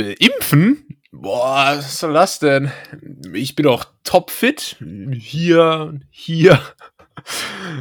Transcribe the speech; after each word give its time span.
Impfen? 0.00 1.00
Boah, 1.10 1.74
was 1.76 1.98
soll 1.98 2.12
das 2.12 2.38
denn? 2.38 2.70
Ich 3.32 3.54
bin 3.56 3.64
doch 3.64 3.86
topfit. 4.04 4.76
Hier, 5.12 6.00
hier. 6.10 6.60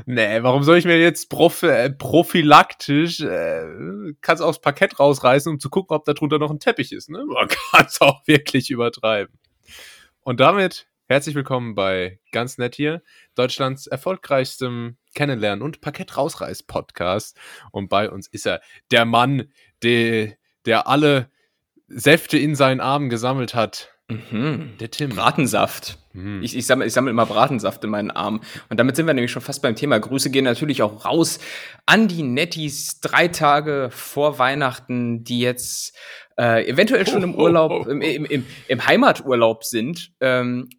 Nee, 0.08 0.42
warum 0.42 0.64
soll 0.64 0.78
ich 0.78 0.86
mir 0.86 1.00
jetzt 1.00 1.30
prof 1.30 1.62
äh, 1.62 1.92
prophylaktisch 1.92 3.22
äh, 3.22 3.66
kannst 4.20 4.42
aufs 4.42 4.60
Parkett 4.60 5.00
rausreißen, 5.00 5.54
um 5.54 5.60
zu 5.60 5.70
gucken, 5.70 5.96
ob 5.96 6.06
da 6.06 6.14
drunter 6.14 6.40
noch 6.40 6.50
ein 6.50 6.60
Teppich 6.60 6.92
ist, 6.92 7.10
ne? 7.10 7.24
Man 7.24 7.48
kann 7.72 7.86
es 7.86 8.02
auch 8.02 8.26
wirklich 8.26 8.72
übertreiben. 8.72 9.38
Und 10.22 10.40
damit 10.40 10.88
herzlich 11.08 11.36
willkommen 11.36 11.76
bei 11.76 12.20
Ganz 12.32 12.58
Nett 12.58 12.76
hier, 12.76 13.04
Deutschlands 13.36 13.86
erfolgreichstem 13.86 14.98
Kennenlernen 15.14 15.64
und 15.64 15.82
Parkett 15.82 16.18
rausreiß 16.18 16.64
Podcast. 16.64 17.38
Und 17.72 17.90
bei 17.90 18.10
uns 18.10 18.28
ist 18.28 18.48
er, 18.48 18.62
der 18.92 19.06
Mann, 19.06 19.52
der, 19.84 20.34
der 20.66 20.88
alle 20.88 21.30
Säfte 21.88 22.38
in 22.38 22.56
seinen 22.56 22.80
Armen 22.80 23.10
gesammelt 23.10 23.56
hat. 23.56 23.90
Mhm. 24.10 24.78
Der 24.80 24.90
Tim. 24.90 25.10
Bratensaft. 25.10 25.98
Mhm. 26.14 26.42
Ich, 26.42 26.56
ich, 26.56 26.66
sammle, 26.66 26.86
ich 26.86 26.94
sammle 26.94 27.12
immer 27.12 27.26
Bratensaft 27.26 27.84
in 27.84 27.90
meinen 27.90 28.12
Armen. 28.12 28.42
Und 28.70 28.80
damit 28.80 28.96
sind 28.96 29.06
wir 29.06 29.14
nämlich 29.14 29.32
schon 29.32 29.42
fast 29.42 29.62
beim 29.62 29.76
Thema. 29.76 30.00
Grüße 30.00 30.30
gehen 30.30 30.46
natürlich 30.46 30.82
auch 30.82 31.06
raus 31.06 31.40
an 31.86 32.08
die 32.08 32.24
Nettis 32.24 33.02
drei 33.02 33.28
Tage 33.28 33.90
vor 33.92 34.40
Weihnachten, 34.40 35.24
die 35.24 35.40
jetzt 35.40 35.96
äh, 36.38 36.66
eventuell 36.70 37.06
schon 37.06 37.24
im 37.24 37.36
Urlaub, 37.36 37.88
im, 37.88 38.02
im, 38.02 38.26
im, 38.26 38.46
im 38.68 38.88
Heimaturlaub 38.88 39.64
sind 39.64 40.12
ähm, 40.22 40.70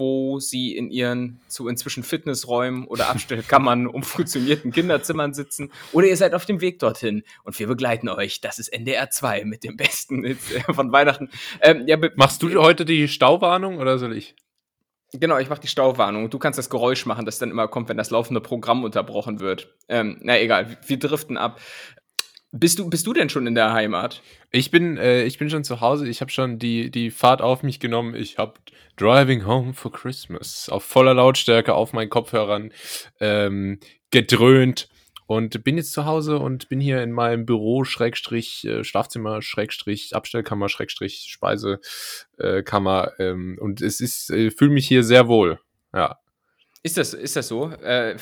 wo 0.00 0.40
sie 0.40 0.74
in 0.74 0.90
ihren 0.90 1.40
zu 1.46 1.68
inzwischen 1.68 2.02
Fitnessräumen 2.02 2.86
oder 2.86 3.08
Abstellkammern 3.10 3.86
umfunktionierten 3.86 4.72
Kinderzimmern 4.72 5.34
sitzen. 5.34 5.70
Oder 5.92 6.08
ihr 6.08 6.16
seid 6.16 6.34
auf 6.34 6.46
dem 6.46 6.60
Weg 6.60 6.80
dorthin 6.80 7.22
und 7.44 7.56
wir 7.58 7.68
begleiten 7.68 8.08
euch. 8.08 8.40
Das 8.40 8.58
ist 8.58 8.68
NDR 8.68 9.10
2 9.10 9.44
mit 9.44 9.62
dem 9.62 9.76
Besten 9.76 10.24
äh, 10.24 10.34
von 10.72 10.90
Weihnachten. 10.90 11.30
Ähm, 11.60 11.86
ja, 11.86 11.96
Machst 12.16 12.42
du 12.42 12.60
heute 12.60 12.84
die 12.84 13.06
Stauwarnung 13.06 13.78
oder 13.78 13.98
soll 13.98 14.16
ich? 14.16 14.34
Genau, 15.12 15.38
ich 15.38 15.48
mache 15.48 15.60
die 15.60 15.68
Stauwarnung. 15.68 16.30
Du 16.30 16.38
kannst 16.38 16.58
das 16.58 16.70
Geräusch 16.70 17.04
machen, 17.04 17.26
das 17.26 17.38
dann 17.38 17.50
immer 17.50 17.66
kommt, 17.66 17.88
wenn 17.88 17.96
das 17.96 18.10
laufende 18.10 18.40
Programm 18.40 18.84
unterbrochen 18.84 19.40
wird. 19.40 19.74
Ähm, 19.88 20.18
na 20.22 20.38
egal, 20.38 20.78
wir 20.86 20.98
driften 20.98 21.36
ab. 21.36 21.60
Bist 22.52 22.80
du, 22.80 22.90
bist 22.90 23.06
du 23.06 23.12
denn 23.12 23.28
schon 23.28 23.46
in 23.46 23.54
der 23.54 23.72
Heimat? 23.72 24.22
Ich 24.50 24.72
bin, 24.72 24.96
äh, 24.96 25.22
ich 25.22 25.38
bin 25.38 25.50
schon 25.50 25.62
zu 25.62 25.80
Hause. 25.80 26.08
Ich 26.08 26.20
habe 26.20 26.32
schon 26.32 26.58
die, 26.58 26.90
die 26.90 27.12
Fahrt 27.12 27.42
auf 27.42 27.62
mich 27.62 27.78
genommen. 27.78 28.16
Ich 28.16 28.38
habe 28.38 28.54
Driving 28.96 29.46
Home 29.46 29.72
for 29.72 29.92
Christmas 29.92 30.68
auf 30.68 30.84
voller 30.84 31.14
Lautstärke 31.14 31.74
auf 31.74 31.92
meinen 31.92 32.10
Kopfhörern 32.10 32.72
ähm, 33.20 33.78
gedröhnt 34.10 34.88
und 35.26 35.62
bin 35.62 35.76
jetzt 35.76 35.92
zu 35.92 36.06
Hause 36.06 36.40
und 36.40 36.68
bin 36.68 36.80
hier 36.80 37.04
in 37.04 37.12
meinem 37.12 37.46
Büro, 37.46 37.84
Schrägstrich, 37.84 38.64
äh, 38.64 38.82
Schlafzimmer, 38.82 39.42
Schrägstrich, 39.42 40.16
Abstellkammer, 40.16 40.68
Schrägstrich, 40.68 41.26
Speisekammer. 41.28 43.12
Ähm, 43.20 43.58
und 43.60 43.80
es 43.80 44.00
ist, 44.00 44.30
äh, 44.30 44.50
fühle 44.50 44.72
mich 44.72 44.88
hier 44.88 45.04
sehr 45.04 45.28
wohl. 45.28 45.60
Ja. 45.94 46.18
Ist 46.82 46.96
das, 46.96 47.12
ist 47.12 47.36
das 47.36 47.48
so? 47.48 47.70
Äh, 47.70 48.16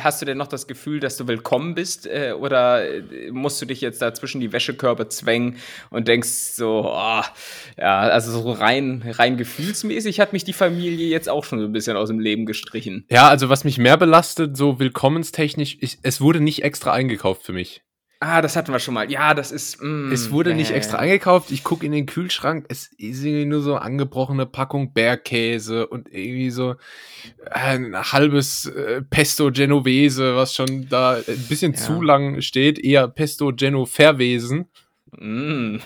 hast 0.00 0.20
du 0.20 0.26
denn 0.26 0.36
noch 0.36 0.46
das 0.46 0.66
Gefühl, 0.66 1.00
dass 1.00 1.16
du 1.16 1.28
willkommen 1.28 1.74
bist? 1.74 2.06
Äh, 2.06 2.34
oder 2.38 2.86
äh, 2.86 3.30
musst 3.30 3.62
du 3.62 3.64
dich 3.64 3.80
jetzt 3.80 4.02
da 4.02 4.12
zwischen 4.12 4.38
die 4.38 4.52
Wäschekörbe 4.52 5.08
zwängen 5.08 5.56
und 5.88 6.08
denkst 6.08 6.28
so, 6.28 6.84
oh, 6.86 7.22
ja, 7.78 8.00
also 8.00 8.38
so 8.38 8.52
rein, 8.52 9.02
rein 9.06 9.38
gefühlsmäßig 9.38 10.20
hat 10.20 10.34
mich 10.34 10.44
die 10.44 10.52
Familie 10.52 11.08
jetzt 11.08 11.30
auch 11.30 11.44
schon 11.44 11.58
so 11.58 11.64
ein 11.64 11.72
bisschen 11.72 11.96
aus 11.96 12.08
dem 12.08 12.20
Leben 12.20 12.44
gestrichen. 12.44 13.06
Ja, 13.08 13.28
also 13.28 13.48
was 13.48 13.64
mich 13.64 13.78
mehr 13.78 13.96
belastet, 13.96 14.58
so 14.58 14.78
willkommenstechnisch, 14.78 15.78
ich, 15.80 15.96
es 16.02 16.20
wurde 16.20 16.40
nicht 16.40 16.64
extra 16.64 16.92
eingekauft 16.92 17.44
für 17.44 17.54
mich. 17.54 17.82
Ah, 18.24 18.40
das 18.40 18.54
hatten 18.54 18.70
wir 18.70 18.78
schon 18.78 18.94
mal. 18.94 19.10
Ja, 19.10 19.34
das 19.34 19.50
ist. 19.50 19.82
Mm, 19.82 20.12
es 20.12 20.30
wurde 20.30 20.52
äh, 20.52 20.54
nicht 20.54 20.70
extra 20.70 20.98
eingekauft. 20.98 21.50
Ich 21.50 21.64
gucke 21.64 21.84
in 21.84 21.90
den 21.90 22.06
Kühlschrank. 22.06 22.66
Es 22.68 22.86
ist 22.86 23.24
irgendwie 23.24 23.46
nur 23.46 23.62
so 23.62 23.74
angebrochene 23.74 24.46
Packung 24.46 24.92
Bergkäse 24.92 25.88
und 25.88 26.06
irgendwie 26.08 26.50
so 26.50 26.76
ein 27.50 27.96
halbes 27.96 28.66
äh, 28.66 29.02
Pesto 29.02 29.50
Genovese, 29.50 30.36
was 30.36 30.54
schon 30.54 30.88
da 30.88 31.14
ein 31.14 31.46
bisschen 31.48 31.72
ja. 31.72 31.78
zu 31.78 32.00
lang 32.00 32.42
steht. 32.42 32.78
Eher 32.78 33.08
Pesto 33.08 33.52
Genoverwesen. 33.52 34.68
Mm. 35.18 35.76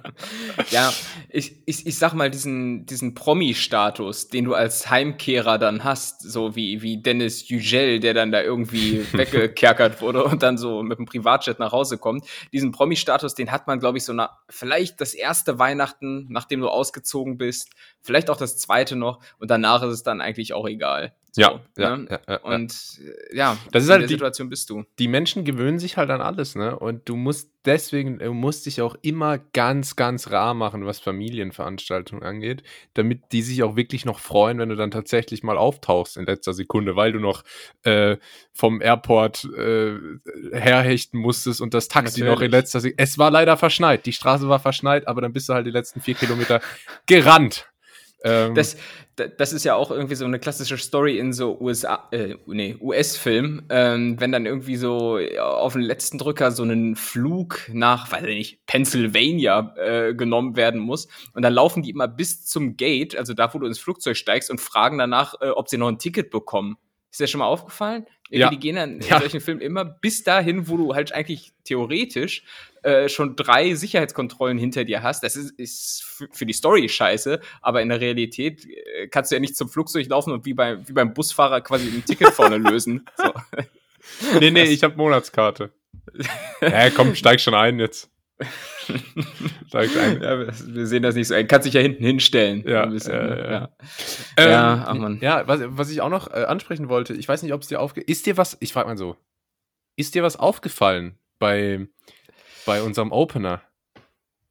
ja, 0.70 0.92
ich, 1.28 1.62
ich, 1.64 1.86
ich 1.86 1.96
sag 1.96 2.12
mal, 2.12 2.28
diesen, 2.28 2.86
diesen 2.86 3.14
Promi-Status, 3.14 4.28
den 4.28 4.46
du 4.46 4.54
als 4.54 4.90
Heimkehrer 4.90 5.58
dann 5.58 5.84
hast, 5.84 6.22
so 6.22 6.56
wie, 6.56 6.82
wie 6.82 7.00
Dennis 7.00 7.48
Yücel, 7.48 8.00
der 8.00 8.14
dann 8.14 8.32
da 8.32 8.42
irgendwie 8.42 9.06
weggekerkert 9.12 10.00
wurde 10.02 10.24
und 10.24 10.42
dann 10.42 10.58
so 10.58 10.82
mit 10.82 10.98
dem 10.98 11.06
Privatjet 11.06 11.60
nach 11.60 11.70
Hause 11.70 11.98
kommt, 11.98 12.24
diesen 12.52 12.72
Promi-Status, 12.72 13.36
den 13.36 13.52
hat 13.52 13.68
man, 13.68 13.78
glaube 13.78 13.98
ich, 13.98 14.04
so 14.04 14.12
nach, 14.12 14.38
vielleicht 14.48 15.00
das 15.00 15.14
erste 15.14 15.60
Weihnachten, 15.60 16.26
nachdem 16.28 16.60
du 16.60 16.68
ausgezogen 16.68 17.38
bist, 17.38 17.70
vielleicht 18.00 18.28
auch 18.28 18.36
das 18.36 18.58
zweite 18.58 18.96
noch 18.96 19.20
und 19.38 19.50
danach 19.50 19.82
ist 19.84 19.90
es 19.90 20.02
dann 20.02 20.20
eigentlich 20.20 20.52
auch 20.52 20.66
egal. 20.66 21.14
So, 21.38 21.42
ja, 21.42 21.60
ja, 21.76 21.96
ne? 21.96 22.08
ja, 22.10 22.20
ja, 22.28 22.36
Und 22.38 22.74
ja, 23.32 23.56
das 23.70 23.84
ist 23.84 23.88
in 23.88 23.92
halt 23.92 24.02
der 24.02 24.08
die, 24.08 24.14
Situation 24.14 24.48
bist 24.50 24.68
du. 24.70 24.84
Die 24.98 25.06
Menschen 25.06 25.44
gewöhnen 25.44 25.78
sich 25.78 25.96
halt 25.96 26.10
an 26.10 26.20
alles, 26.20 26.56
ne? 26.56 26.76
Und 26.76 27.08
du 27.08 27.14
musst 27.14 27.52
deswegen, 27.64 28.18
du 28.18 28.32
musst 28.34 28.66
dich 28.66 28.82
auch 28.82 28.96
immer 29.02 29.38
ganz, 29.38 29.94
ganz 29.94 30.32
rar 30.32 30.54
machen, 30.54 30.84
was 30.84 30.98
Familienveranstaltungen 30.98 32.24
angeht, 32.24 32.64
damit 32.94 33.30
die 33.30 33.42
sich 33.42 33.62
auch 33.62 33.76
wirklich 33.76 34.04
noch 34.04 34.18
freuen, 34.18 34.58
wenn 34.58 34.68
du 34.68 34.74
dann 34.74 34.90
tatsächlich 34.90 35.44
mal 35.44 35.56
auftauchst 35.56 36.16
in 36.16 36.26
letzter 36.26 36.54
Sekunde, 36.54 36.96
weil 36.96 37.12
du 37.12 37.20
noch 37.20 37.44
äh, 37.84 38.16
vom 38.52 38.82
Airport 38.82 39.44
äh, 39.56 39.94
herhechten 40.52 41.20
musstest 41.20 41.60
und 41.60 41.72
das 41.72 41.86
Taxi 41.86 42.20
Natürlich. 42.20 42.34
noch 42.34 42.42
in 42.42 42.50
letzter 42.50 42.80
Sekunde. 42.80 43.00
Es 43.00 43.16
war 43.16 43.30
leider 43.30 43.56
verschneit, 43.56 44.06
die 44.06 44.12
Straße 44.12 44.48
war 44.48 44.58
verschneit, 44.58 45.06
aber 45.06 45.20
dann 45.20 45.32
bist 45.32 45.48
du 45.48 45.52
halt 45.52 45.66
die 45.66 45.70
letzten 45.70 46.00
vier 46.00 46.14
Kilometer 46.14 46.60
gerannt. 47.06 47.68
Ähm, 48.24 48.54
das, 48.54 48.76
das 49.16 49.52
ist 49.52 49.64
ja 49.64 49.74
auch 49.74 49.90
irgendwie 49.90 50.14
so 50.14 50.24
eine 50.24 50.38
klassische 50.38 50.76
Story 50.76 51.18
in 51.18 51.32
so 51.32 51.58
USA, 51.60 52.08
äh, 52.10 52.34
nee, 52.46 52.76
US-Film, 52.80 53.62
ähm, 53.68 54.20
wenn 54.20 54.32
dann 54.32 54.46
irgendwie 54.46 54.76
so 54.76 55.18
auf 55.40 55.72
den 55.72 55.82
letzten 55.82 56.18
Drücker 56.18 56.50
so 56.50 56.62
einen 56.62 56.96
Flug 56.96 57.68
nach, 57.72 58.10
weiß 58.10 58.24
ich 58.24 58.36
nicht, 58.36 58.66
Pennsylvania 58.66 59.74
äh, 59.76 60.14
genommen 60.14 60.56
werden 60.56 60.80
muss. 60.80 61.08
Und 61.32 61.42
dann 61.42 61.52
laufen 61.52 61.82
die 61.82 61.90
immer 61.90 62.08
bis 62.08 62.44
zum 62.44 62.76
Gate, 62.76 63.16
also 63.16 63.34
da, 63.34 63.52
wo 63.54 63.58
du 63.58 63.66
ins 63.66 63.78
Flugzeug 63.78 64.16
steigst, 64.16 64.50
und 64.50 64.60
fragen 64.60 64.98
danach, 64.98 65.34
äh, 65.40 65.50
ob 65.50 65.68
sie 65.68 65.78
noch 65.78 65.88
ein 65.88 65.98
Ticket 65.98 66.30
bekommen. 66.30 66.76
Ist 67.10 67.20
dir 67.20 67.26
schon 67.26 67.38
mal 67.38 67.46
aufgefallen? 67.46 68.06
Ja. 68.30 68.50
Die 68.50 68.58
gehen 68.58 68.76
dann 68.76 69.00
in 69.00 69.08
ja. 69.08 69.20
solchen 69.20 69.40
Filmen 69.40 69.60
immer 69.60 69.84
bis 69.84 70.22
dahin, 70.22 70.68
wo 70.68 70.76
du 70.76 70.94
halt 70.94 71.12
eigentlich 71.12 71.52
theoretisch 71.64 72.42
äh, 72.82 73.08
schon 73.08 73.36
drei 73.36 73.74
Sicherheitskontrollen 73.74 74.58
hinter 74.58 74.84
dir 74.84 75.02
hast. 75.02 75.22
Das 75.22 75.34
ist, 75.34 75.50
ist 75.58 76.04
für 76.32 76.44
die 76.44 76.52
Story 76.52 76.88
scheiße, 76.88 77.40
aber 77.62 77.82
in 77.82 77.88
der 77.88 78.00
Realität 78.00 78.66
äh, 78.66 79.08
kannst 79.08 79.30
du 79.30 79.36
ja 79.36 79.40
nicht 79.40 79.56
zum 79.56 79.68
Flugzeug 79.68 80.06
laufen 80.08 80.32
und 80.32 80.44
wie, 80.44 80.54
bei, 80.54 80.86
wie 80.86 80.92
beim 80.92 81.14
Busfahrer 81.14 81.62
quasi 81.62 81.88
ein 81.88 82.04
Ticket 82.04 82.28
vorne 82.28 82.56
lösen. 82.58 83.06
So. 83.16 83.32
Nee, 84.38 84.50
nee, 84.50 84.64
ich 84.64 84.84
habe 84.84 84.96
Monatskarte. 84.96 85.72
ja, 86.60 86.90
komm, 86.90 87.14
steig 87.14 87.40
schon 87.40 87.54
ein 87.54 87.78
jetzt. 87.78 88.10
Steig 89.68 89.96
ein. 89.96 90.22
Ja, 90.22 90.38
wir 90.38 90.86
sehen 90.86 91.02
das 91.02 91.14
nicht 91.14 91.28
so. 91.28 91.34
Kannst 91.46 91.66
dich 91.66 91.74
ja 91.74 91.80
hinten 91.80 92.04
hinstellen. 92.04 92.64
Ja, 92.66 92.86
bisschen, 92.86 93.12
äh, 93.12 93.38
ja. 93.38 93.50
ja. 93.50 93.70
Ähm, 94.36 94.50
ja, 94.50 94.84
ach 94.86 94.94
man. 94.94 95.18
ja 95.20 95.46
was, 95.46 95.60
was 95.64 95.90
ich 95.90 96.00
auch 96.00 96.08
noch 96.08 96.28
äh, 96.32 96.44
ansprechen 96.44 96.88
wollte, 96.88 97.14
ich 97.14 97.28
weiß 97.28 97.42
nicht, 97.42 97.52
ob 97.52 97.62
es 97.62 97.68
dir 97.68 97.80
aufge... 97.80 98.00
Ist 98.00 98.26
dir 98.26 98.36
was, 98.36 98.56
ich 98.60 98.72
frage 98.72 98.88
mal 98.88 98.96
so, 98.96 99.16
ist 99.96 100.14
dir 100.14 100.22
was 100.22 100.36
aufgefallen 100.36 101.18
bei, 101.38 101.86
bei 102.66 102.82
unserem 102.82 103.12
Opener? 103.12 103.62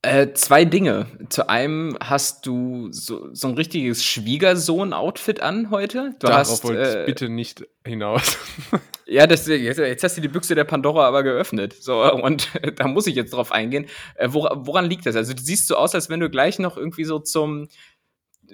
Äh, 0.03 0.33
zwei 0.33 0.63
Dinge. 0.63 1.07
Zu 1.29 1.49
einem 1.49 1.97
hast 1.99 2.45
du 2.45 2.91
so, 2.91 3.33
so 3.33 3.47
ein 3.47 3.55
richtiges 3.55 4.03
Schwiegersohn-Outfit 4.03 5.41
an 5.41 5.71
heute. 5.71 6.15
Du 6.19 6.27
Darauf 6.27 6.39
hast, 6.39 6.63
wollte 6.63 7.03
äh, 7.03 7.05
bitte 7.05 7.29
nicht 7.29 7.65
hinaus. 7.83 8.37
ja, 9.07 9.25
das, 9.25 9.47
jetzt, 9.47 9.79
jetzt, 9.79 10.03
hast 10.03 10.15
du 10.15 10.21
die 10.21 10.27
Büchse 10.27 10.53
der 10.53 10.65
Pandora 10.65 11.07
aber 11.07 11.23
geöffnet. 11.23 11.73
So, 11.81 12.13
und 12.13 12.47
da 12.75 12.87
muss 12.87 13.07
ich 13.07 13.15
jetzt 13.15 13.33
drauf 13.33 13.51
eingehen. 13.51 13.87
Äh, 14.15 14.29
woran, 14.31 14.67
woran 14.67 14.85
liegt 14.85 15.07
das? 15.07 15.15
Also, 15.15 15.33
du 15.33 15.41
siehst 15.41 15.67
so 15.67 15.75
aus, 15.75 15.95
als 15.95 16.09
wenn 16.09 16.19
du 16.19 16.29
gleich 16.29 16.59
noch 16.59 16.77
irgendwie 16.77 17.05
so 17.05 17.17
zum 17.17 17.67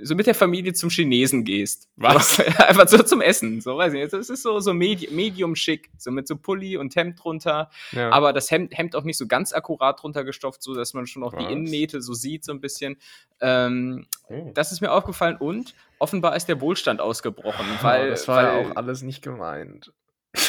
so 0.02 0.16
mit 0.16 0.28
der 0.28 0.36
Familie 0.36 0.74
zum 0.74 0.90
Chinesen 0.90 1.44
gehst. 1.44 1.88
Was? 1.96 2.40
Einfach 2.60 2.88
so 2.88 3.02
zum 3.04 3.22
Essen. 3.22 3.62
So, 3.62 3.78
weiß 3.78 3.94
ich 3.94 4.02
nicht. 4.02 4.14
Das 4.14 4.30
ist 4.30 4.44
so, 4.44 4.60
so 4.60 4.74
Medi 4.74 5.10
medium 5.12 5.56
schick. 5.56 5.90
So 5.98 6.12
mit 6.12 6.28
so 6.28 6.36
Pulli 6.36 6.78
und 6.78 6.96
Hemd 6.96 7.24
drunter. 7.24 7.70
Ja. 7.92 8.12
Aber 8.12 8.34
das 8.34 8.50
Hemd, 8.52 8.78
Hemd 8.78 8.96
auch 8.96 9.04
nicht 9.04 9.18
so 9.18 9.28
ganz 9.28 9.54
akkurat 9.54 10.02
drunter 10.02 10.24
gestopft, 10.24 10.64
so 10.64 10.74
dass 10.74 10.94
man 10.94 11.08
schon 11.08 11.24
auch 11.24 11.34
Was? 11.34 11.46
die 11.46 11.52
Innennähte 11.52 12.02
so 12.02 12.14
sieht, 12.14 12.44
so 12.44 12.52
ein 12.52 12.62
bisschen. 12.62 12.98
Ähm, 13.42 14.08
oh. 14.30 14.52
Das 14.54 14.72
ist 14.72 14.82
mir 14.82 14.92
aufgefallen 14.92 15.38
und 15.38 15.74
offenbar 16.00 16.36
ist 16.36 16.48
der 16.48 16.62
Wohlstand 16.62 17.02
ausgebrochen. 17.02 17.66
Weil, 17.82 18.10
das 18.10 18.28
war 18.28 18.38
weil, 18.38 18.46
ja 18.46 18.70
auch 18.70 18.76
alles 18.76 19.02
nicht 19.02 19.22
gemeint. 19.22 19.92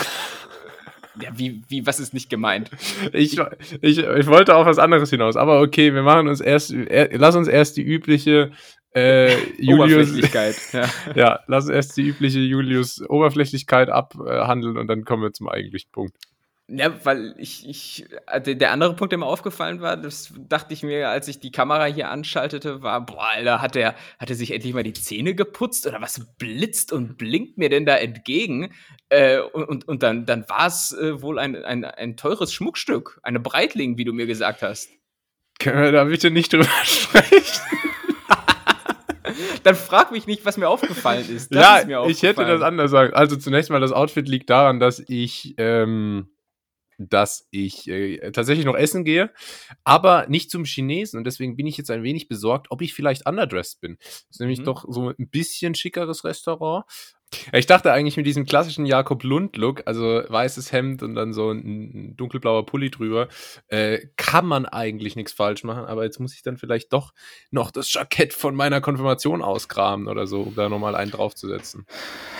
Ja, 1.21 1.29
wie, 1.37 1.63
wie, 1.69 1.87
was 1.87 2.01
ist 2.01 2.13
nicht 2.13 2.29
gemeint? 2.29 2.71
Ich, 3.13 3.39
ich, 3.81 3.99
ich 3.99 4.27
wollte 4.27 4.57
auf 4.57 4.67
was 4.67 4.81
anderes 4.81 5.11
hinaus, 5.11 5.37
aber 5.37 5.61
okay, 5.61 5.95
wir 5.95 6.03
machen 6.03 6.27
uns 6.27 6.41
erst, 6.41 6.73
er, 6.73 7.17
lass 7.17 7.37
uns 7.37 7.47
erst 7.47 7.77
die 7.77 7.85
übliche 7.85 8.51
äh, 8.95 9.37
Julius, 9.59 10.17
ja. 10.73 10.89
ja, 11.15 11.41
lass 11.47 11.69
erst 11.69 11.97
die 11.97 12.09
übliche 12.09 12.39
Julius 12.39 13.03
Oberflächlichkeit 13.09 13.89
abhandeln 13.89 14.77
und 14.77 14.87
dann 14.87 15.05
kommen 15.05 15.23
wir 15.23 15.33
zum 15.33 15.49
eigentlichen 15.49 15.91
Punkt. 15.91 16.17
Ja, 16.67 17.05
weil 17.05 17.35
ich, 17.37 17.69
ich, 17.69 18.07
äh, 18.27 18.57
der 18.57 18.73
andere 18.73 18.97
Punkt, 18.97 19.13
der 19.13 19.19
mir 19.19 19.27
aufgefallen 19.27 19.83
war, 19.83 19.99
das 19.99 20.33
dachte 20.49 20.73
ich 20.73 20.83
mir, 20.83 21.11
als 21.11 21.29
ich 21.29 21.39
die 21.39 21.51
Kamera 21.51 21.85
hier 21.85 22.09
anschaltete, 22.09 22.83
war, 22.83 23.05
boah, 23.05 23.33
Alter, 23.35 23.61
hat 23.61 23.77
er, 23.77 23.95
hat 24.19 24.31
er 24.31 24.37
sich 24.37 24.51
endlich 24.51 24.73
mal 24.73 24.83
die 24.83 24.95
Zähne 24.95 25.35
geputzt 25.35 25.87
oder 25.87 26.01
was 26.01 26.27
blitzt 26.39 26.91
und 26.91 27.19
blinkt 27.19 27.59
mir 27.59 27.69
denn 27.69 27.85
da 27.85 27.97
entgegen? 27.97 28.73
Äh, 29.11 29.41
und, 29.41 29.65
und, 29.65 29.89
und 29.89 30.03
dann, 30.03 30.25
dann 30.25 30.49
war 30.49 30.67
es 30.67 30.97
äh, 30.99 31.21
wohl 31.21 31.39
ein, 31.39 31.55
ein, 31.65 31.85
ein 31.85 32.17
teures 32.17 32.55
Schmuckstück, 32.55 33.21
eine 33.23 33.41
Breitling, 33.41 33.99
wie 33.99 34.05
du 34.05 34.15
mir 34.15 34.27
gesagt 34.27 34.63
hast. 34.63 34.89
Können 35.59 35.83
wir 35.83 35.93
da 35.93 36.05
bitte 36.05 36.31
nicht 36.31 36.51
drüber 36.51 36.65
sprechen? 36.85 37.61
Dann 39.65 39.75
frag 39.75 40.13
mich 40.13 40.27
nicht, 40.27 40.45
was 40.45 40.57
mir 40.57 40.69
aufgefallen 40.69 41.29
ist. 41.29 41.53
Das 41.55 41.61
ja, 41.61 41.77
ist 41.77 41.83
aufgefallen. 41.85 42.11
ich 42.11 42.23
hätte 42.23 42.45
das 42.47 42.63
anders 42.63 42.91
sagen. 42.91 43.15
Also 43.15 43.37
zunächst 43.37 43.71
mal, 43.71 43.81
das 43.81 43.93
Outfit 43.93 44.29
liegt 44.29 44.51
daran, 44.51 44.79
dass 44.79 45.03
ich 45.07 45.55
ähm, 45.59 46.29
dass 46.99 47.49
ich 47.51 47.89
äh, 47.89 48.31
tatsächlich 48.31 48.67
noch 48.67 48.77
essen 48.77 49.05
gehe, 49.05 49.33
aber 49.83 50.27
nicht 50.29 50.51
zum 50.51 50.65
Chinesen. 50.65 51.19
Und 51.19 51.25
deswegen 51.25 51.57
bin 51.57 51.67
ich 51.67 51.77
jetzt 51.77 51.91
ein 51.91 52.03
wenig 52.03 52.29
besorgt, 52.29 52.69
ob 52.71 52.83
ich 52.83 52.95
vielleicht 52.95 53.27
underdressed 53.27 53.81
bin. 53.81 53.97
Das 53.99 54.27
ist 54.31 54.41
nämlich 54.41 54.61
mhm. 54.61 54.65
doch 54.65 54.85
so 54.89 55.11
ein 55.11 55.29
bisschen 55.29 55.75
schickeres 55.75 56.25
Restaurant. 56.25 56.85
Ich 57.53 57.67
dachte 57.67 57.93
eigentlich 57.93 58.17
mit 58.17 58.27
diesem 58.27 58.45
klassischen 58.45 58.87
Jakob 58.87 59.23
Lund-Look, 59.23 59.83
also 59.87 60.23
weißes 60.29 60.73
Hemd 60.73 61.03
und 61.03 61.15
dann 61.15 61.33
so 61.33 61.51
ein 61.51 62.17
dunkelblauer 62.17 62.67
Pulli 62.67 62.91
drüber, 62.91 63.29
äh, 63.69 64.01
kann 64.17 64.47
man 64.47 64.67
eigentlich 64.67 65.17
nichts 65.17 65.33
falsch 65.33 65.65
machen, 65.65 65.85
aber 65.85 66.05
jetzt 66.05 66.21
muss 66.21 66.35
ich 66.35 66.43
dann 66.43 66.57
vielleicht 66.57 66.93
doch 66.93 67.13
noch 67.51 67.71
das 67.71 67.93
Jackett 67.93 68.33
von 68.33 68.55
meiner 68.55 68.81
Konfirmation 68.81 69.43
auskramen 69.43 70.09
oder 70.09 70.27
so, 70.27 70.43
um 70.43 70.55
da 70.55 70.69
nochmal 70.69 70.95
einen 70.95 71.11
draufzusetzen. 71.11 71.87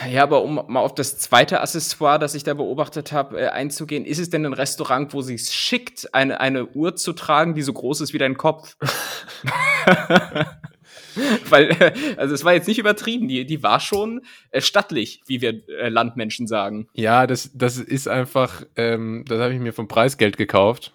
Ja, 0.09 0.23
aber 0.23 0.43
um 0.43 0.55
mal 0.67 0.81
auf 0.81 0.95
das 0.95 1.17
zweite 1.17 1.61
Accessoire, 1.61 2.19
das 2.19 2.35
ich 2.35 2.43
da 2.43 2.53
beobachtet 2.53 3.11
habe, 3.11 3.39
äh, 3.39 3.47
einzugehen, 3.47 4.05
ist 4.05 4.19
es 4.19 4.29
denn 4.29 4.45
ein 4.45 4.53
Restaurant, 4.53 5.13
wo 5.13 5.21
sich 5.21 5.49
schickt, 5.51 6.13
eine, 6.13 6.39
eine 6.39 6.65
Uhr 6.67 6.95
zu 6.95 7.13
tragen, 7.13 7.55
die 7.55 7.61
so 7.61 7.73
groß 7.73 8.01
ist 8.01 8.13
wie 8.13 8.17
dein 8.17 8.37
Kopf? 8.37 8.77
Weil, 11.49 11.71
äh, 11.71 11.93
also 12.17 12.33
es 12.33 12.43
war 12.43 12.53
jetzt 12.53 12.67
nicht 12.67 12.79
übertrieben, 12.79 13.27
die, 13.27 13.45
die 13.45 13.63
war 13.63 13.79
schon 13.79 14.21
äh, 14.51 14.61
stattlich, 14.61 15.21
wie 15.27 15.41
wir 15.41 15.67
äh, 15.69 15.89
Landmenschen 15.89 16.47
sagen. 16.47 16.87
Ja, 16.93 17.27
das, 17.27 17.51
das 17.53 17.77
ist 17.77 18.07
einfach, 18.07 18.63
ähm, 18.75 19.25
das 19.27 19.39
habe 19.39 19.53
ich 19.53 19.59
mir 19.59 19.73
vom 19.73 19.87
Preisgeld 19.87 20.37
gekauft. 20.37 20.93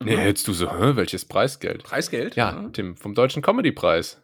Mhm. 0.00 0.08
Nee, 0.08 0.16
hättest 0.16 0.48
du 0.48 0.52
so, 0.52 0.70
hä, 0.70 0.92
welches 0.94 1.24
Preisgeld? 1.24 1.82
Preisgeld? 1.84 2.36
Ja, 2.36 2.62
ja. 2.62 2.68
Tim, 2.70 2.96
vom 2.96 3.14
Deutschen 3.14 3.42
Comedy-Preis. 3.42 4.22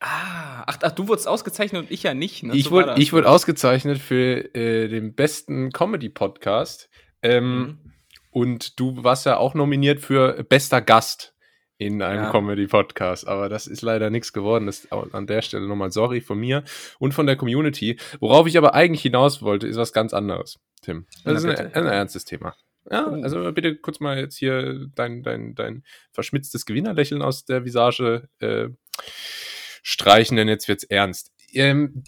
Ah, 0.00 0.64
ach, 0.66 0.78
ach, 0.82 0.92
du 0.92 1.08
wurdest 1.08 1.28
ausgezeichnet 1.28 1.82
und 1.82 1.90
ich 1.90 2.02
ja 2.02 2.14
nicht. 2.14 2.42
Ne? 2.42 2.54
Ich, 2.54 2.64
so 2.64 2.70
wurde, 2.70 2.94
ich 2.98 3.12
wurde 3.12 3.28
ausgezeichnet 3.28 3.98
für 3.98 4.54
äh, 4.54 4.88
den 4.88 5.14
besten 5.14 5.70
Comedy-Podcast. 5.72 6.88
Ähm, 7.22 7.58
mhm. 7.58 7.78
Und 8.30 8.78
du 8.78 9.02
warst 9.02 9.26
ja 9.26 9.36
auch 9.36 9.54
nominiert 9.54 10.00
für 10.00 10.44
bester 10.44 10.80
Gast 10.80 11.29
in 11.80 12.02
einem 12.02 12.24
ja. 12.24 12.30
Comedy-Podcast. 12.30 13.26
Aber 13.26 13.48
das 13.48 13.66
ist 13.66 13.80
leider 13.80 14.10
nichts 14.10 14.34
geworden. 14.34 14.66
Das 14.66 14.80
ist 14.80 14.92
an 14.92 15.26
der 15.26 15.40
Stelle 15.40 15.66
nochmal 15.66 15.90
sorry 15.90 16.20
von 16.20 16.38
mir 16.38 16.62
und 16.98 17.12
von 17.12 17.26
der 17.26 17.36
Community. 17.36 17.98
Worauf 18.20 18.46
ich 18.46 18.58
aber 18.58 18.74
eigentlich 18.74 19.00
hinaus 19.00 19.40
wollte, 19.40 19.66
ist 19.66 19.78
was 19.78 19.94
ganz 19.94 20.12
anderes, 20.12 20.58
Tim. 20.82 21.06
Das 21.24 21.42
ja, 21.42 21.50
ist 21.50 21.58
ein, 21.58 21.74
ein, 21.74 21.86
ernstes 21.86 22.26
Thema. 22.26 22.54
Ja, 22.90 23.08
oh. 23.10 23.22
also 23.22 23.50
bitte 23.52 23.76
kurz 23.76 23.98
mal 23.98 24.18
jetzt 24.18 24.36
hier 24.36 24.88
dein, 24.94 25.22
dein, 25.22 25.54
dein 25.54 25.82
verschmitztes 26.12 26.66
Gewinnerlächeln 26.66 27.22
aus 27.22 27.46
der 27.46 27.64
Visage 27.64 28.28
äh, 28.40 28.68
streichen, 29.82 30.36
denn 30.36 30.48
jetzt 30.48 30.68
wird's 30.68 30.84
ernst. 30.84 31.32
Ähm, 31.54 32.04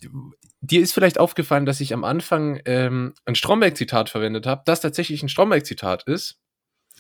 dir 0.61 0.83
ist 0.83 0.93
vielleicht 0.93 1.19
aufgefallen, 1.19 1.65
dass 1.65 1.81
ich 1.81 1.95
am 1.95 2.05
Anfang 2.05 2.61
ähm, 2.67 3.15
ein 3.25 3.35
Stromberg-Zitat 3.37 4.11
verwendet 4.11 4.47
habe, 4.47 4.63
das 4.67 4.83
tatsächlich 4.83 5.23
ein 5.23 5.31
Stromberg-Zitat 5.31 6.03
ist. 6.03 6.43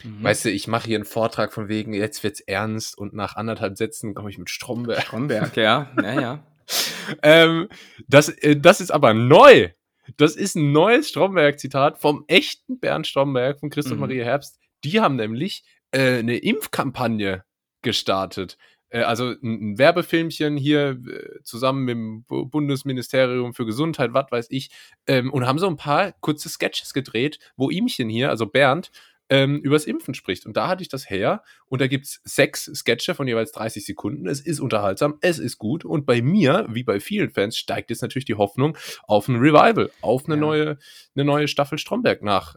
Mhm. 0.02 0.22
Weißt 0.22 0.44
du, 0.44 0.50
ich 0.50 0.68
mache 0.68 0.86
hier 0.86 0.96
einen 0.96 1.04
Vortrag 1.04 1.52
von 1.52 1.68
wegen, 1.68 1.92
jetzt 1.92 2.22
wird's 2.22 2.40
ernst 2.40 2.96
und 2.96 3.14
nach 3.14 3.36
anderthalb 3.36 3.76
Sätzen 3.76 4.14
komme 4.14 4.30
ich 4.30 4.38
mit 4.38 4.50
Stromberg. 4.50 5.02
Stromberg, 5.02 5.56
ja, 5.56 5.90
ja, 6.02 6.20
ja. 6.20 6.46
ähm, 7.22 7.68
das, 8.08 8.28
äh, 8.28 8.56
das 8.56 8.80
ist 8.80 8.90
aber 8.90 9.14
neu. 9.14 9.70
Das 10.16 10.34
ist 10.36 10.56
ein 10.56 10.72
neues 10.72 11.08
Stromberg-Zitat 11.10 11.98
vom 11.98 12.24
echten 12.26 12.80
Bernd 12.80 13.06
Stromberg 13.06 13.60
von 13.60 13.70
Christoph 13.70 13.94
mhm. 13.94 14.00
Maria 14.00 14.24
Herbst. 14.24 14.58
Die 14.84 15.00
haben 15.00 15.16
nämlich 15.16 15.64
äh, 15.92 16.18
eine 16.18 16.38
Impfkampagne 16.38 17.44
gestartet. 17.82 18.58
Äh, 18.92 19.02
also 19.02 19.30
ein, 19.30 19.72
ein, 19.72 19.78
Werbefilmchen 19.78 20.56
hier 20.56 20.98
äh, 21.06 21.42
zusammen 21.42 21.84
mit 21.84 21.94
dem 21.94 22.24
Bundesministerium 22.50 23.54
für 23.54 23.66
Gesundheit, 23.66 24.12
was 24.12 24.30
weiß 24.30 24.46
ich, 24.50 24.70
ähm, 25.06 25.32
und 25.32 25.46
haben 25.46 25.58
so 25.58 25.66
ein 25.66 25.76
paar 25.76 26.12
kurze 26.20 26.48
Sketches 26.48 26.92
gedreht, 26.92 27.38
wo 27.56 27.70
ihmchen 27.70 28.08
hier, 28.08 28.30
also 28.30 28.46
Bernd, 28.46 28.90
ähm, 29.32 29.60
übers 29.60 29.86
Impfen 29.86 30.12
spricht. 30.12 30.44
Und 30.44 30.58
da 30.58 30.68
hatte 30.68 30.82
ich 30.82 30.90
das 30.90 31.08
her. 31.08 31.42
Und 31.66 31.80
da 31.80 31.86
gibt 31.86 32.04
es 32.04 32.20
sechs 32.22 32.70
Sketche 32.74 33.14
von 33.14 33.26
jeweils 33.26 33.50
30 33.52 33.86
Sekunden. 33.86 34.28
Es 34.28 34.40
ist 34.40 34.60
unterhaltsam, 34.60 35.16
es 35.22 35.38
ist 35.38 35.56
gut. 35.56 35.86
Und 35.86 36.04
bei 36.04 36.20
mir, 36.20 36.66
wie 36.68 36.84
bei 36.84 37.00
vielen 37.00 37.30
Fans, 37.30 37.56
steigt 37.56 37.88
jetzt 37.88 38.02
natürlich 38.02 38.26
die 38.26 38.34
Hoffnung 38.34 38.76
auf 39.04 39.28
ein 39.28 39.36
Revival, 39.36 39.90
auf 40.02 40.26
eine, 40.26 40.34
ja. 40.34 40.40
neue, 40.40 40.78
eine 41.14 41.24
neue 41.24 41.48
Staffel 41.48 41.78
Stromberg 41.78 42.20
nach 42.20 42.56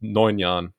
neun 0.00 0.38
Jahren. 0.38 0.72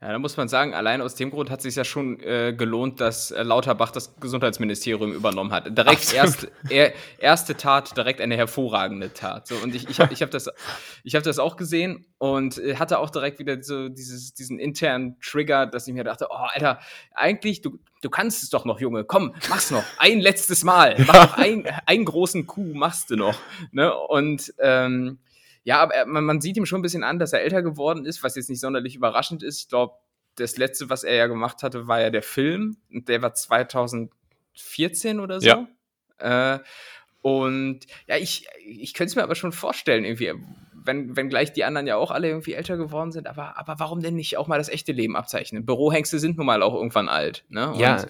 Ja, 0.00 0.12
da 0.12 0.18
muss 0.18 0.36
man 0.36 0.48
sagen, 0.48 0.72
allein 0.72 1.02
aus 1.02 1.14
dem 1.14 1.30
Grund 1.30 1.50
hat 1.50 1.58
es 1.58 1.64
sich 1.64 1.74
ja 1.76 1.84
schon 1.84 2.20
äh, 2.20 2.54
gelohnt, 2.56 3.00
dass 3.00 3.30
äh, 3.30 3.42
Lauterbach 3.42 3.90
das 3.90 4.16
Gesundheitsministerium 4.18 5.12
übernommen 5.12 5.52
hat. 5.52 5.76
Direkt 5.76 6.14
erst, 6.14 6.48
er, 6.70 6.94
erste 7.18 7.54
Tat, 7.54 7.96
direkt 7.96 8.22
eine 8.22 8.36
hervorragende 8.36 9.12
Tat. 9.12 9.46
So, 9.46 9.56
und 9.56 9.74
ich, 9.74 9.90
ich 9.90 10.00
habe 10.00 10.14
ich 10.14 10.22
hab 10.22 10.30
das, 10.30 10.46
hab 10.46 11.22
das 11.22 11.38
auch 11.38 11.56
gesehen 11.56 12.06
und 12.16 12.56
äh, 12.58 12.76
hatte 12.76 12.98
auch 12.98 13.10
direkt 13.10 13.38
wieder 13.40 13.62
so 13.62 13.90
dieses, 13.90 14.32
diesen 14.32 14.58
internen 14.58 15.18
Trigger, 15.20 15.66
dass 15.66 15.86
ich 15.86 15.92
mir 15.92 16.04
dachte, 16.04 16.28
oh, 16.30 16.34
Alter, 16.34 16.80
eigentlich, 17.14 17.60
du, 17.60 17.78
du 18.00 18.08
kannst 18.08 18.42
es 18.42 18.48
doch 18.48 18.64
noch, 18.64 18.80
Junge, 18.80 19.04
komm, 19.04 19.34
mach's 19.50 19.70
noch. 19.70 19.84
Ein 19.98 20.20
letztes 20.20 20.64
Mal. 20.64 20.96
Mach 21.06 21.14
noch 21.14 21.36
ein, 21.36 21.66
einen 21.84 22.04
großen 22.06 22.46
Coup, 22.46 22.74
machst 22.74 23.10
du 23.10 23.16
noch. 23.16 23.38
Ne? 23.72 23.94
Und 23.94 24.54
ähm, 24.60 25.18
ja, 25.64 25.80
aber 25.80 26.06
man, 26.06 26.24
man 26.24 26.40
sieht 26.40 26.56
ihm 26.56 26.66
schon 26.66 26.80
ein 26.80 26.82
bisschen 26.82 27.04
an, 27.04 27.18
dass 27.18 27.32
er 27.32 27.42
älter 27.42 27.62
geworden 27.62 28.04
ist, 28.06 28.22
was 28.22 28.36
jetzt 28.36 28.48
nicht 28.48 28.60
sonderlich 28.60 28.96
überraschend 28.96 29.42
ist. 29.42 29.60
Ich 29.60 29.68
glaube, 29.68 29.94
das 30.36 30.56
letzte, 30.56 30.88
was 30.90 31.04
er 31.04 31.14
ja 31.14 31.26
gemacht 31.26 31.62
hatte, 31.62 31.86
war 31.86 32.00
ja 32.00 32.10
der 32.10 32.22
Film. 32.22 32.78
Und 32.90 33.08
der 33.08 33.22
war 33.22 33.34
2014 33.34 35.20
oder 35.20 35.40
so. 35.40 35.46
Ja. 35.46 36.54
Äh, 36.54 36.60
und 37.22 37.80
ja, 38.06 38.16
ich, 38.16 38.46
ich 38.64 38.94
könnte 38.94 39.10
es 39.10 39.16
mir 39.16 39.22
aber 39.22 39.34
schon 39.34 39.52
vorstellen, 39.52 40.04
irgendwie, 40.04 40.32
wenn, 40.84 41.16
wenn 41.16 41.28
gleich 41.28 41.52
die 41.52 41.64
anderen 41.64 41.86
ja 41.86 41.96
auch 41.96 42.10
alle 42.10 42.28
irgendwie 42.28 42.54
älter 42.54 42.76
geworden 42.76 43.12
sind, 43.12 43.26
aber, 43.26 43.58
aber 43.58 43.78
warum 43.78 44.00
denn 44.00 44.14
nicht 44.14 44.36
auch 44.36 44.46
mal 44.46 44.58
das 44.58 44.68
echte 44.68 44.92
Leben 44.92 45.16
abzeichnen? 45.16 45.64
Bürohengste 45.64 46.18
sind 46.18 46.36
nun 46.36 46.46
mal 46.46 46.62
auch 46.62 46.74
irgendwann 46.74 47.08
alt. 47.08 47.44
Ne? 47.48 47.70
Und, 47.70 47.78
ja, 47.78 48.04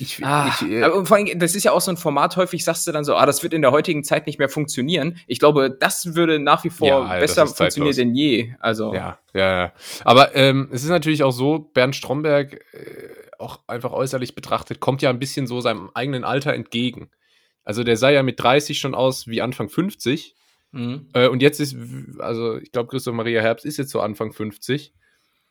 ich, 0.00 0.24
ah, 0.24 0.48
ich 0.48 0.68
äh, 0.68 0.82
aber 0.82 1.04
vor 1.06 1.16
allem, 1.16 1.38
das 1.38 1.54
ist 1.54 1.64
ja 1.64 1.72
auch 1.72 1.80
so 1.80 1.90
ein 1.90 1.96
Format, 1.96 2.36
häufig 2.36 2.64
sagst 2.64 2.86
du 2.86 2.92
dann 2.92 3.04
so, 3.04 3.16
ah, 3.16 3.26
das 3.26 3.42
wird 3.42 3.52
in 3.52 3.62
der 3.62 3.70
heutigen 3.70 4.04
Zeit 4.04 4.26
nicht 4.26 4.38
mehr 4.38 4.48
funktionieren. 4.48 5.18
Ich 5.26 5.38
glaube, 5.38 5.70
das 5.70 6.14
würde 6.14 6.38
nach 6.38 6.64
wie 6.64 6.70
vor 6.70 6.88
ja, 6.88 7.18
besser 7.18 7.46
funktionieren 7.46 7.96
denn 7.96 8.14
je. 8.14 8.54
Also. 8.60 8.94
Ja, 8.94 9.18
ja, 9.34 9.58
ja. 9.58 9.72
Aber 10.04 10.34
ähm, 10.34 10.68
es 10.72 10.82
ist 10.82 10.90
natürlich 10.90 11.22
auch 11.22 11.32
so, 11.32 11.58
Bernd 11.58 11.96
Stromberg, 11.96 12.54
äh, 12.54 13.08
auch 13.38 13.60
einfach 13.66 13.92
äußerlich 13.92 14.34
betrachtet, 14.34 14.80
kommt 14.80 15.02
ja 15.02 15.10
ein 15.10 15.18
bisschen 15.18 15.46
so 15.46 15.60
seinem 15.60 15.90
eigenen 15.94 16.24
Alter 16.24 16.54
entgegen. 16.54 17.10
Also 17.64 17.84
der 17.84 17.96
sah 17.96 18.10
ja 18.10 18.22
mit 18.22 18.40
30 18.40 18.78
schon 18.78 18.94
aus 18.94 19.26
wie 19.26 19.42
Anfang 19.42 19.68
50 19.68 20.36
Mhm. 20.72 21.08
Äh, 21.12 21.28
und 21.28 21.42
jetzt 21.42 21.60
ist, 21.60 21.76
also 22.18 22.58
ich 22.58 22.72
glaube, 22.72 22.88
Christoph 22.88 23.14
Maria 23.14 23.40
Herbst 23.40 23.64
ist 23.64 23.76
jetzt 23.76 23.90
so 23.90 24.00
Anfang 24.00 24.32
50. 24.32 24.92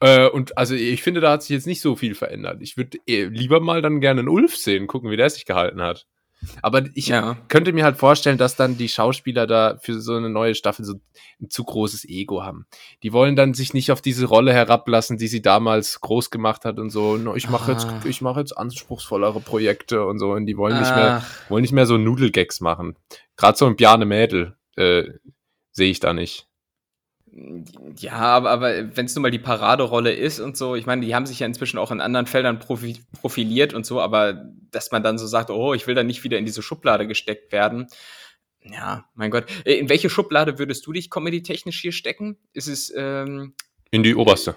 Äh, 0.02 0.28
und 0.28 0.58
also 0.58 0.76
ich 0.76 1.02
finde, 1.02 1.22
da 1.22 1.32
hat 1.32 1.44
sich 1.44 1.52
jetzt 1.52 1.68
nicht 1.68 1.82
so 1.82 1.96
viel 1.96 2.16
verändert. 2.16 2.62
Ich 2.62 2.78
würde 2.78 3.00
lieber 3.08 3.60
mal 3.60 3.82
dann 3.82 4.02
gerne 4.02 4.20
einen 4.20 4.30
Ulf 4.30 4.56
sehen, 4.56 4.88
gucken, 4.88 5.10
wie 5.10 5.18
der 5.18 5.30
sich 5.30 5.46
gehalten 5.46 5.82
hat. 5.82 6.06
Aber 6.62 6.84
ich 6.94 7.08
ja. 7.08 7.38
könnte 7.48 7.74
mir 7.74 7.84
halt 7.84 7.98
vorstellen, 7.98 8.38
dass 8.38 8.56
dann 8.56 8.78
die 8.78 8.90
Schauspieler 8.90 9.48
da 9.48 9.78
für 9.82 10.00
so 10.00 10.16
eine 10.16 10.30
neue 10.30 10.54
Staffel 10.54 10.86
so 10.86 10.96
ein 11.42 11.50
zu 11.50 11.64
großes 11.64 12.06
Ego 12.06 12.44
haben. 12.44 12.68
Die 13.04 13.14
wollen 13.14 13.36
dann 13.36 13.54
sich 13.54 13.74
nicht 13.74 13.92
auf 13.92 14.02
diese 14.02 14.26
Rolle 14.26 14.54
herablassen, 14.54 15.18
die 15.18 15.28
sie 15.28 15.42
damals 15.42 16.02
groß 16.02 16.30
gemacht 16.30 16.66
hat 16.66 16.78
und 16.78 16.90
so. 16.90 17.18
Ich 17.36 17.50
mache 17.50 17.72
jetzt, 17.72 17.86
ah. 17.86 18.02
ich 18.06 18.22
mache 18.22 18.40
jetzt 18.42 18.58
anspruchsvollere 18.58 19.40
Projekte 19.40 20.06
und 20.06 20.20
so. 20.20 20.34
Und 20.34 20.46
die 20.46 20.58
wollen 20.58 20.78
nicht 20.80 20.96
mehr, 20.96 21.26
wollen 21.50 21.62
nicht 21.62 21.74
mehr 21.74 21.86
so 21.86 21.98
Nudelgags 21.98 22.62
machen. 22.62 22.96
Gerade 23.38 23.58
so 23.58 23.66
ein 23.66 23.76
Bjarne 23.76 24.06
Mädel 24.06 24.56
äh, 24.76 25.04
sehe 25.72 25.92
ich 25.92 26.00
da 26.00 26.14
nicht. 26.14 26.48
Ja, 27.98 28.14
aber, 28.14 28.50
aber 28.50 28.96
wenn 28.96 29.08
es 29.08 29.16
nun 29.16 29.24
mal 29.24 29.32
die 29.32 29.40
Paraderolle 29.40 30.14
ist 30.14 30.40
und 30.40 30.56
so, 30.56 30.76
ich 30.76 30.86
meine, 30.86 31.06
die 31.06 31.14
haben 31.14 31.26
sich 31.26 31.40
ja 31.40 31.46
inzwischen 31.46 31.78
auch 31.78 31.92
in 31.92 32.00
anderen 32.00 32.28
Feldern 32.28 32.60
profi 32.60 32.98
profiliert 33.20 33.74
und 33.74 33.86
so, 33.86 34.00
aber 34.00 34.46
dass 34.72 34.92
man 34.92 35.04
dann 35.04 35.18
so 35.18 35.28
sagt, 35.28 35.50
oh, 35.50 35.74
ich 35.74 35.86
will 35.86 35.96
da 35.96 36.04
nicht 36.04 36.24
wieder 36.24 36.38
in 36.38 36.46
diese 36.46 36.62
Schublade 36.62 37.08
gesteckt 37.08 37.52
werden. 37.52 37.88
Ja, 38.64 39.06
mein 39.16 39.32
Gott. 39.32 39.46
Äh, 39.66 39.74
in 39.74 39.90
welche 39.90 40.10
Schublade 40.10 40.60
würdest 40.60 40.86
du 40.88 40.94
dich 40.94 41.10
comedy-technisch 41.10 41.82
hier 41.82 41.92
stecken? 41.92 42.38
Ist 42.54 42.68
es 42.68 42.94
ähm, 42.96 43.54
in 43.92 44.04
die 44.04 44.16
oberste. 44.16 44.56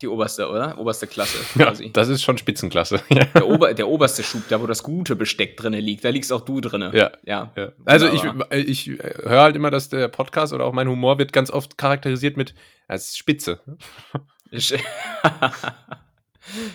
Die 0.00 0.08
oberste, 0.08 0.48
oder? 0.48 0.78
Oberste 0.78 1.06
Klasse 1.06 1.38
quasi. 1.54 1.84
Ja, 1.86 1.90
das 1.92 2.08
ist 2.08 2.22
schon 2.22 2.38
Spitzenklasse. 2.38 3.00
der, 3.10 3.48
Ober, 3.48 3.74
der 3.74 3.88
oberste 3.88 4.22
Schub, 4.22 4.42
da 4.48 4.60
wo 4.60 4.66
das 4.66 4.82
gute 4.82 5.16
Besteck 5.16 5.56
drin 5.56 5.72
liegt, 5.72 6.04
da 6.04 6.10
liegst 6.10 6.32
auch 6.32 6.42
du 6.42 6.60
drin. 6.60 6.90
Ja. 6.92 7.10
ja. 7.24 7.52
ja. 7.56 7.72
Also 7.84 8.08
ich, 8.08 8.22
ich 8.52 8.86
höre 8.86 9.42
halt 9.42 9.56
immer, 9.56 9.70
dass 9.70 9.88
der 9.88 10.08
Podcast 10.08 10.52
oder 10.52 10.64
auch 10.64 10.72
mein 10.72 10.88
Humor 10.88 11.18
wird 11.18 11.32
ganz 11.32 11.50
oft 11.50 11.78
charakterisiert 11.78 12.36
mit 12.36 12.54
als 12.86 13.16
Spitze. 13.16 13.60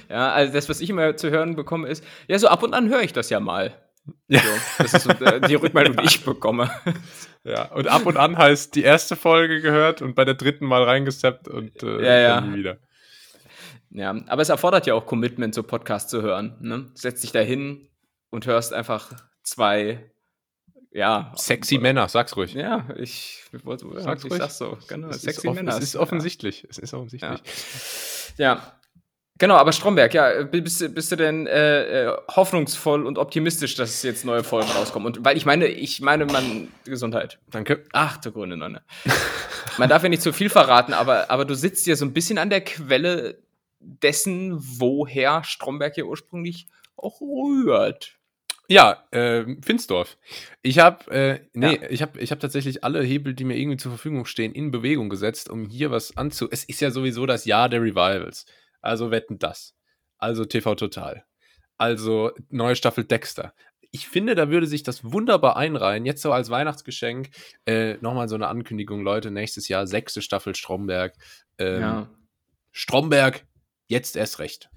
ja, 0.10 0.32
also 0.32 0.54
das, 0.54 0.70
was 0.70 0.82
ich 0.82 0.90
immer 0.90 1.16
zu 1.16 1.32
hören 1.32 1.56
bekomme, 1.56 1.88
ist, 1.88 2.04
ja, 2.28 2.38
so 2.40 2.48
ab 2.48 2.64
und 2.64 2.74
an 2.74 2.90
höre 2.90 3.02
ich 3.02 3.14
das 3.14 3.30
ja 3.30 3.40
mal. 3.40 3.74
Ja. 4.28 4.40
So, 4.40 4.84
das 4.84 4.94
ist 4.94 5.04
so 5.04 5.10
äh, 5.12 5.40
die 5.48 5.56
Rückmeldung, 5.56 5.96
die 5.98 6.06
ich 6.06 6.24
bekomme. 6.24 6.70
Ja, 7.46 7.66
und 7.74 7.90
ab 7.90 8.06
und 8.06 8.16
an 8.16 8.38
heißt 8.38 8.74
die 8.74 8.84
erste 8.84 9.18
Folge 9.18 9.60
gehört 9.60 10.02
und 10.02 10.16
bei 10.16 10.24
der 10.24 10.36
dritten 10.36 10.66
Mal 10.66 10.84
reingesteppt 10.84 11.50
und 11.50 11.84
äh, 11.84 12.02
ja, 12.02 12.18
ja. 12.18 12.36
dann 12.36 12.56
wieder. 12.56 12.78
Ja, 13.94 14.16
aber 14.28 14.42
es 14.42 14.50
erfordert 14.50 14.88
ja 14.88 14.96
auch 14.96 15.06
Commitment, 15.06 15.54
so 15.54 15.62
Podcast 15.62 16.10
zu 16.10 16.24
hören. 16.24 16.58
Ne? 16.60 16.90
Setz 16.96 17.22
dich 17.22 17.32
da 17.32 17.40
hin 17.40 17.90
und 18.32 18.48
hörst 18.48 18.74
einfach 18.74 19.14
zwei, 19.44 20.12
ja. 20.92 21.32
Sexy 21.36 21.78
Männer, 21.78 22.10
sag's 22.10 22.36
ruhig. 22.36 22.54
Ja, 22.54 22.88
ich, 22.96 23.44
ich, 23.52 23.62
sag's 23.98 24.24
ich 24.24 24.32
ruhig. 24.32 24.42
sag's 24.42 24.58
so. 24.58 24.78
Genau, 24.88 25.10
es 25.10 25.22
sexy 25.22 25.50
Männer. 25.52 25.78
Es 25.78 25.84
ist 25.84 25.96
offensichtlich. 25.96 26.64
Ja. 26.64 26.70
Es 26.72 26.80
ist 26.80 26.94
offensichtlich. 26.94 27.40
Ja. 28.38 28.56
ja. 28.56 28.74
Genau, 29.40 29.56
aber 29.56 29.74
Stromberg, 29.74 30.14
ja, 30.14 30.44
bist, 30.44 30.94
bist 30.94 31.12
du 31.12 31.16
denn 31.16 31.48
äh, 31.48 32.06
äh, 32.06 32.18
hoffnungsvoll 32.36 33.06
und 33.06 33.18
optimistisch, 33.18 33.76
dass 33.76 34.02
jetzt 34.04 34.26
neue 34.26 34.44
Folgen 34.44 34.70
rauskommen? 34.72 35.08
Und 35.08 35.26
weil 35.26 35.38
ich 35.38 35.46
meine, 35.46 35.68
ich 35.68 36.02
meine, 36.02 36.26
man 36.26 36.68
Gesundheit. 36.86 37.40
Danke. 37.50 37.84
Ach, 37.94 38.18
der 38.18 38.32
Grunde 38.32 38.58
Nonne. 38.58 38.84
man 39.78 39.90
darf 39.90 40.04
ja 40.04 40.10
nicht 40.10 40.22
zu 40.22 40.34
viel 40.34 40.50
verraten, 40.50 40.94
aber, 40.94 41.30
aber 41.32 41.46
du 41.46 41.56
sitzt 41.56 41.86
ja 41.88 41.96
so 41.96 42.06
ein 42.06 42.14
bisschen 42.14 42.38
an 42.38 42.52
der 42.52 42.62
Quelle 42.62 43.44
dessen, 43.84 44.58
woher 44.60 45.44
Stromberg 45.44 45.98
ja 45.98 46.06
ursprünglich 46.06 46.68
auch 46.96 47.22
rührt. 47.22 48.18
Ja, 48.70 49.04
äh, 49.12 49.46
Finsdorf. 49.62 50.18
Ich 50.62 50.80
habe, 50.80 51.12
äh, 51.12 51.40
nee, 51.54 51.76
ja. 51.76 51.90
ich 51.90 52.02
habe, 52.02 52.20
ich 52.20 52.32
habe 52.32 52.40
tatsächlich 52.40 52.84
alle 52.84 53.04
Hebel, 53.04 53.34
die 53.34 53.44
mir 53.44 53.58
irgendwie 53.58 53.78
zur 53.78 53.92
Verfügung 53.92 54.26
stehen, 54.26 54.54
in 54.54 54.72
Bewegung 54.72 55.10
gesetzt, 55.10 55.50
um 55.50 55.70
hier 55.70 55.92
was 55.92 56.16
anzu. 56.16 56.48
Es 56.50 56.64
ist 56.64 56.80
ja 56.80 56.90
sowieso 56.90 57.26
das 57.26 57.46
Jahr 57.46 57.68
der 57.68 57.82
Revivals. 57.82 58.46
Also 58.82 59.12
wetten 59.12 59.38
das. 59.38 59.76
Also 60.18 60.46
TV 60.46 60.76
Total. 60.76 61.26
Also 61.78 62.32
neue 62.50 62.76
Staffel 62.76 63.04
Dexter. 63.04 63.54
Ich 63.92 64.08
finde, 64.08 64.34
da 64.34 64.50
würde 64.50 64.66
sich 64.66 64.84
das 64.84 65.04
wunderbar 65.04 65.58
einreihen. 65.58 66.06
Jetzt 66.06 66.22
so 66.22 66.32
als 66.32 66.50
Weihnachtsgeschenk 66.50 67.30
äh, 67.66 67.96
nochmal 67.96 68.30
so 68.30 68.36
eine 68.36 68.48
Ankündigung, 68.48 69.04
Leute. 69.04 69.30
Nächstes 69.30 69.68
Jahr 69.68 69.86
sechste 69.86 70.22
Staffel 70.22 70.56
Stromberg. 70.56 71.14
Ähm, 71.58 71.82
ja. 71.82 72.10
Stromberg 72.72 73.46
Jetzt 73.88 74.16
erst 74.16 74.40
recht. 74.40 74.70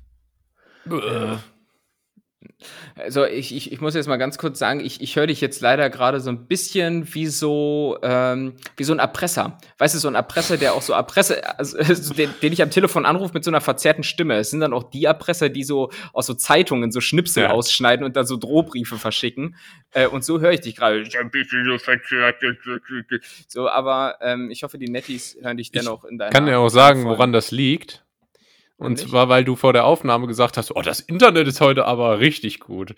Ja. 0.90 1.42
Also 2.94 3.24
ich, 3.24 3.54
ich, 3.54 3.72
ich 3.72 3.80
muss 3.80 3.94
jetzt 3.94 4.06
mal 4.06 4.16
ganz 4.16 4.38
kurz 4.38 4.58
sagen, 4.58 4.80
ich, 4.80 5.00
ich 5.00 5.16
höre 5.16 5.26
dich 5.26 5.40
jetzt 5.40 5.60
leider 5.60 5.90
gerade 5.90 6.20
so 6.20 6.30
ein 6.30 6.46
bisschen 6.46 7.14
wie 7.14 7.26
so, 7.26 7.98
ähm, 8.02 8.54
wie 8.76 8.84
so 8.84 8.92
ein 8.92 8.98
Erpresser. 8.98 9.58
Weißt 9.78 9.94
du, 9.94 9.98
so 9.98 10.08
ein 10.08 10.14
Erpresser, 10.14 10.56
der 10.56 10.74
auch 10.74 10.82
so 10.82 10.92
Erpresser, 10.92 11.58
also, 11.58 12.14
den, 12.14 12.32
den 12.42 12.52
ich 12.52 12.62
am 12.62 12.70
Telefon 12.70 13.04
anrufe 13.04 13.34
mit 13.34 13.44
so 13.44 13.50
einer 13.50 13.60
verzerrten 13.60 14.04
Stimme. 14.04 14.36
Es 14.36 14.50
sind 14.50 14.60
dann 14.60 14.72
auch 14.72 14.84
die 14.84 15.04
Erpresser, 15.04 15.48
die 15.48 15.64
so 15.64 15.90
aus 16.12 16.26
so 16.26 16.34
Zeitungen 16.34 16.92
so 16.92 17.00
Schnipsel 17.00 17.44
ja. 17.44 17.50
ausschneiden 17.50 18.04
und 18.04 18.16
dann 18.16 18.26
so 18.26 18.36
Drohbriefe 18.36 18.96
verschicken. 18.96 19.56
Äh, 19.92 20.06
und 20.06 20.24
so 20.24 20.40
höre 20.40 20.52
ich 20.52 20.60
dich 20.60 20.76
gerade. 20.76 21.04
So, 23.48 23.68
aber 23.68 24.16
ähm, 24.20 24.50
ich 24.50 24.62
hoffe, 24.62 24.78
die 24.78 24.88
Netties 24.88 25.36
hören 25.42 25.56
dich 25.56 25.70
dennoch 25.72 26.04
ich 26.04 26.10
in 26.10 26.18
deiner. 26.18 26.32
Kann 26.32 26.46
ja 26.46 26.58
auch 26.58 26.68
sagen, 26.70 27.04
woran 27.04 27.32
das 27.32 27.50
liegt. 27.50 28.05
Und 28.76 28.92
nicht? 28.92 29.08
zwar, 29.08 29.28
weil 29.28 29.44
du 29.44 29.56
vor 29.56 29.72
der 29.72 29.84
Aufnahme 29.84 30.26
gesagt 30.26 30.56
hast, 30.56 30.74
oh, 30.74 30.82
das 30.82 31.00
Internet 31.00 31.48
ist 31.48 31.60
heute 31.60 31.86
aber 31.86 32.20
richtig 32.20 32.60
gut. 32.60 32.94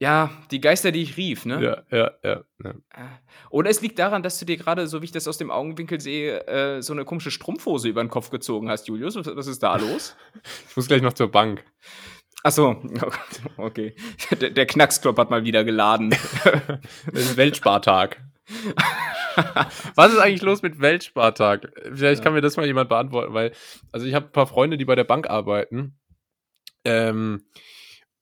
Ja, 0.00 0.30
die 0.50 0.60
Geister, 0.60 0.92
die 0.92 1.02
ich 1.02 1.16
rief, 1.16 1.46
ne? 1.46 1.62
Ja, 1.62 1.96
ja, 1.96 2.10
ja. 2.22 2.44
ja. 2.62 2.70
Äh, 2.70 3.08
oder 3.48 3.70
es 3.70 3.80
liegt 3.80 3.98
daran, 3.98 4.22
dass 4.22 4.38
du 4.38 4.44
dir 4.44 4.56
gerade, 4.56 4.86
so 4.86 5.00
wie 5.00 5.06
ich 5.06 5.12
das 5.12 5.28
aus 5.28 5.38
dem 5.38 5.50
Augenwinkel 5.50 6.00
sehe, 6.00 6.46
äh, 6.46 6.82
so 6.82 6.92
eine 6.92 7.04
komische 7.04 7.30
Strumpfhose 7.30 7.88
über 7.88 8.02
den 8.02 8.10
Kopf 8.10 8.30
gezogen 8.30 8.68
hast, 8.68 8.88
Julius. 8.88 9.16
Was 9.16 9.46
ist 9.46 9.62
da 9.62 9.76
los? 9.76 10.16
ich 10.68 10.76
muss 10.76 10.88
gleich 10.88 11.02
noch 11.02 11.12
zur 11.12 11.30
Bank. 11.30 11.64
Achso, 12.42 12.82
okay. 13.56 13.94
Der, 14.38 14.50
der 14.50 14.66
Knacksklop 14.66 15.16
hat 15.16 15.30
mal 15.30 15.44
wieder 15.44 15.64
geladen. 15.64 16.10
das 17.12 17.22
ist 17.22 17.36
Weltspartag. 17.38 18.22
Was 19.94 20.12
ist 20.12 20.18
eigentlich 20.18 20.42
los 20.42 20.62
mit 20.62 20.80
Weltspartag? 20.80 21.72
Vielleicht 21.94 22.18
ja. 22.18 22.24
kann 22.24 22.34
mir 22.34 22.40
das 22.40 22.56
mal 22.56 22.66
jemand 22.66 22.88
beantworten, 22.88 23.34
weil, 23.34 23.52
also 23.92 24.06
ich 24.06 24.14
habe 24.14 24.26
ein 24.26 24.32
paar 24.32 24.46
Freunde, 24.46 24.76
die 24.76 24.84
bei 24.84 24.94
der 24.94 25.04
Bank 25.04 25.28
arbeiten. 25.28 25.98
Ähm, 26.84 27.44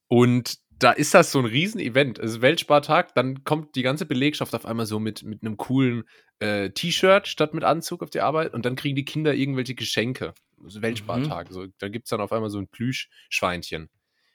und 0.08 0.58
da 0.78 0.90
ist 0.90 1.14
das 1.14 1.30
so 1.30 1.38
ein 1.38 1.44
Riesenevent. 1.44 2.18
Es 2.18 2.32
ist 2.32 2.42
Weltspartag, 2.42 3.14
dann 3.14 3.44
kommt 3.44 3.76
die 3.76 3.82
ganze 3.82 4.04
Belegschaft 4.04 4.54
auf 4.54 4.66
einmal 4.66 4.86
so 4.86 4.98
mit, 4.98 5.22
mit 5.22 5.42
einem 5.42 5.56
coolen 5.56 6.04
äh, 6.40 6.70
T-Shirt 6.70 7.28
statt 7.28 7.54
mit 7.54 7.64
Anzug 7.64 8.02
auf 8.02 8.10
die 8.10 8.20
Arbeit 8.20 8.52
und 8.52 8.66
dann 8.66 8.76
kriegen 8.76 8.96
die 8.96 9.04
Kinder 9.04 9.32
irgendwelche 9.34 9.74
Geschenke. 9.74 10.34
Also 10.62 10.82
Weltspartag. 10.82 11.50
Mhm. 11.50 11.54
So, 11.54 11.66
da 11.78 11.88
gibt 11.88 12.06
es 12.06 12.10
dann 12.10 12.20
auf 12.20 12.32
einmal 12.32 12.50
so 12.50 12.58
ein 12.58 12.68
Plüschschweinchen. 12.68 13.90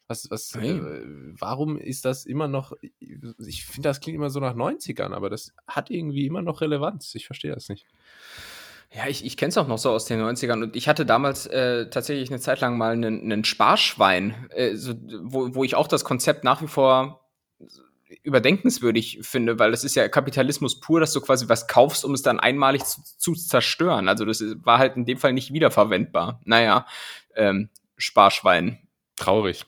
Was, 0.08 0.30
was, 0.32 0.56
äh, 0.56 0.80
warum 1.38 1.78
ist 1.78 2.06
das 2.06 2.26
immer 2.26 2.48
noch, 2.48 2.74
ich 3.00 3.66
finde, 3.66 3.90
das 3.90 4.00
klingt 4.00 4.16
immer 4.16 4.30
so 4.30 4.40
nach 4.40 4.56
90ern, 4.56 5.14
aber 5.14 5.30
das 5.30 5.54
hat 5.68 5.90
irgendwie 5.90 6.26
immer 6.26 6.42
noch 6.42 6.62
Relevanz. 6.62 7.14
Ich 7.16 7.26
verstehe 7.26 7.54
das 7.54 7.68
nicht. 7.68 7.86
Ja, 8.94 9.08
ich, 9.08 9.26
ich 9.26 9.36
kenne 9.36 9.50
es 9.50 9.58
auch 9.58 9.68
noch 9.68 9.78
so 9.78 9.92
aus 9.92 10.06
den 10.06 10.22
90ern 10.22 10.64
und 10.64 10.76
ich 10.78 10.88
hatte 10.88 11.06
damals 11.06 11.46
äh, 11.48 11.90
tatsächlich 11.90 12.30
eine 12.30 12.40
Zeit 12.40 12.62
lang 12.62 12.78
mal 12.78 12.94
einen, 12.94 13.44
Sparschwein, 13.44 14.48
äh, 14.52 14.76
so, 14.76 14.94
wo, 15.24 15.54
wo 15.56 15.64
ich 15.66 15.76
auch 15.76 15.88
das 15.88 16.06
Konzept 16.06 16.46
nach 16.46 16.62
wie 16.62 16.68
vor 16.68 17.28
überdenkenswürdig 18.24 19.20
finde, 19.22 19.60
weil 19.60 19.72
das 19.72 19.84
ist 19.84 19.96
ja 19.96 20.08
Kapitalismus 20.08 20.80
pur, 20.80 21.02
dass 21.02 21.12
du 21.12 21.20
quasi 21.20 21.50
was 21.50 21.68
kaufst, 21.68 22.06
um 22.06 22.14
es 22.14 22.22
dann 22.22 22.40
einmalig 22.40 22.86
zu, 22.86 23.02
zu 23.18 23.34
zerstören. 23.34 24.08
Also 24.08 24.24
das 24.24 24.42
war 24.64 24.80
halt 24.80 24.96
in 24.96 25.06
dem 25.06 25.18
Fall 25.18 25.34
nicht 25.34 25.52
wiederverwendbar. 25.52 26.40
Naja, 26.46 26.86
ähm, 27.36 27.70
Sparschwein. 27.98 28.87
Traurig. 29.18 29.66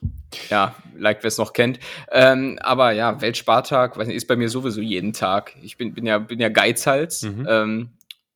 Ja, 0.48 0.76
like 0.96 1.22
wer 1.22 1.28
es 1.28 1.36
noch 1.36 1.52
kennt. 1.52 1.80
Ähm, 2.12 2.58
aber 2.62 2.92
ja, 2.92 3.20
Weltspartag, 3.20 3.98
weiß 3.98 4.06
nicht, 4.06 4.16
ist 4.16 4.28
bei 4.28 4.36
mir 4.36 4.48
sowieso 4.48 4.80
jeden 4.80 5.12
Tag. 5.12 5.54
Ich 5.60 5.76
bin, 5.76 5.92
bin 5.92 6.06
ja, 6.06 6.18
bin 6.18 6.38
ja 6.38 6.48
Geizhals, 6.48 7.22
mhm. 7.22 7.46
ähm, 7.48 7.90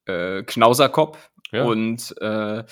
äh, 0.06 0.42
Knauserkopf 0.42 1.30
ja. 1.52 1.64
und 1.64 2.14
äh, 2.20 2.64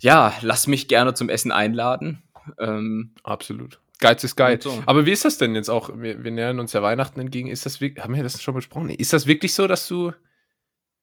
ja, 0.00 0.34
lass 0.40 0.68
mich 0.68 0.86
gerne 0.86 1.14
zum 1.14 1.28
Essen 1.28 1.50
einladen. 1.50 2.22
Ähm, 2.58 3.14
Absolut. 3.24 3.80
Geiz 3.98 4.22
ist 4.22 4.36
geil. 4.36 4.60
So. 4.60 4.82
Aber 4.86 5.06
wie 5.06 5.12
ist 5.12 5.24
das 5.24 5.38
denn 5.38 5.54
jetzt 5.54 5.70
auch? 5.70 5.90
Wir, 5.94 6.22
wir 6.22 6.30
nähern 6.30 6.60
uns 6.60 6.72
ja 6.72 6.82
Weihnachten 6.82 7.18
entgegen. 7.18 7.48
Ist 7.48 7.66
das 7.66 7.80
wirklich, 7.80 8.04
haben 8.04 8.14
wir 8.14 8.22
das 8.22 8.40
schon 8.42 8.54
besprochen? 8.54 8.90
ist 8.90 9.12
das 9.12 9.26
wirklich 9.26 9.54
so, 9.54 9.66
dass 9.66 9.88
du. 9.88 10.12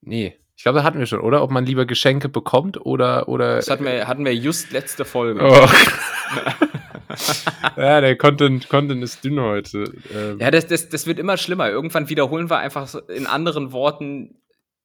Nee, 0.02 0.38
ich 0.56 0.64
glaube, 0.64 0.80
da 0.80 0.84
hatten 0.84 1.00
wir 1.00 1.06
schon, 1.06 1.20
oder? 1.20 1.44
Ob 1.44 1.52
man 1.52 1.66
lieber 1.66 1.86
Geschenke 1.86 2.30
bekommt 2.30 2.84
oder. 2.86 3.28
oder 3.28 3.58
das 3.58 3.70
hatten 3.70 3.86
wir, 3.86 4.08
hatten 4.08 4.26
wir 4.26 4.36
just 4.36 4.72
letzte 4.72 5.06
Folge. 5.06 5.42
Oh. 5.44 5.68
ja, 7.78 8.02
der 8.02 8.16
Content, 8.18 8.70
Content 8.70 9.04
ist 9.04 9.24
dünn 9.24 9.40
heute. 9.40 9.92
Ähm. 10.14 10.40
Ja, 10.40 10.52
das, 10.52 10.68
das, 10.68 10.90
das 10.90 11.08
wird 11.08 11.20
immer 11.20 11.38
schlimmer. 11.38 11.70
Irgendwann 11.70 12.10
wiederholen 12.10 12.50
wir 12.50 12.58
einfach 12.60 12.94
in 13.10 13.28
anderen 13.28 13.72
Worten 13.72 14.36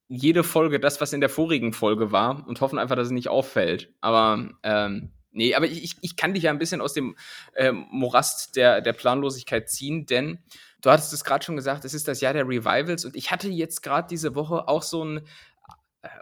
jede 0.09 0.43
Folge 0.43 0.81
das, 0.81 1.01
was 1.01 1.13
in 1.13 1.21
der 1.21 1.29
vorigen 1.29 1.73
Folge 1.73 2.13
war 2.13 2.47
und 2.49 2.61
hoffen 2.61 2.79
einfach, 2.79 2.97
dass 2.97 3.09
es 3.09 3.13
nicht 3.13 3.29
auffällt. 3.29 3.93
Aber 4.01 4.49
ähm, 4.63 5.13
nee, 5.33 5.55
aber 5.55 5.67
ich, 5.67 5.97
ich 6.01 6.17
kann 6.17 6.33
dich 6.33 6.45
ja 6.45 6.51
ein 6.51 6.59
bisschen 6.59 6.81
aus 6.81 6.95
dem 6.95 7.15
ähm, 7.55 7.87
Morast 7.91 8.57
der, 8.57 8.81
der 8.81 8.95
Planlosigkeit 8.95 9.69
ziehen, 9.69 10.07
denn 10.07 10.39
du 10.81 10.91
hattest 10.91 11.13
es 11.13 11.25
gerade 11.25 11.45
schon 11.45 11.57
gesagt, 11.57 11.85
es 11.85 11.93
ist 11.93 12.09
das 12.09 12.23
Jahr 12.23 12.33
der 12.33 12.49
Revivals 12.49 13.05
und 13.05 13.17
ich 13.17 13.31
hatte 13.31 13.49
jetzt 13.49 13.83
gerade 13.83 14.09
diese 14.09 14.35
Woche 14.35 14.67
auch 14.67 14.83
so 14.83 15.05
ein 15.05 15.21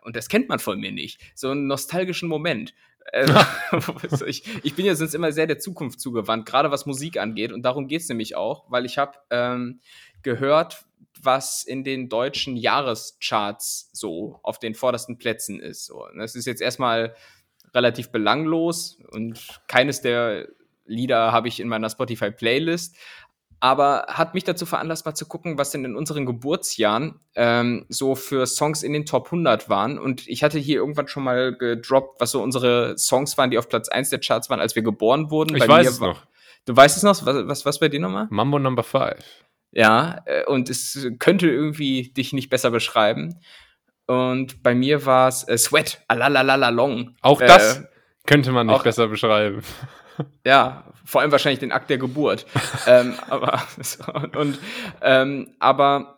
und 0.03 0.17
das 0.17 0.29
kennt 0.29 0.49
man 0.49 0.59
von 0.59 0.79
mir 0.81 0.93
nicht, 0.93 1.21
so 1.35 1.51
einen 1.51 1.67
nostalgischen 1.67 2.29
Moment. 2.29 2.75
Äh, 3.13 3.27
ich, 4.27 4.43
ich, 4.65 4.75
bin 4.75 4.87
ja 4.87 4.95
sonst 4.95 5.15
immer 5.15 5.33
sehr 5.33 5.47
der 5.47 5.59
Zukunft 5.59 6.01
zugewandt, 6.01 6.47
gerade 6.47 6.71
was 6.71 6.87
Musik 6.87 7.19
angeht. 7.19 7.53
Und 7.53 7.63
darum 7.63 7.89
geht 7.89 8.03
es 8.03 8.09
nämlich 8.09 8.37
auch, 8.37 8.71
weil 8.71 8.85
ich 8.85 8.99
habe 8.99 9.19
ähm, 9.31 9.81
gehört, 10.23 10.85
was 11.23 11.63
in 11.65 11.85
den 11.85 12.09
deutschen 12.09 12.57
Jahrescharts 12.57 13.91
so 13.93 14.41
auf 14.43 14.59
den 14.59 14.75
vordersten 14.75 15.19
Plätzen 15.19 15.61
ist. 15.61 15.87
So, 15.87 16.07
das 16.17 16.35
ist 16.35 16.47
jetzt 16.47 16.61
erstmal 16.61 17.15
relativ 17.75 18.11
belanglos 18.11 18.99
und 19.13 19.61
keines 19.69 20.01
der 20.01 20.49
Lieder 20.87 21.33
habe 21.33 21.49
ich 21.49 21.61
in 21.61 21.69
meiner 21.69 21.91
Spotify-Playlist 21.91 22.97
aber 23.61 24.07
hat 24.09 24.35
mich 24.35 24.45
dazu 24.45 24.67
veranlasst, 24.67 25.07
mal 25.07 25.15
zu 25.15 25.27
gucken, 25.27 25.59
was 25.59 25.71
denn 25.71 25.85
in 25.85 25.97
unseren 25.97 26.27
Geburtsjahren 26.27 27.21
ähm, 27.35 27.87
so 27.89 28.15
für 28.15 28.47
Songs 28.47 28.83
in 28.83 28.93
den 28.93 29.07
Top 29.07 29.27
100 29.27 29.69
waren. 29.69 29.99
Und 29.99 30.29
ich 30.29 30.43
hatte 30.43 30.59
hier 30.59 30.77
irgendwann 30.77 31.09
schon 31.09 31.25
mal 31.25 31.57
gedroppt, 31.57 32.21
was 32.21 32.33
so 32.33 32.43
unsere 32.43 32.99
Songs 32.99 33.39
waren, 33.39 33.51
die 33.51 33.59
auf 33.59 33.69
Platz 33.69 33.89
1 33.89 34.11
der 34.11 34.21
Charts 34.21 34.51
waren, 34.51 34.61
als 34.61 34.77
wir 34.77 34.83
geboren 34.83 35.31
wurden. 35.31 35.57
Ich 35.57 35.61
bei 35.61 35.69
weiß 35.69 35.89
es 35.89 36.01
noch. 36.01 36.23
Du 36.67 36.77
weißt 36.77 36.97
es 36.97 37.03
noch? 37.03 37.25
Was, 37.25 37.49
was, 37.49 37.65
was 37.65 37.81
bei 37.81 37.89
dir 37.89 38.01
nochmal? 38.01 38.27
Mambo 38.31 38.59
Number 38.59 38.83
5. 38.83 39.15
Ja, 39.73 40.23
äh, 40.27 40.45
und 40.45 40.69
es 40.69 41.07
könnte 41.19 41.49
irgendwie 41.49 42.11
dich 42.11 42.33
nicht 42.33 42.51
besser 42.51 42.71
beschreiben. 42.71 43.41
Und 44.07 44.63
bei 44.63 44.75
mir 44.75 45.07
war 45.07 45.29
es 45.29 45.47
äh, 45.49 45.59
Sweat, 45.59 46.03
alalalala 46.09 46.69
long. 46.69 47.17
Auch 47.23 47.41
das? 47.41 47.79
Äh, 47.79 47.85
Könnte 48.27 48.53
man 48.53 48.67
nicht 48.67 48.83
besser 48.83 49.09
beschreiben. 49.09 49.63
Ja, 50.45 50.85
vor 51.05 51.21
allem 51.21 51.33
wahrscheinlich 51.33 51.59
den 51.59 51.73
Akt 51.73 51.91
der 51.91 51.99
Geburt. 51.99 52.47
ähm, 52.87 53.15
aber, 53.29 53.63
und, 54.37 54.59
ähm, 55.03 55.55
aber 55.59 56.17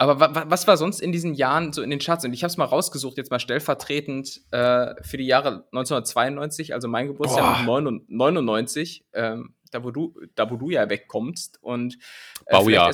aber 0.00 0.18
was 0.50 0.66
war 0.66 0.78
sonst 0.78 1.02
in 1.02 1.12
diesen 1.12 1.34
Jahren 1.34 1.74
so 1.74 1.82
in 1.82 1.90
den 1.90 1.98
Charts? 1.98 2.24
Und 2.24 2.32
ich 2.32 2.42
habe 2.42 2.50
es 2.50 2.56
mal 2.56 2.64
rausgesucht, 2.64 3.18
jetzt 3.18 3.30
mal 3.30 3.38
stellvertretend 3.38 4.40
äh, 4.50 4.94
für 5.02 5.18
die 5.18 5.26
Jahre 5.26 5.66
1992, 5.72 6.72
also 6.72 6.88
mein 6.88 7.08
Geburtsjahr, 7.08 7.68
und 7.68 8.08
99, 8.08 9.04
ähm, 9.12 9.54
da, 9.70 9.84
wo 9.84 9.90
du, 9.90 10.18
da 10.36 10.50
wo 10.50 10.56
du 10.56 10.70
ja 10.70 10.88
wegkommst. 10.88 11.58
Und 11.60 11.98
äh, 12.46 12.52
Baujahr. 12.52 12.90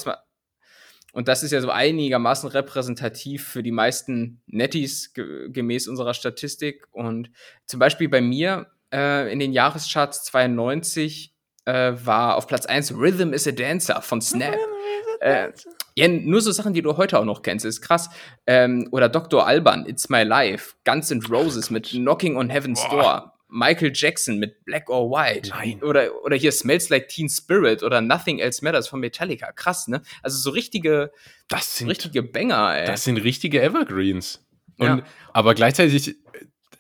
Und 1.12 1.28
das 1.28 1.44
ist 1.44 1.52
ja 1.52 1.60
so 1.60 1.70
einigermaßen 1.70 2.50
repräsentativ 2.50 3.46
für 3.46 3.62
die 3.62 3.70
meisten 3.70 4.42
Netties 4.46 5.14
ge 5.14 5.48
gemäß 5.50 5.86
unserer 5.86 6.12
Statistik. 6.12 6.88
Und 6.90 7.30
zum 7.66 7.78
Beispiel 7.78 8.08
bei 8.08 8.20
mir 8.20 8.66
äh, 8.96 9.30
in 9.30 9.38
den 9.38 9.52
Jahrescharts 9.52 10.24
92 10.24 11.34
äh, 11.66 11.92
war 12.02 12.36
auf 12.36 12.46
Platz 12.46 12.66
1 12.66 12.94
Rhythm 12.96 13.32
is 13.32 13.46
a 13.46 13.52
Dancer 13.52 14.00
von 14.00 14.22
Snap. 14.22 14.56
Äh, 15.20 15.52
ja, 15.96 16.08
nur 16.08 16.40
so 16.40 16.52
Sachen, 16.52 16.74
die 16.74 16.82
du 16.82 16.96
heute 16.96 17.18
auch 17.18 17.24
noch 17.24 17.42
kennst, 17.42 17.64
ist 17.64 17.80
krass. 17.80 18.10
Ähm, 18.46 18.88
oder 18.92 19.08
Dr. 19.08 19.46
Alban, 19.46 19.86
It's 19.86 20.08
My 20.08 20.22
Life, 20.22 20.74
Guns 20.84 21.10
N' 21.10 21.22
Roses 21.30 21.70
mit 21.70 21.88
Knocking 21.88 22.36
on 22.36 22.50
Heaven's 22.50 22.82
Boah. 22.82 22.90
Door, 22.90 23.32
Michael 23.48 23.92
Jackson 23.94 24.38
mit 24.38 24.64
Black 24.64 24.90
or 24.90 25.10
White. 25.10 25.50
Nein. 25.50 25.82
Oder, 25.82 26.10
oder 26.24 26.36
hier 26.36 26.52
Smells 26.52 26.88
Like 26.90 27.08
Teen 27.08 27.28
Spirit 27.28 27.82
oder 27.82 28.00
Nothing 28.00 28.38
Else 28.40 28.62
Matters 28.62 28.88
von 28.88 29.00
Metallica. 29.00 29.52
Krass, 29.52 29.88
ne? 29.88 30.02
Also 30.22 30.38
so 30.38 30.50
richtige, 30.50 31.12
das 31.48 31.78
sind, 31.78 31.88
richtige 31.88 32.22
Banger, 32.22 32.76
ey. 32.76 32.86
Das 32.86 33.04
sind 33.04 33.16
richtige 33.18 33.62
Evergreens. 33.62 34.44
Und, 34.78 34.86
ja. 34.86 35.02
Aber 35.32 35.54
gleichzeitig 35.54 36.16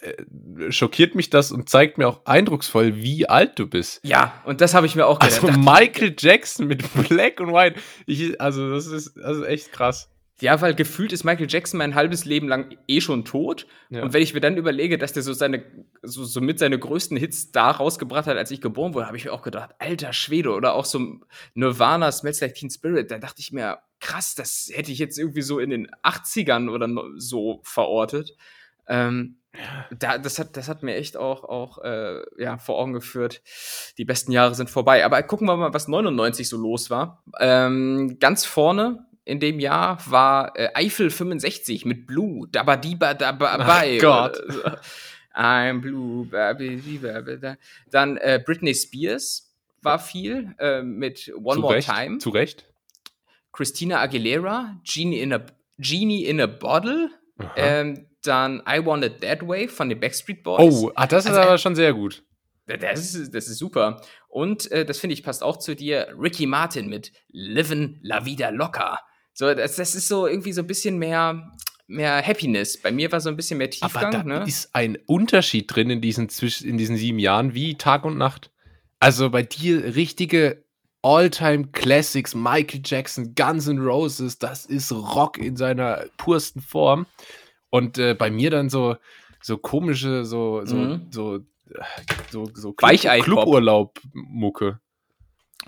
äh, 0.06 0.72
schockiert 0.72 1.14
mich 1.14 1.30
das 1.30 1.52
und 1.52 1.68
zeigt 1.68 1.98
mir 1.98 2.08
auch 2.08 2.24
eindrucksvoll, 2.24 2.96
wie 2.96 3.28
alt 3.28 3.58
du 3.58 3.66
bist. 3.66 4.00
Ja, 4.04 4.40
und 4.44 4.60
das 4.60 4.74
habe 4.74 4.86
ich 4.86 4.94
mir 4.94 5.06
auch 5.06 5.18
gedacht. 5.18 5.42
Also 5.42 5.58
Michael 5.58 6.14
Jackson 6.18 6.66
mit 6.66 6.82
Black 7.08 7.40
und 7.40 7.52
White. 7.52 7.80
Ich, 8.06 8.40
also 8.40 8.70
das 8.70 8.86
ist 8.86 9.18
also 9.22 9.44
echt 9.44 9.72
krass. 9.72 10.08
Ja, 10.40 10.60
weil 10.60 10.74
gefühlt 10.74 11.14
ist 11.14 11.24
Michael 11.24 11.46
Jackson 11.48 11.78
mein 11.78 11.94
halbes 11.94 12.26
Leben 12.26 12.46
lang 12.46 12.76
eh 12.88 13.00
schon 13.00 13.24
tot. 13.24 13.66
Ja. 13.88 14.02
Und 14.02 14.12
wenn 14.12 14.20
ich 14.20 14.34
mir 14.34 14.40
dann 14.40 14.58
überlege, 14.58 14.98
dass 14.98 15.14
der 15.14 15.22
so 15.22 15.32
seine, 15.32 15.64
so, 16.02 16.24
so 16.24 16.42
mit 16.42 16.58
seine 16.58 16.78
größten 16.78 17.16
Hits 17.16 17.52
da 17.52 17.70
rausgebracht 17.70 18.26
hat, 18.26 18.36
als 18.36 18.50
ich 18.50 18.60
geboren 18.60 18.92
wurde, 18.92 19.06
habe 19.06 19.16
ich 19.16 19.24
mir 19.24 19.32
auch 19.32 19.42
gedacht, 19.42 19.70
alter 19.78 20.12
Schwede. 20.12 20.50
Oder 20.50 20.74
auch 20.74 20.84
so 20.84 21.20
Nirvana, 21.54 22.12
Smells 22.12 22.42
Like 22.42 22.54
Teen 22.54 22.70
Spirit, 22.70 23.10
da 23.10 23.18
dachte 23.18 23.40
ich 23.40 23.50
mir, 23.50 23.78
krass, 24.00 24.34
das 24.34 24.70
hätte 24.74 24.92
ich 24.92 24.98
jetzt 24.98 25.18
irgendwie 25.18 25.40
so 25.40 25.58
in 25.58 25.70
den 25.70 25.90
80ern 26.02 26.68
oder 26.68 26.86
so 27.16 27.60
verortet. 27.64 28.36
Ähm, 28.88 29.38
da, 29.98 30.18
das, 30.18 30.38
hat, 30.38 30.56
das 30.56 30.68
hat 30.68 30.82
mir 30.82 30.94
echt 30.96 31.16
auch, 31.16 31.44
auch 31.44 31.78
äh, 31.78 32.20
ja, 32.38 32.58
vor 32.58 32.78
Augen 32.78 32.92
geführt. 32.92 33.42
Die 33.98 34.04
besten 34.04 34.32
Jahre 34.32 34.54
sind 34.54 34.70
vorbei. 34.70 35.04
Aber 35.04 35.22
gucken 35.22 35.46
wir 35.46 35.56
mal, 35.56 35.74
was 35.74 35.88
99 35.88 36.48
so 36.48 36.56
los 36.56 36.90
war. 36.90 37.22
Ähm, 37.40 38.18
ganz 38.20 38.44
vorne 38.44 39.06
in 39.24 39.40
dem 39.40 39.58
Jahr 39.58 39.98
war 40.06 40.56
äh, 40.56 40.70
Eiffel 40.74 41.10
65 41.10 41.84
mit 41.84 42.06
Blue, 42.06 42.48
Dabadiba 42.50 43.14
Dababai. 43.14 43.98
Oh 43.98 44.00
Gott. 44.00 44.40
I'm 45.34 45.80
Blue, 45.80 46.26
Dann 47.90 48.16
äh, 48.16 48.42
Britney 48.42 48.74
Spears 48.74 49.52
war 49.82 49.98
viel 49.98 50.54
äh, 50.58 50.82
mit 50.82 51.30
One 51.36 51.56
Zu 51.56 51.60
More 51.60 51.74
Recht. 51.74 51.88
Time. 51.88 52.18
Zu 52.18 52.30
Recht. 52.30 52.64
Christina 53.52 54.00
Aguilera, 54.00 54.80
Genie 54.84 55.20
in 55.20 55.32
a, 55.32 55.40
Genie 55.78 56.24
in 56.24 56.40
a 56.40 56.46
Bottle. 56.46 57.10
Ähm, 57.54 58.06
dann 58.26 58.62
I 58.68 58.84
Want 58.84 59.04
It 59.04 59.20
That 59.20 59.46
Way 59.46 59.68
von 59.68 59.88
den 59.88 60.00
Backstreet 60.00 60.42
Boys. 60.42 60.60
Oh, 60.60 60.90
ah, 60.94 61.06
das 61.06 61.24
ist 61.24 61.30
also, 61.30 61.42
aber 61.42 61.58
schon 61.58 61.74
sehr 61.74 61.92
gut. 61.92 62.22
Das 62.66 63.14
ist, 63.14 63.32
das 63.32 63.48
ist 63.48 63.58
super. 63.58 64.00
Und 64.28 64.70
äh, 64.72 64.84
das 64.84 64.98
finde 64.98 65.14
ich 65.14 65.22
passt 65.22 65.42
auch 65.42 65.56
zu 65.56 65.76
dir. 65.76 66.08
Ricky 66.18 66.46
Martin 66.46 66.88
mit 66.88 67.12
Livin' 67.28 68.00
La 68.02 68.24
Vida 68.24 68.48
Locker. 68.48 68.98
So, 69.32 69.54
das, 69.54 69.76
das 69.76 69.94
ist 69.94 70.08
so 70.08 70.26
irgendwie 70.26 70.52
so 70.52 70.62
ein 70.62 70.66
bisschen 70.66 70.98
mehr, 70.98 71.52
mehr 71.86 72.26
Happiness. 72.26 72.80
Bei 72.80 72.90
mir 72.90 73.12
war 73.12 73.20
so 73.20 73.28
ein 73.28 73.36
bisschen 73.36 73.58
mehr 73.58 73.70
Tiefgang. 73.70 74.14
Aber 74.14 74.18
da 74.18 74.24
ne? 74.24 74.44
ist 74.46 74.74
ein 74.74 74.98
Unterschied 75.06 75.72
drin 75.72 75.90
in 75.90 76.00
diesen, 76.00 76.28
in 76.64 76.78
diesen 76.78 76.96
sieben 76.96 77.18
Jahren 77.18 77.54
wie 77.54 77.76
Tag 77.76 78.04
und 78.04 78.18
Nacht. 78.18 78.50
Also 78.98 79.30
bei 79.30 79.42
dir 79.42 79.94
richtige 79.94 80.64
All-Time 81.02 81.68
Classics, 81.68 82.34
Michael 82.34 82.80
Jackson, 82.84 83.34
Guns 83.36 83.68
N' 83.68 83.78
Roses, 83.78 84.38
das 84.38 84.66
ist 84.66 84.90
Rock 84.90 85.38
in 85.38 85.56
seiner 85.56 86.06
pursten 86.16 86.60
Form. 86.60 87.06
Und 87.70 87.98
äh, 87.98 88.14
bei 88.14 88.30
mir 88.30 88.50
dann 88.50 88.68
so, 88.68 88.96
so 89.42 89.58
komische, 89.58 90.24
so, 90.24 90.64
so, 90.64 90.76
mhm. 90.76 91.06
so, 91.10 91.40
so, 92.30 92.48
so 92.54 92.72
Club, 92.72 93.00
Cluburlaub-Mucke. 93.00 94.80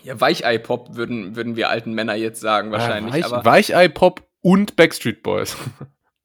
Ja, 0.03 0.21
Weichei-Pop 0.21 0.97
würden, 0.97 1.35
würden 1.37 1.57
wir 1.57 1.69
alten 1.69 1.93
Männer 1.93 2.15
jetzt 2.15 2.41
sagen, 2.41 2.71
wahrscheinlich. 2.71 3.17
Ja, 3.17 3.31
Weich, 3.31 3.71
Weichei-Pop 3.71 4.29
und 4.41 4.77
Backstreet 4.77 5.23
Boys. 5.23 5.57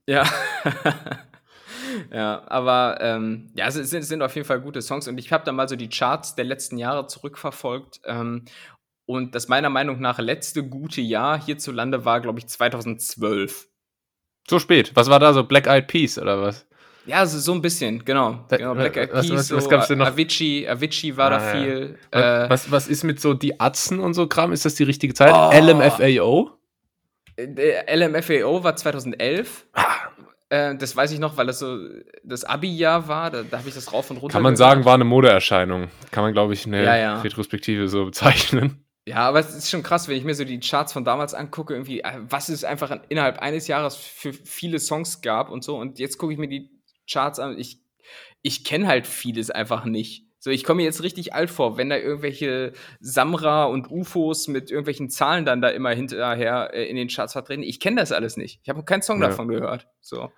Ja. 0.05 0.25
ja, 2.11 2.43
aber 2.47 2.97
ähm, 2.99 3.51
ja, 3.55 3.67
es 3.67 3.75
sind, 3.75 4.03
sind 4.03 4.21
auf 4.21 4.35
jeden 4.35 4.45
Fall 4.45 4.59
gute 4.59 4.81
Songs 4.81 5.07
und 5.07 5.17
ich 5.17 5.31
habe 5.31 5.45
da 5.45 5.53
mal 5.53 5.69
so 5.69 5.77
die 5.77 5.87
Charts 5.87 6.35
der 6.35 6.43
letzten 6.43 6.77
Jahre 6.77 7.07
zurückverfolgt. 7.07 8.01
Ähm, 8.03 8.43
und 9.05 9.33
das 9.33 9.47
meiner 9.47 9.69
Meinung 9.69 10.01
nach 10.01 10.19
letzte 10.19 10.67
gute 10.67 10.99
Jahr 10.99 11.41
hierzulande 11.41 12.03
war, 12.03 12.19
glaube 12.19 12.39
ich, 12.39 12.47
2012. 12.47 13.69
So 14.49 14.59
spät. 14.59 14.91
Was 14.95 15.09
war 15.09 15.19
da 15.19 15.33
so? 15.33 15.43
Black 15.43 15.67
Eyed 15.67 15.87
Peas 15.87 16.17
oder 16.17 16.41
was? 16.41 16.65
Ja, 17.05 17.25
so, 17.25 17.37
so 17.37 17.53
ein 17.53 17.61
bisschen, 17.61 18.03
genau. 18.05 18.45
genau 18.49 18.75
Black 18.75 18.95
Eyed 18.95 19.11
Peas, 19.11 19.29
was, 19.29 19.51
was, 19.51 19.51
was 19.51 19.69
gab's 19.69 19.87
denn 19.87 19.97
noch? 19.99 20.07
Avicii, 20.07 20.67
Avicii 20.67 21.17
war 21.17 21.31
ah, 21.31 21.37
da 21.37 21.39
viel. 21.39 21.97
Ja. 22.13 22.45
Äh, 22.45 22.49
was, 22.49 22.71
was 22.71 22.87
ist 22.87 23.03
mit 23.03 23.19
so 23.19 23.33
die 23.33 23.59
Atzen 23.59 23.99
und 23.99 24.13
so 24.13 24.27
Kram? 24.27 24.53
Ist 24.53 24.65
das 24.65 24.75
die 24.75 24.83
richtige 24.83 25.13
Zeit? 25.13 25.33
Oh. 25.33 25.51
LMFAO? 25.53 26.51
Äh, 27.35 27.95
LMFAO 27.95 28.63
war 28.63 28.75
2011. 28.75 29.65
Ah. 29.73 29.83
Äh, 30.49 30.75
das 30.75 30.95
weiß 30.95 31.11
ich 31.11 31.19
noch, 31.19 31.35
weil 31.35 31.47
das 31.47 31.59
so 31.59 31.79
das 32.23 32.45
Abi-Jahr 32.45 33.07
war. 33.07 33.31
Da, 33.31 33.43
da 33.43 33.57
habe 33.57 33.67
ich 33.67 33.75
das 33.75 33.91
rauf 33.91 34.09
und 34.11 34.17
runter. 34.17 34.33
Kann 34.33 34.43
man 34.43 34.55
sagen, 34.55 34.85
war 34.85 34.93
eine 34.93 35.03
Modeerscheinung. 35.03 35.89
Kann 36.11 36.23
man, 36.23 36.33
glaube 36.33 36.53
ich, 36.53 36.65
eine 36.65 36.83
ja, 36.83 36.95
ja. 36.95 37.21
Retrospektive 37.21 37.87
so 37.87 38.05
bezeichnen. 38.05 38.82
Ja, 39.05 39.27
aber 39.27 39.39
es 39.39 39.53
ist 39.53 39.69
schon 39.69 39.83
krass, 39.83 40.07
wenn 40.07 40.15
ich 40.15 40.23
mir 40.23 40.33
so 40.33 40.45
die 40.45 40.61
Charts 40.61 40.93
von 40.93 41.03
damals 41.03 41.33
angucke, 41.33 41.73
irgendwie, 41.73 42.01
äh, 42.01 42.19
was 42.21 42.47
es 42.47 42.63
einfach 42.63 43.01
innerhalb 43.09 43.39
eines 43.39 43.67
Jahres 43.67 43.97
für 43.97 44.31
viele 44.31 44.79
Songs 44.79 45.21
gab 45.21 45.49
und 45.49 45.63
so. 45.63 45.77
Und 45.77 45.99
jetzt 45.99 46.17
gucke 46.17 46.31
ich 46.31 46.39
mir 46.39 46.47
die 46.47 46.69
Charts 47.09 47.39
an. 47.39 47.57
Ich, 47.57 47.81
ich 48.41 48.63
kenne 48.63 48.87
halt 48.87 49.05
vieles 49.05 49.51
einfach 49.51 49.83
nicht. 49.83 50.25
So, 50.39 50.51
ich 50.51 50.63
komme 50.63 50.77
mir 50.77 50.83
jetzt 50.83 51.03
richtig 51.03 51.33
alt 51.33 51.49
vor, 51.49 51.77
wenn 51.77 51.89
da 51.89 51.97
irgendwelche 51.97 52.73
Samra 52.99 53.65
und 53.65 53.89
UFOs 53.89 54.47
mit 54.49 54.71
irgendwelchen 54.71 55.09
Zahlen 55.09 55.45
dann 55.45 55.61
da 55.61 55.69
immer 55.69 55.91
hinterher 55.91 56.73
äh, 56.73 56.85
in 56.85 56.95
den 56.95 57.07
Charts 57.07 57.33
vertreten. 57.33 57.63
Ich 57.63 57.79
kenne 57.79 57.97
das 57.97 58.11
alles 58.11 58.37
nicht. 58.37 58.59
Ich 58.63 58.69
habe 58.69 58.83
keinen 58.83 59.01
Song 59.01 59.21
ja. 59.21 59.29
davon 59.29 59.47
gehört. 59.47 59.87
So. 60.01 60.31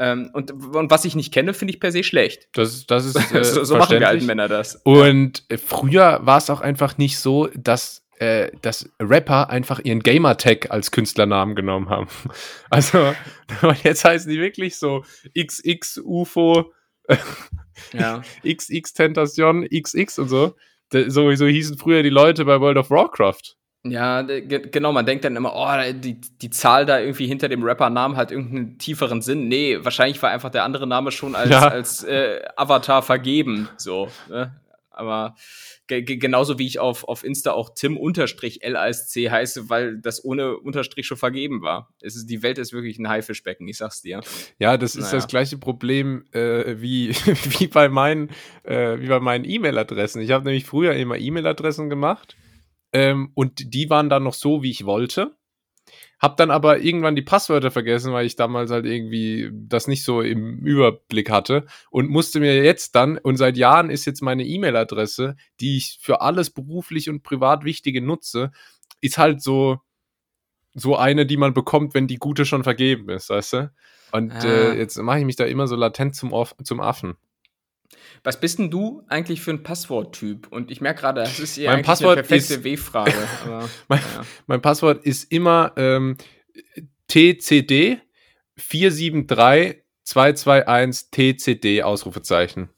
Ähm, 0.00 0.30
und, 0.32 0.50
und 0.50 0.90
was 0.90 1.04
ich 1.04 1.14
nicht 1.14 1.30
kenne, 1.30 1.52
finde 1.52 1.74
ich 1.74 1.78
per 1.78 1.92
se 1.92 2.02
schlecht. 2.02 2.48
Das, 2.54 2.86
das 2.86 3.04
ist 3.04 3.16
äh, 3.34 3.44
so, 3.44 3.64
so 3.64 3.76
machen 3.76 4.00
wir 4.00 4.08
alten 4.08 4.24
Männer 4.24 4.48
das. 4.48 4.76
Und 4.76 5.44
ja. 5.50 5.58
früher 5.58 6.20
war 6.22 6.38
es 6.38 6.48
auch 6.48 6.62
einfach 6.62 6.96
nicht 6.96 7.18
so, 7.18 7.48
dass 7.54 8.02
äh, 8.18 8.50
dass 8.62 8.88
Rapper 8.98 9.50
einfach 9.50 9.80
ihren 9.80 10.00
Gamertag 10.00 10.70
als 10.70 10.90
Künstlernamen 10.90 11.54
genommen 11.54 11.88
haben. 11.90 12.08
Also 12.70 13.14
jetzt 13.82 14.04
heißen 14.04 14.30
die 14.30 14.38
wirklich 14.38 14.78
so 14.78 15.04
XX 15.36 15.98
UFO, 16.04 16.72
ja. 17.92 18.22
XX 18.46 18.92
Tentation, 18.92 19.66
XX 19.68 20.18
und 20.18 20.28
so. 20.28 20.56
So, 20.92 21.34
so 21.34 21.46
hießen 21.46 21.78
früher 21.78 22.02
die 22.02 22.10
Leute 22.10 22.44
bei 22.44 22.60
World 22.60 22.78
of 22.78 22.90
Warcraft. 22.90 23.56
Ja, 23.82 24.20
genau, 24.22 24.92
man 24.92 25.06
denkt 25.06 25.24
dann 25.24 25.36
immer, 25.36 25.54
oh, 25.54 25.92
die, 25.92 26.20
die 26.20 26.50
Zahl 26.50 26.84
da 26.84 27.00
irgendwie 27.00 27.26
hinter 27.26 27.48
dem 27.48 27.62
Rapper-Namen 27.62 28.16
hat 28.16 28.30
irgendeinen 28.30 28.76
tieferen 28.76 29.22
Sinn. 29.22 29.48
Nee, 29.48 29.78
wahrscheinlich 29.82 30.22
war 30.22 30.30
einfach 30.30 30.50
der 30.50 30.64
andere 30.64 30.86
Name 30.86 31.10
schon 31.10 31.34
als, 31.34 31.50
ja. 31.50 31.66
als 31.66 32.04
äh, 32.04 32.42
Avatar 32.56 33.02
vergeben. 33.02 33.70
So, 33.78 34.08
ne? 34.28 34.54
Aber 34.90 35.34
genauso 35.86 36.58
wie 36.58 36.66
ich 36.66 36.78
auf, 36.78 37.04
auf 37.04 37.24
Insta 37.24 37.52
auch 37.52 37.70
Tim-LASC 37.74 39.30
heiße, 39.30 39.70
weil 39.70 39.96
das 39.96 40.22
ohne 40.22 40.58
Unterstrich 40.58 41.06
schon 41.06 41.16
vergeben 41.16 41.62
war. 41.62 41.88
Es 42.02 42.16
ist, 42.16 42.26
die 42.26 42.42
Welt 42.42 42.58
ist 42.58 42.74
wirklich 42.74 42.98
ein 42.98 43.08
Haifischbecken, 43.08 43.66
ich 43.66 43.78
sag's 43.78 44.02
dir. 44.02 44.20
Ja, 44.58 44.76
das 44.76 44.94
ist 44.94 45.06
naja. 45.06 45.16
das 45.16 45.26
gleiche 45.26 45.56
Problem 45.56 46.26
äh, 46.32 46.80
wie, 46.80 47.08
wie 47.58 47.66
bei 47.66 47.88
meinen 47.88 48.28
äh, 48.62 49.00
wie 49.00 49.08
bei 49.08 49.20
meinen 49.20 49.44
E-Mail-Adressen. 49.44 50.20
Ich 50.20 50.32
habe 50.32 50.44
nämlich 50.44 50.66
früher 50.66 50.92
immer 50.92 51.16
E-Mail-Adressen 51.16 51.88
gemacht 51.88 52.36
ähm, 52.92 53.30
und 53.34 53.74
die 53.74 53.90
waren 53.90 54.08
dann 54.08 54.24
noch 54.24 54.34
so, 54.34 54.62
wie 54.62 54.70
ich 54.70 54.84
wollte. 54.84 55.36
Hab 56.20 56.36
dann 56.36 56.50
aber 56.50 56.80
irgendwann 56.80 57.16
die 57.16 57.22
Passwörter 57.22 57.70
vergessen, 57.70 58.12
weil 58.12 58.26
ich 58.26 58.36
damals 58.36 58.70
halt 58.70 58.84
irgendwie 58.84 59.50
das 59.52 59.88
nicht 59.88 60.04
so 60.04 60.20
im 60.20 60.58
Überblick 60.58 61.30
hatte 61.30 61.66
und 61.90 62.10
musste 62.10 62.40
mir 62.40 62.62
jetzt 62.62 62.94
dann, 62.94 63.16
und 63.16 63.36
seit 63.36 63.56
Jahren 63.56 63.88
ist 63.88 64.04
jetzt 64.04 64.20
meine 64.20 64.44
E-Mail-Adresse, 64.44 65.36
die 65.60 65.78
ich 65.78 65.98
für 66.00 66.20
alles 66.20 66.50
beruflich 66.50 67.08
und 67.08 67.22
privat 67.22 67.64
Wichtige 67.64 68.02
nutze, 68.02 68.50
ist 69.00 69.16
halt 69.16 69.42
so, 69.42 69.80
so 70.74 70.96
eine, 70.96 71.24
die 71.24 71.38
man 71.38 71.54
bekommt, 71.54 71.94
wenn 71.94 72.06
die 72.06 72.18
gute 72.18 72.44
schon 72.44 72.64
vergeben 72.64 73.08
ist, 73.08 73.30
weißt 73.30 73.52
du? 73.54 73.72
Und 74.12 74.32
ah. 74.32 74.44
äh, 74.44 74.78
jetzt 74.78 74.98
mache 74.98 75.20
ich 75.20 75.24
mich 75.24 75.36
da 75.36 75.44
immer 75.44 75.66
so 75.66 75.76
latent 75.76 76.14
zum, 76.14 76.32
Off 76.32 76.54
zum 76.62 76.80
Affen. 76.80 77.16
Was 78.22 78.40
bist 78.40 78.58
denn 78.58 78.70
du 78.70 79.04
eigentlich 79.08 79.40
für 79.40 79.50
ein 79.50 79.62
Passworttyp? 79.62 80.48
Und 80.50 80.70
ich 80.70 80.80
merke 80.80 81.00
gerade, 81.00 81.22
das 81.22 81.40
ist 81.40 81.56
ja 81.56 81.72
mein 81.72 81.84
Passwort 81.84 82.18
eine 82.18 82.26
perfekte 82.26 82.64
W-Frage. 82.64 83.14
mein, 83.88 83.98
ja. 83.98 84.22
mein, 84.46 84.60
Passwort 84.60 85.04
ist 85.04 85.32
immer 85.32 85.72
ähm, 85.76 86.16
TCD 87.08 88.00
473 88.56 89.82
221 90.04 91.10
TCD 91.10 91.82
Ausrufezeichen. 91.82 92.68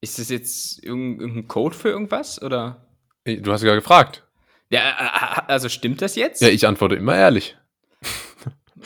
Ist 0.00 0.18
das 0.18 0.28
jetzt 0.28 0.82
irgendein 0.84 1.48
Code 1.48 1.74
für 1.74 1.88
irgendwas 1.88 2.42
oder? 2.42 2.86
Du 3.24 3.52
hast 3.52 3.62
ja 3.62 3.74
gefragt. 3.74 4.24
Ja, 4.70 4.80
äh, 4.80 5.40
äh, 5.40 5.52
also 5.52 5.68
stimmt 5.68 6.02
das 6.02 6.16
jetzt? 6.16 6.42
Ja, 6.42 6.48
ich 6.48 6.66
antworte 6.66 6.96
immer 6.96 7.16
ehrlich. 7.16 7.56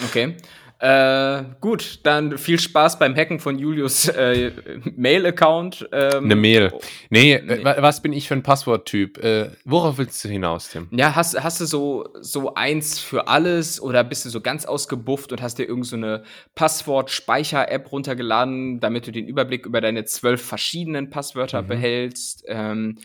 Okay. 0.04 0.36
Äh, 0.80 1.42
gut, 1.60 2.00
dann 2.04 2.38
viel 2.38 2.60
Spaß 2.60 3.00
beim 3.00 3.16
Hacken 3.16 3.40
von 3.40 3.58
Julius 3.58 4.08
äh, 4.08 4.52
Mail-Account. 4.96 5.88
Ähm, 5.90 6.24
Eine 6.24 6.36
Mail. 6.36 6.72
Nee, 7.10 7.32
äh, 7.32 7.42
nee. 7.42 7.64
was 7.64 8.00
bin 8.00 8.12
ich 8.12 8.28
für 8.28 8.34
ein 8.34 8.44
Passworttyp? 8.44 9.18
Äh, 9.18 9.50
worauf 9.64 9.98
willst 9.98 10.24
du 10.24 10.28
hinaus, 10.28 10.68
Tim? 10.68 10.86
Ja, 10.92 11.16
hast, 11.16 11.42
hast 11.42 11.60
du 11.60 11.66
so, 11.66 12.08
so 12.20 12.54
eins 12.54 13.00
für 13.00 13.26
alles 13.26 13.80
oder 13.80 14.04
bist 14.04 14.24
du 14.24 14.28
so 14.30 14.40
ganz 14.40 14.66
ausgebufft 14.66 15.32
und 15.32 15.42
hast 15.42 15.58
dir 15.58 15.64
irgendeine 15.64 16.18
so 16.18 16.24
Passwort-Speicher-App 16.54 17.90
runtergeladen, 17.90 18.78
damit 18.78 19.08
du 19.08 19.10
den 19.10 19.26
Überblick 19.26 19.66
über 19.66 19.80
deine 19.80 20.04
zwölf 20.04 20.40
verschiedenen 20.40 21.10
Passwörter 21.10 21.62
mhm. 21.62 21.66
behältst? 21.66 22.44
Ähm, 22.46 22.98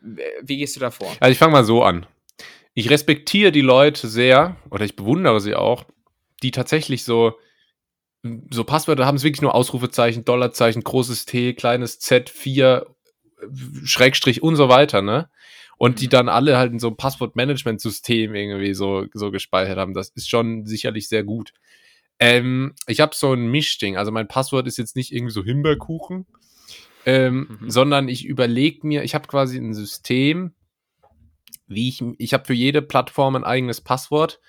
wie 0.00 0.56
gehst 0.56 0.74
du 0.74 0.80
da 0.80 0.90
vor? 0.90 1.12
Also 1.20 1.30
ich 1.30 1.38
fange 1.38 1.52
mal 1.52 1.64
so 1.64 1.84
an. 1.84 2.04
Ich 2.74 2.90
respektiere 2.90 3.52
die 3.52 3.60
Leute 3.60 4.08
sehr 4.08 4.56
oder 4.70 4.84
ich 4.84 4.96
bewundere 4.96 5.40
sie 5.40 5.54
auch, 5.54 5.84
die 6.42 6.50
tatsächlich 6.50 7.04
so, 7.04 7.38
so 8.50 8.64
Passwörter 8.64 9.06
haben 9.06 9.16
es 9.16 9.24
wirklich 9.24 9.42
nur 9.42 9.54
Ausrufezeichen, 9.54 10.24
Dollarzeichen, 10.24 10.82
großes 10.82 11.26
T, 11.26 11.54
kleines 11.54 11.98
Z, 11.98 12.30
4, 12.30 12.86
Schrägstrich 13.84 14.42
und 14.42 14.56
so 14.56 14.68
weiter, 14.68 15.02
ne? 15.02 15.28
Und 15.78 16.00
die 16.00 16.06
mhm. 16.06 16.10
dann 16.10 16.28
alle 16.28 16.56
halt 16.58 16.72
in 16.72 16.78
so 16.78 16.88
einem 16.88 16.96
Passwortmanagement-System 16.96 18.34
irgendwie 18.34 18.74
so, 18.74 19.06
so 19.12 19.30
gespeichert 19.30 19.78
haben. 19.78 19.94
Das 19.94 20.10
ist 20.10 20.28
schon 20.28 20.64
sicherlich 20.64 21.08
sehr 21.08 21.24
gut. 21.24 21.52
Ähm, 22.20 22.74
ich 22.86 23.00
habe 23.00 23.16
so 23.16 23.32
ein 23.32 23.50
Mischding. 23.50 23.96
Also 23.96 24.12
mein 24.12 24.28
Passwort 24.28 24.68
ist 24.68 24.78
jetzt 24.78 24.94
nicht 24.94 25.12
irgendwie 25.12 25.32
so 25.32 25.42
Himbeerkuchen, 25.42 26.26
ähm, 27.04 27.58
mhm. 27.60 27.70
sondern 27.70 28.08
ich 28.08 28.24
überlege 28.24 28.86
mir, 28.86 29.02
ich 29.02 29.16
habe 29.16 29.26
quasi 29.26 29.58
ein 29.58 29.74
System, 29.74 30.54
wie 31.66 31.88
ich, 31.88 32.00
ich 32.18 32.32
habe 32.32 32.44
für 32.44 32.54
jede 32.54 32.80
Plattform 32.80 33.34
ein 33.34 33.44
eigenes 33.44 33.80
Passwort, 33.80 34.40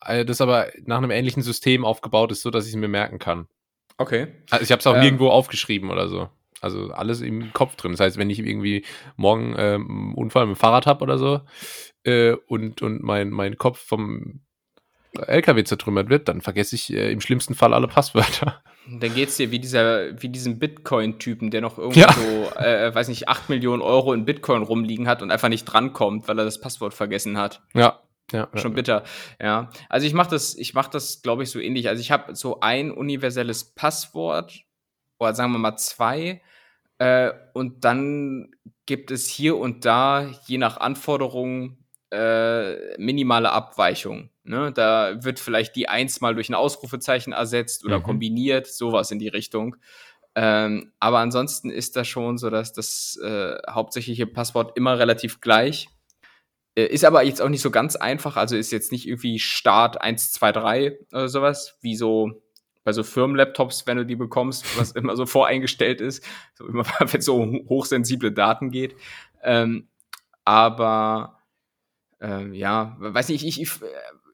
das 0.00 0.40
aber 0.40 0.68
nach 0.84 0.98
einem 0.98 1.10
ähnlichen 1.10 1.42
System 1.42 1.84
aufgebaut 1.84 2.32
ist, 2.32 2.42
so 2.42 2.50
dass 2.50 2.66
ich 2.66 2.72
es 2.72 2.76
mir 2.76 2.88
merken 2.88 3.18
kann. 3.18 3.48
Okay. 3.98 4.28
Also 4.50 4.62
ich 4.62 4.70
habe 4.70 4.80
es 4.80 4.86
auch 4.86 4.94
ähm. 4.94 5.00
nirgendwo 5.00 5.28
aufgeschrieben 5.28 5.90
oder 5.90 6.08
so. 6.08 6.28
Also 6.60 6.90
alles 6.90 7.20
im 7.20 7.52
Kopf 7.52 7.76
drin. 7.76 7.92
Das 7.92 8.00
heißt, 8.00 8.16
wenn 8.16 8.30
ich 8.30 8.38
irgendwie 8.38 8.84
morgen 9.16 9.54
äh, 9.54 9.74
einen 9.74 10.14
Unfall 10.14 10.46
mit 10.46 10.56
dem 10.56 10.58
Fahrrad 10.58 10.86
habe 10.86 11.02
oder 11.02 11.18
so 11.18 11.40
äh, 12.04 12.32
und, 12.46 12.82
und 12.82 13.02
mein, 13.02 13.30
mein 13.30 13.56
Kopf 13.58 13.78
vom 13.78 14.40
LKW 15.16 15.64
zertrümmert 15.64 16.10
wird, 16.10 16.28
dann 16.28 16.40
vergesse 16.40 16.74
ich 16.74 16.92
äh, 16.92 17.12
im 17.12 17.20
schlimmsten 17.20 17.54
Fall 17.54 17.74
alle 17.74 17.88
Passwörter. 17.88 18.62
Dann 18.90 19.14
geht 19.14 19.28
es 19.28 19.36
dir 19.36 19.50
wie 19.50 19.58
dieser, 19.58 20.22
wie 20.22 20.30
diesem 20.30 20.58
Bitcoin-Typen, 20.58 21.50
der 21.50 21.60
noch 21.60 21.76
irgendwo, 21.76 22.00
ja. 22.00 22.10
so, 22.10 22.58
äh, 22.58 22.94
weiß 22.94 23.08
nicht, 23.08 23.28
8 23.28 23.50
Millionen 23.50 23.82
Euro 23.82 24.14
in 24.14 24.24
Bitcoin 24.24 24.62
rumliegen 24.62 25.06
hat 25.06 25.20
und 25.20 25.30
einfach 25.30 25.50
nicht 25.50 25.64
drankommt, 25.64 26.26
weil 26.26 26.38
er 26.38 26.46
das 26.46 26.58
Passwort 26.58 26.94
vergessen 26.94 27.36
hat. 27.36 27.60
Ja, 27.74 28.00
ja, 28.32 28.48
schon 28.54 28.74
bitter. 28.74 29.04
Ja, 29.40 29.70
also 29.88 30.06
ich 30.06 30.14
mache 30.14 30.30
das, 30.30 30.54
ich 30.56 30.74
mache 30.74 30.90
das, 30.90 31.22
glaube 31.22 31.42
ich, 31.42 31.50
so 31.50 31.58
ähnlich. 31.60 31.88
Also 31.88 32.00
ich 32.00 32.10
habe 32.10 32.34
so 32.34 32.60
ein 32.60 32.90
universelles 32.90 33.74
Passwort 33.74 34.60
oder 35.18 35.34
sagen 35.34 35.52
wir 35.52 35.58
mal 35.58 35.76
zwei 35.76 36.42
äh, 36.98 37.32
und 37.54 37.84
dann 37.84 38.50
gibt 38.86 39.10
es 39.10 39.28
hier 39.28 39.56
und 39.56 39.84
da 39.84 40.30
je 40.46 40.58
nach 40.58 40.78
Anforderungen 40.78 41.84
äh, 42.10 42.96
minimale 42.98 43.50
Abweichungen. 43.52 44.30
Ne? 44.44 44.72
Da 44.72 45.22
wird 45.22 45.38
vielleicht 45.40 45.76
die 45.76 45.88
eins 45.88 46.20
mal 46.20 46.34
durch 46.34 46.48
ein 46.48 46.54
Ausrufezeichen 46.54 47.32
ersetzt 47.32 47.84
oder 47.84 47.98
mhm. 47.98 48.04
kombiniert, 48.04 48.66
sowas 48.66 49.10
in 49.10 49.18
die 49.18 49.28
Richtung. 49.28 49.76
Ähm, 50.34 50.92
aber 51.00 51.18
ansonsten 51.18 51.70
ist 51.70 51.96
das 51.96 52.08
schon 52.08 52.38
so, 52.38 52.48
dass 52.48 52.72
das 52.72 53.18
äh, 53.22 53.56
hauptsächliche 53.68 54.26
Passwort 54.26 54.76
immer 54.76 54.98
relativ 54.98 55.40
gleich 55.40 55.88
ist 56.86 57.04
aber 57.04 57.22
jetzt 57.22 57.40
auch 57.40 57.48
nicht 57.48 57.62
so 57.62 57.70
ganz 57.70 57.96
einfach, 57.96 58.36
also 58.36 58.56
ist 58.56 58.72
jetzt 58.72 58.92
nicht 58.92 59.06
irgendwie 59.08 59.38
Start 59.38 60.00
1, 60.00 60.32
2, 60.32 60.52
3 60.52 60.98
oder 61.12 61.28
sowas, 61.28 61.78
wie 61.80 61.96
so 61.96 62.42
bei 62.84 62.92
so 62.92 63.02
Firmenlaptops, 63.02 63.86
wenn 63.86 63.98
du 63.98 64.06
die 64.06 64.16
bekommst, 64.16 64.78
was 64.78 64.92
immer 64.92 65.16
so 65.16 65.26
voreingestellt 65.26 66.00
ist, 66.00 66.24
so 66.54 66.66
immer 66.66 66.84
wenn 66.98 67.18
es 67.18 67.24
so 67.24 67.44
hochsensible 67.68 68.32
Daten 68.32 68.70
geht. 68.70 68.96
Ähm, 69.42 69.88
aber 70.44 71.38
ähm, 72.20 72.54
ja, 72.54 72.96
weiß 72.98 73.28
nicht, 73.28 73.44
ich, 73.44 73.60
ich, 73.60 73.70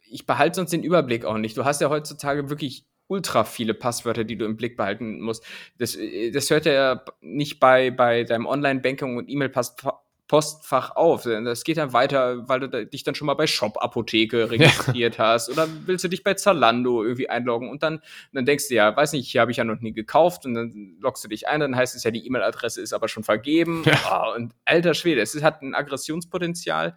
ich 0.08 0.26
behalte 0.26 0.56
sonst 0.56 0.72
den 0.72 0.84
Überblick 0.84 1.24
auch 1.24 1.36
nicht. 1.36 1.56
Du 1.56 1.64
hast 1.64 1.80
ja 1.80 1.90
heutzutage 1.90 2.48
wirklich 2.48 2.86
ultra 3.08 3.44
viele 3.44 3.74
Passwörter, 3.74 4.24
die 4.24 4.36
du 4.36 4.44
im 4.44 4.56
Blick 4.56 4.76
behalten 4.76 5.20
musst. 5.20 5.44
Das, 5.78 5.96
äh, 5.96 6.30
das 6.30 6.50
hört 6.50 6.66
ja 6.66 7.04
nicht 7.20 7.60
bei, 7.60 7.90
bei 7.90 8.24
deinem 8.24 8.46
Online-Banking 8.46 9.16
und 9.16 9.28
E-Mail-Passwort 9.28 10.03
Postfach 10.26 10.96
auf. 10.96 11.24
Das 11.24 11.64
geht 11.64 11.76
dann 11.76 11.92
weiter, 11.92 12.48
weil 12.48 12.60
du 12.60 12.86
dich 12.86 13.02
dann 13.02 13.14
schon 13.14 13.26
mal 13.26 13.34
bei 13.34 13.46
Shop 13.46 13.76
Apotheke 13.82 14.50
registriert 14.50 15.18
ja. 15.18 15.26
hast 15.26 15.50
oder 15.50 15.68
willst 15.84 16.04
du 16.04 16.08
dich 16.08 16.24
bei 16.24 16.34
Zalando 16.34 17.02
irgendwie 17.02 17.28
einloggen 17.28 17.68
und 17.68 17.82
dann, 17.82 18.00
dann 18.32 18.46
denkst 18.46 18.68
du 18.68 18.74
ja, 18.74 18.96
weiß 18.96 19.12
nicht, 19.12 19.30
hier 19.30 19.42
habe 19.42 19.50
ich 19.50 19.58
ja 19.58 19.64
noch 19.64 19.80
nie 19.80 19.92
gekauft 19.92 20.46
und 20.46 20.54
dann 20.54 20.96
loggst 21.00 21.22
du 21.24 21.28
dich 21.28 21.46
ein, 21.46 21.60
dann 21.60 21.76
heißt 21.76 21.94
es 21.94 22.04
ja, 22.04 22.10
die 22.10 22.26
E-Mail-Adresse 22.26 22.80
ist 22.80 22.94
aber 22.94 23.08
schon 23.08 23.22
vergeben. 23.22 23.82
Ja. 23.84 24.24
Oh, 24.28 24.34
und 24.34 24.54
alter 24.64 24.94
Schwede, 24.94 25.20
es 25.20 25.40
hat 25.42 25.62
ein 25.62 25.74
Aggressionspotenzial 25.74 26.96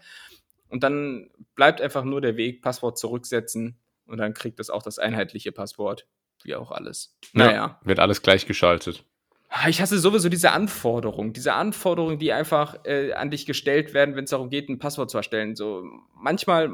und 0.69 0.83
dann 0.83 1.29
bleibt 1.55 1.81
einfach 1.81 2.03
nur 2.03 2.21
der 2.21 2.37
Weg, 2.37 2.61
Passwort 2.61 2.97
zurücksetzen 2.97 3.77
und 4.05 4.19
dann 4.19 4.33
kriegt 4.33 4.59
es 4.59 4.69
auch 4.69 4.83
das 4.83 4.99
einheitliche 4.99 5.51
Passwort, 5.51 6.07
wie 6.43 6.55
auch 6.55 6.71
alles. 6.71 7.17
Naja. 7.33 7.51
Ja, 7.51 7.79
wird 7.83 7.99
alles 7.99 8.21
gleichgeschaltet. 8.21 9.03
Ah, 9.49 9.69
ich 9.69 9.79
hasse 9.81 9.97
sowieso 9.97 10.27
diese 10.27 10.51
Anforderungen, 10.51 11.31
diese 11.31 11.53
Anforderungen, 11.53 12.19
die 12.19 12.33
einfach 12.33 12.83
äh, 12.83 13.13
an 13.13 13.31
dich 13.31 13.45
gestellt 13.45 13.93
werden, 13.93 14.15
wenn 14.15 14.25
es 14.25 14.31
darum 14.31 14.49
geht, 14.49 14.67
ein 14.67 14.77
Passwort 14.77 15.09
zu 15.09 15.17
erstellen. 15.17 15.55
So 15.55 15.83
manchmal 16.13 16.69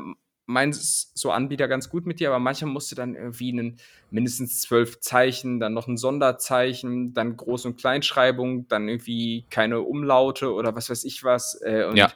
meinen 0.45 0.73
so 0.73 1.31
Anbieter 1.31 1.67
ganz 1.67 1.89
gut 1.89 2.05
mit 2.05 2.19
dir, 2.19 2.29
aber 2.29 2.39
manchmal 2.39 2.71
musst 2.71 2.91
du 2.91 2.95
dann 2.95 3.15
irgendwie 3.15 3.51
einen, 3.51 3.77
mindestens 4.11 4.61
zwölf 4.61 4.99
Zeichen, 4.99 5.59
dann 5.59 5.73
noch 5.73 5.87
ein 5.87 5.97
Sonderzeichen, 5.97 7.13
dann 7.13 7.37
Groß- 7.37 7.65
und 7.65 7.77
Kleinschreibung, 7.77 8.67
dann 8.67 8.89
irgendwie 8.89 9.45
keine 9.49 9.81
Umlaute 9.81 10.51
oder 10.51 10.75
was 10.75 10.89
weiß 10.89 11.03
ich 11.05 11.23
was. 11.23 11.61
Äh, 11.61 11.95
ja. 11.95 12.11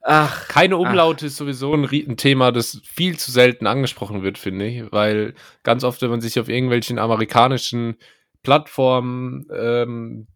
Ach, 0.00 0.48
keine 0.48 0.78
Umlaute 0.78 1.26
ach. 1.26 1.28
ist 1.28 1.36
sowieso 1.36 1.74
ein, 1.74 1.84
ein, 1.84 2.16
Thema, 2.16 2.50
das 2.50 2.80
viel 2.84 3.16
zu 3.18 3.30
selten 3.30 3.68
angesprochen 3.68 4.24
wird, 4.24 4.36
finde 4.36 4.66
ich, 4.66 4.92
weil 4.92 5.34
ganz 5.62 5.84
oft, 5.84 6.02
wenn 6.02 6.10
man 6.10 6.20
sich 6.20 6.40
auf 6.40 6.48
irgendwelchen 6.48 6.98
amerikanischen 6.98 7.96
Plattform 8.42 9.46
ähm, 9.54 10.26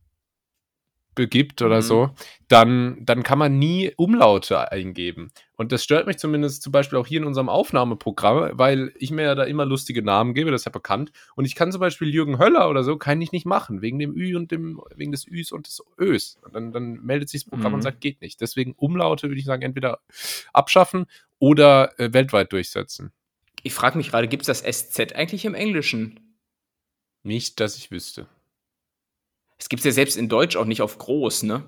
begibt 1.16 1.62
oder 1.62 1.76
mhm. 1.76 1.82
so, 1.82 2.10
dann, 2.46 2.98
dann 3.04 3.24
kann 3.24 3.38
man 3.38 3.58
nie 3.58 3.92
Umlaute 3.96 4.70
eingeben. 4.70 5.32
Und 5.56 5.72
das 5.72 5.82
stört 5.82 6.06
mich 6.06 6.18
zumindest 6.18 6.62
zum 6.62 6.70
Beispiel 6.70 6.98
auch 6.98 7.06
hier 7.06 7.20
in 7.20 7.26
unserem 7.26 7.48
Aufnahmeprogramm, 7.48 8.50
weil 8.52 8.92
ich 8.96 9.10
mir 9.10 9.22
ja 9.22 9.34
da 9.34 9.44
immer 9.44 9.64
lustige 9.64 10.02
Namen 10.02 10.34
gebe, 10.34 10.52
das 10.52 10.60
ist 10.60 10.66
ja 10.66 10.72
bekannt. 10.72 11.10
Und 11.34 11.46
ich 11.46 11.56
kann 11.56 11.72
zum 11.72 11.80
Beispiel 11.80 12.08
Jürgen 12.08 12.38
Höller 12.38 12.70
oder 12.70 12.84
so, 12.84 12.96
kann 12.98 13.20
ich 13.20 13.32
nicht 13.32 13.46
machen, 13.46 13.82
wegen 13.82 13.98
dem 13.98 14.14
Ü 14.14 14.36
und 14.36 14.52
dem, 14.52 14.80
wegen 14.94 15.10
des 15.10 15.26
Üs 15.26 15.50
und 15.50 15.66
des 15.66 15.82
Ös. 15.98 16.38
Und 16.42 16.54
dann, 16.54 16.72
dann 16.72 17.00
meldet 17.02 17.30
sich 17.30 17.42
das 17.42 17.50
Programm 17.50 17.72
mhm. 17.72 17.76
und 17.76 17.82
sagt, 17.82 18.00
geht 18.00 18.20
nicht. 18.20 18.40
Deswegen 18.40 18.74
Umlaute 18.76 19.28
würde 19.28 19.40
ich 19.40 19.46
sagen, 19.46 19.62
entweder 19.62 20.00
abschaffen 20.52 21.06
oder 21.38 21.98
äh, 21.98 22.12
weltweit 22.12 22.52
durchsetzen. 22.52 23.10
Ich 23.62 23.72
frage 23.72 23.96
mich 23.96 24.10
gerade, 24.10 24.28
gibt 24.28 24.46
es 24.46 24.60
das 24.60 24.62
SZ 24.62 25.14
eigentlich 25.14 25.46
im 25.46 25.54
Englischen? 25.54 26.20
Nicht, 27.26 27.58
dass 27.58 27.76
ich 27.76 27.90
wüsste. 27.90 28.28
Es 29.58 29.68
gibt 29.68 29.80
es 29.80 29.84
ja 29.84 29.90
selbst 29.90 30.16
in 30.16 30.28
Deutsch 30.28 30.56
auch 30.56 30.64
nicht 30.64 30.80
auf 30.80 30.96
groß, 30.96 31.42
ne? 31.42 31.64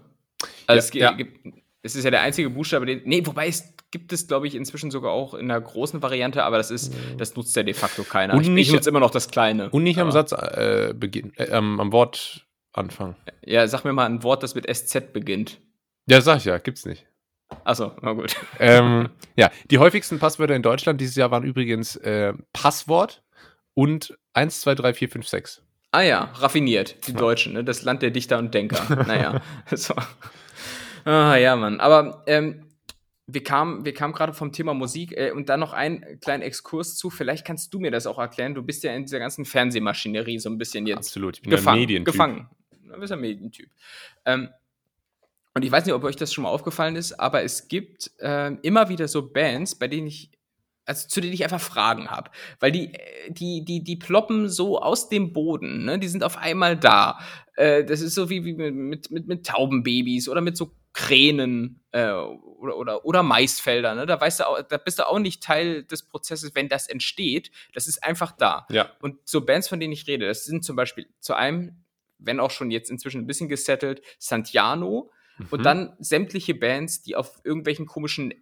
Also 0.69 0.97
ja, 0.97 1.09
es, 1.09 1.11
ja. 1.11 1.13
Gibt, 1.13 1.63
es 1.83 1.97
ist 1.97 2.05
ja 2.05 2.13
der 2.13 2.21
einzige 2.21 2.49
Buchstabe, 2.49 2.87
den. 2.87 3.03
Nee, 3.05 3.27
wobei 3.27 3.49
es 3.49 3.75
gibt 3.91 4.13
es, 4.13 4.29
glaube 4.29 4.47
ich, 4.47 4.55
inzwischen 4.55 4.93
sogar 4.93 5.11
auch 5.11 5.35
in 5.35 5.49
der 5.49 5.61
großen 5.61 6.01
Variante, 6.01 6.45
aber 6.45 6.59
das 6.59 6.71
ist, 6.71 6.95
das 7.17 7.35
nutzt 7.35 7.57
ja 7.57 7.65
de 7.65 7.75
facto 7.75 8.05
keiner. 8.05 8.35
Und 8.35 8.47
nicht, 8.47 8.69
ich 8.69 8.73
nutze 8.73 8.89
immer 8.89 9.01
noch 9.01 9.11
das 9.11 9.31
Kleine. 9.31 9.71
Und 9.71 9.83
nicht 9.83 9.99
am 9.99 10.13
Satz 10.13 10.31
äh, 10.31 10.95
beginn, 10.95 11.33
äh, 11.37 11.51
am 11.51 11.91
Wort 11.91 12.47
anfangen. 12.73 13.17
Ja, 13.45 13.67
sag 13.67 13.85
mir 13.85 13.93
mal 13.93 14.07
ein 14.07 14.23
Wort, 14.23 14.45
das 14.45 14.55
mit 14.55 14.73
SZ 14.73 15.13
beginnt. 15.13 15.59
Ja, 16.07 16.21
sag 16.21 16.39
ich 16.39 16.45
ja, 16.45 16.59
gibt's 16.59 16.87
nicht. 16.87 17.05
Achso, 17.65 17.93
na 18.03 18.13
gut. 18.13 18.37
Ähm, 18.61 19.09
ja, 19.35 19.51
die 19.71 19.79
häufigsten 19.79 20.19
Passwörter 20.19 20.55
in 20.55 20.63
Deutschland 20.63 21.01
dieses 21.01 21.17
Jahr 21.17 21.31
waren 21.31 21.45
übrigens 21.45 21.97
äh, 21.97 22.35
Passwort 22.53 23.23
und 23.79 24.19
1, 24.33 24.63
2, 24.63 24.75
3, 24.75 24.93
4, 24.93 25.09
5, 25.09 25.29
6. 25.29 25.63
Ah 25.93 26.03
ja, 26.03 26.33
raffiniert, 26.35 27.07
die 27.07 27.13
ja. 27.13 27.17
Deutschen, 27.17 27.53
ne? 27.53 27.63
das 27.63 27.85
Land 27.85 28.03
der 28.03 28.11
Dichter 28.11 28.37
und 28.39 28.53
Denker. 28.53 29.05
naja, 29.07 29.41
so. 29.71 29.95
Ah 31.05 31.37
ja, 31.37 31.55
Mann. 31.55 31.79
Aber 31.79 32.25
ähm, 32.27 32.67
wir 33.29 33.45
kamen 33.45 33.85
wir 33.85 33.95
kam 33.95 34.13
gerade 34.13 34.33
vom 34.33 34.51
Thema 34.51 34.75
Musik 34.75 35.13
äh, 35.17 35.31
und 35.31 35.49
dann 35.49 35.61
noch 35.61 35.75
einen 35.75 36.19
kleinen 36.19 36.43
Exkurs 36.43 36.97
zu. 36.97 37.09
Vielleicht 37.09 37.47
kannst 37.47 37.73
du 37.73 37.79
mir 37.79 37.93
das 37.93 38.09
auch 38.09 38.19
erklären. 38.19 38.57
Du 38.57 38.65
bist 38.65 38.83
ja 38.83 38.93
in 38.93 39.05
dieser 39.05 39.21
ganzen 39.21 39.45
Fernsehmaschinerie 39.45 40.41
so 40.41 40.51
ein 40.51 40.59
bisschen 40.59 40.85
jetzt 40.89 40.99
Absolut, 40.99 41.37
ich 41.37 41.43
bin 41.43 41.53
gefangen. 41.53 41.79
Medientyp. 41.79 42.13
gefangen. 42.13 42.51
Du 42.83 42.99
bist 42.99 43.13
ein 43.13 43.21
Medientyp. 43.21 43.71
Ähm, 44.25 44.49
und 45.55 45.65
ich 45.65 45.71
weiß 45.71 45.87
nicht, 45.87 45.95
ob 45.95 46.03
euch 46.03 46.17
das 46.17 46.35
schon 46.35 46.43
mal 46.43 46.51
aufgefallen 46.51 46.97
ist, 46.97 47.13
aber 47.13 47.45
es 47.45 47.69
gibt 47.69 48.11
äh, 48.19 48.55
immer 48.63 48.89
wieder 48.89 49.07
so 49.07 49.31
Bands, 49.31 49.77
bei 49.77 49.87
denen 49.87 50.09
ich 50.09 50.33
also 50.89 51.07
zu 51.07 51.21
denen 51.21 51.35
ich 51.35 51.45
einfach 51.45 51.61
Fragen 51.61 52.11
habe, 52.11 52.31
weil 52.61 52.73
die 52.73 52.95
äh, 52.95 53.31
die 53.31 53.65
die 53.65 53.85
die 53.85 53.97
ploppen 53.97 54.49
so 54.49 54.81
aus 54.81 55.09
dem 55.09 55.33
Boden, 55.33 55.85
ne? 55.85 55.99
Die 55.99 56.09
sind 56.09 56.25
auf 56.25 56.39
einmal 56.39 56.77
da. 56.77 57.19
Äh, 57.57 57.85
das 57.85 58.01
ist 58.01 58.15
so 58.15 58.31
wie, 58.31 58.45
wie 58.45 58.55
mit, 58.55 59.11
mit 59.11 59.29
mit 59.29 59.47
Taubenbabys 59.47 60.29
oder 60.29 60.41
mit 60.41 60.57
so 60.57 60.73
Kränen 60.95 61.81
äh, 61.93 62.11
oder, 62.11 62.77
oder 62.77 63.05
oder 63.05 63.23
Maisfelder, 63.23 63.95
ne? 63.95 64.07
Da 64.07 64.19
weißt 64.19 64.41
du 64.41 64.49
auch, 64.49 64.63
da 64.63 64.79
bist 64.79 64.99
du 64.99 65.07
auch 65.07 65.19
nicht 65.19 65.43
Teil 65.43 65.85
des 65.85 66.03
Prozesses, 66.03 66.55
wenn 66.55 66.69
das 66.69 66.89
entsteht. 66.89 67.51
Das 67.75 67.87
ist 67.87 68.03
einfach 68.03 68.33
da. 68.33 68.67
Ja. 68.71 68.91
Und 69.01 69.17
so 69.25 69.45
Bands, 69.45 69.69
von 69.69 69.81
denen 69.81 69.93
ich 69.93 70.07
rede, 70.07 70.27
das 70.27 70.47
sind 70.47 70.65
zum 70.65 70.75
Beispiel 70.75 71.07
zu 71.21 71.35
einem, 71.35 71.85
wenn 72.19 72.41
auch 72.41 72.51
schon 72.51 72.71
jetzt 72.71 72.91
inzwischen 72.91 73.21
ein 73.21 73.27
bisschen 73.27 73.51
gesettelt, 73.51 74.01
Santiano 74.19 75.11
mhm. 75.37 75.47
und 75.51 75.67
dann 75.67 75.95
sämtliche 75.99 76.55
Bands, 76.55 77.03
die 77.03 77.15
auf 77.15 77.41
irgendwelchen 77.45 77.85
komischen 77.85 78.33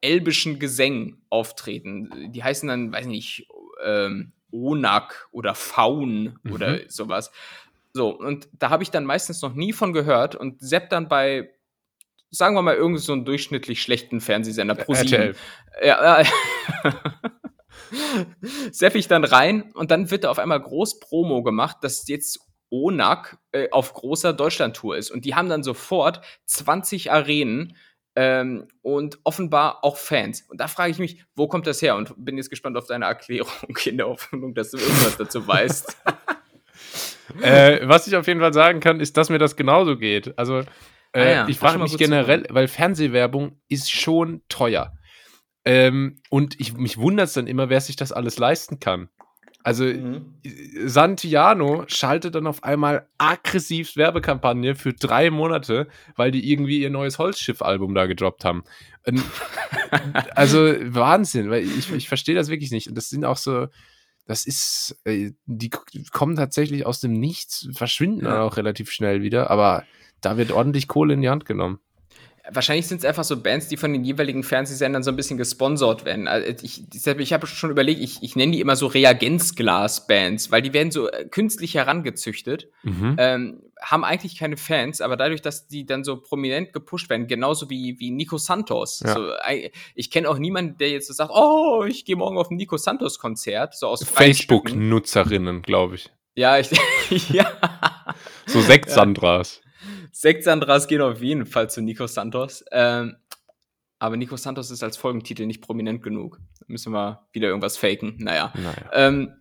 elbischen 0.00 0.58
Gesängen 0.58 1.22
auftreten. 1.30 2.30
Die 2.32 2.42
heißen 2.44 2.68
dann, 2.68 2.92
weiß 2.92 3.06
nicht, 3.06 3.48
ähm, 3.84 4.32
Onak 4.52 5.28
oder 5.32 5.54
Faun 5.54 6.38
mhm. 6.42 6.52
oder 6.52 6.78
sowas. 6.88 7.30
So, 7.92 8.10
und 8.10 8.48
da 8.52 8.70
habe 8.70 8.82
ich 8.82 8.90
dann 8.90 9.04
meistens 9.04 9.42
noch 9.42 9.54
nie 9.54 9.72
von 9.72 9.92
gehört 9.92 10.34
und 10.34 10.60
Sepp 10.60 10.90
dann 10.90 11.08
bei, 11.08 11.50
sagen 12.30 12.54
wir 12.54 12.62
mal, 12.62 12.74
irgend 12.74 13.00
so 13.00 13.12
einen 13.12 13.24
durchschnittlich 13.24 13.80
schlechten 13.80 14.20
Fernsehsender 14.20 14.74
pro 14.74 14.92
RTL. 14.92 15.34
Ja, 15.82 16.20
äh, 16.20 16.24
Sepp 18.70 18.94
ich 18.94 19.08
dann 19.08 19.24
rein 19.24 19.72
und 19.74 19.90
dann 19.90 20.10
wird 20.10 20.24
da 20.24 20.30
auf 20.30 20.38
einmal 20.38 20.60
groß 20.60 21.00
Promo 21.00 21.42
gemacht, 21.42 21.78
dass 21.82 22.06
jetzt 22.08 22.40
Onak 22.70 23.38
äh, 23.52 23.70
auf 23.70 23.94
großer 23.94 24.32
Deutschlandtour 24.32 24.96
ist. 24.96 25.10
Und 25.10 25.24
die 25.24 25.34
haben 25.34 25.48
dann 25.48 25.62
sofort 25.62 26.20
20 26.46 27.12
Arenen 27.12 27.76
ähm, 28.16 28.66
und 28.80 29.18
offenbar 29.24 29.84
auch 29.84 29.98
Fans. 29.98 30.42
Und 30.48 30.58
da 30.60 30.68
frage 30.68 30.90
ich 30.90 30.98
mich, 30.98 31.22
wo 31.34 31.46
kommt 31.46 31.66
das 31.66 31.82
her? 31.82 31.96
Und 31.96 32.14
bin 32.16 32.38
jetzt 32.38 32.48
gespannt 32.48 32.76
auf 32.76 32.86
deine 32.86 33.04
Erklärung 33.04 33.52
in 33.84 33.98
der 33.98 34.08
Hoffnung, 34.08 34.54
dass 34.54 34.70
du 34.70 34.78
irgendwas 34.78 35.18
dazu 35.18 35.46
weißt. 35.46 35.96
äh, 37.42 37.86
was 37.86 38.06
ich 38.06 38.16
auf 38.16 38.26
jeden 38.26 38.40
Fall 38.40 38.54
sagen 38.54 38.80
kann, 38.80 39.00
ist, 39.00 39.18
dass 39.18 39.28
mir 39.28 39.38
das 39.38 39.54
genauso 39.54 39.98
geht. 39.98 40.36
Also, 40.38 40.60
äh, 40.60 40.64
ah 41.12 41.30
ja, 41.30 41.48
ich 41.48 41.58
frage 41.58 41.78
mich 41.78 41.96
generell, 41.98 42.46
weil 42.48 42.68
Fernsehwerbung 42.68 43.60
ist 43.68 43.92
schon 43.92 44.42
teuer. 44.48 44.96
Ähm, 45.66 46.20
und 46.30 46.58
ich, 46.58 46.74
mich 46.74 46.96
wundert 46.96 47.28
es 47.28 47.34
dann 47.34 47.46
immer, 47.46 47.68
wer 47.68 47.80
sich 47.80 47.96
das 47.96 48.12
alles 48.12 48.38
leisten 48.38 48.80
kann. 48.80 49.10
Also 49.66 49.82
mhm. 49.82 50.36
Santiano 50.84 51.86
schaltet 51.88 52.36
dann 52.36 52.46
auf 52.46 52.62
einmal 52.62 53.08
aggressiv 53.18 53.96
Werbekampagne 53.96 54.76
für 54.76 54.92
drei 54.92 55.28
Monate, 55.28 55.88
weil 56.14 56.30
die 56.30 56.52
irgendwie 56.52 56.80
ihr 56.80 56.88
neues 56.88 57.18
Holzschiff-Album 57.18 57.92
da 57.92 58.06
gedroppt 58.06 58.44
haben. 58.44 58.62
Und, 59.04 59.24
also 60.36 60.58
Wahnsinn, 60.58 61.50
weil 61.50 61.64
ich, 61.64 61.92
ich 61.92 62.06
verstehe 62.06 62.36
das 62.36 62.48
wirklich 62.48 62.70
nicht. 62.70 62.86
Und 62.86 62.94
das 62.94 63.08
sind 63.08 63.24
auch 63.24 63.38
so, 63.38 63.66
das 64.26 64.46
ist, 64.46 65.00
äh, 65.02 65.32
die 65.46 65.70
kommen 66.12 66.36
tatsächlich 66.36 66.86
aus 66.86 67.00
dem 67.00 67.14
Nichts, 67.14 67.68
verschwinden 67.72 68.24
ja. 68.24 68.34
dann 68.34 68.40
auch 68.42 68.56
relativ 68.58 68.92
schnell 68.92 69.22
wieder, 69.22 69.50
aber 69.50 69.82
da 70.20 70.36
wird 70.36 70.52
ordentlich 70.52 70.86
Kohle 70.86 71.14
in 71.14 71.22
die 71.22 71.28
Hand 71.28 71.44
genommen. 71.44 71.80
Wahrscheinlich 72.50 72.86
sind 72.86 72.98
es 72.98 73.04
einfach 73.04 73.24
so 73.24 73.40
Bands, 73.40 73.68
die 73.68 73.76
von 73.76 73.92
den 73.92 74.04
jeweiligen 74.04 74.42
Fernsehsendern 74.42 75.02
so 75.02 75.10
ein 75.10 75.16
bisschen 75.16 75.36
gesponsert 75.36 76.04
werden. 76.04 76.28
Also 76.28 76.46
ich 76.62 76.84
ich 76.92 77.32
habe 77.32 77.46
schon 77.46 77.70
überlegt, 77.70 78.00
ich, 78.00 78.22
ich 78.22 78.36
nenne 78.36 78.52
die 78.52 78.60
immer 78.60 78.76
so 78.76 78.86
Reagenzglas-Bands, 78.86 80.50
weil 80.50 80.62
die 80.62 80.72
werden 80.72 80.90
so 80.90 81.08
äh, 81.08 81.24
künstlich 81.24 81.74
herangezüchtet, 81.74 82.68
mhm. 82.84 83.16
ähm, 83.18 83.62
haben 83.80 84.04
eigentlich 84.04 84.38
keine 84.38 84.56
Fans, 84.56 85.00
aber 85.00 85.16
dadurch, 85.16 85.42
dass 85.42 85.66
die 85.66 85.86
dann 85.86 86.04
so 86.04 86.20
prominent 86.20 86.72
gepusht 86.72 87.10
werden, 87.10 87.26
genauso 87.26 87.68
wie, 87.68 87.98
wie 87.98 88.10
Nico 88.10 88.38
Santos. 88.38 89.00
Ja. 89.04 89.14
So, 89.14 89.32
ich 89.94 90.10
kenne 90.10 90.28
auch 90.28 90.38
niemanden, 90.38 90.78
der 90.78 90.90
jetzt 90.90 91.08
so 91.08 91.14
sagt, 91.14 91.32
oh, 91.34 91.84
ich 91.86 92.04
gehe 92.04 92.16
morgen 92.16 92.38
auf 92.38 92.50
ein 92.50 92.56
Nico 92.56 92.76
Santos-Konzert, 92.76 93.76
so 93.76 93.88
aus 93.88 94.04
Facebook-Nutzerinnen, 94.04 95.62
glaube 95.62 95.96
ich. 95.96 96.10
Ja, 96.36 96.58
ich, 96.58 96.70
ja. 97.30 97.50
So 98.46 98.60
Sekt-Sandras. 98.60 99.62
Ja. 100.22 100.32
Sechs 100.66 100.86
gehen 100.88 101.02
auf 101.02 101.22
jeden 101.22 101.46
Fall 101.46 101.70
zu 101.70 101.82
Nico 101.82 102.06
Santos. 102.06 102.64
Ähm, 102.72 103.16
aber 103.98 104.16
Nico 104.16 104.36
Santos 104.36 104.70
ist 104.70 104.82
als 104.82 104.96
Folgentitel 104.96 105.46
nicht 105.46 105.62
prominent 105.62 106.02
genug. 106.02 106.38
Da 106.60 106.66
müssen 106.68 106.92
wir 106.92 107.26
wieder 107.32 107.48
irgendwas 107.48 107.76
faken. 107.76 108.16
Naja. 108.18 108.52
naja. 108.54 108.90
Ähm, 108.92 109.32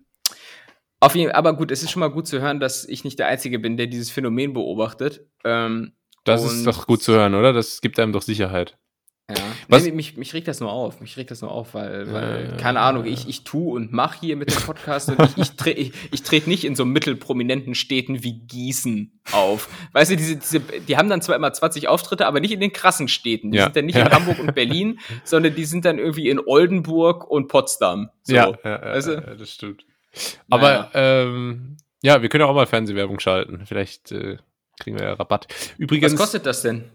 auf 1.00 1.16
jeden, 1.16 1.32
aber 1.32 1.56
gut, 1.56 1.72
es 1.72 1.84
ist 1.84 1.92
schon 1.92 2.00
mal 2.00 2.10
gut 2.10 2.28
zu 2.28 2.40
hören, 2.42 2.60
dass 2.60 2.86
ich 2.86 3.04
nicht 3.04 3.20
der 3.20 3.28
Einzige 3.28 3.60
bin, 3.60 3.78
der 3.78 3.88
dieses 3.88 4.10
Phänomen 4.10 4.54
beobachtet. 4.54 5.28
Ähm, 5.44 5.94
das 6.24 6.44
ist 6.44 6.66
doch 6.66 6.88
gut 6.88 7.04
zu 7.04 7.14
hören, 7.14 7.36
oder? 7.36 7.54
Das 7.54 7.82
gibt 7.82 8.00
einem 8.00 8.14
doch 8.14 8.24
Sicherheit. 8.24 8.78
Ja, 9.28 9.36
Was? 9.70 9.84
Nee, 9.84 9.92
mich, 9.92 10.18
mich 10.18 10.36
regt 10.36 10.48
das 10.48 10.60
nur 10.60 10.72
auf. 10.72 11.02
Mich 11.02 11.18
regt 11.18 11.32
das 11.32 11.42
nur 11.42 11.50
auf, 11.50 11.74
weil, 11.74 12.14
weil 12.14 12.50
ja, 12.52 12.58
keine 12.58 12.78
ja, 12.78 12.88
Ahnung, 12.88 13.06
ich, 13.06 13.28
ich 13.28 13.44
tu 13.44 13.76
und 13.76 13.92
mach 13.92 14.14
hier 14.14 14.36
mit 14.36 14.52
dem 14.52 14.62
Podcast 14.62 15.10
und 15.10 15.20
ich, 15.20 15.38
ich, 15.38 15.52
tre 15.56 15.72
ich, 15.72 15.94
ich 16.12 16.22
trete 16.22 16.48
nicht 16.48 16.64
in 16.64 16.76
so 16.76 16.86
mittelprominenten 16.86 17.74
Städten 17.74 18.24
wie 18.24 18.34
Gießen 18.34 19.20
auf. 19.32 19.68
Weißt 19.94 20.12
du, 20.12 20.16
diese, 20.16 20.36
diese, 20.36 20.60
die 20.60 20.96
haben 20.96 21.10
dann 21.10 21.24
zwar 21.24 21.36
immer 21.36 21.52
20 21.52 21.88
Auftritte, 21.88 22.28
aber 22.28 22.40
nicht 22.40 22.52
in 22.52 22.60
den 22.60 22.72
krassen 22.72 23.08
Städten. 23.08 23.52
Die 23.52 23.58
sind 23.58 23.76
dann 23.76 23.86
nicht 23.86 23.98
in 23.98 24.12
Hamburg 24.12 24.38
und 24.38 24.54
Berlin, 24.54 25.00
sondern 25.24 25.56
die 25.56 25.66
sind 25.66 25.86
dann 25.86 25.98
irgendwie 25.98 26.30
in 26.30 26.40
Oldenburg 26.40 27.28
und 27.28 27.48
Potsdam. 27.48 28.12
So, 28.22 28.36
ja, 28.36 28.54
weißt 28.64 29.08
du? 29.08 29.36
das 29.40 29.50
stimmt. 29.50 29.86
Aber 30.52 30.92
ähm, 30.94 31.78
ja, 32.04 32.22
wir 32.22 32.30
können 32.30 32.44
auch 32.44 32.54
mal 32.54 32.68
Fernsehwerbung 32.68 33.20
schalten. 33.20 33.64
Vielleicht 33.66 34.12
äh, 34.12 34.38
kriegen 34.80 35.00
wir 35.00 35.06
ja 35.06 35.14
Rabatt. 35.14 35.48
Übrigens. 35.80 36.14
Was 36.14 36.20
kostet 36.20 36.46
das 36.46 36.62
denn? 36.62 36.92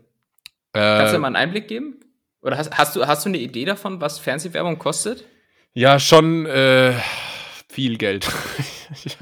Äh, 0.72 0.78
Kannst 0.78 1.14
du 1.14 1.18
mal 1.18 1.26
einen 1.26 1.36
Einblick 1.36 1.66
geben? 1.66 1.98
Oder 2.42 2.56
hast, 2.56 2.76
hast, 2.76 2.96
du, 2.96 3.06
hast 3.06 3.24
du 3.24 3.28
eine 3.28 3.38
Idee 3.38 3.64
davon, 3.64 4.00
was 4.00 4.18
Fernsehwerbung 4.18 4.78
kostet? 4.78 5.24
Ja, 5.72 5.98
schon 5.98 6.46
äh, 6.46 6.94
viel 7.68 7.96
Geld. 7.98 8.28
ich 9.04 9.16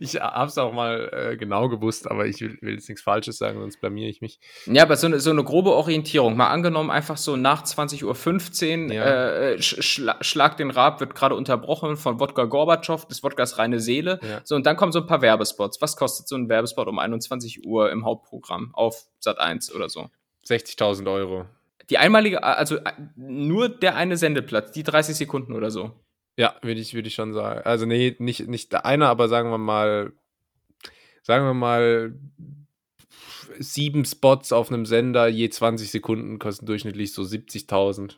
ich 0.00 0.20
habe 0.20 0.46
es 0.46 0.56
auch 0.56 0.72
mal 0.72 1.10
äh, 1.12 1.36
genau 1.36 1.68
gewusst, 1.68 2.10
aber 2.10 2.26
ich 2.26 2.40
will, 2.40 2.56
will, 2.62 2.74
jetzt 2.74 2.88
nichts 2.88 3.02
Falsches 3.02 3.38
sagen, 3.38 3.60
sonst 3.60 3.80
blamiere 3.80 4.08
ich 4.08 4.20
mich. 4.20 4.40
Ja, 4.66 4.84
aber 4.84 4.96
so 4.96 5.06
eine, 5.06 5.20
so 5.20 5.30
eine 5.30 5.44
grobe 5.44 5.72
Orientierung. 5.72 6.36
Mal 6.36 6.48
angenommen, 6.48 6.90
einfach 6.90 7.16
so 7.16 7.36
nach 7.36 7.64
20.15 7.64 8.86
Uhr, 8.86 8.94
ja. 8.94 9.04
äh, 9.04 9.60
schla 9.60 10.16
Schlag 10.22 10.56
den 10.56 10.70
Rab 10.70 11.00
wird 11.00 11.14
gerade 11.14 11.34
unterbrochen 11.34 11.96
von 11.96 12.20
Wodka 12.20 12.44
Gorbatschow, 12.44 13.06
des 13.06 13.22
Wodkas 13.22 13.58
reine 13.58 13.80
Seele. 13.80 14.20
Ja. 14.22 14.40
So, 14.44 14.54
und 14.54 14.64
dann 14.64 14.76
kommen 14.76 14.92
so 14.92 15.00
ein 15.00 15.06
paar 15.06 15.22
Werbespots. 15.22 15.82
Was 15.82 15.96
kostet 15.96 16.28
so 16.28 16.36
ein 16.36 16.48
Werbespot 16.48 16.88
um 16.88 16.98
21 16.98 17.66
Uhr 17.66 17.90
im 17.90 18.04
Hauptprogramm 18.04 18.70
auf 18.74 19.06
Sat 19.18 19.38
1 19.38 19.74
oder 19.74 19.88
so? 19.88 20.08
60.000 20.46 21.12
Euro. 21.12 21.46
Die 21.90 21.98
einmalige, 21.98 22.42
also 22.42 22.78
nur 23.16 23.68
der 23.68 23.96
eine 23.96 24.16
Sendeplatz, 24.16 24.72
die 24.72 24.84
30 24.84 25.16
Sekunden 25.16 25.52
oder 25.52 25.70
so. 25.70 25.92
Ja, 26.36 26.54
würde 26.62 26.80
ich, 26.80 26.94
würd 26.94 27.06
ich 27.06 27.14
schon 27.14 27.32
sagen. 27.32 27.62
Also, 27.64 27.84
nee, 27.84 28.16
nicht, 28.18 28.48
nicht 28.48 28.72
der 28.72 28.86
eine, 28.86 29.08
aber 29.08 29.28
sagen 29.28 29.50
wir 29.50 29.58
mal, 29.58 30.12
sagen 31.22 31.44
wir 31.44 31.54
mal, 31.54 32.14
sieben 33.58 34.04
Spots 34.04 34.52
auf 34.52 34.70
einem 34.70 34.86
Sender, 34.86 35.26
je 35.28 35.50
20 35.50 35.90
Sekunden 35.90 36.38
kosten 36.38 36.66
durchschnittlich 36.66 37.12
so 37.12 37.22
70.000. 37.22 38.14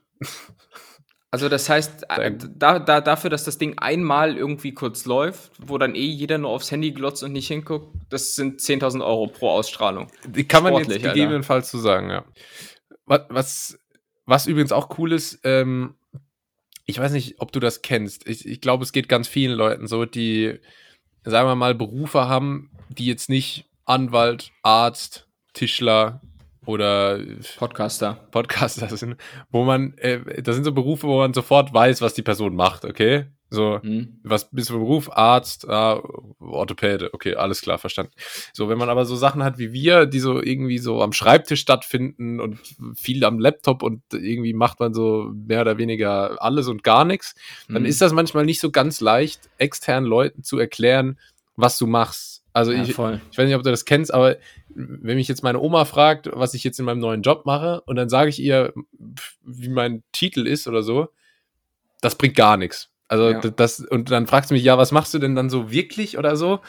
Also 1.35 1.49
das 1.49 1.71
heißt, 1.71 2.07
da, 2.57 2.79
da, 2.79 3.01
dafür, 3.01 3.31
dass 3.31 3.45
das 3.45 3.57
Ding 3.57 3.79
einmal 3.79 4.37
irgendwie 4.37 4.75
kurz 4.75 5.07
läuft, 5.07 5.53
wo 5.59 5.79
dann 5.79 5.95
eh 5.95 6.05
jeder 6.05 6.37
nur 6.37 6.51
aufs 6.51 6.71
Handy 6.71 6.93
glotzt 6.93 7.23
und 7.23 7.33
nicht 7.33 7.49
hinguckt, 7.49 7.97
das 8.11 8.35
sind 8.35 8.61
10.000 8.61 9.03
Euro 9.03 9.29
pro 9.29 9.49
Ausstrahlung. 9.49 10.09
Die 10.27 10.47
kann 10.47 10.63
man 10.63 10.75
Sportlich, 10.75 11.03
jetzt 11.03 11.15
gegebenenfalls 11.15 11.71
so 11.71 11.79
sagen, 11.79 12.11
ja. 12.11 12.27
Was, 13.07 13.21
was, 13.29 13.79
was 14.27 14.47
übrigens 14.47 14.73
auch 14.73 14.99
cool 14.99 15.13
ist, 15.13 15.41
ähm, 15.45 15.95
ich 16.87 16.99
weiß 16.99 17.13
nicht, 17.13 17.41
ob 17.41 17.53
du 17.53 17.61
das 17.61 17.83
kennst. 17.83 18.29
Ich, 18.29 18.47
ich 18.47 18.61
glaube, 18.61 18.85
es 18.85 18.93
geht 18.93 19.09
ganz 19.09 19.29
vielen 19.29 19.57
Leuten 19.57 19.87
so, 19.87 20.05
die, 20.05 20.59
sagen 21.25 21.49
wir 21.49 21.55
mal, 21.55 21.75
Berufe 21.75 22.29
haben, 22.29 22.71
die 22.89 23.07
jetzt 23.07 23.29
nicht 23.29 23.67
Anwalt, 23.85 24.53
Arzt, 24.63 25.29
Tischler 25.53 26.21
oder 26.67 27.21
Podcaster. 27.57 28.15
Podcaster 28.31 28.97
sind, 28.97 29.17
wo 29.51 29.65
man, 29.65 29.95
äh, 29.99 30.43
das 30.43 30.55
sind 30.55 30.65
so 30.65 30.73
Berufe, 30.73 31.07
wo 31.07 31.19
man 31.19 31.35
sofort 31.35 31.73
weiß, 31.75 32.01
was 32.03 32.15
die 32.15 32.23
Person 32.23 32.55
macht, 32.55 32.85
okay? 32.85 33.27
So, 33.53 33.81
mhm. 33.83 34.19
was 34.23 34.49
bist 34.51 34.71
du 34.71 34.79
Beruf? 34.79 35.11
Arzt, 35.13 35.69
ah, 35.69 36.03
Orthopäde, 36.41 37.13
okay, 37.13 37.35
alles 37.35 37.61
klar, 37.61 37.77
verstanden. 37.77 38.13
So, 38.55 38.71
wenn 38.71 38.79
man 38.79 38.89
aber 38.89 39.05
so 39.05 39.15
Sachen 39.15 39.45
hat 39.45 39.59
wie 39.59 39.75
wir, 39.75 40.07
die 40.07 40.21
so 40.21 40.43
irgendwie 40.43 40.79
so 40.79 41.03
am 41.03 41.13
Schreibtisch 41.13 41.61
stattfinden 41.61 42.41
und 42.41 42.59
viel 42.95 43.23
am 43.25 43.39
Laptop 43.39 43.83
und 43.83 44.03
irgendwie 44.13 44.55
macht 44.55 44.81
man 44.81 44.95
so 44.95 45.31
mehr 45.35 45.61
oder 45.61 45.77
weniger 45.77 46.43
alles 46.43 46.67
und 46.67 46.83
gar 46.83 47.05
nichts, 47.05 47.35
mhm. 47.69 47.75
dann 47.75 47.85
ist 47.85 48.01
das 48.01 48.15
manchmal 48.15 48.47
nicht 48.47 48.59
so 48.61 48.71
ganz 48.71 49.03
leicht, 49.03 49.51
externen 49.59 50.09
Leuten 50.09 50.43
zu 50.43 50.59
erklären, 50.59 51.19
was 51.55 51.77
du 51.77 51.87
machst. 51.87 52.42
Also 52.53 52.73
ja, 52.73 52.83
ich, 52.83 52.91
ich 52.91 52.99
weiß 52.99 53.47
nicht, 53.47 53.55
ob 53.55 53.63
du 53.63 53.71
das 53.71 53.85
kennst, 53.85 54.13
aber 54.13 54.37
wenn 54.75 55.17
mich 55.17 55.29
jetzt 55.29 55.43
meine 55.43 55.61
Oma 55.61 55.85
fragt, 55.85 56.29
was 56.33 56.55
ich 56.55 56.65
jetzt 56.65 56.79
in 56.79 56.85
meinem 56.85 57.01
neuen 57.01 57.23
Job 57.23 57.47
mache, 57.47 57.81
und 57.83 57.97
dann 57.97 58.09
sage 58.09 58.29
ich 58.29 58.41
ihr, 58.41 58.73
wie 59.43 59.69
mein 59.69 60.03
Titel 60.13 60.47
ist 60.47 60.69
oder 60.69 60.83
so, 60.83 61.09
das 62.01 62.17
bringt 62.17 62.37
gar 62.37 62.57
nichts. 62.57 62.91
Also 63.09 63.31
ja. 63.31 63.41
das, 63.41 63.81
und 63.81 64.11
dann 64.11 64.27
fragst 64.27 64.51
du 64.51 64.55
mich, 64.55 64.65
ja, 64.65 64.79
was 64.79 64.93
machst 64.93 65.13
du 65.15 65.19
denn 65.19 65.35
dann 65.35 65.51
so 65.51 65.71
wirklich 65.71 66.19
oder 66.19 66.37
so? 66.37 66.61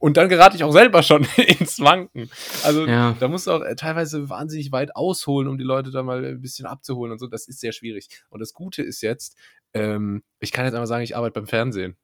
Und 0.00 0.16
dann 0.16 0.28
gerate 0.28 0.56
ich 0.56 0.62
auch 0.62 0.72
selber 0.72 1.02
schon 1.02 1.24
ins 1.36 1.80
Wanken. 1.80 2.30
Also 2.62 2.86
Ja. 2.86 3.16
da 3.18 3.28
musst 3.28 3.48
du 3.48 3.52
auch 3.52 3.62
äh, 3.62 3.74
teilweise 3.74 4.28
wahnsinnig 4.30 4.70
weit 4.70 4.94
ausholen, 4.94 5.48
um 5.48 5.58
die 5.58 5.64
Leute 5.64 5.90
da 5.90 6.02
mal 6.02 6.24
ein 6.24 6.40
bisschen 6.40 6.66
abzuholen 6.66 7.12
und 7.12 7.18
so. 7.18 7.26
Das 7.26 7.48
ist 7.48 7.60
sehr 7.60 7.72
schwierig. 7.72 8.08
Und 8.30 8.40
das 8.40 8.54
Gute 8.54 8.82
ist 8.82 9.02
jetzt, 9.02 9.36
ähm, 9.74 10.22
ich 10.38 10.52
kann 10.52 10.64
jetzt 10.64 10.74
einmal 10.74 10.86
sagen, 10.86 11.02
ich 11.02 11.16
arbeite 11.16 11.32
beim 11.32 11.48
Fernsehen. 11.48 11.96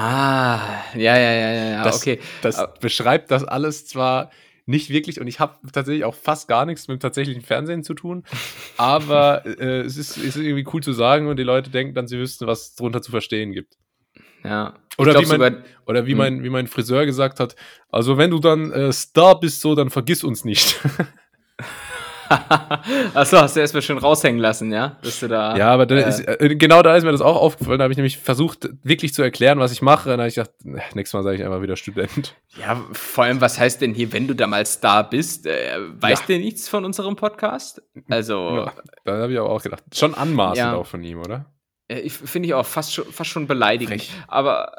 Ah, 0.00 0.84
ja, 0.94 1.18
ja, 1.18 1.32
ja, 1.32 1.52
ja, 1.70 1.82
Das- 1.84 1.96
okay. 1.96 2.20
Das 2.42 2.62
beschreibt 2.80 3.30
das 3.32 3.42
alles 3.44 3.84
zwar 3.86 4.30
nicht 4.64 4.90
wirklich 4.90 5.20
und 5.20 5.26
ich 5.26 5.40
habe 5.40 5.56
tatsächlich 5.72 6.04
auch 6.04 6.14
fast 6.14 6.46
gar 6.46 6.66
nichts 6.66 6.86
mit 6.86 6.98
dem 6.98 7.00
tatsächlichen 7.00 7.42
Fernsehen 7.42 7.82
zu 7.82 7.94
tun, 7.94 8.22
aber 8.76 9.44
äh, 9.44 9.80
es, 9.80 9.96
ist, 9.96 10.16
es 10.16 10.24
ist 10.24 10.36
irgendwie 10.36 10.66
cool 10.72 10.82
zu 10.82 10.92
sagen 10.92 11.26
und 11.26 11.36
die 11.36 11.42
Leute 11.42 11.70
denken 11.70 11.94
dann, 11.94 12.06
sie 12.06 12.18
wüssten, 12.18 12.46
was 12.46 12.60
es 12.68 12.74
drunter 12.76 13.02
zu 13.02 13.10
verstehen 13.10 13.52
gibt. 13.52 13.76
Ja. 14.44 14.74
Oder 14.98 15.14
wie 15.14 15.26
man- 15.26 15.40
sogar, 15.40 15.52
Oder 15.86 16.06
wie, 16.06 16.12
Hm. 16.12 16.18
mein, 16.18 16.42
wie 16.44 16.50
mein 16.50 16.66
Friseur 16.68 17.04
gesagt 17.06 17.40
hat, 17.40 17.56
also 17.90 18.18
wenn 18.18 18.30
du 18.30 18.38
dann 18.38 18.70
äh, 18.72 18.92
Star 18.92 19.40
bist, 19.40 19.62
so, 19.62 19.74
dann 19.74 19.90
vergiss 19.90 20.22
uns 20.22 20.44
nicht. 20.44 20.78
Achso, 23.14 23.38
hast 23.38 23.56
du 23.56 23.60
erstmal 23.60 23.82
schön 23.82 23.98
raushängen 23.98 24.40
lassen, 24.40 24.72
ja? 24.72 24.96
Dass 25.02 25.20
du 25.20 25.28
da. 25.28 25.56
ja, 25.56 25.70
aber 25.70 25.86
da 25.86 25.96
äh, 25.96 26.08
ist, 26.08 26.20
äh, 26.20 26.54
genau 26.56 26.82
da 26.82 26.96
ist 26.96 27.04
mir 27.04 27.12
das 27.12 27.20
auch 27.20 27.36
aufgefallen. 27.36 27.78
Da 27.78 27.84
habe 27.84 27.92
ich 27.92 27.96
nämlich 27.96 28.18
versucht, 28.18 28.68
wirklich 28.82 29.14
zu 29.14 29.22
erklären, 29.22 29.58
was 29.58 29.72
ich 29.72 29.82
mache. 29.82 30.08
Und 30.08 30.12
dann 30.12 30.20
habe 30.20 30.28
ich 30.28 30.34
gedacht, 30.34 30.52
äh, 30.64 30.80
nächstes 30.94 31.12
Mal 31.14 31.22
sage 31.22 31.36
ich 31.36 31.44
einfach 31.44 31.62
wieder 31.62 31.76
Student. 31.76 32.34
Ja, 32.58 32.80
vor 32.92 33.24
allem, 33.24 33.40
was 33.40 33.58
heißt 33.58 33.80
denn 33.80 33.94
hier, 33.94 34.12
wenn 34.12 34.26
du 34.28 34.34
da 34.34 34.46
mal 34.46 34.64
Star 34.66 35.08
bist? 35.08 35.46
Äh, 35.46 35.78
weißt 36.00 36.28
Ja. 36.28 36.36
du 36.36 36.42
nichts 36.42 36.68
von 36.68 36.84
unserem 36.84 37.16
Podcast? 37.16 37.82
Also, 38.08 38.64
Ja, 38.66 38.72
da 39.04 39.16
habe 39.22 39.32
ich 39.32 39.38
aber 39.38 39.50
auch 39.50 39.62
gedacht. 39.62 39.82
Schon 39.94 40.14
anmaßend 40.14 40.58
Ja. 40.58 40.74
auch 40.74 40.86
von 40.86 41.02
ihm, 41.02 41.20
oder? 41.20 41.46
äh, 41.88 42.00
ich 42.00 42.12
finde 42.12 42.46
ich 42.48 42.54
auch 42.54 42.66
fast 42.66 42.92
schon, 42.94 43.04
fast 43.06 43.30
schon 43.30 43.46
beleidigend. 43.46 44.02
Frech. 44.02 44.12
Aber, 44.28 44.72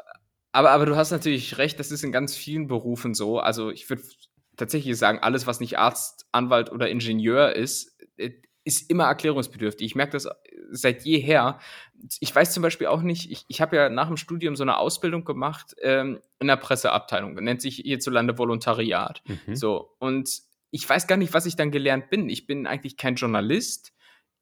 aber, 0.52 0.70
aber 0.70 0.86
du 0.86 0.96
hast 0.96 1.10
natürlich 1.10 1.58
recht, 1.58 1.78
das 1.80 1.90
ist 1.90 2.04
in 2.04 2.12
ganz 2.12 2.36
vielen 2.36 2.66
Berufen 2.68 3.14
so. 3.14 3.38
Also, 3.40 3.70
ich 3.70 3.88
würde 3.90 4.02
tatsächlich 4.60 4.96
sagen, 4.96 5.18
alles, 5.18 5.46
was 5.46 5.58
nicht 5.60 5.78
Arzt, 5.78 6.26
Anwalt 6.32 6.70
oder 6.70 6.88
Ingenieur 6.88 7.56
ist, 7.56 7.98
äh, 8.16 8.30
ist 8.64 8.90
immer 8.90 9.04
erklärungsbedürftig. 9.04 9.86
Ich 9.86 9.94
merke 9.94 10.12
das 10.12 10.28
seit 10.70 11.04
jeher. 11.04 11.58
Ich 12.20 12.34
weiß 12.34 12.52
zum 12.52 12.62
Beispiel 12.62 12.86
auch 12.86 13.02
nicht, 13.02 13.30
ich, 13.30 13.44
ich 13.48 13.60
habe 13.60 13.76
ja 13.76 13.88
nach 13.88 14.06
dem 14.06 14.16
Studium 14.16 14.54
so 14.54 14.62
eine 14.62 14.76
Ausbildung 14.78 15.24
gemacht 15.24 15.74
ähm, 15.82 16.20
in 16.38 16.46
der 16.46 16.56
Presseabteilung, 16.56 17.34
nennt 17.34 17.62
sich 17.62 17.76
hierzulande 17.76 18.38
Volontariat. 18.38 19.22
Mhm. 19.26 19.56
So, 19.56 19.96
und 19.98 20.30
ich 20.70 20.88
weiß 20.88 21.06
gar 21.06 21.16
nicht, 21.16 21.34
was 21.34 21.46
ich 21.46 21.56
dann 21.56 21.70
gelernt 21.70 22.10
bin. 22.10 22.28
Ich 22.28 22.46
bin 22.46 22.66
eigentlich 22.66 22.96
kein 22.96 23.16
Journalist. 23.16 23.92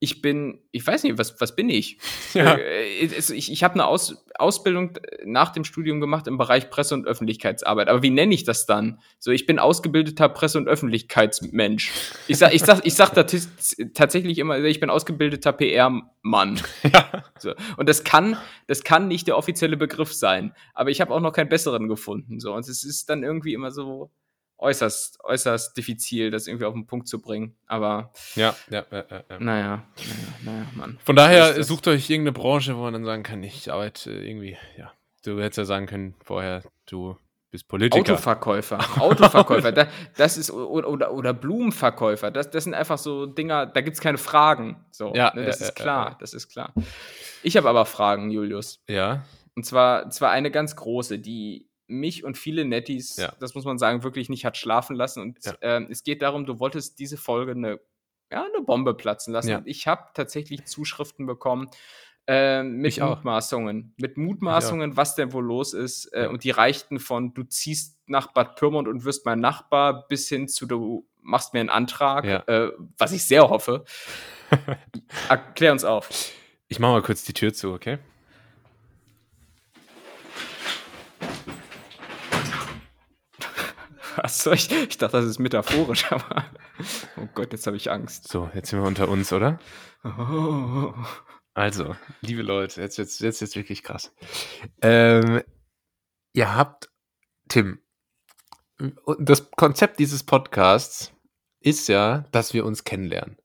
Ich 0.00 0.22
bin, 0.22 0.60
ich 0.70 0.86
weiß 0.86 1.02
nicht, 1.02 1.18
was, 1.18 1.40
was 1.40 1.56
bin 1.56 1.68
ich? 1.70 1.98
Ja. 2.34 2.54
Äh, 2.54 2.84
ich 2.84 3.50
ich 3.50 3.64
habe 3.64 3.74
eine 3.74 3.86
Aus, 3.86 4.24
Ausbildung 4.38 4.98
nach 5.24 5.50
dem 5.50 5.64
Studium 5.64 6.00
gemacht 6.00 6.26
im 6.26 6.36
Bereich 6.38 6.68
Presse- 6.70 6.94
und 6.94 7.06
Öffentlichkeitsarbeit. 7.06 7.88
Aber 7.88 8.02
wie 8.02 8.10
nenne 8.10 8.34
ich 8.34 8.44
das 8.44 8.66
dann? 8.66 9.00
So, 9.18 9.30
ich 9.30 9.46
bin 9.46 9.58
ausgebildeter 9.58 10.28
Presse- 10.28 10.58
und 10.58 10.68
Öffentlichkeitsmensch. 10.68 11.90
Ich 12.28 12.38
sag, 12.38 12.54
ich 12.54 12.62
sag, 12.62 12.84
ich 12.84 12.94
sag 12.94 13.14
tats- 13.14 13.48
tatsächlich 13.94 14.38
immer, 14.38 14.58
ich 14.60 14.78
bin 14.78 14.90
ausgebildeter 14.90 15.52
PR-Mann. 15.52 16.60
Ja. 16.92 17.24
So. 17.38 17.54
Und 17.76 17.88
das 17.88 18.04
kann, 18.04 18.36
das 18.66 18.84
kann 18.84 19.08
nicht 19.08 19.26
der 19.26 19.36
offizielle 19.36 19.76
Begriff 19.76 20.12
sein. 20.12 20.54
Aber 20.74 20.90
ich 20.90 21.00
habe 21.00 21.12
auch 21.14 21.20
noch 21.20 21.32
keinen 21.32 21.48
besseren 21.48 21.88
gefunden. 21.88 22.40
So. 22.40 22.54
Und 22.54 22.68
es 22.68 22.84
ist 22.84 23.08
dann 23.10 23.22
irgendwie 23.22 23.54
immer 23.54 23.70
so 23.70 24.10
äußerst, 24.58 25.22
äußerst 25.24 25.76
diffizil, 25.76 26.30
das 26.30 26.46
irgendwie 26.46 26.66
auf 26.66 26.74
den 26.74 26.86
Punkt 26.86 27.08
zu 27.08 27.20
bringen. 27.20 27.56
Aber 27.66 28.12
Ja, 28.34 28.54
ja, 28.70 28.84
ja, 28.90 29.04
ja, 29.10 29.24
ja. 29.30 29.38
naja, 29.38 29.38
naja, 29.38 29.84
naja, 30.44 30.66
Mann. 30.74 30.98
Von 31.04 31.16
daher 31.16 31.62
sucht 31.62 31.88
euch 31.88 32.10
irgendeine 32.10 32.32
Branche, 32.32 32.76
wo 32.76 32.82
man 32.82 32.92
dann 32.92 33.04
sagen 33.04 33.22
kann, 33.22 33.42
ich 33.42 33.72
arbeite 33.72 34.10
irgendwie, 34.12 34.56
ja. 34.76 34.92
Du 35.24 35.40
hättest 35.40 35.58
ja 35.58 35.64
sagen 35.64 35.86
können 35.86 36.14
vorher, 36.24 36.62
du 36.86 37.16
bist 37.50 37.66
Politiker. 37.66 38.12
Autoverkäufer, 38.12 38.78
Autoverkäufer, 39.00 39.72
da, 39.72 39.88
das 40.16 40.36
ist 40.36 40.50
oder, 40.50 40.88
oder, 40.88 41.12
oder 41.12 41.32
Blumenverkäufer, 41.34 42.30
das, 42.30 42.50
das 42.50 42.64
sind 42.64 42.74
einfach 42.74 42.98
so 42.98 43.26
Dinger, 43.26 43.66
da 43.66 43.80
gibt 43.80 43.94
es 43.94 44.00
keine 44.00 44.18
Fragen. 44.18 44.84
So, 44.90 45.14
Ja, 45.14 45.32
ne, 45.34 45.44
das 45.44 45.60
ja, 45.60 45.66
ist 45.66 45.74
klar, 45.74 46.16
das 46.20 46.34
ist 46.34 46.48
klar. 46.48 46.72
Ich 47.42 47.56
habe 47.56 47.68
aber 47.68 47.86
Fragen, 47.86 48.30
Julius. 48.30 48.82
Ja, 48.88 49.24
Und 49.54 49.64
zwar, 49.64 50.10
zwar 50.10 50.30
eine 50.30 50.50
ganz 50.50 50.76
große, 50.76 51.18
die 51.18 51.67
mich 51.88 52.22
und 52.24 52.38
viele 52.38 52.64
Netties, 52.64 53.16
Ja. 53.16 53.32
das 53.40 53.54
muss 53.54 53.64
man 53.64 53.78
sagen, 53.78 54.02
wirklich 54.04 54.28
nicht 54.28 54.44
hat 54.44 54.56
schlafen 54.56 54.94
lassen. 54.94 55.20
Und 55.22 55.44
Ja. 55.44 55.54
ähm, 55.62 55.88
es 55.90 56.04
geht 56.04 56.22
darum, 56.22 56.46
du 56.46 56.60
wolltest 56.60 56.98
diese 56.98 57.16
Folge 57.16 57.52
eine, 57.52 57.80
ja, 58.30 58.44
eine 58.44 58.62
Bombe 58.64 58.94
platzen 58.94 59.32
lassen. 59.32 59.48
Ja. 59.50 59.58
Und 59.58 59.66
ich 59.66 59.86
habe 59.86 60.04
tatsächlich 60.14 60.64
Zuschriften 60.66 61.26
bekommen 61.26 61.68
ähm, 62.30 62.76
mit 62.76 62.92
Ich 62.92 63.00
auch. 63.02 63.16
Mutmaßungen. 63.16 63.94
Mit 63.96 64.18
Mutmaßungen, 64.18 64.98
was 64.98 65.14
denn 65.14 65.32
wohl 65.32 65.44
los 65.46 65.72
ist. 65.72 66.10
Äh, 66.12 66.26
und 66.28 66.44
die 66.44 66.50
reichten 66.50 67.00
von, 67.00 67.32
du 67.32 67.42
ziehst 67.42 67.96
nach 68.06 68.32
Bad 68.34 68.56
Pyrmont 68.56 68.86
und 68.86 69.04
wirst 69.06 69.24
mein 69.24 69.40
Nachbar, 69.40 70.06
bis 70.08 70.28
hin 70.28 70.46
zu, 70.46 70.66
du 70.66 71.08
machst 71.22 71.54
mir 71.54 71.60
einen 71.60 71.70
Antrag, 71.70 72.24
äh, 72.26 72.70
was 72.98 73.12
ich 73.12 73.24
sehr 73.24 73.48
hoffe. 73.48 73.84
Erklär 75.28 75.72
uns 75.72 75.84
auf. 75.84 76.10
ich 76.68 76.78
mach 76.78 76.90
mal 76.90 77.02
kurz 77.02 77.24
die 77.24 77.32
Tür 77.32 77.52
zu, 77.54 77.72
okay? 77.72 77.98
Achso, 84.18 84.52
ich, 84.52 84.70
ich 84.70 84.98
dachte, 84.98 85.16
das 85.18 85.26
ist 85.26 85.38
metaphorisch, 85.38 86.06
aber. 86.12 86.44
Oh 87.16 87.28
Gott, 87.34 87.52
jetzt 87.52 87.66
habe 87.66 87.76
ich 87.76 87.90
Angst. 87.90 88.28
So, 88.28 88.50
jetzt 88.54 88.70
sind 88.70 88.80
wir 88.80 88.86
unter 88.86 89.08
uns, 89.08 89.32
oder? 89.32 89.58
Oh. 90.04 90.92
Also, 91.54 91.96
liebe 92.20 92.42
Leute, 92.42 92.80
jetzt 92.80 92.98
jetzt 92.98 93.20
jetzt 93.20 93.40
jetzt 93.40 93.56
wirklich 93.56 93.82
krass. 93.82 94.14
Ähm, 94.80 95.42
ihr 96.32 96.54
habt 96.54 96.88
Tim. 97.48 97.80
Das 99.18 99.50
Konzept 99.50 99.98
dieses 99.98 100.22
Podcasts 100.22 101.12
ist 101.60 101.88
ja, 101.88 102.26
dass 102.30 102.54
wir 102.54 102.64
uns 102.64 102.84
kennenlernen. 102.84 103.36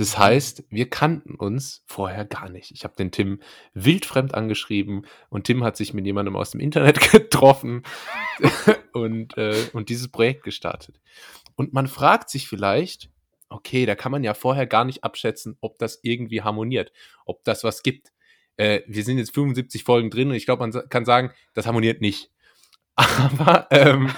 Das 0.00 0.16
heißt, 0.16 0.64
wir 0.70 0.88
kannten 0.88 1.34
uns 1.34 1.84
vorher 1.84 2.24
gar 2.24 2.48
nicht. 2.48 2.70
Ich 2.70 2.84
habe 2.84 2.96
den 2.96 3.10
Tim 3.10 3.38
wildfremd 3.74 4.34
angeschrieben 4.34 5.04
und 5.28 5.44
Tim 5.44 5.62
hat 5.62 5.76
sich 5.76 5.92
mit 5.92 6.06
jemandem 6.06 6.36
aus 6.36 6.52
dem 6.52 6.60
Internet 6.60 6.98
getroffen 7.12 7.82
und, 8.94 9.36
äh, 9.36 9.66
und 9.74 9.90
dieses 9.90 10.08
Projekt 10.08 10.42
gestartet. 10.42 10.98
Und 11.54 11.74
man 11.74 11.86
fragt 11.86 12.30
sich 12.30 12.48
vielleicht, 12.48 13.10
okay, 13.50 13.84
da 13.84 13.94
kann 13.94 14.10
man 14.10 14.24
ja 14.24 14.32
vorher 14.32 14.66
gar 14.66 14.86
nicht 14.86 15.04
abschätzen, 15.04 15.58
ob 15.60 15.78
das 15.78 16.00
irgendwie 16.02 16.40
harmoniert, 16.40 16.92
ob 17.26 17.44
das 17.44 17.62
was 17.62 17.82
gibt. 17.82 18.10
Äh, 18.56 18.80
wir 18.86 19.04
sind 19.04 19.18
jetzt 19.18 19.34
75 19.34 19.84
Folgen 19.84 20.08
drin 20.08 20.28
und 20.28 20.34
ich 20.34 20.46
glaube, 20.46 20.66
man 20.66 20.88
kann 20.88 21.04
sagen, 21.04 21.30
das 21.52 21.66
harmoniert 21.66 22.00
nicht. 22.00 22.30
Aber 23.18 23.66
ähm, 23.70 24.10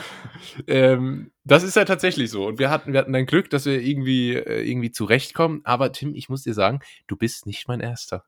ähm, 0.67 1.33
das 1.45 1.63
ist 1.63 1.77
ja 1.77 1.85
tatsächlich 1.85 2.31
so. 2.31 2.47
Und 2.47 2.59
wir 2.59 2.71
hatten, 2.71 2.93
wir 2.93 3.01
hatten 3.01 3.15
ein 3.15 3.27
Glück, 3.27 3.51
dass 3.51 3.67
wir 3.67 3.81
irgendwie, 3.81 4.35
äh, 4.35 4.69
irgendwie 4.69 4.91
zurechtkommen. 4.91 5.61
Aber 5.65 5.93
Tim, 5.93 6.15
ich 6.15 6.29
muss 6.29 6.43
dir 6.43 6.55
sagen, 6.55 6.81
du 7.07 7.17
bist 7.17 7.47
nicht 7.47 7.69
mein 7.69 7.81
erster. 7.81 8.25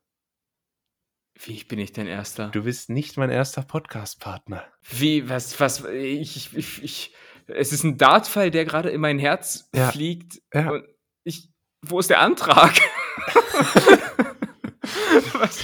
Wie 1.37 1.65
bin 1.65 1.81
ich 1.81 1.93
denn 1.93 2.07
Erster? 2.07 2.51
Du 2.51 2.63
bist 2.63 2.91
nicht 2.91 3.17
mein 3.17 3.31
erster 3.31 3.63
Podcast-Partner. 3.63 4.65
Wie, 4.89 5.29
was, 5.29 5.59
was, 5.59 5.85
ich, 5.85 6.57
ich, 6.57 6.83
ich, 6.83 7.15
es 7.49 7.73
ist 7.73 7.83
ein 7.83 7.99
Dartpfeil, 7.99 8.53
der 8.53 8.65
gerade 8.65 8.91
in 8.91 9.01
mein 9.01 9.19
Herz 9.19 9.69
Ja. 9.75 9.91
fliegt. 9.91 10.41
Ja. 10.53 10.71
Und 10.71 10.85
ich, 11.25 11.51
wo 11.83 11.99
ist 11.99 12.09
der 12.09 12.21
Antrag? 12.21 12.75
was? 15.33 15.59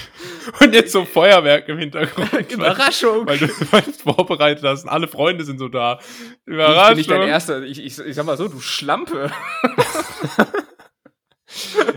Und 0.62 0.74
jetzt 0.74 0.92
so 0.92 1.04
Feuerwerk 1.04 1.68
im 1.68 1.78
Hintergrund. 1.78 2.30
Überraschung! 2.52 3.26
Weil 3.26 3.38
du 3.38 3.48
weil 3.70 3.82
du 3.82 3.90
es 3.90 4.02
vorbereitet 4.02 4.64
hast 4.64 4.84
und 4.84 4.88
alle 4.90 5.08
Freunde 5.08 5.44
sind 5.44 5.58
so 5.58 5.68
da. 5.68 5.98
Überraschung. 6.46 6.90
bin 6.94 6.98
ich 7.00 7.06
dein 7.06 7.22
Erster? 7.28 7.62
Ich, 7.62 7.78
ich, 7.84 7.98
ich 7.98 8.14
sag 8.14 8.26
mal 8.26 8.36
so, 8.36 8.48
du 8.48 8.60
Schlampe. 8.60 9.30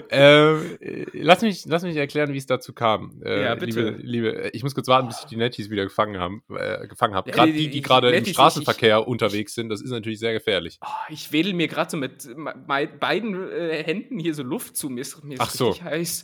ähm, 0.10 0.78
äh, 0.80 1.06
lass, 1.13 1.41
mich, 1.41 1.63
lass 1.65 1.84
mich 1.84 1.95
erklären, 1.95 2.34
wie 2.34 2.38
es 2.38 2.45
dazu 2.47 2.73
kam. 2.73 3.21
Äh, 3.23 3.43
Ja, 3.43 3.56
bitte. 3.56 3.89
Liebe, 3.99 4.32
liebe, 4.32 4.49
ich 4.54 4.63
muss 4.63 4.73
kurz 4.73 4.88
warten, 4.88 5.08
bis 5.08 5.19
ich 5.19 5.26
die 5.26 5.36
Netties 5.38 5.69
wieder 5.69 5.84
gefangen 5.84 6.17
habe. 6.19 6.38
Äh, 6.58 6.88
gefangen 6.88 7.13
hab. 7.15 7.26
Gerade 7.32 7.52
die- 7.54 7.69
die, 7.69 7.82
gerade 7.82 8.08
im 8.08 8.13
Netties, 8.13 8.30
ich- 8.30 8.34
Straßenverkehr 8.36 9.08
unterwegs 9.08 9.54
sind, 9.54 9.69
das 9.69 9.82
ist 9.82 9.91
natürlich 9.91 10.19
sehr 10.19 10.34
gefährlich. 10.34 10.80
Oh, 10.84 10.88
ich 11.10 11.32
wedel 11.32 11.54
mir 11.54 11.67
gerade 11.67 11.91
so 11.91 11.97
mit 11.97 12.28
beiden 12.99 13.52
äh, 13.52 13.84
Händen 13.84 14.17
hier 14.19 14.34
so 14.34 14.43
Luft 14.43 14.76
zu. 14.76 14.89
Mir 14.89 15.02
ist, 15.02 15.23
mir 15.23 15.36
ist 15.36 15.41
Ach 15.41 15.49
so. 15.52 15.67
richtig 15.69 15.84
heiß. 15.84 16.23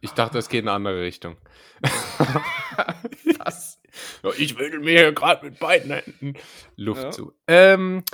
Ich 0.00 0.12
dachte, 0.12 0.38
es 0.38 0.48
geht 0.48 0.62
in 0.62 0.68
eine 0.68 0.76
andere 0.76 1.02
Richtung. 1.02 1.36
Was? 3.38 3.80
Ja, 4.22 4.30
ich 4.36 4.58
will 4.58 4.78
mir 4.80 4.98
hier 4.98 5.12
gerade 5.12 5.44
mit 5.46 5.58
beiden 5.58 5.90
Händen 5.92 6.34
Luft 6.76 7.02
Ja. 7.02 7.10
zu. 7.10 7.32
Ähm, 7.46 8.04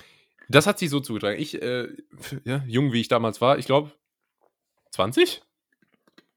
das 0.49 0.67
hat 0.67 0.79
sich 0.79 0.91
so 0.91 1.01
zugetragen. 1.01 1.39
Ich, 1.41 1.61
äh, 1.61 1.89
ja, 2.45 2.63
jung 2.67 2.93
wie 2.93 3.01
ich 3.01 3.09
damals 3.09 3.41
war, 3.41 3.59
ich 3.59 3.67
glaube 3.67 3.93
20? 4.93 5.43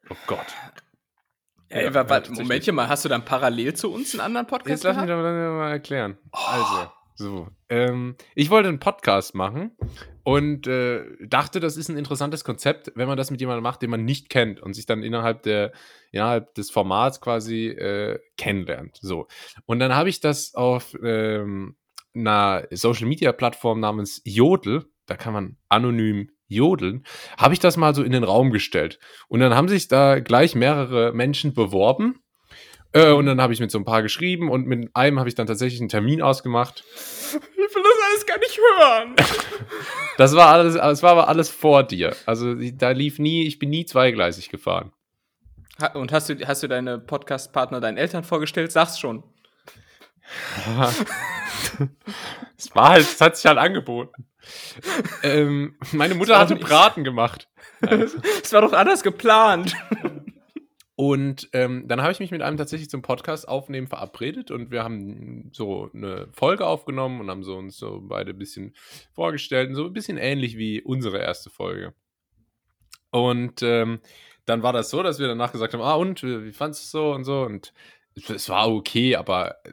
Oh 0.09 0.15
Gott. 0.27 0.45
Ey, 1.69 1.85
Ja, 1.85 1.91
tatsächlich. 2.03 2.39
Momentchen 2.39 2.75
mal, 2.75 2.87
hast 2.89 3.05
du 3.05 3.09
dann 3.09 3.23
parallel 3.25 3.75
zu 3.75 3.91
uns 3.91 4.13
einen 4.13 4.21
anderen 4.21 4.47
Podcast 4.47 4.69
Jetzt 4.69 4.83
lass 4.83 4.97
mich 4.97 5.05
doch 5.07 5.17
mal 5.17 5.69
erklären. 5.71 6.17
Also, 6.31 6.91
so. 7.15 7.47
Ähm, 7.69 8.15
ich 8.33 8.49
wollte 8.49 8.69
einen 8.69 8.79
Podcast 8.79 9.35
machen 9.35 9.77
und 10.23 10.67
äh, 10.67 11.03
dachte, 11.25 11.59
das 11.59 11.77
ist 11.77 11.89
ein 11.89 11.97
interessantes 11.97 12.43
Konzept, 12.43 12.91
wenn 12.95 13.07
man 13.07 13.17
das 13.17 13.31
mit 13.31 13.39
jemandem 13.39 13.63
macht, 13.63 13.81
den 13.81 13.89
man 13.89 14.05
nicht 14.05 14.29
kennt 14.29 14.59
und 14.59 14.73
sich 14.73 14.85
dann 14.85 15.03
innerhalb, 15.03 15.43
der, 15.43 15.71
innerhalb 16.11 16.53
des 16.55 16.71
Formats 16.71 17.21
quasi 17.21 17.67
äh, 17.67 18.19
kennenlernt. 18.37 18.97
So. 19.01 19.27
Und 19.65 19.79
dann 19.79 19.95
habe 19.95 20.09
ich 20.09 20.19
das 20.19 20.55
auf, 20.55 20.95
ähm, 21.03 21.75
einer 22.15 22.67
Social-Media-Plattform 22.71 23.79
namens 23.79 24.21
Jodel, 24.25 24.85
da 25.05 25.15
kann 25.15 25.33
man 25.33 25.57
anonym 25.69 26.29
jodeln, 26.47 27.03
habe 27.37 27.53
ich 27.53 27.59
das 27.59 27.77
mal 27.77 27.93
so 27.93 28.03
in 28.03 28.11
den 28.11 28.23
Raum 28.23 28.51
gestellt. 28.51 28.99
Und 29.27 29.39
dann 29.39 29.55
haben 29.55 29.67
sich 29.67 29.87
da 29.87 30.19
gleich 30.19 30.55
mehrere 30.55 31.13
Menschen 31.13 31.53
beworben. 31.53 32.21
Äh, 32.91 33.11
und 33.11 33.27
dann 33.27 33.39
habe 33.39 33.53
ich 33.53 33.59
mit 33.59 33.69
so 33.69 33.77
ein 33.77 33.85
paar 33.85 34.01
geschrieben 34.01 34.49
und 34.49 34.65
mit 34.65 34.89
einem 34.95 35.19
habe 35.19 35.29
ich 35.29 35.35
dann 35.35 35.45
tatsächlich 35.45 35.79
einen 35.79 35.89
Termin 35.89 36.21
ausgemacht. 36.21 36.83
Ich 37.69 37.75
will 37.75 37.83
alles 38.09 38.25
gar 38.25 38.37
nicht 38.39 38.57
hören. 38.57 39.15
Das 40.17 40.35
war 40.35 40.49
alles, 40.49 40.73
das 40.73 41.01
war 41.01 41.11
aber 41.11 41.29
alles 41.29 41.49
vor 41.49 41.83
dir. 41.83 42.13
Also 42.25 42.53
da 42.73 42.89
lief 42.89 43.19
nie, 43.19 43.47
ich 43.47 43.57
bin 43.57 43.69
nie 43.69 43.85
zweigleisig 43.85 44.49
gefahren. 44.49 44.91
Und 45.93 46.11
hast 46.11 46.27
du, 46.27 46.45
hast 46.45 46.61
du 46.61 46.67
deine 46.67 46.99
Podcast-Partner 46.99 47.79
deinen 47.79 47.97
Eltern 47.97 48.25
vorgestellt? 48.25 48.73
Sag's 48.73 48.99
schon. 48.99 49.23
Es 52.57 52.75
war 52.75 52.89
halt, 52.89 53.03
es 53.03 53.21
hat 53.21 53.37
sich 53.37 53.45
halt 53.45 53.57
angeboten. 53.57 54.25
ähm, 55.23 55.77
meine 55.93 56.15
Mutter 56.15 56.37
hatte 56.37 56.57
Braten 56.57 57.05
gemacht. 57.05 57.47
Es 58.43 58.51
war 58.51 58.59
doch 58.61 58.73
anders 58.73 59.03
geplant. 59.03 59.73
Und 60.99 61.47
ähm, 61.53 61.87
dann 61.87 62.01
habe 62.01 62.11
ich 62.11 62.19
mich 62.19 62.31
mit 62.31 62.41
einem 62.41 62.57
tatsächlich 62.57 62.89
zum 62.89 63.01
Podcast 63.01 63.47
aufnehmen 63.47 63.87
verabredet 63.87 64.51
und 64.51 64.69
wir 64.69 64.83
haben 64.83 65.49
so 65.53 65.89
eine 65.93 66.27
Folge 66.33 66.67
aufgenommen 66.67 67.21
und 67.21 67.29
haben 67.29 67.45
so 67.45 67.55
uns 67.55 67.77
so 67.77 68.01
beide 68.03 68.31
ein 68.31 68.37
bisschen 68.37 68.75
vorgestellt, 69.13 69.73
so 69.73 69.85
ein 69.85 69.93
bisschen 69.93 70.17
ähnlich 70.17 70.57
wie 70.57 70.81
unsere 70.81 71.19
erste 71.19 71.49
Folge. 71.49 71.93
Und 73.11 73.63
ähm, 73.63 74.01
dann 74.45 74.61
war 74.61 74.73
das 74.73 74.89
so, 74.89 75.01
dass 75.01 75.19
wir 75.19 75.29
danach 75.29 75.53
gesagt 75.53 75.73
haben, 75.73 75.81
ah 75.81 75.93
und, 75.93 76.21
wie 76.21 76.51
fandest 76.51 76.83
du 76.83 76.85
es 76.87 76.91
so 76.91 77.13
und 77.13 77.23
so 77.23 77.43
und 77.43 77.71
es 78.27 78.49
war 78.49 78.69
okay, 78.69 79.15
aber 79.15 79.55
äh, 79.63 79.71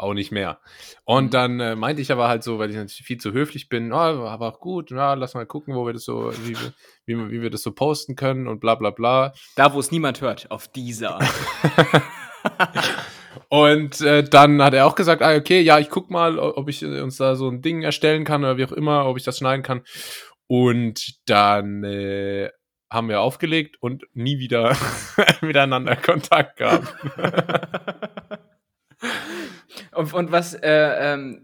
auch 0.00 0.14
nicht 0.14 0.32
mehr. 0.32 0.60
Und 1.04 1.26
mhm. 1.26 1.30
dann 1.30 1.60
äh, 1.60 1.76
meinte 1.76 2.02
ich 2.02 2.12
aber 2.12 2.28
halt 2.28 2.42
so, 2.42 2.58
weil 2.58 2.70
ich 2.70 2.76
natürlich 2.76 3.06
viel 3.06 3.18
zu 3.18 3.32
höflich 3.32 3.68
bin, 3.68 3.92
oh, 3.92 3.96
aber 3.96 4.48
auch 4.48 4.60
gut, 4.60 4.90
ja, 4.90 5.14
lass 5.14 5.34
mal 5.34 5.46
gucken, 5.46 5.74
wo 5.74 5.86
wir 5.86 5.92
das 5.92 6.04
so, 6.04 6.32
wie, 6.44 6.56
wie, 7.06 7.30
wie 7.30 7.42
wir 7.42 7.50
das 7.50 7.62
so 7.62 7.72
posten 7.72 8.16
können 8.16 8.48
und 8.48 8.60
bla 8.60 8.74
bla 8.74 8.90
bla. 8.90 9.32
Da, 9.56 9.72
wo 9.74 9.80
es 9.80 9.90
niemand 9.90 10.20
hört, 10.20 10.50
auf 10.50 10.68
dieser. 10.68 11.18
und 13.48 14.00
äh, 14.00 14.24
dann 14.24 14.62
hat 14.62 14.74
er 14.74 14.86
auch 14.86 14.94
gesagt, 14.94 15.22
ah, 15.22 15.34
okay, 15.34 15.60
ja, 15.60 15.78
ich 15.78 15.90
guck 15.90 16.10
mal, 16.10 16.38
ob 16.38 16.68
ich 16.68 16.84
uns 16.84 17.16
da 17.16 17.36
so 17.36 17.48
ein 17.48 17.62
Ding 17.62 17.82
erstellen 17.82 18.24
kann 18.24 18.42
oder 18.42 18.56
wie 18.56 18.64
auch 18.64 18.72
immer, 18.72 19.06
ob 19.06 19.16
ich 19.16 19.24
das 19.24 19.38
schneiden 19.38 19.62
kann. 19.62 19.82
Und 20.46 21.28
dann 21.28 21.84
äh, 21.84 22.50
haben 22.90 23.08
wir 23.08 23.20
aufgelegt 23.20 23.76
und 23.80 24.04
nie 24.14 24.38
wieder 24.38 24.76
miteinander 25.40 25.96
Kontakt 25.96 26.56
gehabt. 26.56 26.92
und, 29.94 30.12
und 30.12 30.32
was, 30.32 30.54
äh, 30.54 31.12
ähm, 31.14 31.42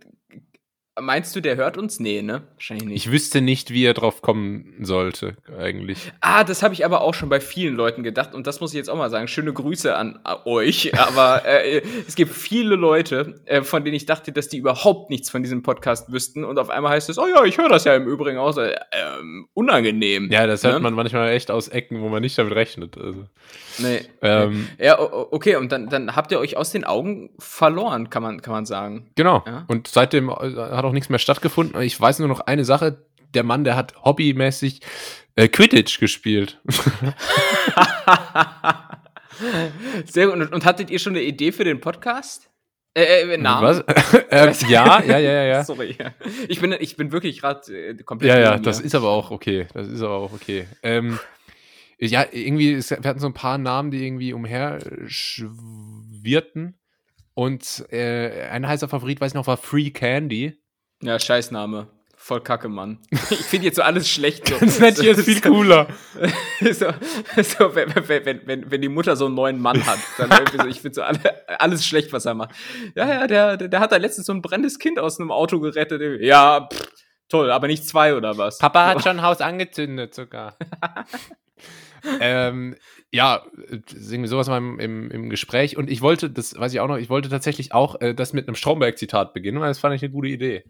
Meinst 0.98 1.36
du, 1.36 1.40
der 1.40 1.56
hört 1.56 1.76
uns? 1.76 2.00
Nee, 2.00 2.22
ne? 2.22 2.42
Wahrscheinlich 2.54 2.88
nicht. 2.88 3.06
Ich 3.06 3.12
wüsste 3.12 3.42
nicht, 3.42 3.70
wie 3.70 3.84
er 3.84 3.92
drauf 3.92 4.22
kommen 4.22 4.76
sollte, 4.80 5.36
eigentlich. 5.58 6.10
Ah, 6.22 6.42
das 6.42 6.62
habe 6.62 6.72
ich 6.72 6.86
aber 6.86 7.02
auch 7.02 7.12
schon 7.12 7.28
bei 7.28 7.38
vielen 7.38 7.74
Leuten 7.74 8.02
gedacht 8.02 8.34
und 8.34 8.46
das 8.46 8.60
muss 8.60 8.72
ich 8.72 8.78
jetzt 8.78 8.88
auch 8.88 8.96
mal 8.96 9.10
sagen. 9.10 9.28
Schöne 9.28 9.52
Grüße 9.52 9.94
an 9.94 10.20
äh, 10.24 10.48
euch. 10.48 10.92
Aber 10.98 11.44
äh, 11.44 11.82
es 12.08 12.14
gibt 12.14 12.32
viele 12.32 12.76
Leute, 12.76 13.40
äh, 13.44 13.60
von 13.60 13.84
denen 13.84 13.94
ich 13.94 14.06
dachte, 14.06 14.32
dass 14.32 14.48
die 14.48 14.56
überhaupt 14.56 15.10
nichts 15.10 15.28
von 15.28 15.42
diesem 15.42 15.62
Podcast 15.62 16.10
wüssten 16.10 16.44
und 16.44 16.58
auf 16.58 16.70
einmal 16.70 16.92
heißt 16.92 17.10
es, 17.10 17.18
oh 17.18 17.26
ja, 17.26 17.44
ich 17.44 17.58
höre 17.58 17.68
das 17.68 17.84
ja 17.84 17.94
im 17.94 18.06
Übrigen 18.06 18.38
auch. 18.38 18.56
Äh, 18.56 18.74
unangenehm. 19.52 20.30
Ja, 20.30 20.46
das 20.46 20.64
hört 20.64 20.74
ne? 20.74 20.80
man 20.80 20.94
manchmal 20.94 21.28
echt 21.30 21.50
aus 21.50 21.68
Ecken, 21.68 22.00
wo 22.00 22.08
man 22.08 22.22
nicht 22.22 22.38
damit 22.38 22.54
rechnet. 22.54 22.96
Also. 22.96 23.24
Nee. 23.78 24.00
Ähm, 24.22 24.68
ja, 24.78 24.98
okay, 24.98 25.56
und 25.56 25.70
dann, 25.72 25.90
dann 25.90 26.16
habt 26.16 26.32
ihr 26.32 26.38
euch 26.38 26.56
aus 26.56 26.70
den 26.70 26.84
Augen 26.84 27.30
verloren, 27.38 28.08
kann 28.08 28.22
man, 28.22 28.40
kann 28.40 28.52
man 28.52 28.64
sagen. 28.64 29.10
Genau. 29.14 29.44
Ja? 29.46 29.64
Und 29.68 29.88
seitdem 29.88 30.30
äh, 30.30 30.32
hat 30.32 30.85
auch 30.86 30.92
nichts 30.92 31.08
mehr 31.08 31.18
stattgefunden. 31.18 31.80
Ich 31.82 32.00
weiß 32.00 32.18
nur 32.20 32.28
noch 32.28 32.40
eine 32.40 32.64
Sache. 32.64 33.04
Der 33.34 33.42
Mann, 33.42 33.64
der 33.64 33.76
hat 33.76 33.94
hobbymäßig 34.04 34.80
äh, 35.34 35.48
Quidditch 35.48 35.98
gespielt. 36.00 36.60
Sehr 40.06 40.26
gut. 40.26 40.34
Und, 40.34 40.52
und, 40.52 40.64
hattet 40.64 40.90
ihr 40.90 40.98
schon 40.98 41.14
eine 41.14 41.22
Idee 41.22 41.52
für 41.52 41.64
den 41.64 41.80
Podcast? 41.80 42.48
Äh, 42.94 43.34
äh 43.34 43.36
Namen? 43.36 43.62
Was? 43.62 43.80
äh, 44.30 44.52
ja, 44.70 45.02
ja, 45.02 45.18
ja, 45.18 45.44
ja. 45.44 45.64
Sorry. 45.64 45.96
Ich 46.48 46.60
bin, 46.60 46.74
ich 46.78 46.96
bin 46.96 47.12
wirklich 47.12 47.40
gerade 47.40 47.60
äh, 47.70 47.94
komplett. 48.02 48.30
Ja, 48.30 48.38
ja, 48.38 48.58
das 48.58 48.80
ist 48.80 48.94
aber 48.94 49.10
auch 49.10 49.30
okay. 49.30 49.66
Das 49.74 49.88
ist 49.88 50.00
aber 50.00 50.14
auch 50.14 50.32
okay. 50.32 50.66
Ähm, 50.82 51.18
ja, 51.98 52.24
irgendwie, 52.30 52.72
ist, 52.72 52.90
wir 52.90 53.08
hatten 53.08 53.20
so 53.20 53.26
ein 53.26 53.34
paar 53.34 53.58
Namen, 53.58 53.90
die 53.90 54.04
irgendwie 54.04 54.32
umher 54.32 54.78
schwirrten. 55.06 56.78
Und 57.34 57.84
äh, 57.90 58.48
ein 58.50 58.66
heißer 58.66 58.88
Favorit, 58.88 59.20
weiß 59.20 59.32
ich 59.32 59.34
noch, 59.34 59.46
war 59.46 59.58
Free 59.58 59.90
Candy. 59.90 60.56
Ja, 61.02 61.18
Scheißname. 61.18 61.88
Voll 62.26 62.40
kacke, 62.40 62.68
Mann. 62.68 62.98
Ich 63.30 63.42
finde 63.42 63.66
jetzt 63.66 63.76
so 63.76 63.82
alles 63.82 64.08
schlecht. 64.08 64.48
So. 64.48 64.56
das 64.60 64.80
nennt 64.80 65.00
jetzt 65.00 65.22
viel 65.22 65.40
cooler. 65.42 65.86
so, 66.60 66.86
so 67.42 67.74
wenn, 67.74 67.94
wenn, 67.94 68.46
wenn, 68.46 68.70
wenn 68.70 68.82
die 68.82 68.88
Mutter 68.88 69.14
so 69.14 69.26
einen 69.26 69.34
neuen 69.34 69.60
Mann 69.60 69.86
hat, 69.86 69.98
dann 70.18 70.30
irgendwie 70.30 70.58
so, 70.58 70.66
ich 70.66 70.80
finde 70.80 70.94
so 70.96 71.02
alle, 71.02 71.20
alles 71.60 71.86
schlecht, 71.86 72.12
was 72.12 72.24
er 72.24 72.34
macht. 72.34 72.50
Ja, 72.96 73.06
ja, 73.06 73.26
der, 73.26 73.56
der, 73.56 73.68
der 73.68 73.80
hat 73.80 73.92
da 73.92 73.96
letztens 73.96 74.26
so 74.26 74.32
ein 74.32 74.42
brennendes 74.42 74.78
Kind 74.78 74.98
aus 74.98 75.20
einem 75.20 75.30
Auto 75.30 75.60
gerettet. 75.60 76.20
Ja, 76.20 76.68
pff, 76.72 76.88
toll, 77.28 77.50
aber 77.50 77.68
nicht 77.68 77.86
zwei 77.86 78.16
oder 78.16 78.36
was? 78.38 78.58
Papa 78.58 78.86
hat 78.86 79.02
schon 79.02 79.18
ein 79.18 79.22
Haus 79.22 79.40
angezündet 79.40 80.14
sogar. 80.14 80.56
Ähm, 82.20 82.76
ja, 83.10 83.44
irgendwie 83.68 84.26
sowas 84.26 84.48
mal 84.48 84.58
im, 84.58 84.78
im, 84.78 85.10
im, 85.10 85.30
Gespräch. 85.30 85.76
Und 85.76 85.90
ich 85.90 86.02
wollte, 86.02 86.30
das 86.30 86.58
weiß 86.58 86.72
ich 86.72 86.80
auch 86.80 86.88
noch, 86.88 86.98
ich 86.98 87.08
wollte 87.08 87.28
tatsächlich 87.28 87.72
auch 87.72 88.00
äh, 88.00 88.14
das 88.14 88.32
mit 88.32 88.46
einem 88.46 88.54
Stromberg-Zitat 88.54 89.34
beginnen, 89.34 89.60
weil 89.60 89.68
das 89.68 89.78
fand 89.78 89.94
ich 89.94 90.02
eine 90.02 90.12
gute 90.12 90.28
Idee. 90.28 90.64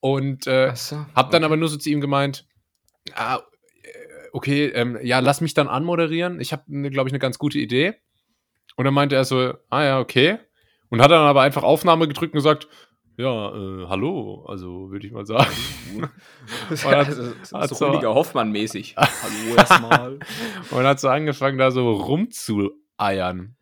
Und 0.00 0.46
äh, 0.46 0.72
so, 0.74 0.96
hab 1.14 1.30
dann 1.30 1.42
okay. 1.42 1.46
aber 1.46 1.56
nur 1.56 1.68
so 1.68 1.76
zu 1.76 1.90
ihm 1.90 2.00
gemeint, 2.00 2.46
ah, 3.14 3.40
äh, 3.82 3.88
okay, 4.32 4.66
ähm, 4.66 4.98
ja, 5.02 5.20
lass 5.20 5.40
mich 5.40 5.54
dann 5.54 5.68
anmoderieren. 5.68 6.40
Ich 6.40 6.52
habe, 6.52 6.64
ne, 6.66 6.90
glaube 6.90 7.08
ich, 7.08 7.12
eine 7.12 7.20
ganz 7.20 7.38
gute 7.38 7.58
Idee. 7.58 7.94
Und 8.76 8.84
dann 8.84 8.94
meinte 8.94 9.16
er 9.16 9.24
so, 9.24 9.54
ah 9.70 9.84
ja, 9.84 10.00
okay. 10.00 10.38
Und 10.90 11.00
hat 11.00 11.10
dann 11.10 11.22
aber 11.22 11.42
einfach 11.42 11.62
Aufnahme 11.62 12.08
gedrückt 12.08 12.34
und 12.34 12.38
gesagt, 12.38 12.68
ja, 13.16 13.54
äh, 13.54 13.86
hallo, 13.88 14.44
also 14.48 14.90
würde 14.90 15.06
ich 15.06 15.12
mal 15.12 15.26
sagen. 15.26 15.52
hat, 16.70 16.94
also, 16.94 17.34
hat 17.52 17.70
so 17.70 17.86
Rüdiger 17.86 18.14
Hoffmann-mäßig. 18.14 18.94
hallo 18.96 19.56
erstmal. 19.56 20.18
Und 20.70 20.84
hat 20.84 21.00
so 21.00 21.08
angefangen, 21.08 21.58
da 21.58 21.70
so 21.70 21.90
rumzueiern. 21.92 23.56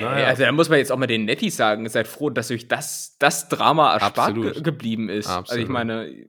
Naja. 0.00 0.26
Also 0.26 0.44
da 0.44 0.52
muss 0.52 0.68
man 0.68 0.78
jetzt 0.78 0.90
auch 0.92 0.96
mal 0.96 1.06
den 1.06 1.26
Nettis 1.26 1.56
sagen, 1.56 1.88
seid 1.88 2.08
froh, 2.08 2.30
dass 2.30 2.50
euch 2.50 2.68
das, 2.68 3.16
das 3.18 3.48
Drama 3.48 3.94
erspart 3.94 4.34
ge 4.34 4.62
geblieben 4.62 5.08
ist. 5.08 5.28
Absolut. 5.28 5.50
Also 5.50 5.62
ich 5.62 5.68
meine, 5.68 6.26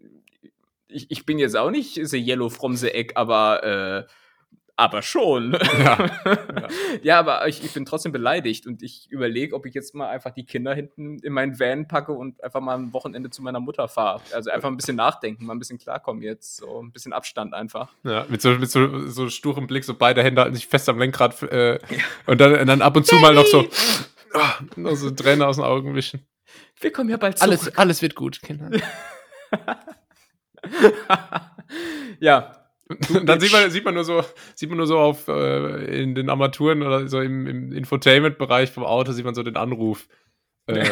ich, 0.88 1.10
ich 1.10 1.26
bin 1.26 1.40
jetzt 1.40 1.56
auch 1.56 1.72
nicht 1.72 2.00
the 2.08 2.18
Yellow 2.18 2.50
from 2.50 2.76
the 2.76 2.90
Egg, 2.90 3.14
aber 3.16 3.64
äh, 3.64 4.12
aber 4.78 5.02
schon. 5.02 5.54
Ja, 5.54 6.10
ja. 6.26 6.68
ja 7.02 7.20
aber 7.20 7.48
ich, 7.48 7.64
ich, 7.64 7.74
bin 7.74 7.86
trotzdem 7.86 8.12
beleidigt 8.12 8.68
und 8.68 8.84
ich 8.84 9.10
überlege, 9.10 9.56
ob 9.56 9.66
ich 9.66 9.74
jetzt 9.74 9.96
mal 9.96 10.10
einfach 10.10 10.32
die 10.32 10.46
Kinder 10.46 10.74
hinten 10.74 11.20
in 11.20 11.34
meinen 11.34 11.60
Van 11.60 11.88
packe 11.88 12.12
und 12.12 12.44
einfach 12.44 12.60
mal 12.60 12.78
ein 12.78 12.94
Wochenende 12.94 13.30
zu 13.30 13.42
meiner 13.42 13.60
Mutter 13.60 13.88
fahre. 13.88 14.22
Also 14.34 14.52
einfach 14.52 14.70
ein 14.70 14.78
bisschen 14.78 14.98
nachdenken, 14.98 15.46
mal 15.46 15.54
ein 15.54 15.60
bisschen 15.60 15.78
klarkommen 15.78 16.22
jetzt. 16.22 16.58
So 16.58 16.82
ein 16.82 16.92
bisschen 16.92 17.14
Abstand 17.14 17.54
einfach. 17.54 17.94
Ja, 18.04 18.26
mit 18.28 18.42
so, 18.42 18.52
mit 18.52 18.70
so, 18.70 19.08
so 19.08 19.30
sturem 19.30 19.68
Blick, 19.68 19.86
so 19.86 19.94
beide 19.94 20.24
Hände 20.24 20.42
halten 20.42 20.56
sich 20.56 20.68
fest 20.68 20.90
am 20.90 21.00
Lenkrad 21.00 21.42
äh, 21.44 21.74
ja. 21.74 21.80
und 22.26 22.42
dann, 22.42 22.68
dann 22.68 22.82
ab 22.82 22.96
und 22.98 23.06
zu 23.06 23.16
mal 23.16 23.34
noch 23.34 23.46
so, 23.46 23.66
oh, 24.34 24.64
noch 24.76 24.96
so 24.96 25.12
Tränen 25.12 25.44
aus 25.44 25.56
den 25.56 25.66
Augen 25.66 25.96
wischen. 25.96 26.26
Wir 26.80 26.92
kommen 26.92 27.10
ja 27.10 27.18
bald 27.18 27.38
zurück. 27.38 27.52
Alles, 27.52 27.78
alles 27.78 28.02
wird 28.02 28.16
gut, 28.16 28.42
Kinder. 28.42 28.70
ja, 32.20 32.65
dann 33.26 33.40
sieht 33.40 33.52
man, 33.52 33.70
sieht 33.72 33.84
man 33.84 33.96
nur 33.96 34.04
so, 34.04 34.24
sieht 34.54 34.70
man 34.70 34.78
nur 34.78 34.88
so 34.88 35.00
auf 35.00 35.28
äh, 35.28 36.02
in 36.02 36.14
den 36.14 36.30
Armaturen 36.30 36.84
oder 36.84 37.08
so 37.08 37.20
im, 37.20 37.48
im 37.48 37.72
Infotainment-Bereich 37.72 38.72
vom 38.72 38.84
Auto 38.84 39.12
sieht 39.12 39.26
man 39.26 39.34
so 39.34 39.44
den 39.44 39.58
Anruf. 39.58 40.08
Äh, 40.68 40.90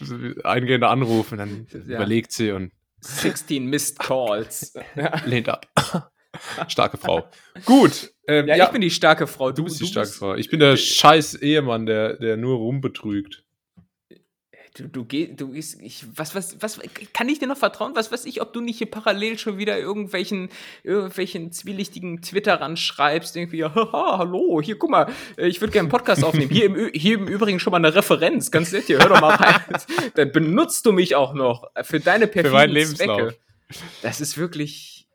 eingehender 0.44 0.90
Anruf 0.90 1.32
und 1.32 1.38
dann 1.38 1.66
ja. 1.72 1.96
überlegt 1.96 2.32
sie 2.32 2.52
und 2.52 2.72
16 3.00 3.66
Missed 3.66 3.98
Calls. 3.98 4.74
Lehnt 5.26 5.48
ab. 5.48 5.66
starke 6.68 6.96
Frau. 6.96 7.28
Gut. 7.64 8.12
Ähm, 8.26 8.48
ja, 8.48 8.56
ja, 8.56 8.64
ich 8.66 8.70
bin 8.70 8.80
die 8.80 8.90
starke 8.90 9.26
Frau. 9.26 9.50
Du, 9.50 9.56
du 9.56 9.64
bist 9.64 9.80
die 9.80 9.86
starke 9.86 10.10
Frau. 10.10 10.34
Ich 10.34 10.50
bin 10.50 10.60
der 10.60 10.76
scheiß 10.76 11.34
Ehemann, 11.34 11.86
der, 11.86 12.14
der 12.14 12.36
nur 12.36 12.56
rumbetrügt 12.56 13.43
du, 14.74 14.88
du 14.88 15.04
gehst, 15.04 15.40
du 15.40 15.52
gehst, 15.52 15.80
ich, 15.80 16.04
was, 16.16 16.34
was, 16.34 16.60
was, 16.60 16.80
kann 17.12 17.28
ich 17.28 17.38
dir 17.38 17.46
noch 17.46 17.56
vertrauen? 17.56 17.92
Was 17.94 18.10
weiß 18.10 18.24
ich, 18.26 18.42
ob 18.42 18.52
du 18.52 18.60
nicht 18.60 18.78
hier 18.78 18.90
parallel 18.90 19.38
schon 19.38 19.56
wieder 19.56 19.78
irgendwelchen, 19.78 20.48
irgendwelchen 20.82 21.52
zwielichtigen 21.52 22.22
Twitterern 22.22 22.76
schreibst, 22.76 23.36
irgendwie, 23.36 23.64
haha, 23.64 24.18
hallo, 24.18 24.60
hier, 24.60 24.78
guck 24.78 24.90
mal, 24.90 25.12
ich 25.36 25.60
würde 25.60 25.72
gerne 25.72 25.86
einen 25.86 25.90
Podcast 25.90 26.24
aufnehmen. 26.24 26.50
Hier 26.50 26.66
im, 26.66 26.90
hier 26.92 27.18
im 27.18 27.28
Übrigen 27.28 27.60
schon 27.60 27.70
mal 27.70 27.78
eine 27.78 27.94
Referenz, 27.94 28.50
ganz 28.50 28.72
nett 28.72 28.84
hier, 28.86 28.98
hör 28.98 29.08
doch 29.08 29.20
mal 29.20 29.34
rein. 29.34 29.64
Dann 30.14 30.32
benutzt 30.32 30.84
du 30.86 30.92
mich 30.92 31.14
auch 31.14 31.34
noch 31.34 31.70
für 31.82 32.00
deine 32.00 32.26
perfiden 32.26 32.86
für 32.86 32.94
Zwecke. 32.94 33.36
Das 34.02 34.20
ist 34.20 34.36
wirklich, 34.36 35.08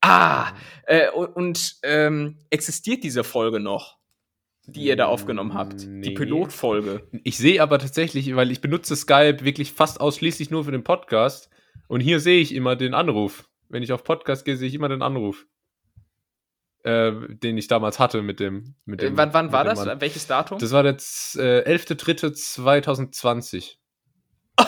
ah, 0.00 0.52
äh, 0.86 1.08
und, 1.10 1.76
ähm, 1.82 2.38
existiert 2.50 3.04
diese 3.04 3.24
Folge 3.24 3.60
noch? 3.60 3.96
Die 4.66 4.84
ihr 4.84 4.96
da 4.96 5.06
aufgenommen 5.06 5.54
habt. 5.54 5.82
Die 5.82 5.86
Nee. 5.88 6.10
Pilotfolge. 6.14 7.06
Ich 7.22 7.36
sehe 7.36 7.62
aber 7.62 7.78
tatsächlich, 7.78 8.34
weil 8.36 8.50
ich 8.50 8.60
benutze 8.60 8.96
Skype 8.96 9.44
wirklich 9.44 9.72
fast 9.72 10.00
ausschließlich 10.00 10.50
nur 10.50 10.64
für 10.64 10.72
den 10.72 10.84
Podcast. 10.84 11.50
Und 11.88 12.00
hier 12.00 12.20
sehe 12.20 12.40
ich 12.40 12.54
immer 12.54 12.76
den 12.76 12.94
Anruf. 12.94 13.48
Wenn 13.68 13.82
ich 13.82 13.92
auf 13.92 14.04
Podcast 14.04 14.44
gehe, 14.44 14.56
sehe 14.56 14.68
ich 14.68 14.74
immer 14.74 14.88
den 14.88 15.02
Anruf. 15.02 15.46
Äh, 16.82 17.12
den 17.28 17.56
ich 17.56 17.66
damals 17.66 17.98
hatte 17.98 18.20
mit 18.22 18.40
dem. 18.40 18.74
Mit 18.84 19.02
Äh, 19.02 19.06
dem 19.06 19.16
wann 19.16 19.32
wann 19.32 19.46
mit 19.46 19.52
war 19.54 19.64
dem 19.64 19.68
das? 19.70 19.86
Mann. 19.86 20.00
Welches 20.00 20.26
Datum? 20.26 20.58
Das 20.58 20.70
war 20.72 20.82
der 20.82 20.92
äh, 20.92 21.76
11.3.2020. 21.76 23.76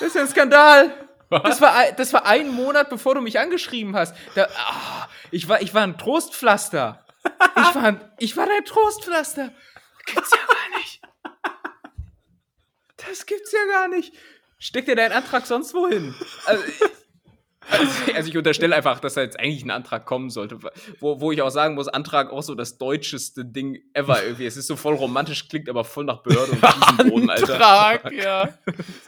Das 0.00 0.08
ist 0.08 0.14
ja 0.16 0.22
ein 0.22 0.28
Skandal. 0.28 0.92
Das 1.40 1.60
war, 1.60 1.74
ein- 1.74 1.96
das 1.96 2.12
war 2.12 2.26
ein 2.26 2.48
Monat, 2.50 2.90
bevor 2.90 3.14
du 3.14 3.20
mich 3.20 3.38
angeschrieben 3.38 3.96
hast. 3.96 4.14
Da, 4.34 4.48
ah, 4.56 5.08
ich, 5.30 5.48
war, 5.48 5.62
ich 5.62 5.72
war 5.74 5.82
ein 5.82 5.96
Trostpflaster. 5.98 7.04
Ich 7.24 7.74
war, 7.74 7.82
ein, 7.84 8.00
ich 8.18 8.36
war 8.36 8.46
dein 8.46 8.64
Trostpflaster. 8.64 9.52
Gibt's 10.06 10.30
ja 10.32 10.38
gar 10.38 10.78
nicht. 10.78 11.00
Das 12.96 13.26
gibt's 13.26 13.52
ja 13.52 13.58
gar 13.70 13.88
nicht. 13.88 14.12
Steck 14.58 14.86
dir 14.86 14.96
deinen 14.96 15.12
Antrag 15.12 15.46
sonst 15.46 15.74
wohin? 15.74 16.14
Also, 16.46 16.62
also, 17.70 17.92
also 18.14 18.28
ich 18.28 18.36
unterstelle 18.36 18.74
einfach, 18.76 19.00
dass 19.00 19.14
da 19.14 19.22
jetzt 19.22 19.38
eigentlich 19.38 19.64
ein 19.64 19.70
Antrag 19.70 20.04
kommen 20.06 20.30
sollte, 20.30 20.58
wo, 21.00 21.20
wo 21.20 21.32
ich 21.32 21.42
auch 21.42 21.50
sagen 21.50 21.74
muss, 21.74 21.88
Antrag 21.88 22.30
auch 22.30 22.42
so 22.42 22.54
das 22.54 22.78
deutscheste 22.78 23.44
Ding 23.44 23.78
ever 23.94 24.22
irgendwie. 24.22 24.46
Es 24.46 24.56
ist 24.56 24.66
so 24.66 24.76
voll 24.76 24.94
romantisch, 24.94 25.48
klingt 25.48 25.68
aber 25.68 25.84
voll 25.84 26.04
nach 26.04 26.22
Behörde 26.22 26.52
und 26.52 26.62
Riesenboden, 26.64 27.30
Alter. 27.30 27.54
Antrag, 27.54 28.12
ja. 28.12 28.48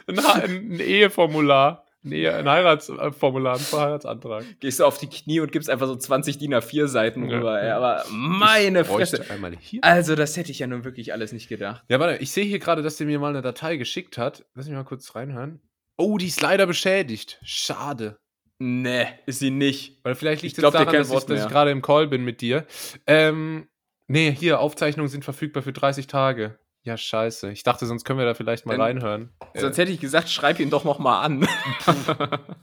Ein, 0.07 0.19
ein 0.19 0.79
Eheformular. 0.79 1.84
Ein, 2.05 2.11
Ehe, 2.11 2.35
ein 2.35 2.47
Heiratsformular, 2.47 3.55
ein 3.57 3.61
Heiratsantrag. 3.79 4.43
Gehst 4.59 4.79
du 4.79 4.85
auf 4.85 4.99
die 4.99 5.07
Knie 5.07 5.39
und 5.39 5.51
gibst 5.51 5.69
einfach 5.69 5.87
so 5.87 5.95
20 5.95 6.37
DIN 6.37 6.53
A4 6.53 6.87
Seiten 6.87 7.27
Ja. 7.29 7.37
rüber, 7.37 7.61
ey, 7.61 7.71
aber 7.71 8.05
meine 8.11 8.83
Bräuchte 8.83 9.17
Fresse. 9.17 9.31
Einmal 9.31 9.55
hier. 9.59 9.83
Also, 9.83 10.15
das 10.15 10.37
hätte 10.37 10.51
ich 10.51 10.59
ja 10.59 10.67
nun 10.67 10.83
wirklich 10.83 11.13
alles 11.13 11.33
nicht 11.33 11.49
gedacht. 11.49 11.83
Ja, 11.89 11.99
warte, 11.99 12.21
ich 12.21 12.31
sehe 12.31 12.45
hier 12.45 12.59
gerade, 12.59 12.83
dass 12.83 12.97
der 12.97 13.07
mir 13.07 13.17
mal 13.19 13.29
eine 13.29 13.41
Datei 13.41 13.77
geschickt 13.77 14.17
hat. 14.19 14.45
Lass 14.53 14.67
mich 14.67 14.75
mal 14.75 14.83
kurz 14.83 15.15
reinhören. 15.15 15.59
Oh, 15.97 16.17
die 16.17 16.27
ist 16.27 16.41
leider 16.41 16.67
beschädigt. 16.67 17.39
Schade. 17.43 18.17
Nee, 18.59 19.07
ist 19.25 19.39
sie 19.39 19.49
nicht. 19.51 19.99
Weil 20.03 20.15
vielleicht 20.15 20.43
liegt 20.43 20.57
Ich 20.57 20.63
es 20.63 20.71
dir 20.71 20.77
daran, 20.77 20.93
dass, 20.93 21.11
ich, 21.11 21.23
dass 21.25 21.41
ich 21.43 21.49
gerade 21.49 21.71
im 21.71 21.81
Call 21.81 22.07
bin 22.07 22.23
mit 22.23 22.39
dir. 22.41 22.65
Ähm, 23.07 23.67
nee, 24.07 24.31
hier, 24.31 24.59
Aufzeichnungen 24.59 25.09
sind 25.09 25.25
verfügbar 25.25 25.63
für 25.63 25.73
30 25.73 26.07
Tage. 26.07 26.57
Ja, 26.85 26.95
scheiße. 26.97 27.51
Ich 27.51 27.63
dachte, 27.63 27.85
sonst 27.87 28.05
können 28.05 28.19
wir 28.19 28.25
da 28.25 28.33
vielleicht 28.35 28.65
mal 28.65 28.73
Dann- 28.73 28.81
reinhören. 28.81 29.33
Sonst 29.55 29.77
hätte 29.77 29.91
ich 29.91 29.99
gesagt, 29.99 30.29
schreib 30.29 30.59
ihn 30.59 30.69
doch 30.69 30.83
noch 30.85 30.99
mal 30.99 31.21
an. 31.21 31.47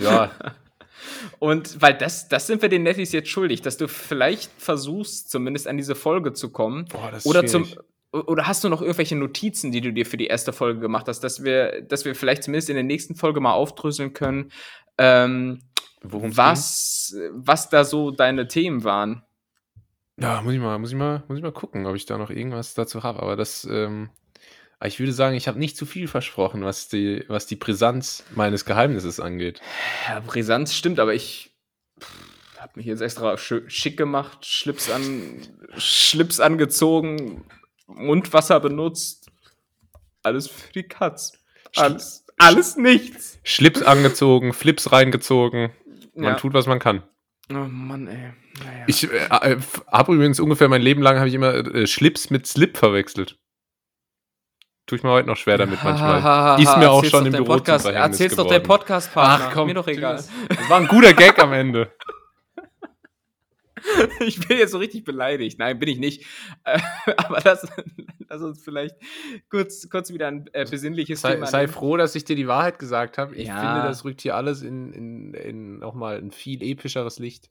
Ja, 0.00 0.30
Und 1.38 1.80
weil 1.82 1.92
das, 1.94 2.28
das 2.28 2.46
sind 2.46 2.62
wir 2.62 2.68
den 2.70 2.82
Nettis 2.84 3.12
jetzt 3.12 3.28
schuldig, 3.28 3.60
dass 3.60 3.76
du 3.76 3.86
vielleicht 3.86 4.50
versuchst, 4.60 5.30
zumindest 5.30 5.68
an 5.68 5.76
diese 5.76 5.94
Folge 5.94 6.32
zu 6.32 6.50
kommen. 6.50 6.86
boah, 6.86 7.10
das 7.10 7.24
ist 7.24 7.30
Oder 7.30 7.44
zum 7.46 7.64
schwierig. 7.66 7.84
oder 8.12 8.46
hast 8.46 8.64
du 8.64 8.70
noch 8.70 8.80
irgendwelche 8.80 9.14
Notizen, 9.16 9.72
die 9.72 9.82
du 9.82 9.92
dir 9.92 10.06
für 10.06 10.16
die 10.16 10.26
erste 10.26 10.52
Folge 10.54 10.80
gemacht 10.80 11.06
hast, 11.06 11.20
dass 11.20 11.44
wir, 11.44 11.82
dass 11.82 12.06
wir 12.06 12.14
vielleicht 12.14 12.44
zumindest 12.44 12.70
in 12.70 12.76
der 12.76 12.82
nächsten 12.84 13.14
Folge 13.14 13.40
mal 13.40 13.52
aufdröseln 13.52 14.14
können, 14.14 14.50
ähm, 14.96 15.60
was, 16.02 17.14
was 17.32 17.68
da 17.68 17.84
so 17.84 18.10
deine 18.10 18.48
Themen 18.48 18.84
waren? 18.84 19.22
Ja, 20.18 20.42
muss 20.42 20.52
ich 20.52 20.60
mal, 20.60 20.78
muss 20.78 20.90
ich 20.90 20.96
mal, 20.96 21.22
muss 21.28 21.38
ich 21.38 21.42
mal 21.42 21.52
gucken, 21.52 21.86
ob 21.86 21.96
ich 21.96 22.06
da 22.06 22.18
noch 22.18 22.30
irgendwas 22.30 22.74
dazu 22.74 23.02
habe. 23.02 23.20
Aber 23.22 23.36
das, 23.36 23.64
ähm, 23.64 24.10
ich 24.84 24.98
würde 24.98 25.12
sagen, 25.12 25.36
ich 25.36 25.48
habe 25.48 25.58
nicht 25.58 25.76
zu 25.76 25.86
viel 25.86 26.08
versprochen, 26.08 26.62
was 26.64 26.88
die, 26.88 27.24
was 27.28 27.46
die 27.46 27.56
Brisanz 27.56 28.24
meines 28.34 28.64
Geheimnisses 28.64 29.20
angeht. 29.20 29.60
Ja, 30.08 30.20
Brisanz 30.20 30.74
stimmt, 30.74 30.98
aber 31.00 31.14
ich 31.14 31.50
habe 32.58 32.72
mich 32.76 32.86
jetzt 32.86 33.00
extra 33.00 33.36
schick 33.38 33.96
gemacht, 33.96 34.44
Schlips 34.44 34.90
an, 34.90 35.40
Schlips 35.78 36.40
angezogen, 36.40 37.44
Mundwasser 37.86 38.60
benutzt. 38.60 39.30
Alles 40.22 40.48
für 40.48 40.70
die 40.72 40.82
Katz. 40.82 41.32
Alles, 41.76 42.26
alles 42.36 42.76
nichts. 42.76 43.38
Schlips 43.42 43.82
angezogen, 43.82 44.52
Flips 44.52 44.92
reingezogen. 44.92 45.70
Man 46.14 46.24
Ja. 46.24 46.34
tut, 46.34 46.52
was 46.52 46.66
man 46.66 46.78
kann. 46.78 47.02
Oh 47.50 47.66
Mann, 47.68 48.06
ey. 48.06 48.32
Naja. 48.64 48.84
Ich 48.86 49.10
äh, 49.10 49.16
äh, 49.16 49.58
habe 49.90 50.14
übrigens 50.14 50.38
ungefähr 50.40 50.68
mein 50.68 50.82
Leben 50.82 51.02
lang 51.02 51.18
habe 51.18 51.28
ich 51.28 51.34
immer 51.34 51.54
äh, 51.54 51.86
Schlips 51.86 52.30
mit 52.30 52.46
Slip 52.46 52.76
verwechselt. 52.76 53.38
Tue 54.86 54.98
ich 54.98 55.02
mir 55.04 55.10
heute 55.10 55.28
noch 55.28 55.36
schwer 55.36 55.58
damit 55.58 55.82
manchmal. 55.84 56.60
Ist 56.60 56.76
mir 56.76 56.90
auch 56.90 57.04
schon 57.04 57.24
doch 57.24 57.26
im 57.26 57.32
Büro 57.32 57.56
Podcast, 57.56 57.86
Erzähl's 57.86 58.34
doch 58.34 58.44
geworden. 58.44 58.62
der 58.62 58.66
Podcast-Partner. 58.66 59.46
Ach 59.48 59.52
komm, 59.52 59.68
mir 59.68 59.74
doch 59.74 59.86
egal. 59.86 60.16
Das 60.16 60.68
war 60.68 60.78
ein 60.80 60.88
guter 60.88 61.14
Gag 61.14 61.38
am 61.38 61.52
Ende. 61.52 61.92
Ich 64.20 64.46
bin 64.46 64.58
jetzt 64.58 64.72
so 64.72 64.78
richtig 64.78 65.04
beleidigt. 65.04 65.58
Nein, 65.58 65.78
bin 65.78 65.88
ich 65.88 65.98
nicht. 65.98 66.24
Äh, 66.64 66.78
Aber 67.16 67.40
lass, 67.44 67.66
lass 68.28 68.42
uns 68.42 68.62
vielleicht 68.62 68.96
kurz, 69.48 69.88
kurz 69.88 70.12
wieder 70.12 70.28
ein 70.28 70.48
äh, 70.52 70.64
besinnliches 70.64 71.20
Sei, 71.20 71.34
Thema 71.34 71.46
sei 71.46 71.62
nehmen. 71.62 71.72
froh, 71.72 71.96
dass 71.96 72.14
ich 72.14 72.24
dir 72.24 72.36
die 72.36 72.48
Wahrheit 72.48 72.78
gesagt 72.78 73.18
habe. 73.18 73.34
Ich 73.36 73.48
Ja. 73.48 73.60
finde, 73.60 73.88
das 73.88 74.04
rückt 74.04 74.20
hier 74.20 74.36
alles 74.36 74.62
in, 74.62 74.92
in, 74.92 75.34
in 75.34 75.78
nochmal 75.78 76.18
ein 76.18 76.30
viel 76.30 76.62
epischeres 76.62 77.18
Licht. 77.18 77.50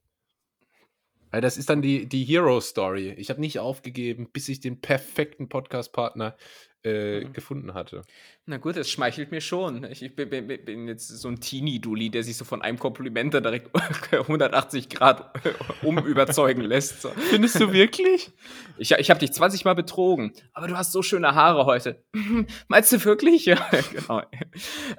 Weil 1.32 1.42
das 1.42 1.58
ist 1.58 1.70
dann 1.70 1.84
die, 1.84 2.08
die 2.08 2.24
Hero-Story. 2.24 3.14
Ich 3.18 3.30
habe 3.30 3.40
nicht 3.40 3.60
aufgegeben, 3.60 4.30
bis 4.34 4.50
ich 4.50 4.62
den 4.62 4.82
perfekten 4.82 5.48
Podcast-Partner 5.48 6.36
äh, 6.84 7.26
Mhm. 7.26 7.34
gefunden 7.34 7.74
hatte. 7.74 8.04
Na 8.46 8.56
gut, 8.58 8.78
das 8.78 8.90
schmeichelt 8.90 9.32
mir 9.32 9.42
schon. 9.42 9.84
Ich, 9.92 10.16
bin, 10.16 10.30
bin, 10.30 10.48
bin 10.48 10.88
jetzt 10.88 11.08
so 11.10 11.28
ein 11.28 11.40
Teenie-Dulli, 11.42 12.10
der 12.10 12.24
sich 12.24 12.38
so 12.38 12.46
von 12.46 12.62
einem 12.62 12.80
Kompliment 12.80 13.34
da 13.34 13.42
direkt 13.42 13.70
180 14.14 14.88
Grad 14.90 15.34
umüberzeugen 15.84 16.64
lässt. 16.64 17.02
So. 17.02 17.10
Findest 17.10 17.60
du 17.60 17.74
wirklich? 17.74 18.32
Ich, 18.78 18.92
ich 18.92 19.10
habe 19.10 19.20
dich 19.20 19.34
20 19.34 19.66
Mal 19.66 19.74
betrogen, 19.76 20.32
aber 20.54 20.68
du 20.68 20.78
hast 20.78 20.94
so 20.94 21.02
schöne 21.02 21.36
Haare 21.36 21.66
heute. 21.66 22.02
Meinst 22.70 22.92
du 22.94 23.04
wirklich? 23.04 23.46
Ja, 23.46 23.58
genau. 23.92 24.22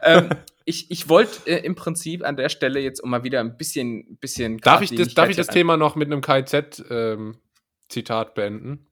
ähm, 0.03 0.28
ich 0.66 0.91
ich 0.91 1.09
wollte 1.09 1.49
äh, 1.51 1.64
im 1.64 1.74
Prinzip 1.74 2.22
an 2.24 2.37
der 2.37 2.51
Stelle 2.51 2.78
jetzt 2.81 3.01
um 3.01 3.09
mal 3.11 3.24
wieder 3.24 3.41
ein 3.41 3.57
bisschen, 3.57 4.18
bisschen 4.18 4.59
Darf 4.59 4.83
ich 4.83 4.95
das, 4.95 5.14
darf 5.14 5.31
ich 5.31 5.37
das 5.37 5.47
Thema 5.49 5.76
noch 5.78 5.97
mit 5.97 6.09
einem 6.12 6.20
KZ-Zitat 6.20 8.35
beenden? 8.35 8.87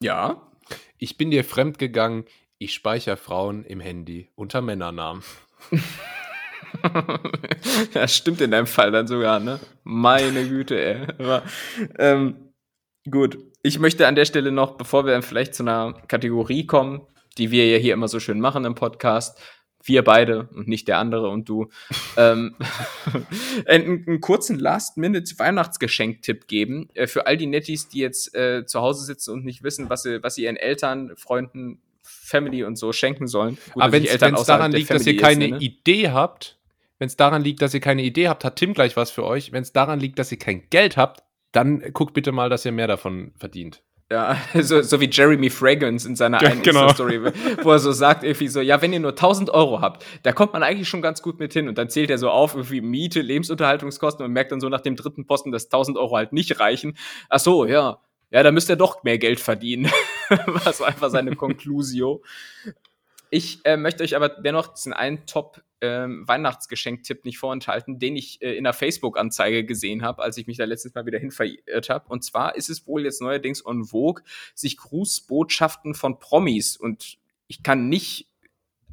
hier- 0.00 0.06
Ja. 0.08 0.51
Ich 1.02 1.18
bin 1.18 1.32
dir 1.32 1.42
fremd 1.42 1.80
gegangen, 1.80 2.26
ich 2.58 2.74
speichere 2.74 3.16
Frauen 3.16 3.64
im 3.64 3.80
Handy 3.80 4.30
unter 4.36 4.60
Männernamen. 4.60 5.24
ja, 7.92 8.06
stimmt 8.06 8.40
in 8.40 8.52
deinem 8.52 8.68
Fall 8.68 8.92
dann 8.92 9.08
sogar, 9.08 9.40
ne? 9.40 9.58
Meine 9.82 10.46
Güte, 10.48 10.80
ey. 10.80 11.08
Aber, 11.18 11.42
ähm, 11.98 12.52
gut. 13.10 13.36
Ich 13.64 13.80
möchte 13.80 14.06
an 14.06 14.14
der 14.14 14.26
Stelle 14.26 14.52
noch, 14.52 14.76
bevor 14.76 15.04
wir 15.04 15.20
vielleicht 15.22 15.56
zu 15.56 15.64
einer 15.64 15.92
Kategorie 16.06 16.66
kommen, 16.66 17.04
die 17.36 17.50
wir 17.50 17.68
ja 17.68 17.78
hier 17.78 17.94
immer 17.94 18.06
so 18.06 18.20
schön 18.20 18.38
machen 18.38 18.64
im 18.64 18.76
Podcast, 18.76 19.42
wir 19.84 20.02
beide 20.02 20.48
und 20.54 20.68
nicht 20.68 20.88
der 20.88 20.98
andere 20.98 21.28
und 21.28 21.48
du, 21.48 21.68
ähm, 22.16 22.54
einen, 23.66 24.04
einen 24.06 24.20
kurzen 24.20 24.58
Last-Minute-Weihnachtsgeschenk-Tipp 24.58 26.46
geben 26.48 26.88
äh, 26.94 27.06
für 27.06 27.26
all 27.26 27.36
die 27.36 27.46
Nettis, 27.46 27.88
die 27.88 28.00
jetzt 28.00 28.34
äh, 28.34 28.64
zu 28.66 28.80
Hause 28.80 29.04
sitzen 29.04 29.32
und 29.32 29.44
nicht 29.44 29.62
wissen, 29.62 29.90
was 29.90 30.02
sie, 30.02 30.22
was 30.22 30.34
sie 30.34 30.44
ihren 30.44 30.56
Eltern, 30.56 31.12
Freunden, 31.16 31.80
Family 32.02 32.64
und 32.64 32.76
so 32.76 32.92
schenken 32.92 33.26
sollen. 33.26 33.58
Gut, 33.72 33.82
Aber 33.82 33.92
wenn 33.92 34.04
es 34.04 34.18
daran 34.44 34.72
liegt, 34.72 34.90
dass 34.90 35.06
ihr 35.06 35.16
keine 35.16 35.44
jetzt 35.44 35.50
nenne. 35.52 35.64
Idee 35.64 36.10
habt, 36.10 36.58
wenn 36.98 37.06
es 37.06 37.16
daran 37.16 37.42
liegt, 37.42 37.62
dass 37.62 37.74
ihr 37.74 37.80
keine 37.80 38.02
Idee 38.02 38.28
habt, 38.28 38.44
hat 38.44 38.56
Tim 38.56 38.74
gleich 38.74 38.96
was 38.96 39.10
für 39.10 39.24
euch. 39.24 39.52
Wenn 39.52 39.62
es 39.62 39.72
daran 39.72 40.00
liegt, 40.00 40.18
dass 40.18 40.30
ihr 40.32 40.38
kein 40.38 40.68
Geld 40.70 40.96
habt, 40.96 41.22
dann 41.52 41.80
guckt 41.92 42.14
bitte 42.14 42.32
mal, 42.32 42.48
dass 42.48 42.64
ihr 42.64 42.72
mehr 42.72 42.86
davon 42.86 43.32
verdient. 43.36 43.82
Ja, 44.12 44.36
so, 44.60 44.82
so 44.82 45.00
wie 45.00 45.08
Jeremy 45.10 45.48
Fragrance 45.48 46.06
in 46.06 46.16
seiner 46.16 46.42
Ja, 46.42 46.50
einen 46.50 46.62
genau. 46.62 46.82
Insta-Story, 46.82 47.32
wo 47.62 47.70
er 47.70 47.78
so 47.78 47.92
sagt, 47.92 48.24
irgendwie 48.24 48.48
so, 48.48 48.60
ja, 48.60 48.82
wenn 48.82 48.92
ihr 48.92 49.00
nur 49.00 49.12
1000 49.12 49.48
Euro 49.48 49.80
habt, 49.80 50.04
da 50.22 50.32
kommt 50.32 50.52
man 50.52 50.62
eigentlich 50.62 50.86
schon 50.86 51.00
ganz 51.00 51.22
gut 51.22 51.38
mit 51.38 51.54
hin. 51.54 51.66
Und 51.66 51.78
dann 51.78 51.88
zählt 51.88 52.10
er 52.10 52.18
so 52.18 52.28
auf, 52.28 52.54
irgendwie 52.54 52.82
Miete, 52.82 53.22
Lebensunterhaltungskosten 53.22 54.22
und 54.22 54.32
merkt 54.32 54.52
dann 54.52 54.60
so 54.60 54.68
nach 54.68 54.82
dem 54.82 54.96
dritten 54.96 55.24
Posten, 55.26 55.50
dass 55.50 55.64
1000 55.64 55.96
Euro 55.96 56.14
halt 56.14 56.34
nicht 56.34 56.60
reichen. 56.60 56.98
Ach 57.30 57.40
so, 57.40 57.64
ja. 57.64 58.00
Ja, 58.30 58.42
da 58.42 58.52
müsst 58.52 58.68
ihr 58.68 58.76
doch 58.76 59.02
mehr 59.02 59.16
Geld 59.16 59.40
verdienen. 59.40 59.90
War 60.28 60.72
so 60.74 60.84
einfach 60.84 61.08
seine 61.08 61.34
Conclusio. 61.36 62.22
Ich 63.30 63.60
äh, 63.64 63.78
möchte 63.78 64.04
euch 64.04 64.14
aber 64.14 64.28
dennoch 64.28 64.74
diesen 64.74 64.92
einen 64.92 65.24
Top 65.24 65.62
ähm, 65.82 66.26
Weihnachtsgeschenk-Tipp 66.26 67.24
nicht 67.24 67.38
vorenthalten, 67.38 67.98
den 67.98 68.16
ich 68.16 68.40
äh, 68.40 68.56
in 68.56 68.64
der 68.64 68.72
Facebook-Anzeige 68.72 69.66
gesehen 69.66 70.02
habe, 70.02 70.22
als 70.22 70.38
ich 70.38 70.46
mich 70.46 70.56
da 70.56 70.64
letztens 70.64 70.94
mal 70.94 71.04
wieder 71.04 71.18
hin 71.18 71.32
verirrt 71.32 71.90
habe. 71.90 72.08
Und 72.08 72.24
zwar 72.24 72.54
ist 72.54 72.70
es 72.70 72.86
wohl 72.86 73.04
jetzt 73.04 73.20
neuerdings 73.20 73.60
en 73.66 73.84
vogue, 73.84 74.22
sich 74.54 74.76
Grußbotschaften 74.76 75.94
von 75.94 76.18
Promis 76.18 76.76
und 76.76 77.18
ich 77.48 77.62
kann 77.62 77.88
nicht, 77.88 78.28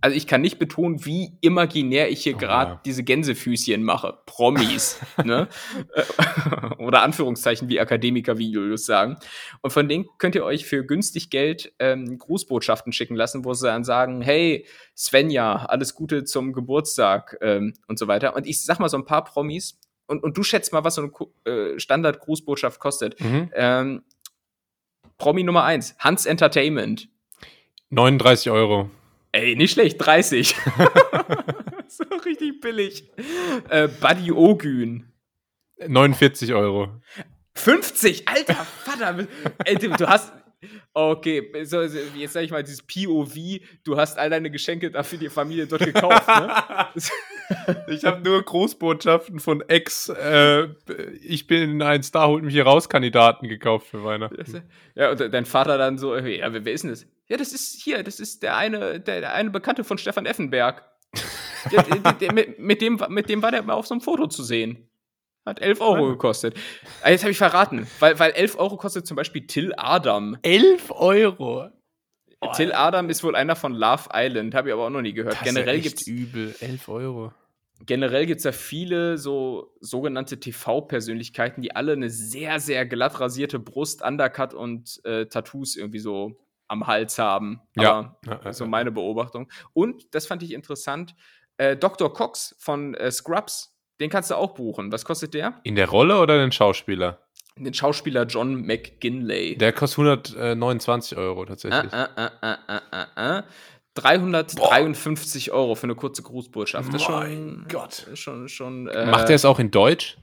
also 0.01 0.15
ich 0.15 0.27
kann 0.27 0.41
nicht 0.41 0.59
betonen, 0.59 1.05
wie 1.05 1.37
imaginär 1.41 2.09
ich 2.09 2.23
hier 2.23 2.35
Oh, 2.35 2.39
gerade 2.39 2.71
ja. 2.71 2.81
diese 2.85 3.03
Gänsefüßchen 3.03 3.83
mache. 3.83 4.17
Promis, 4.25 4.99
ne? 5.23 5.47
Äh, 5.93 6.03
Oder 6.83 7.01
Anführungszeichen, 7.03 7.69
wie 7.69 7.79
Akademiker 7.79 8.37
wie 8.37 8.49
Julius 8.49 8.85
sagen. 8.85 9.17
Und 9.61 9.71
von 9.71 9.87
denen 9.87 10.05
könnt 10.17 10.35
ihr 10.35 10.45
euch 10.45 10.65
für 10.65 10.85
günstig 10.85 11.29
Geld 11.29 11.73
ähm, 11.79 12.17
Grußbotschaften 12.17 12.93
schicken 12.93 13.15
lassen, 13.15 13.45
wo 13.45 13.53
sie 13.53 13.67
dann 13.67 13.83
sagen, 13.83 14.21
hey, 14.21 14.65
Svenja, 14.95 15.65
alles 15.65 15.95
Gute 15.95 16.23
zum 16.23 16.53
Geburtstag 16.53 17.37
ähm, 17.41 17.73
und 17.87 17.99
so 17.99 18.07
weiter. 18.07 18.35
Und 18.35 18.47
ich 18.47 18.63
sag 18.63 18.79
mal 18.79 18.89
so 18.89 18.97
ein 18.97 19.05
paar 19.05 19.23
Promis, 19.23 19.77
und, 20.07 20.23
und 20.23 20.35
du 20.35 20.41
schätzt 20.41 20.73
mal, 20.73 20.83
was 20.83 20.95
so 20.95 21.03
eine 21.03 21.53
äh, 21.53 21.79
Standard-Grußbotschaft 21.79 22.79
kostet. 22.79 23.19
Mhm. 23.21 23.51
Ähm, 23.53 24.03
Promi 25.19 25.43
Nummer 25.43 25.65
1, 25.65 25.97
Hans 25.99 26.25
Entertainment. 26.25 27.09
39 27.91 28.49
Euro. 28.49 28.89
Ey, 29.31 29.55
nicht 29.55 29.73
schlecht, 29.73 29.97
30. 29.99 30.55
so 31.87 32.03
richtig 32.25 32.61
billig. 32.61 33.09
Äh, 33.69 33.87
Buddy 33.87 34.31
Ogün. 34.31 35.11
49 35.87 36.53
Euro. 36.53 37.01
50, 37.55 38.27
alter 38.27 38.55
Vater. 38.55 39.27
Ey, 39.65 39.75
du, 39.75 39.89
du 39.89 40.07
hast. 40.07 40.33
Okay, 40.93 41.63
so, 41.63 41.81
jetzt 41.83 42.33
sag 42.33 42.41
ich 42.43 42.51
mal, 42.51 42.63
dieses 42.63 42.81
POV, 42.81 43.33
du 43.83 43.97
hast 43.97 44.17
all 44.17 44.29
deine 44.29 44.51
Geschenke 44.51 44.91
dafür 44.91 45.17
die 45.17 45.29
Familie 45.29 45.67
dort 45.67 45.85
gekauft, 45.85 46.27
ne? 46.27 46.87
ich 47.87 48.05
habe 48.05 48.21
nur 48.21 48.41
Großbotschaften 48.43 49.39
von 49.39 49.61
Ex, 49.67 50.09
äh, 50.09 50.67
ich 51.21 51.47
bin 51.47 51.81
ein 51.81 52.03
Star, 52.03 52.27
holt 52.27 52.43
mich 52.43 52.53
hier 52.53 52.65
raus, 52.65 52.89
Kandidaten 52.89 53.47
gekauft 53.47 53.87
für 53.87 54.03
Weihnachten. 54.03 54.63
Ja, 54.95 55.11
und 55.11 55.19
dein 55.19 55.45
Vater 55.45 55.77
dann 55.77 55.97
so, 55.97 56.15
ja, 56.15 56.53
wer, 56.53 56.65
wer 56.65 56.73
ist 56.73 56.83
denn 56.83 56.91
das? 56.91 57.05
Ja, 57.27 57.37
das 57.37 57.53
ist 57.53 57.81
hier, 57.81 58.03
das 58.03 58.19
ist 58.19 58.43
der 58.43 58.57
eine, 58.57 58.99
der, 58.99 59.21
der 59.21 59.33
eine 59.33 59.49
Bekannte 59.49 59.83
von 59.83 59.97
Stefan 59.97 60.25
Effenberg. 60.25 60.83
der, 61.71 61.83
der, 61.83 62.13
der, 62.13 62.33
mit, 62.33 62.59
mit, 62.59 62.81
dem, 62.81 63.01
mit 63.09 63.29
dem 63.29 63.41
war 63.41 63.51
der 63.51 63.63
mal 63.63 63.73
auf 63.73 63.87
so 63.87 63.93
einem 63.93 64.01
Foto 64.01 64.27
zu 64.27 64.43
sehen. 64.43 64.89
Hat 65.45 65.61
11 65.61 65.81
Euro 65.81 66.09
gekostet. 66.09 66.55
Ah, 67.01 67.09
jetzt 67.09 67.23
habe 67.23 67.31
ich 67.31 67.37
verraten, 67.37 67.87
weil, 67.99 68.19
weil 68.19 68.31
11 68.31 68.59
Euro 68.59 68.77
kostet 68.77 69.07
zum 69.07 69.15
Beispiel 69.15 69.47
Till 69.47 69.73
Adam. 69.77 70.37
11 70.43 70.91
Euro? 70.91 71.69
Oh, 72.41 72.51
Till 72.55 72.71
Adam 72.73 73.09
ist 73.09 73.23
wohl 73.23 73.35
einer 73.35 73.55
von 73.55 73.73
Love 73.73 74.09
Island, 74.13 74.55
habe 74.55 74.69
ich 74.69 74.73
aber 74.73 74.85
auch 74.85 74.89
noch 74.89 75.01
nie 75.01 75.13
gehört. 75.13 75.35
Das 75.35 75.43
generell 75.43 75.77
ist 75.77 75.83
ja 75.85 75.89
gibt's 75.89 76.07
übel, 76.07 76.55
11 76.59 76.87
Euro. 76.89 77.33
generell 77.85 78.25
gibt's 78.25 78.43
da 78.43 78.51
viele 78.53 79.17
so 79.17 79.73
sogenannte 79.81 80.39
TV-Persönlichkeiten, 80.39 81.61
die 81.61 81.75
alle 81.75 81.93
eine 81.93 82.09
sehr 82.09 82.59
sehr 82.59 82.85
glatt 82.85 83.19
rasierte 83.19 83.59
Brust, 83.59 84.01
Undercut 84.03 84.53
und 84.53 85.01
äh, 85.05 85.25
Tattoos 85.25 85.75
irgendwie 85.75 85.99
so 85.99 86.39
am 86.67 86.87
Hals 86.87 87.17
haben. 87.19 87.61
Ja. 87.75 88.15
Aber 88.25 88.45
Ja, 88.45 88.53
so 88.53 88.63
ja. 88.63 88.69
meine 88.69 88.91
Beobachtung. 88.91 89.51
Und 89.73 90.13
das 90.15 90.27
fand 90.27 90.43
ich 90.43 90.53
interessant. 90.53 91.15
Äh, 91.57 91.75
Dr. 91.75 92.13
Cox 92.13 92.55
von 92.59 92.93
äh, 92.93 93.11
Scrubs, 93.11 93.75
den 93.99 94.09
kannst 94.09 94.31
du 94.31 94.35
auch 94.35 94.53
buchen. 94.53 94.91
Was 94.93 95.03
kostet 95.03 95.33
der? 95.33 95.59
In 95.63 95.75
der 95.75 95.89
Rolle 95.89 96.19
oder 96.19 96.37
den 96.37 96.51
Schauspieler? 96.53 97.19
Den 97.59 97.73
Schauspieler 97.73 98.23
John 98.25 98.61
McGinley. 98.65 99.57
Der 99.57 99.73
kostet 99.73 99.99
129 99.99 101.17
Euro 101.17 101.45
tatsächlich. 101.45 101.91
Äh, 101.91 102.07
äh, 102.15 102.29
äh, 102.41 102.55
äh, 102.67 103.37
äh, 103.37 103.39
äh. 103.39 103.43
353 103.95 105.51
Euro 105.51 105.75
für 105.75 105.83
eine 105.83 105.95
kurze 105.95 106.23
Grußbotschaft. 106.23 106.93
Das 106.93 107.01
ist 107.01 107.09
Mein 107.09 107.31
schon, 107.31 107.65
Gott. 107.69 108.07
Schon, 108.13 108.47
schon, 108.49 108.87
äh, 108.87 109.05
Macht 109.07 109.29
er 109.29 109.35
es 109.35 109.45
auch 109.45 109.59
in 109.59 109.71
Deutsch? 109.71 110.17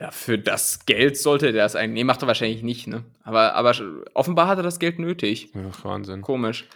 Ja, 0.00 0.10
für 0.10 0.38
das 0.38 0.86
Geld 0.86 1.16
sollte 1.16 1.52
der 1.52 1.64
es 1.64 1.74
eigentlich. 1.74 1.94
Nee, 1.94 2.04
macht 2.04 2.22
er 2.22 2.28
wahrscheinlich 2.28 2.62
nicht, 2.62 2.86
ne? 2.86 3.04
Aber, 3.24 3.54
aber 3.54 3.74
offenbar 4.14 4.46
hat 4.46 4.58
er 4.58 4.62
das 4.62 4.78
Geld 4.78 4.98
nötig. 4.98 5.50
Ach, 5.70 5.84
Wahnsinn. 5.84 6.20
Komisch. 6.22 6.66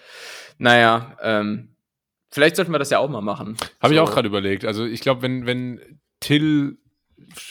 Naja, 0.59 1.17
ähm, 1.23 1.77
vielleicht 2.31 2.57
sollten 2.57 2.73
wir 2.73 2.81
das 2.81 2.91
ja 2.91 2.99
auch 2.99 3.09
mal 3.09 3.21
machen. 3.21 3.57
Habe 3.81 3.95
ich 3.95 3.99
So. 3.99 4.05
auch 4.05 4.13
gerade 4.13 4.27
überlegt. 4.29 4.65
Also 4.65 4.85
ich 4.85 5.01
glaube, 5.03 5.23
wenn, 5.23 5.47
wenn 5.47 6.01
Till, 6.19 6.79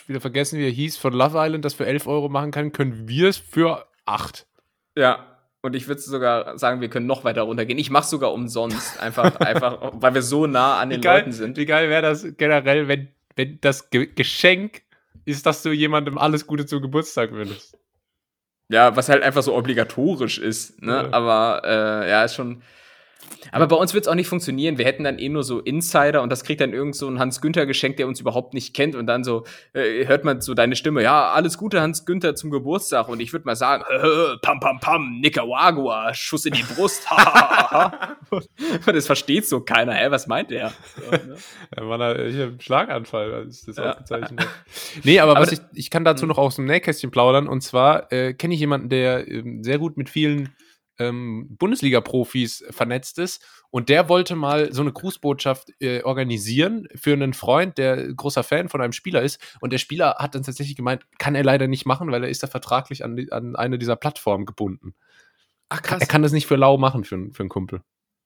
wieder 0.08 0.22
vergessen, 0.22 0.60
wie 0.60 0.66
er 0.66 0.72
hieß, 0.72 0.98
von 0.98 1.14
Love 1.14 1.38
Island 1.38 1.66
das 1.66 1.74
für 1.74 1.86
11 1.86 2.08
Euro 2.08 2.30
machen 2.30 2.52
kann, 2.52 2.72
können 2.72 3.08
wir 3.08 3.30
es 3.30 3.38
für 3.38 3.86
8. 4.06 4.46
Ja. 4.98 5.28
Und 5.64 5.76
ich 5.76 5.88
würde 5.88 6.02
sogar 6.02 6.58
sagen, 6.58 6.82
wir 6.82 6.90
können 6.90 7.06
noch 7.06 7.24
weiter 7.24 7.44
runtergehen. 7.44 7.78
Ich 7.78 7.92
mache 7.92 8.08
sogar 8.08 8.34
umsonst. 8.34 9.00
Einfach, 9.00 9.36
einfach, 9.40 9.92
weil 9.94 10.16
wir 10.16 10.24
so 10.24 10.48
nah 10.48 10.80
an 10.80 10.90
den 10.90 11.02
Leuten 11.02 11.32
sind. 11.32 11.58
wie 11.58 11.66
geil 11.66 11.90
wäre 11.90 12.02
das 12.02 12.26
generell, 12.38 12.88
wenn, 12.88 13.10
wenn 13.36 13.60
das 13.62 13.92
Ge 13.92 14.08
Geschenk 14.08 14.82
ist, 15.26 15.46
dass 15.46 15.62
du 15.62 15.72
jemandem 15.72 16.18
alles 16.18 16.48
Gute 16.48 16.66
zum 16.66 16.82
Geburtstag 16.82 17.32
wünschst. 17.32 17.78
Ja, 18.70 18.96
was 18.96 19.10
halt 19.10 19.22
einfach 19.22 19.44
so 19.44 19.56
obligatorisch 19.56 20.40
ist, 20.40 20.82
ne? 20.82 20.94
Ja. 20.94 21.14
Aber 21.14 21.62
äh, 21.66 22.10
ja, 22.10 22.24
ist 22.24 22.36
schon. 22.36 22.64
Aber 23.52 23.68
bei 23.68 23.76
uns 23.76 23.94
wird 23.94 24.06
es 24.06 24.08
auch 24.08 24.16
nicht 24.16 24.28
funktionieren. 24.28 24.78
Wir 24.78 24.86
hätten 24.86 25.04
dann 25.04 25.20
eh 25.20 25.28
nur 25.28 25.44
so 25.44 25.60
Insider 25.60 26.22
und 26.22 26.30
das 26.30 26.44
kriegt 26.44 26.62
dann 26.62 26.74
irgend 26.74 26.96
so 26.96 27.08
ein 27.10 27.20
Hans-Günther 27.20 27.66
geschenkt, 27.66 28.00
der 28.00 28.08
uns 28.08 28.20
überhaupt 28.20 28.54
nicht 28.54 28.74
kennt. 28.74 28.96
Und 28.96 29.08
dann 29.08 29.24
so 29.24 29.44
äh, 29.74 30.06
hört 30.08 30.24
man 30.24 30.42
so 30.42 30.54
deine 30.54 30.76
Stimme, 30.76 31.04
ja, 31.04 31.32
alles 31.32 31.58
Gute, 31.58 31.82
Hans-Günther, 31.82 32.36
zum 32.36 32.50
Geburtstag. 32.52 33.10
Und 33.10 33.20
ich 33.20 33.34
würde 33.34 33.46
mal 33.46 33.56
sagen, 33.56 33.84
äh, 33.90 34.38
pam, 34.42 34.60
pam, 34.60 34.80
pam, 34.80 35.20
Nicaragua, 35.20 36.14
Schuss 36.14 36.46
in 36.46 36.54
die 36.54 36.64
Brust. 36.64 37.06
und 38.30 38.48
das 38.88 39.06
versteht 39.06 39.48
so 39.48 39.62
keiner. 39.62 39.94
Hä, 39.94 40.12
was 40.12 40.28
meint 40.28 40.52
der? 40.52 40.72
So, 40.96 41.12
ne? 41.12 41.36
Ja, 41.78 41.88
war 41.88 41.98
da, 41.98 42.16
ich 42.16 42.36
hab 42.38 42.50
einen 42.50 42.62
Schlaganfall, 42.62 43.34
als 43.34 43.66
das 43.66 43.78
Ja. 43.78 43.92
aufgezeichnet 43.92 44.40
habe. 44.40 44.50
Nee, 45.04 45.20
aber, 45.20 45.32
Aber 45.32 45.42
was 45.42 45.52
ich, 45.52 45.60
ich 45.74 45.90
kann 45.90 46.06
dazu 46.06 46.26
noch 46.26 46.38
aus 46.38 46.56
dem 46.56 46.66
Nähkästchen 46.66 47.12
plaudern. 47.12 47.48
Und 47.48 47.62
zwar 47.62 48.12
äh, 48.12 48.34
kenne 48.34 48.54
ich 48.54 48.60
jemanden, 48.60 48.90
der 48.90 49.28
ähm, 49.28 49.64
sehr 49.64 49.78
gut 49.78 49.98
mit 49.98 50.10
vielen 50.10 50.50
ähm, 51.00 51.48
Bundesliga-Profis 51.58 52.64
vernetzt 52.70 53.18
ist. 53.20 53.44
Und 53.70 53.90
der 53.90 54.10
wollte 54.10 54.36
mal 54.36 54.74
so 54.74 54.82
eine 54.82 54.92
Grußbotschaft 54.92 55.72
äh, 55.80 56.04
organisieren 56.04 56.88
für 56.96 57.14
einen 57.14 57.34
Freund, 57.34 57.78
der 57.78 58.14
großer 58.14 58.44
Fan 58.44 58.70
von 58.70 58.82
einem 58.82 58.94
Spieler 58.94 59.22
ist. 59.22 59.40
Und 59.62 59.72
der 59.74 59.78
Spieler 59.78 60.16
hat 60.20 60.36
dann 60.36 60.44
tatsächlich 60.44 60.76
gemeint, 60.76 61.06
kann 61.20 61.36
er 61.36 61.44
leider 61.44 61.68
nicht 61.68 61.86
machen, 61.86 62.12
weil 62.12 62.24
er 62.24 62.30
ist 62.30 62.44
da 62.44 62.48
vertraglich 62.48 63.04
an, 63.04 63.16
die, 63.16 63.32
an 63.32 63.56
eine 63.56 63.78
dieser 63.80 63.96
Plattformen 63.96 64.46
gebunden. 64.46 64.94
Ach 65.70 65.82
Er 65.90 66.06
kann 66.06 66.22
das 66.22 66.34
nicht 66.34 66.48
für 66.48 66.58
lau 66.58 66.78
machen 66.78 67.04
für, 67.06 67.16
einen- 67.16 67.34
für 67.34 67.44
einen 67.44 67.50
Kumpel. 67.50 67.82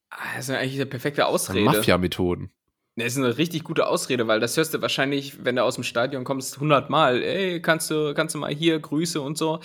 Ah, 0.09 0.17
Das 0.35 0.49
ist 0.49 0.55
eigentlich 0.55 0.75
eine 0.75 0.85
perfekte 0.87 1.25
Ausrede. 1.27 1.63
Mafia-Methoden. 1.65 2.51
Das 2.97 3.07
ist 3.07 3.17
eine 3.17 3.37
richtig 3.37 3.65
gute 3.65 3.87
Ausrede, 3.87 4.25
weil 4.27 4.39
das 4.39 4.55
hörst 4.55 4.73
du 4.73 4.81
wahrscheinlich, 4.81 5.43
wenn 5.43 5.57
du 5.57 5.63
aus 5.63 5.75
dem 5.75 5.83
Stadion 5.83 6.23
kommst, 6.23 6.59
hundertmal. 6.59 7.21
Ey, 7.21 7.61
kannst 7.61 7.91
du, 7.91 8.13
kannst 8.13 8.35
du 8.35 8.39
mal 8.39 8.53
hier 8.53 8.79
Grüße 8.79 9.19
und 9.21 9.37
so. 9.37 9.59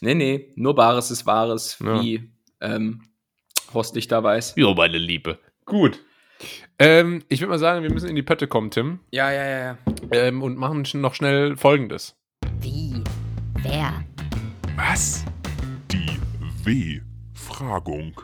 Nee, 0.00 0.14
nee, 0.14 0.52
nur 0.54 0.76
Bares 0.76 1.10
ist 1.10 1.26
Wahres, 1.26 1.78
Ja. 1.84 2.00
wie 2.00 2.30
ähm, 2.60 3.02
Horst 3.74 3.96
Lichter 3.96 4.22
weiß. 4.22 4.54
Jo, 4.56 4.74
meine 4.74 4.98
Liebe. 4.98 5.38
Gut. 5.64 5.98
Ähm, 6.78 7.24
ich 7.28 7.40
würde 7.40 7.50
mal 7.50 7.58
sagen, 7.58 7.82
wir 7.82 7.90
müssen 7.92 8.08
in 8.08 8.14
die 8.14 8.22
Pötte 8.22 8.46
kommen, 8.46 8.70
Tim. 8.70 9.00
Ja, 9.10 9.32
ja, 9.32 9.44
ja, 9.44 9.58
ja. 9.58 9.78
ähm, 10.12 10.40
und 10.42 10.56
machen 10.56 10.84
noch 10.94 11.14
schnell 11.14 11.56
Folgendes. 11.56 12.16
Wie? 12.60 13.02
Wer? 13.62 14.04
Was? 14.76 15.24
Die 15.90 16.06
W-Fragung. 16.64 18.20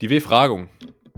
Die 0.00 0.08
W-Fragung. 0.08 0.68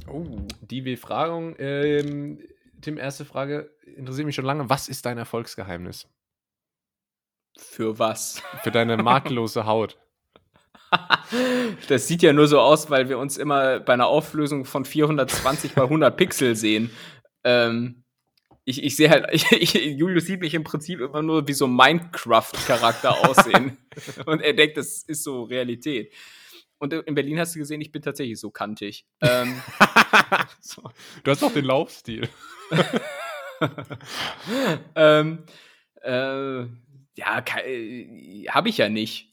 Oh, 0.08 0.24
die 0.60 0.84
W-Fragung. 0.84 1.54
Ähm, 1.58 2.40
Tim, 2.80 2.98
erste 2.98 3.24
Frage 3.24 3.70
interessiert 3.96 4.26
mich 4.26 4.34
schon 4.34 4.44
lange. 4.44 4.68
Was 4.68 4.88
ist 4.88 5.06
dein 5.06 5.18
Erfolgsgeheimnis 5.18 6.08
Für 7.56 7.98
was? 7.98 8.42
für 8.62 8.70
deine 8.70 8.96
makellose 8.96 9.66
Haut? 9.66 9.98
Das 11.88 12.06
sieht 12.06 12.22
ja 12.22 12.32
nur 12.32 12.48
so 12.48 12.60
aus, 12.60 12.90
weil 12.90 13.08
wir 13.08 13.18
uns 13.18 13.38
immer 13.38 13.80
bei 13.80 13.94
einer 13.94 14.08
Auflösung 14.08 14.64
von 14.64 14.84
420 14.84 15.74
bei 15.74 15.82
100 15.82 16.16
Pixel 16.16 16.54
sehen. 16.54 16.90
Ähm, 17.44 18.04
ich, 18.64 18.82
ich 18.82 18.96
sehe 18.96 19.10
halt, 19.10 19.26
ich, 19.32 19.50
ich, 19.52 19.74
Julius 19.74 20.26
sieht 20.26 20.40
mich 20.40 20.54
im 20.54 20.64
Prinzip 20.64 21.00
immer 21.00 21.22
nur 21.22 21.46
wie 21.48 21.52
so 21.52 21.66
ein 21.66 21.74
Minecraft-Charakter 21.74 23.28
aussehen. 23.28 23.78
Und 24.26 24.40
er 24.40 24.52
denkt, 24.52 24.76
das 24.76 25.02
ist 25.02 25.24
so 25.24 25.44
Realität. 25.44 26.12
Und 26.82 26.92
in 26.92 27.14
Berlin 27.14 27.38
hast 27.38 27.54
du 27.54 27.60
gesehen, 27.60 27.80
ich 27.80 27.92
bin 27.92 28.02
tatsächlich 28.02 28.40
so 28.40 28.50
kantig. 28.50 29.06
Ähm, 29.22 29.62
so. 30.60 30.82
Du 31.22 31.30
hast 31.30 31.40
doch 31.40 31.52
den 31.52 31.64
Laufstil. 31.64 32.28
ähm, 34.96 35.44
äh, 36.02 36.62
ja, 37.14 37.44
habe 38.48 38.68
ich 38.68 38.78
ja 38.78 38.88
nicht. 38.88 39.32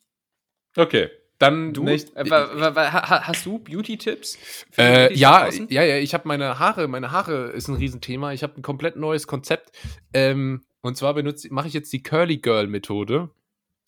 Okay, 0.77 1.09
dann 1.39 1.73
Du? 1.73 1.83
nächst- 1.83 2.15
Äh, 2.15 2.29
hast 2.29 3.45
du 3.47 3.57
Beauty-Tipps? 3.57 4.37
Äh, 4.77 5.11
ja, 5.15 5.49
ja, 5.69 5.83
ja, 5.83 5.97
ich 5.97 6.13
habe 6.13 6.27
meine 6.27 6.59
Haare, 6.59 6.87
meine 6.87 7.11
Haare 7.11 7.47
ist 7.47 7.67
ein 7.67 7.75
Riesenthema. 7.75 8.31
Ich 8.33 8.43
habe 8.43 8.57
ein 8.57 8.61
komplett 8.61 8.95
neues 8.95 9.25
Konzept. 9.25 9.71
Ähm, 10.13 10.61
und 10.81 10.97
zwar 10.97 11.15
benutze, 11.15 11.51
mache 11.51 11.67
ich 11.67 11.73
jetzt 11.73 11.91
die 11.93 12.03
Curly 12.03 12.37
Girl 12.37 12.67
Methode. 12.67 13.31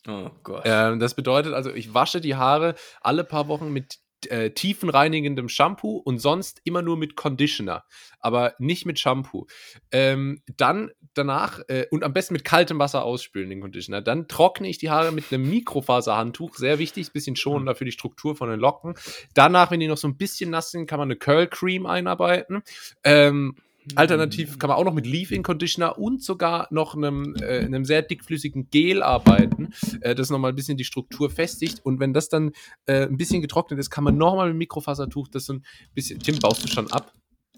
Oh 0.08 0.30
Gott. 0.44 0.64
Ähm, 0.66 1.00
das 1.00 1.14
bedeutet 1.14 1.54
also, 1.54 1.74
ich 1.74 1.94
wasche 1.94 2.22
die 2.22 2.36
Haare 2.36 2.76
alle 3.02 3.24
paar 3.24 3.48
Wochen 3.48 3.72
mit 3.72 4.00
äh, 4.28 4.52
tiefenreinigendem 4.52 5.50
Shampoo 5.50 5.98
und 5.98 6.20
sonst 6.20 6.62
immer 6.64 6.82
nur 6.82 6.98
mit 6.98 7.16
Conditioner, 7.16 7.84
aber 8.20 8.54
nicht 8.60 8.86
mit 8.86 9.00
Shampoo. 9.00 9.48
Ähm, 9.92 10.42
dann 10.58 10.92
danach 11.14 11.60
äh, 11.68 11.88
und 11.92 12.04
am 12.04 12.14
besten 12.14 12.34
mit 12.34 12.46
kaltem 12.46 12.80
Wasser 12.80 13.04
ausspülen, 13.04 13.50
den 13.50 13.62
Conditioner. 13.62 14.02
Dann 14.02 14.28
trockne 14.28 14.68
ich 14.68 14.78
die 14.78 14.90
Haare 14.90 15.12
mit 15.12 15.32
einem 15.32 15.50
Mikrofaserhandtuch, 15.50 16.56
sehr 16.56 16.80
wichtig, 16.80 17.12
bisschen 17.12 17.36
schonender 17.36 17.76
für 17.76 17.86
die 17.86 17.92
Struktur 17.92 18.36
von 18.36 18.50
den 18.50 18.60
Locken. 18.60 18.96
Danach, 19.34 19.72
wenn 19.72 19.80
die 19.80 19.88
noch 19.88 19.98
so 19.98 20.08
ein 20.08 20.18
bisschen 20.18 20.50
nass 20.50 20.72
sind, 20.72 20.88
kann 20.88 21.00
man 21.00 21.08
eine 21.08 21.18
Curl 21.18 21.48
Cream 21.48 21.86
einarbeiten. 21.86 22.64
Ähm, 23.04 23.56
Alternativ 23.96 24.60
kann 24.60 24.70
man 24.70 24.78
auch 24.78 24.84
noch 24.84 24.94
mit 24.94 25.06
Leave-In 25.06 25.44
Conditioner 25.44 25.98
und 25.98 26.24
sogar 26.24 26.68
noch 26.72 26.96
einem, 26.96 27.36
äh, 27.42 27.60
einem 27.60 27.86
sehr 27.86 28.02
dickflüssigen 28.02 28.70
Gel 28.70 29.02
arbeiten, 29.02 29.74
äh, 30.02 30.16
das 30.16 30.30
nochmal 30.30 30.52
ein 30.52 30.56
bisschen 30.56 30.78
die 30.78 30.84
Struktur 30.84 31.30
festigt. 31.30 31.80
Und 31.84 32.00
wenn 32.00 32.14
das 32.14 32.30
dann 32.30 32.52
äh, 32.86 33.08
ein 33.08 33.18
bisschen 33.18 33.42
getrocknet 33.42 33.80
ist, 33.80 33.90
kann 33.90 34.04
man 34.04 34.18
nochmal 34.18 34.50
mit 34.50 34.58
Mikrofasertuch 34.58 35.28
das 35.30 35.46
so 35.46 35.54
ein 35.54 35.66
bisschen. 35.94 36.20
Tim, 36.20 36.40
baust 36.40 36.64
du 36.64 36.68
schon 36.68 36.92
ab? 36.92 37.14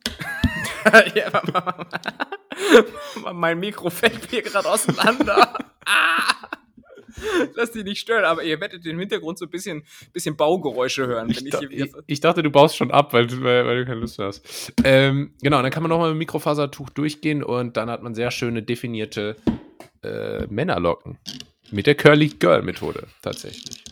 ja, 1.16 1.42
mein 3.34 3.60
Mikro 3.60 3.90
fällt 3.90 4.32
mir 4.32 4.42
gerade 4.42 4.70
auseinander. 4.70 5.58
ah! 5.86 6.48
Lass 7.56 7.72
dich 7.72 7.84
nicht 7.84 8.00
stören, 8.00 8.26
aber 8.26 8.44
ihr 8.44 8.60
werdet 8.60 8.86
im 8.86 9.00
Hintergrund 9.00 9.38
so 9.38 9.46
ein 9.46 9.52
bisschen, 9.52 9.84
bisschen 10.12 10.36
Baugeräusche 10.36 11.08
hören. 11.08 11.30
Ich, 11.30 11.46
ich, 11.46 11.54
ich, 11.54 11.92
ich, 12.08 12.20
dachte, 12.20 12.44
du 12.44 12.50
baust 12.50 12.76
schon 12.76 12.92
ab, 12.92 13.14
weil, 13.14 13.30
weil, 13.44 13.66
weil 13.66 13.78
du 13.80 13.86
keine 13.86 14.02
Lust 14.02 14.20
hast. 14.20 14.74
Ähm, 14.84 15.34
genau, 15.42 15.62
dann 15.62 15.72
kann 15.72 15.84
man 15.84 15.90
nochmal 15.90 16.10
mit 16.10 16.16
dem 16.16 16.20
Mikrofasertuch 16.20 16.90
durchgehen 16.90 17.44
und 17.44 17.78
dann 17.78 17.90
hat 17.90 18.04
man 18.04 18.16
sehr 18.16 18.32
schöne 18.32 18.64
definierte 18.64 19.36
äh, 20.04 20.46
Männerlocken. 20.48 21.18
Mit 21.72 21.88
der 21.88 21.96
Curly 21.96 22.30
Girl 22.40 22.62
Methode 22.62 23.08
tatsächlich. 23.22 23.84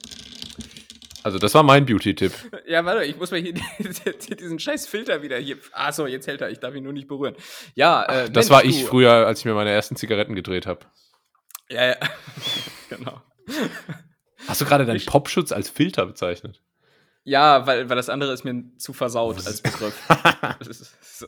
Also, 1.23 1.37
das 1.37 1.53
war 1.53 1.61
mein 1.61 1.85
Beauty-Tipp. 1.85 2.31
Ja, 2.67 2.83
warte, 2.83 3.05
ich 3.05 3.15
muss 3.17 3.29
mal 3.31 3.39
hier 3.39 3.53
diesen 4.39 4.59
scheiß 4.59 4.87
Filter 4.87 5.21
wieder 5.21 5.37
hier. 5.37 5.57
Achso, 5.71 6.07
jetzt 6.07 6.25
hält 6.27 6.41
er, 6.41 6.49
ich 6.49 6.59
darf 6.59 6.73
ihn 6.73 6.83
nur 6.83 6.93
nicht 6.93 7.07
berühren. 7.07 7.35
Ja, 7.75 8.03
äh, 8.03 8.29
Das 8.29 8.49
Mensch, 8.49 8.49
war 8.49 8.65
ich 8.65 8.81
du. 8.81 8.87
früher, 8.87 9.11
als 9.27 9.39
ich 9.39 9.45
mir 9.45 9.53
meine 9.53 9.69
ersten 9.69 9.95
Zigaretten 9.95 10.35
gedreht 10.35 10.65
habe. 10.65 10.79
Ja, 11.69 11.89
ja. 11.89 11.95
Genau. 12.97 13.21
Hast 14.47 14.61
du 14.61 14.65
gerade 14.65 14.85
deinen 14.85 15.05
Popschutz 15.05 15.51
als 15.51 15.69
Filter 15.69 16.05
bezeichnet? 16.05 16.61
Ja, 17.23 17.67
weil, 17.67 17.87
weil 17.87 17.95
das 17.95 18.09
andere 18.09 18.33
ist 18.33 18.43
mir 18.43 18.63
zu 18.77 18.93
versaut 18.93 19.45
als 19.45 19.61
Begriff. 19.63 19.95
so. 21.01 21.27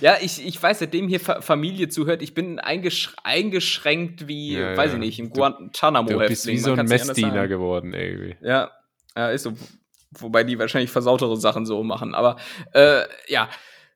Ja, 0.00 0.16
ich, 0.20 0.44
ich 0.44 0.62
weiß, 0.62 0.78
seitdem 0.78 1.08
hier 1.08 1.20
Familie 1.20 1.88
zuhört, 1.88 2.22
ich 2.22 2.32
bin 2.32 2.58
eingesch 2.58 3.14
eingeschränkt 3.22 4.28
wie, 4.28 4.54
ja, 4.54 4.76
weiß 4.76 4.92
ja. 4.92 4.94
ich 4.94 5.00
nicht, 5.00 5.18
im 5.18 5.30
Guantanamo-Häftling. 5.30 6.22
Du 6.22 6.28
bist 6.28 6.46
wie 6.46 6.58
so 6.58 6.72
ein 6.72 6.86
Messdiener 6.86 7.48
geworden, 7.48 7.92
irgendwie. 7.92 8.36
Ja, 8.40 8.70
ja, 9.14 9.30
ist 9.30 9.42
so. 9.42 9.52
Wobei 10.18 10.44
die 10.44 10.58
wahrscheinlich 10.58 10.90
versautere 10.90 11.36
Sachen 11.36 11.66
so 11.66 11.82
machen. 11.82 12.14
Aber 12.14 12.36
äh, 12.72 13.02
ja, 13.28 13.50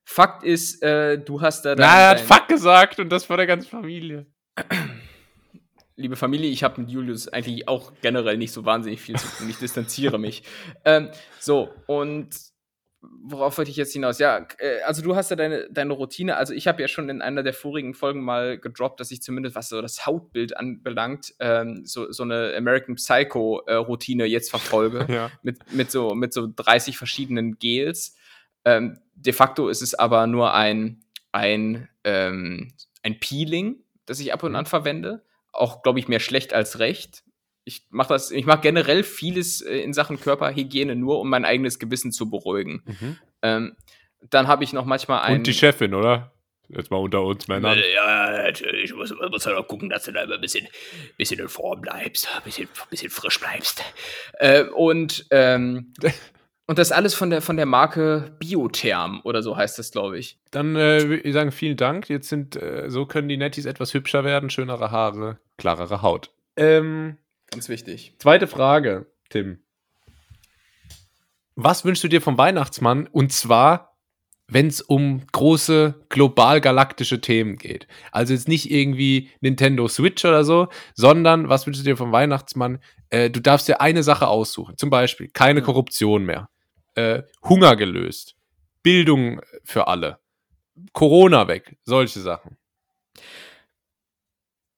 Fakt 0.05 0.43
ist, 0.43 0.83
äh, 0.83 1.19
du 1.19 1.41
hast 1.41 1.63
da. 1.63 1.75
Na, 1.75 2.01
er 2.01 2.09
hat 2.11 2.21
Fuck 2.21 2.49
gesagt 2.49 2.99
und 2.99 3.09
das 3.09 3.25
vor 3.25 3.39
der 3.39 3.47
ganzen 3.47 3.71
Familie 3.71 4.27
liebe 6.01 6.17
Familie, 6.17 6.51
ich 6.51 6.65
habe 6.65 6.81
mit 6.81 6.91
Julius 6.91 7.29
eigentlich 7.29 7.69
auch 7.69 7.93
generell 8.01 8.37
nicht 8.37 8.53
so 8.53 8.65
wahnsinnig 8.65 9.01
viel 9.01 9.17
zu 9.17 9.29
tun. 9.29 9.49
Ich 9.49 9.59
distanziere 9.59 10.19
mich. 10.19 10.43
Ähm, 10.85 11.11
so, 11.39 11.69
und 11.87 12.31
worauf 13.01 13.59
wollte 13.59 13.71
ich 13.71 13.77
jetzt 13.77 13.93
hinaus? 13.93 14.19
Ja, 14.19 14.47
äh, 14.59 14.81
also 14.83 15.03
du 15.03 15.15
hast 15.15 15.31
ja 15.31 15.37
deine, 15.37 15.69
deine 15.71 15.93
Routine. 15.93 16.37
Also 16.37 16.55
ich 16.55 16.67
habe 16.67 16.81
ja 16.81 16.89
schon 16.89 17.09
in 17.09 17.21
einer 17.21 17.43
der 17.43 17.53
vorigen 17.53 17.95
Folgen 17.95 18.23
mal 18.23 18.59
gedroppt, 18.59 19.01
dass 19.01 19.11
ich 19.11 19.23
zumindest, 19.23 19.57
was 19.57 19.69
so 19.69 19.83
das 19.83 20.07
Hautbild 20.07 20.57
anbelangt, 20.57 21.35
ähm, 21.39 21.83
so, 21.85 22.11
so 22.13 22.23
eine 22.23 22.55
American 22.57 22.95
Psycho-Routine 22.95 24.25
jetzt 24.25 24.51
verfolge. 24.51 25.07
ja. 25.13 25.31
mit, 25.43 25.73
mit, 25.73 25.91
so, 25.91 26.15
mit 26.15 26.33
so 26.33 26.49
30 26.55 26.97
verschiedenen 26.97 27.59
Gels. 27.59 28.17
Ähm, 28.65 28.99
de 29.15 29.33
facto 29.33 29.69
ist 29.69 29.83
es 29.83 29.95
aber 29.95 30.27
nur 30.27 30.55
ein, 30.55 31.05
ein, 31.33 31.89
ähm, 32.05 32.73
ein 33.03 33.21
Peeling, 33.21 33.83
das 34.07 34.21
ich 34.21 34.33
ab 34.33 34.43
und 34.43 34.57
an 34.57 34.67
verwende 34.67 35.25
auch, 35.53 35.83
glaube 35.83 35.99
ich, 35.99 36.09
mehr 36.09 36.21
schlecht 36.21 36.53
als 36.53 36.79
recht. 36.79 37.23
Ich 37.65 37.87
mache 37.91 38.09
das, 38.09 38.31
ich 38.31 38.47
mache 38.47 38.61
generell 38.63 39.03
vieles 39.03 39.61
äh, 39.61 39.79
in 39.79 39.93
Sachen 39.93 40.19
Körperhygiene 40.19 40.97
nur, 40.97 41.21
um 41.21 41.29
mein 41.29 41.45
eigenes 41.45 41.79
Gewissen 41.79 42.13
zu 42.13 42.31
beruhigen. 42.31 42.83
Mhm. 42.87 43.19
Ähm, 43.43 43.77
dann 44.29 44.49
habe 44.49 44.65
ich 44.65 44.73
noch 44.73 44.85
manchmal 44.85 45.23
ein. 45.23 45.39
Und 45.39 45.47
die 45.47 45.55
Chefin, 45.55 45.95
oder? 45.95 46.33
Jetzt 46.73 46.91
mal 46.91 46.99
unter 46.99 47.23
uns 47.23 47.49
Männern. 47.49 47.79
Ja, 47.95 48.31
natürlich. 48.31 48.95
Muss, 48.95 49.13
muss 49.31 49.47
halt 49.47 49.57
auch 49.57 49.67
gucken, 49.67 49.91
dass 49.91 50.05
du 50.05 50.13
da 50.13 50.23
immer 50.23 50.37
ein 50.37 50.41
bisschen, 50.41 50.69
bisschen 51.17 51.41
in 51.41 51.49
Form 51.49 51.81
bleibst, 51.81 52.29
ein 52.35 52.43
bisschen, 52.45 52.69
bisschen 52.91 53.11
frisch 53.11 53.41
bleibst. 53.41 53.83
Äh, 54.35 54.65
und 54.65 55.27
ähm, 55.31 55.93
Und 56.71 56.79
das 56.79 56.93
alles 56.93 57.15
von 57.15 57.31
der, 57.31 57.43
von 57.43 57.57
der 57.57 57.67
Marke 57.67 58.37
Biotherm 58.39 59.23
oder 59.25 59.43
so 59.43 59.57
heißt 59.57 59.77
das, 59.81 59.91
glaube 59.91 60.21
ich. 60.21 60.39
Dann 60.53 60.77
äh, 60.77 61.09
würde 61.09 61.23
ich 61.23 61.33
sagen, 61.33 61.51
vielen 61.51 61.77
Dank. 61.77 62.09
Jetzt 62.09 62.29
sind, 62.29 62.55
äh, 62.55 62.85
so 62.87 63.07
können 63.07 63.29
die 63.29 63.37
Netties 63.37 63.65
etwas 63.65 63.93
hübscher 63.93 64.23
werden, 64.23 64.51
schönere 64.51 64.93
Haare, 64.93 65.41
klarere 65.59 66.01
Haut. 66.03 66.31
Ähm, 66.55 67.17
Ganz 67.51 67.69
wichtig. 67.69 68.15
Zweite 68.19 68.47
Frage, 68.47 69.07
Tim. 69.31 69.59
Was 71.57 71.85
wünschst 71.85 72.05
du 72.05 72.09
dir 72.09 72.21
vom 72.21 72.39
Weihnachtsmann? 72.39 73.09
Und 73.09 73.33
zwar, 73.33 73.97
wenn 74.47 74.69
es 74.69 74.81
um 74.81 75.27
große 75.33 76.07
global-galaktische 76.09 77.21
Themen 77.21 77.57
geht. 77.57 77.89
Also 78.13 78.33
jetzt 78.33 78.47
nicht 78.47 78.71
irgendwie 78.71 79.31
Nintendo 79.41 79.89
Switch 79.89 80.25
oder 80.25 80.45
so, 80.45 80.69
sondern 80.95 81.49
was 81.49 81.67
wünschst 81.67 81.85
du 81.85 81.91
dir 81.91 81.97
vom 81.97 82.13
Weihnachtsmann? 82.13 82.79
Äh, 83.09 83.29
du 83.29 83.41
darfst 83.41 83.67
dir 83.67 83.81
eine 83.81 84.05
Sache 84.05 84.29
aussuchen. 84.29 84.77
Zum 84.77 84.89
Beispiel 84.89 85.27
keine 85.27 85.63
Korruption 85.63 86.25
mehr 86.25 86.49
äh, 86.95 87.23
Hunger 87.43 87.77
gelöst, 87.77 88.37
Bildung 88.83 89.41
für 89.65 89.89
alle, 89.89 90.19
Corona 90.93 91.49
weg, 91.49 91.77
solche 91.83 92.21
Sachen. 92.21 92.57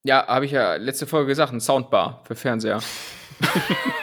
Ja, 0.04 0.26
habe 0.26 0.46
ich 0.46 0.50
ja 0.50 0.76
letzte 0.76 1.06
Folge 1.06 1.28
gesagt, 1.28 1.52
ein 1.52 1.60
Soundbar 1.60 2.22
für 2.26 2.34
Fernseher. 2.34 2.80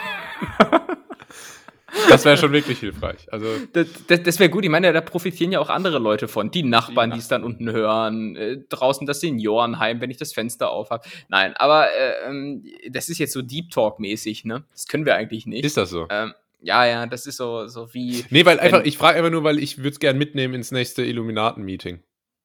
Das 2.08 2.24
wäre 2.24 2.36
schon 2.36 2.52
wirklich 2.52 2.80
hilfreich. 2.80 3.32
Also 3.32 3.46
das, 3.72 3.86
das, 4.06 4.22
das 4.22 4.38
wäre 4.38 4.50
gut. 4.50 4.64
Ich 4.64 4.70
meine, 4.70 4.92
da 4.92 5.00
profitieren 5.00 5.52
ja 5.52 5.60
auch 5.60 5.70
andere 5.70 5.98
Leute 5.98 6.28
von. 6.28 6.50
Die 6.50 6.62
Nachbarn, 6.62 7.10
die 7.10 7.18
es 7.18 7.28
dann 7.28 7.44
unten 7.44 7.70
hören. 7.70 8.36
Äh, 8.36 8.58
draußen 8.68 9.06
das 9.06 9.20
Seniorenheim, 9.20 10.00
wenn 10.00 10.10
ich 10.10 10.16
das 10.16 10.32
Fenster 10.32 10.70
auf 10.70 10.90
habe. 10.90 11.06
Nein, 11.28 11.54
aber 11.56 11.88
äh, 11.92 12.28
ähm, 12.28 12.64
das 12.90 13.08
ist 13.08 13.18
jetzt 13.18 13.32
so 13.32 13.42
Deep 13.42 13.70
Talk-mäßig, 13.70 14.44
ne? 14.44 14.64
Das 14.72 14.86
können 14.86 15.06
wir 15.06 15.14
eigentlich 15.14 15.46
nicht. 15.46 15.64
Ist 15.64 15.76
das 15.76 15.90
so? 15.90 16.06
Ähm, 16.10 16.34
ja, 16.62 16.84
ja, 16.84 17.06
das 17.06 17.26
ist 17.26 17.36
so, 17.36 17.66
so 17.66 17.92
wie. 17.94 18.24
Nee, 18.30 18.44
weil 18.44 18.60
einfach, 18.60 18.84
ich 18.84 18.98
frage 18.98 19.18
einfach 19.18 19.30
nur, 19.30 19.44
weil 19.44 19.58
ich 19.58 19.78
würde 19.78 19.90
es 19.90 20.00
gerne 20.00 20.18
mitnehmen 20.18 20.54
ins 20.54 20.70
nächste 20.70 21.04
Illuminaten-Meeting. 21.04 22.02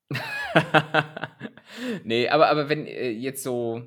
nee, 2.04 2.30
aber, 2.30 2.50
aber 2.50 2.70
wenn 2.70 2.86
äh, 2.86 3.10
jetzt 3.10 3.44
so, 3.44 3.82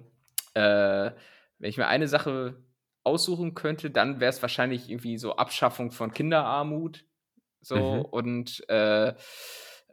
äh, 0.54 1.10
wenn 1.58 1.70
ich 1.70 1.78
mir 1.78 1.86
eine 1.86 2.08
Sache 2.08 2.62
aussuchen 3.04 3.54
könnte, 3.54 3.90
dann 3.90 4.20
wäre 4.20 4.30
es 4.30 4.42
wahrscheinlich 4.42 4.90
irgendwie 4.90 5.18
so 5.18 5.36
Abschaffung 5.36 5.90
von 5.90 6.12
Kinderarmut. 6.12 7.04
So 7.60 7.76
mhm. 7.76 8.02
und 8.02 8.68
äh, 8.68 9.14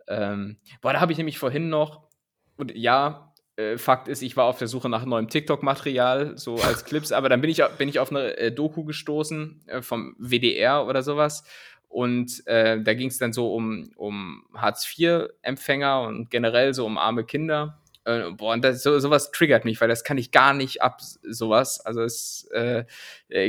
ähm, 0.08 0.58
boah, 0.82 0.94
da 0.94 1.00
habe 1.00 1.12
ich 1.12 1.18
nämlich 1.18 1.40
vorhin 1.40 1.70
noch, 1.70 2.10
und 2.58 2.76
ja, 2.76 3.34
äh, 3.58 3.78
Fakt 3.78 4.10
ist, 4.10 4.22
ich 4.22 4.36
war 4.36 4.46
auf 4.46 4.58
der 4.58 4.68
Suche 4.68 4.90
nach 4.90 5.06
neuem 5.06 5.30
TikTok-Material, 5.30 6.38
so 6.38 6.56
als 6.56 6.84
Clips, 6.86 7.12
aber 7.12 7.30
dann 7.30 7.42
bin 7.42 7.50
ich, 7.50 7.64
bin 7.78 7.88
ich 7.88 8.00
auf 8.00 8.12
eine 8.12 8.38
äh, 8.38 8.52
Doku 8.52 8.84
gestoßen 8.84 9.62
äh, 9.68 9.82
vom 9.82 10.16
WDR 10.20 10.86
oder 10.86 11.04
sowas. 11.04 11.44
Und 11.88 12.46
da 12.46 12.94
ging 12.94 13.08
es 13.08 13.20
dann 13.20 13.32
so 13.32 13.54
um, 13.56 13.90
um 13.96 14.44
Hartz-IV-Empfänger 14.54 16.02
und 16.02 16.30
generell 16.30 16.74
so 16.74 16.86
um 16.86 16.98
arme 16.98 17.24
Kinder. 17.24 17.80
Boah, 18.04 18.52
und 18.52 18.66
das, 18.66 18.84
so, 18.84 19.00
sowas 19.00 19.32
triggert 19.32 19.64
mich, 19.64 19.80
weil 19.80 19.88
das 19.88 20.04
kann 20.04 20.18
ich 20.18 20.32
gar 20.32 20.54
nicht 20.54 20.82
ab, 20.82 21.00
sowas. 21.00 21.80
Also 21.80 22.02
es 22.02 22.50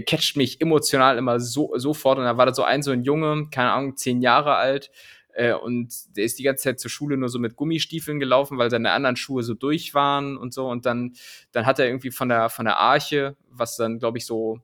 catcht 0.07 0.37
mich 0.37 0.61
emotional 0.61 1.19
immer 1.19 1.41
so, 1.41 1.73
sofort. 1.77 2.19
Und 2.19 2.25
da 2.25 2.37
war 2.37 2.47
da 2.47 2.55
so 2.55 2.63
ein, 2.63 2.85
so 2.85 2.93
ein 2.93 3.03
Junge, 3.03 3.49
keine 3.51 3.73
Ahnung, 3.73 3.97
zehn 3.97 4.21
Jahre 4.21 4.55
alt, 4.55 4.93
äh, 5.37 5.53
und 5.53 6.17
der 6.17 6.25
ist 6.25 6.39
die 6.39 6.43
ganze 6.43 6.65
Zeit 6.65 6.81
zur 6.81 6.91
Schule 6.91 7.19
nur 7.19 7.29
so 7.29 7.39
mit 7.39 7.57
Gummistiefeln 7.57 8.19
gelaufen, 8.19 8.57
weil 8.57 8.71
seine 8.71 8.93
anderen 8.93 9.17
Schuhe 9.17 9.43
so 9.43 9.53
durch 9.53 9.93
waren 9.93 10.39
und 10.39 10.55
so. 10.55 10.67
Und 10.67 10.87
dann, 10.87 11.13
dann 11.53 11.67
hat 11.67 11.79
er 11.79 11.87
irgendwie 11.87 12.11
von 12.11 12.31
der, 12.31 12.49
von 12.49 12.65
der 12.65 12.79
Arche, 12.79 13.37
was 13.51 13.77
dann, 13.77 13.99
glaube 13.99 14.17
ich, 14.17 14.25
so 14.25 14.61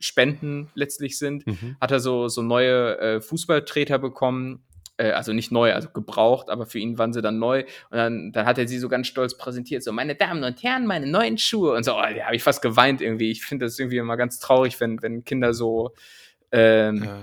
Spenden 0.00 0.70
letztlich 0.74 1.18
sind, 1.18 1.46
mhm. 1.46 1.76
hat 1.80 1.90
er 1.90 2.00
so, 2.00 2.28
so 2.28 2.40
neue 2.40 2.98
äh, 2.98 3.20
Fußballtreter 3.20 3.98
bekommen. 3.98 4.64
Äh, 4.96 5.10
also 5.10 5.34
nicht 5.34 5.52
neu, 5.52 5.74
also 5.74 5.90
gebraucht, 5.90 6.48
aber 6.48 6.64
für 6.64 6.78
ihn 6.78 6.96
waren 6.96 7.12
sie 7.12 7.20
dann 7.20 7.38
neu. 7.38 7.64
Und 7.90 7.98
dann, 7.98 8.32
dann 8.32 8.46
hat 8.46 8.56
er 8.56 8.66
sie 8.66 8.78
so 8.78 8.88
ganz 8.88 9.08
stolz 9.08 9.36
präsentiert, 9.36 9.84
so, 9.84 9.92
meine 9.92 10.14
Damen 10.14 10.42
und 10.42 10.62
Herren, 10.62 10.86
meine 10.86 11.06
neuen 11.06 11.36
Schuhe. 11.36 11.74
Und 11.74 11.84
so, 11.84 11.92
oh, 11.92 12.00
da 12.00 12.24
habe 12.24 12.36
ich 12.36 12.42
fast 12.42 12.62
geweint 12.62 13.02
irgendwie. 13.02 13.30
Ich 13.30 13.44
finde 13.44 13.66
das 13.66 13.78
irgendwie 13.78 13.98
immer 13.98 14.16
ganz 14.16 14.38
traurig, 14.38 14.80
wenn, 14.80 15.02
wenn 15.02 15.24
Kinder 15.24 15.52
so 15.52 15.92
ähm, 16.52 17.04
ja 17.04 17.18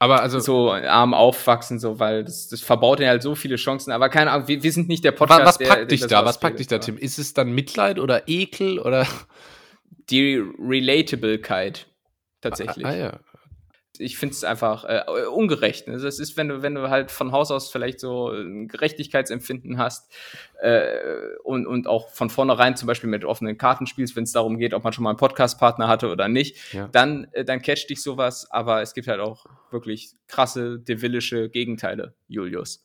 aber 0.00 0.22
also 0.22 0.40
so 0.40 0.72
arm 0.72 1.12
aufwachsen, 1.12 1.78
so, 1.78 2.00
weil 2.00 2.24
das, 2.24 2.48
das 2.48 2.62
verbaut 2.62 3.00
ja 3.00 3.08
halt 3.08 3.22
so 3.22 3.34
viele 3.34 3.56
Chancen. 3.56 3.92
Aber 3.92 4.08
keine 4.08 4.32
Ahnung, 4.32 4.48
wir, 4.48 4.62
wir 4.62 4.72
sind 4.72 4.88
nicht 4.88 5.04
der 5.04 5.12
Podcast. 5.12 5.40
Was, 5.42 5.60
was 5.60 5.68
packt 5.68 5.80
der, 5.80 5.86
dich 5.86 6.06
da? 6.06 6.24
Was 6.24 6.40
packt 6.40 6.58
dich 6.58 6.66
da, 6.66 6.78
Tim? 6.78 6.96
Ist 6.96 7.18
es 7.18 7.34
dann 7.34 7.52
Mitleid 7.52 7.98
oder 7.98 8.26
Ekel 8.26 8.78
oder? 8.78 9.06
Die 10.08 10.42
Relatablekeit 10.58 11.86
tatsächlich. 12.40 12.84
Ah, 12.84 12.88
ah 12.88 12.96
ja 12.96 13.20
ich 14.00 14.18
finde 14.18 14.34
es 14.34 14.44
einfach 14.44 14.84
äh, 14.84 15.04
ungerecht. 15.26 15.88
Ne? 15.88 15.98
Das 15.98 16.18
ist, 16.18 16.36
wenn 16.36 16.48
du, 16.48 16.62
wenn 16.62 16.74
du 16.74 16.90
halt 16.90 17.10
von 17.10 17.32
Haus 17.32 17.50
aus 17.50 17.70
vielleicht 17.70 18.00
so 18.00 18.30
ein 18.30 18.68
Gerechtigkeitsempfinden 18.68 19.78
hast 19.78 20.10
äh, 20.60 20.98
und, 21.44 21.66
und 21.66 21.86
auch 21.86 22.08
von 22.08 22.30
vornherein 22.30 22.76
zum 22.76 22.86
Beispiel 22.86 23.10
mit 23.10 23.24
offenen 23.24 23.58
Karten 23.58 23.86
spielst, 23.86 24.16
wenn 24.16 24.24
es 24.24 24.32
darum 24.32 24.58
geht, 24.58 24.74
ob 24.74 24.84
man 24.84 24.92
schon 24.92 25.04
mal 25.04 25.10
einen 25.10 25.18
Podcast-Partner 25.18 25.88
hatte 25.88 26.08
oder 26.08 26.28
nicht, 26.28 26.72
ja. 26.72 26.88
dann, 26.90 27.28
äh, 27.32 27.44
dann 27.44 27.62
catcht 27.62 27.90
dich 27.90 28.02
sowas. 28.02 28.50
Aber 28.50 28.82
es 28.82 28.94
gibt 28.94 29.06
halt 29.06 29.20
auch 29.20 29.46
wirklich 29.70 30.10
krasse, 30.26 30.78
devillische 30.78 31.48
Gegenteile, 31.50 32.14
Julius. 32.28 32.84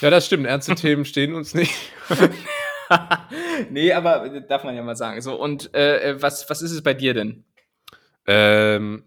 Ja, 0.00 0.10
das 0.10 0.26
stimmt. 0.26 0.46
Ernste 0.46 0.74
Themen 0.76 1.04
stehen 1.04 1.34
uns 1.34 1.54
nicht. 1.54 1.74
nee, 3.70 3.92
aber 3.92 4.40
darf 4.40 4.64
man 4.64 4.76
ja 4.76 4.82
mal 4.82 4.96
sagen. 4.96 5.20
So, 5.20 5.40
und 5.40 5.74
äh, 5.74 6.10
äh, 6.10 6.22
was, 6.22 6.48
was 6.50 6.62
ist 6.62 6.72
es 6.72 6.82
bei 6.82 6.94
dir 6.94 7.14
denn? 7.14 7.44
Ähm, 8.26 9.04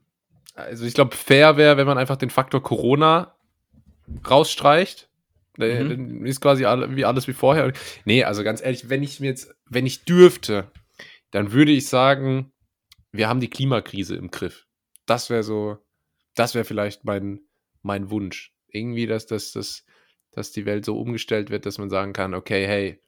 also 0.58 0.86
ich 0.86 0.94
glaube, 0.94 1.16
fair 1.16 1.56
wäre, 1.58 1.78
wenn 1.78 1.88
man 1.88 1.98
einfach 1.98 2.18
den 2.18 2.30
Faktor 2.30 2.62
Corona 2.62 3.36
rausstreicht. 4.30 5.10
Dann 5.58 5.86
Mhm. 5.86 5.90
dann 5.90 6.26
ist 6.26 6.40
quasi 6.42 6.64
wie 6.64 7.06
alles 7.06 7.28
wie 7.28 7.34
vorher. 7.34 7.74
Nee, 8.06 8.24
also 8.24 8.44
ganz 8.44 8.62
ehrlich, 8.62 8.90
wenn 8.90 9.02
ich 9.04 9.20
mir 9.20 9.28
jetzt, 9.28 9.56
wenn 9.66 9.86
ich 9.88 10.04
dürfte, 10.06 10.72
dann 11.32 11.52
würde 11.52 11.72
ich 11.72 11.88
sagen, 11.88 12.52
wir 13.12 13.28
haben 13.28 13.40
die 13.40 13.50
Klimakrise 13.50 14.16
im 14.16 14.30
Griff. 14.30 14.68
Das 15.08 15.30
wäre 15.30 15.44
so, 15.44 15.78
das 16.36 16.54
wäre 16.54 16.66
vielleicht 16.66 17.06
mein, 17.06 17.40
mein 17.82 18.10
Wunsch. 18.12 18.54
Irgendwie, 18.70 19.08
dass, 19.08 19.26
dass, 19.26 19.52
dass, 19.52 19.84
dass 20.32 20.52
die 20.52 20.66
Welt 20.66 20.86
so 20.86 21.00
umgestellt 21.00 21.50
wird, 21.50 21.66
dass 21.66 21.80
man 21.80 21.90
sagen 21.90 22.14
kann, 22.14 22.36
okay, 22.36 22.68
hey, 22.68 23.00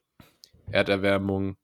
Erderwärmung 0.72 1.56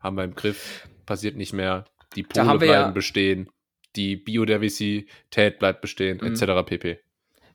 haben 0.00 0.16
wir 0.16 0.24
im 0.24 0.34
Griff, 0.34 0.86
passiert 1.06 1.36
nicht 1.36 1.52
mehr, 1.54 1.86
die 2.16 2.22
Pole 2.22 2.58
bleiben 2.58 2.62
ja- 2.68 2.90
bestehen, 2.90 3.48
die 3.96 4.16
Biodiversität 4.16 5.58
bleibt 5.58 5.80
bestehen, 5.80 6.18
Mhm. 6.20 6.34
etc. 6.34 6.64
pp. 6.66 6.98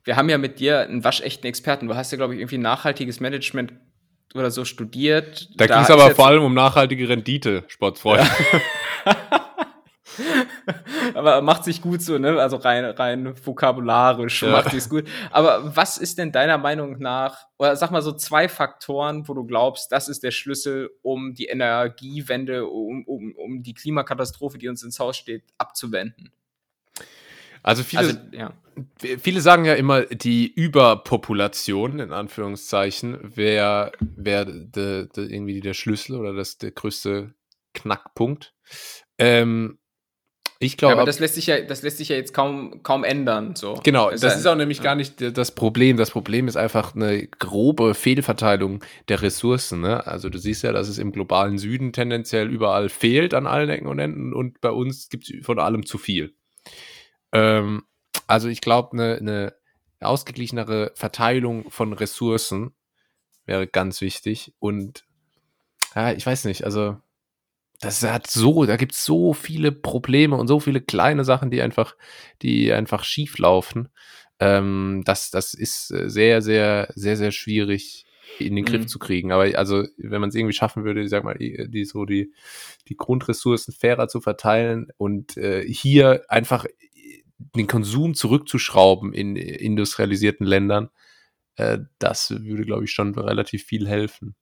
Wir 0.04 0.16
haben 0.16 0.28
ja 0.28 0.38
mit 0.38 0.60
dir 0.60 0.80
einen 0.80 1.04
waschechten 1.04 1.46
Experten. 1.46 1.86
Du 1.86 1.94
hast 1.94 2.10
ja, 2.10 2.16
glaube 2.16 2.34
ich, 2.34 2.40
irgendwie 2.40 2.58
nachhaltiges 2.58 3.20
Management 3.20 3.74
oder 4.34 4.50
so 4.50 4.64
studiert. 4.64 5.48
Da, 5.56 5.66
ging 5.66 5.76
es 5.76 5.90
aber 5.90 6.14
vor 6.14 6.26
allem 6.26 6.42
um 6.42 6.54
nachhaltige 6.54 7.08
Rendite, 7.08 7.64
Sportfreunde. 7.68 8.26
aber 11.14 11.42
macht 11.42 11.64
sich 11.64 11.82
gut 11.82 12.02
so, 12.02 12.18
ne? 12.18 12.40
Also 12.40 12.56
rein, 12.56 12.84
rein 12.84 13.34
vokabularisch 13.44 14.42
Ja. 14.42 14.50
macht 14.50 14.70
sich's 14.70 14.88
gut. 14.88 15.04
Aber 15.30 15.76
was 15.76 15.98
ist 15.98 16.18
denn 16.18 16.32
deiner 16.32 16.58
Meinung 16.58 16.98
nach, 16.98 17.46
oder 17.58 17.76
sag 17.76 17.90
mal 17.90 18.02
so 18.02 18.12
zwei 18.12 18.48
Faktoren, 18.48 19.28
wo 19.28 19.34
du 19.34 19.44
glaubst, 19.44 19.92
das 19.92 20.08
ist 20.08 20.22
der 20.22 20.30
Schlüssel, 20.30 20.90
um 21.02 21.34
die 21.34 21.46
Energiewende, 21.46 22.66
um, 22.66 23.04
um, 23.04 23.34
um 23.36 23.62
die 23.62 23.74
Klimakatastrophe, 23.74 24.58
die 24.58 24.68
uns 24.68 24.82
ins 24.82 24.98
Haus 24.98 25.16
steht, 25.16 25.44
abzuwenden? 25.58 26.32
Also 27.62 27.82
viele, 27.82 28.00
Also, 28.00 28.18
ja. 28.32 28.52
viele 28.96 29.40
sagen 29.40 29.64
ja 29.66 29.74
immer, 29.74 30.02
die 30.06 30.50
Überpopulation, 30.50 31.98
in 31.98 32.12
Anführungszeichen, 32.12 33.36
wäre 33.36 33.92
wär 34.00 34.46
de, 34.46 35.08
de, 35.08 35.26
irgendwie 35.26 35.60
der 35.60 35.74
Schlüssel 35.74 36.16
oder 36.16 36.32
das 36.32 36.56
der 36.56 36.70
größte 36.70 37.34
Knackpunkt. 37.74 38.54
Ähm, 39.18 39.78
ich 40.62 40.72
ja 40.72 40.76
glaube, 40.76 40.96
aber 40.96 41.04
das 41.06 41.18
lässt 41.18 41.34
sich 41.36 41.46
ja, 41.46 41.60
das 41.62 41.80
lässt 41.82 41.96
sich 41.98 42.10
ja 42.10 42.16
jetzt 42.16 42.34
kaum, 42.34 42.82
kaum 42.82 43.02
ändern. 43.02 43.56
So. 43.56 43.80
Genau, 43.82 44.10
das 44.10 44.20
sei- 44.20 44.28
ist 44.34 44.46
auch 44.46 44.54
nämlich 44.56 44.82
gar 44.82 44.94
nicht 44.94 45.36
das 45.36 45.52
Problem. 45.52 45.96
Das 45.96 46.10
Problem 46.10 46.48
ist 46.48 46.56
einfach 46.56 46.94
eine 46.94 47.26
grobe 47.26 47.94
Fehlverteilung 47.94 48.84
der 49.08 49.22
Ressourcen. 49.22 49.80
Ne? 49.80 50.06
Also 50.06 50.28
du 50.28 50.38
siehst 50.38 50.62
ja, 50.62 50.72
dass 50.72 50.88
es 50.88 50.98
im 50.98 51.12
globalen 51.12 51.56
Süden 51.58 51.92
tendenziell 51.94 52.48
überall 52.50 52.90
fehlt 52.90 53.32
an 53.32 53.46
allen 53.46 53.70
Ecken 53.70 53.86
und 53.88 53.98
Enden 53.98 54.34
und 54.34 54.60
bei 54.60 54.70
uns 54.70 55.08
gibt 55.08 55.30
es 55.30 55.44
von 55.44 55.58
allem 55.58 55.86
zu 55.86 55.96
viel. 55.96 56.34
Ähm, 57.32 57.82
also 58.26 58.48
ich 58.48 58.60
glaube, 58.60 58.92
eine, 58.92 59.16
eine 59.16 59.54
ausgeglichenere 60.00 60.92
Verteilung 60.94 61.70
von 61.70 61.92
Ressourcen 61.94 62.74
wäre 63.46 63.66
ganz 63.66 64.00
wichtig. 64.02 64.52
Und 64.58 65.04
ja, 65.94 66.12
ich 66.12 66.26
weiß 66.26 66.44
nicht, 66.44 66.64
also 66.64 66.98
das 67.80 68.02
hat 68.02 68.26
so, 68.28 68.66
da 68.66 68.76
gibt 68.76 68.92
es 68.92 69.04
so 69.04 69.32
viele 69.32 69.72
Probleme 69.72 70.36
und 70.36 70.48
so 70.48 70.60
viele 70.60 70.80
kleine 70.80 71.24
Sachen, 71.24 71.50
die 71.50 71.62
einfach, 71.62 71.96
die 72.42 72.72
einfach 72.72 73.04
schief 73.04 73.38
laufen. 73.38 73.88
Ähm, 74.38 75.02
das, 75.04 75.30
das 75.30 75.54
ist 75.54 75.90
äh, 75.90 76.08
sehr, 76.10 76.42
sehr, 76.42 76.92
sehr, 76.94 77.16
sehr 77.16 77.32
schwierig 77.32 78.04
in 78.38 78.54
den 78.56 78.64
Griff 78.64 78.82
Mhm. 78.82 78.88
zu 78.88 78.98
kriegen. 78.98 79.32
Aber 79.32 79.44
also, 79.58 79.84
wenn 79.96 80.20
man 80.20 80.28
es 80.30 80.34
irgendwie 80.34 80.54
schaffen 80.54 80.84
würde, 80.84 81.02
ich 81.02 81.10
sag 81.10 81.24
mal, 81.24 81.34
die, 81.34 81.68
die 81.70 81.84
so 81.84 82.04
die, 82.04 82.32
die 82.88 82.96
Grundressourcen 82.96 83.74
fairer 83.74 84.08
zu 84.08 84.20
verteilen 84.20 84.88
und 84.98 85.36
äh, 85.36 85.64
hier 85.66 86.24
einfach 86.28 86.66
den 87.56 87.66
Konsum 87.66 88.14
zurückzuschrauben 88.14 89.12
in 89.12 89.36
industrialisierten 89.36 90.46
Ländern, 90.46 90.90
äh, 91.56 91.78
das 91.98 92.30
würde, 92.30 92.64
glaube 92.64 92.84
ich, 92.84 92.92
schon 92.92 93.14
relativ 93.14 93.64
viel 93.64 93.88
helfen. 93.88 94.34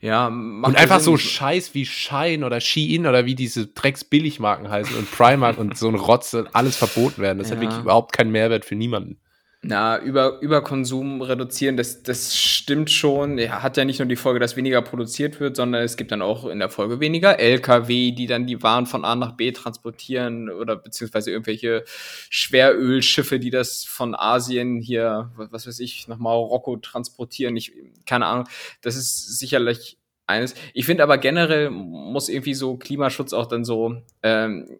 Ja, 0.00 0.26
und 0.28 0.64
einfach 0.76 0.98
Sinn. 1.00 1.04
so 1.12 1.16
Scheiß 1.18 1.74
wie 1.74 1.84
Shine 1.86 2.44
oder 2.46 2.60
Shein 2.60 3.06
oder 3.06 3.26
wie 3.26 3.34
diese 3.34 3.66
Drecks-Billigmarken 3.66 4.68
heißen 4.68 4.96
und 4.96 5.10
Primark 5.10 5.58
und 5.58 5.76
so 5.76 5.88
ein 5.88 5.94
Rotz 5.94 6.34
alles 6.52 6.76
verboten 6.76 7.20
werden. 7.22 7.38
Das 7.38 7.50
hat 7.50 7.58
Ja. 7.58 7.62
wirklich 7.62 7.80
überhaupt 7.80 8.12
keinen 8.12 8.32
Mehrwert 8.32 8.64
für 8.64 8.74
niemanden. 8.74 9.18
Na, 9.62 10.00
über, 10.00 10.40
Überkonsum 10.40 11.20
reduzieren, 11.20 11.76
das, 11.76 12.02
das 12.02 12.34
stimmt 12.34 12.90
schon. 12.90 13.36
Ja, 13.36 13.62
hat 13.62 13.76
ja 13.76 13.84
nicht 13.84 13.98
nur 13.98 14.08
die 14.08 14.16
Folge, 14.16 14.40
dass 14.40 14.56
weniger 14.56 14.80
produziert 14.80 15.38
wird, 15.38 15.54
sondern 15.54 15.82
es 15.82 15.98
gibt 15.98 16.12
dann 16.12 16.22
auch 16.22 16.46
in 16.46 16.60
der 16.60 16.70
Folge 16.70 16.98
weniger 16.98 17.38
LKW, 17.38 18.12
die 18.12 18.26
dann 18.26 18.46
die 18.46 18.62
Waren 18.62 18.86
von 18.86 19.04
A 19.04 19.14
nach 19.16 19.32
B 19.32 19.52
transportieren 19.52 20.48
oder 20.48 20.76
beziehungsweise 20.76 21.30
irgendwelche 21.30 21.84
Schwerölschiffe, 22.30 23.38
die 23.38 23.50
das 23.50 23.84
von 23.84 24.14
Asien 24.14 24.80
hier, 24.80 25.30
was, 25.36 25.52
was 25.52 25.66
weiß 25.66 25.80
ich, 25.80 26.08
nach 26.08 26.16
Marokko 26.18 26.78
transportieren. 26.78 27.54
Ich, 27.54 27.74
keine 28.06 28.24
Ahnung. 28.24 28.48
Das 28.80 28.96
ist 28.96 29.38
sicherlich 29.38 29.98
eines. 30.26 30.54
Ich 30.72 30.86
finde 30.86 31.02
aber 31.02 31.18
generell 31.18 31.68
muss 31.68 32.30
irgendwie 32.30 32.54
so 32.54 32.78
Klimaschutz 32.78 33.34
auch 33.34 33.46
dann 33.46 33.66
so 33.66 33.96
ähm, 34.22 34.78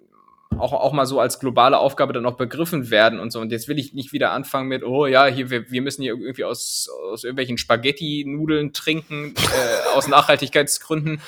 auch, 0.59 0.73
auch 0.73 0.93
mal 0.93 1.07
so 1.07 1.21
als 1.21 1.39
globale 1.39 1.79
Aufgabe 1.79 2.13
dann 2.13 2.27
auch 2.27 2.37
begriffen 2.37 2.91
werden 2.91 3.19
und 3.19 3.31
so. 3.31 3.41
Und 3.41 3.53
jetzt 3.53 3.69
will 3.69 3.79
ich 3.79 3.95
nicht 3.95 4.13
wieder 4.13 4.33
anfangen 4.33 4.69
mit, 4.69 4.83
oh 4.83 5.07
ja, 5.07 5.27
hier, 5.27 5.51
wir, 5.51 5.71
wir 5.71 5.83
müssen 5.83 6.03
hier 6.03 6.13
irgendwie 6.13 6.45
aus, 6.45 6.89
aus 7.13 7.25
irgendwelchen 7.25 7.59
Spaghetti-Nudeln 7.59 8.73
trinken, 8.73 9.35
äh, 9.37 9.97
aus 9.97 10.09
Nachhaltigkeitsgründen. 10.09 11.21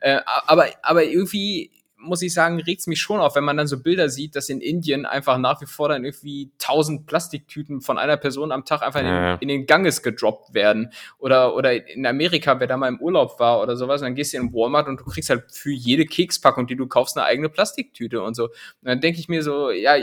Äh, 0.00 0.20
aber, 0.46 0.66
aber 0.82 1.04
irgendwie 1.04 1.70
muss 2.00 2.22
ich 2.22 2.32
sagen, 2.34 2.60
regt's 2.60 2.86
mich 2.86 3.00
schon 3.00 3.20
auf, 3.20 3.34
wenn 3.36 3.44
man 3.44 3.56
dann 3.56 3.66
so 3.66 3.80
Bilder 3.82 4.08
sieht, 4.08 4.34
dass 4.36 4.48
in 4.48 4.60
Indien 4.60 5.06
einfach 5.06 5.38
nach 5.38 5.60
wie 5.60 5.66
vor 5.66 5.88
dann 5.88 6.04
irgendwie 6.04 6.50
tausend 6.58 7.06
Plastiktüten 7.06 7.80
von 7.80 7.98
einer 7.98 8.16
Person 8.16 8.52
am 8.52 8.64
Tag 8.64 8.82
einfach 8.82 9.00
in, 9.00 9.06
Ja. 9.06 9.36
den, 9.36 9.42
in 9.42 9.48
den 9.48 9.66
Ganges 9.66 10.02
gedroppt 10.02 10.54
werden. 10.54 10.92
Oder, 11.18 11.54
oder 11.54 11.88
in 11.88 12.06
Amerika, 12.06 12.58
wer 12.58 12.66
da 12.66 12.76
mal 12.76 12.88
im 12.88 13.00
Urlaub 13.00 13.38
war 13.38 13.60
oder 13.62 13.76
sowas, 13.76 14.00
dann 14.00 14.14
gehst 14.14 14.32
du 14.32 14.38
in 14.38 14.52
Walmart 14.52 14.88
und 14.88 15.00
du 15.00 15.04
kriegst 15.04 15.30
halt 15.30 15.44
für 15.52 15.70
jede 15.72 16.06
Kekspackung, 16.06 16.66
die 16.66 16.76
du 16.76 16.86
kaufst, 16.86 17.16
eine 17.16 17.26
eigene 17.26 17.48
Plastiktüte 17.48 18.22
und 18.22 18.34
so. 18.34 18.44
Und 18.44 18.52
dann 18.82 19.00
denke 19.00 19.20
ich 19.20 19.28
mir 19.28 19.42
so, 19.42 19.70
ja, 19.70 19.94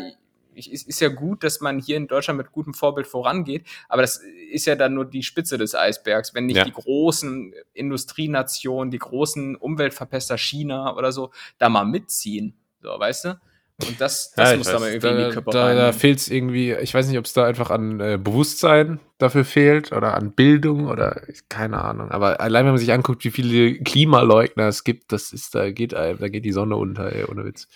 ich, 0.58 0.72
es 0.72 0.84
ist 0.84 1.00
ja 1.00 1.10
gut, 1.10 1.44
dass 1.44 1.62
man 1.62 1.80
hier 1.80 1.98
in 1.98 2.08
Deutschland 2.08 2.38
mit 2.38 2.52
gutem 2.52 2.74
Vorbild 2.74 3.08
vorangeht, 3.08 3.66
aber 3.90 4.02
das 4.02 4.22
ist 4.52 4.66
ja 4.66 4.76
dann 4.76 4.94
nur 4.94 5.06
die 5.06 5.24
Spitze 5.24 5.58
des 5.58 5.76
Eisbergs, 5.76 6.34
wenn 6.34 6.46
nicht 6.48 6.58
Ja. 6.58 6.66
die 6.66 6.72
großen 6.74 7.54
Industrienationen, 7.74 8.92
die 8.92 9.00
großen 9.00 9.56
Umweltverpester 9.56 10.38
China 10.38 10.96
oder 10.96 11.12
so 11.12 11.32
da 11.58 11.70
mal 11.70 11.86
mitziehen, 11.86 12.54
so, 12.82 12.90
weißt 12.90 13.26
du? 13.26 13.40
Und 13.88 14.02
das, 14.02 14.32
das 14.32 14.52
Ja, 14.54 14.58
muss 14.58 14.68
da 14.72 14.80
mal 14.80 14.90
irgendwie 14.90 15.08
in 15.08 15.18
da, 15.18 15.28
die 15.30 15.34
Köpfe 15.36 15.52
da, 15.52 15.76
da 15.76 15.92
fehlt 15.92 16.18
es 16.18 16.30
irgendwie, 16.30 16.74
ich 16.74 16.96
weiß 16.96 17.08
nicht, 17.08 17.20
ob 17.20 17.26
es 17.26 17.34
da 17.34 17.46
einfach 17.46 17.70
an 17.70 18.00
äh, 18.00 18.18
Bewusstsein 18.20 19.00
dafür 19.20 19.46
fehlt 19.46 19.92
oder 19.92 20.16
an 20.16 20.32
Bildung 20.32 20.88
oder 20.88 21.22
keine 21.48 21.84
Ahnung. 21.84 22.10
Aber 22.10 22.42
allein 22.42 22.66
wenn 22.66 22.72
man 22.72 22.80
sich 22.80 22.92
anguckt, 22.92 23.24
wie 23.24 23.30
viele 23.30 23.76
Klimaleugner 23.84 24.68
es 24.68 24.84
gibt, 24.84 25.12
das 25.12 25.32
ist, 25.32 25.54
da 25.54 25.70
geht 25.70 25.94
da 25.94 26.16
geht 26.16 26.44
die 26.44 26.52
Sonne 26.54 26.76
unter, 26.76 27.14
ey, 27.14 27.26
ohne 27.26 27.46
Witz. 27.46 27.68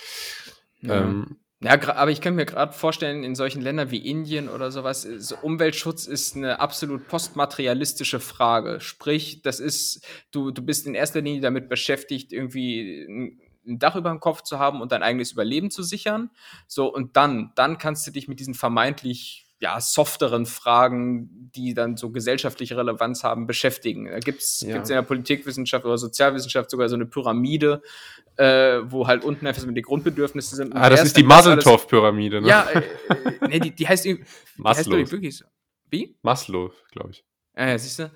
Ja. 0.82 1.02
Ähm, 1.04 1.38
Ja, 1.64 1.80
aber 1.96 2.10
ich 2.10 2.22
kann 2.22 2.34
mir 2.34 2.46
gerade 2.48 2.74
vorstellen, 2.74 3.24
in 3.24 3.36
solchen 3.36 3.62
Ländern 3.62 3.92
wie 3.92 4.10
Indien 4.10 4.50
oder 4.50 4.72
sowas, 4.72 5.06
ist, 5.06 5.32
Umweltschutz 5.44 6.08
ist 6.08 6.36
eine 6.36 6.60
absolut 6.60 7.08
postmaterialistische 7.08 8.20
Frage. 8.20 8.80
Sprich, 8.80 9.44
das 9.44 9.60
ist, 9.60 10.04
du, 10.32 10.50
du 10.50 10.64
bist 10.64 10.88
in 10.88 10.96
erster 10.96 11.22
Linie 11.22 11.42
damit 11.42 11.70
beschäftigt, 11.70 12.34
irgendwie 12.34 13.06
ein 13.08 13.40
ein 13.66 13.80
Dach 13.80 13.96
über 13.96 14.10
dem 14.10 14.20
Kopf 14.20 14.42
zu 14.42 14.60
haben 14.60 14.82
und 14.82 14.92
dein 14.92 15.04
eigenes 15.04 15.32
Überleben 15.34 15.70
zu 15.72 15.84
sichern. 15.84 16.32
So, 16.68 16.92
und 16.92 17.16
dann, 17.16 17.52
dann 17.56 17.78
kannst 17.78 18.06
du 18.08 18.12
dich 18.12 18.28
mit 18.28 18.40
diesen 18.40 18.54
vermeintlich 18.54 19.41
ja, 19.62 19.80
softeren 19.80 20.48
Fragen, 20.48 21.52
die 21.56 21.76
dann 21.76 21.96
so 21.96 22.10
gesellschaftliche 22.10 22.76
Relevanz 22.76 23.24
haben, 23.24 23.46
beschäftigen. 23.46 24.06
Da 24.06 24.18
gibt's 24.20 24.62
Ja. 24.62 24.74
gibt's 24.74 24.90
in 24.90 24.96
der 24.96 25.04
Politikwissenschaft 25.04 25.86
oder 25.86 26.00
Sozialwissenschaft 26.00 26.72
sogar 26.72 26.90
so 26.90 26.96
eine 26.96 27.06
Pyramide, 27.06 27.84
äh, 28.38 28.80
wo 28.86 29.06
halt 29.06 29.24
unten 29.24 29.46
einfach 29.46 29.62
so 29.62 29.68
mit 29.68 29.78
die 29.78 29.84
Grundbedürfnisse 29.84 30.56
sind. 30.56 30.76
Ah, 30.76 30.90
das 30.90 31.04
ist 31.04 31.16
die 31.16 31.24
Maseltoff-Pyramide, 31.24 32.42
ne? 32.42 32.48
ja, 32.48 32.68
äh, 32.72 32.80
äh, 32.80 33.48
nee, 33.48 33.60
die, 33.60 33.72
die 33.72 33.88
heißt 33.88 34.06
irgendwie. 34.06 34.26
Die 34.58 34.64
heißt, 34.64 34.86
glaub 34.86 34.98
Maslow. 34.98 34.98
ich, 34.98 35.12
wirklich 35.12 35.38
so. 35.38 35.46
Wie? 35.92 36.18
Maslow, 36.24 36.72
glaube 36.92 37.12
ich. 37.12 37.24
Ah, 37.54 37.68
ja, 37.68 37.78
siehst 37.78 38.00
du? 38.00 38.10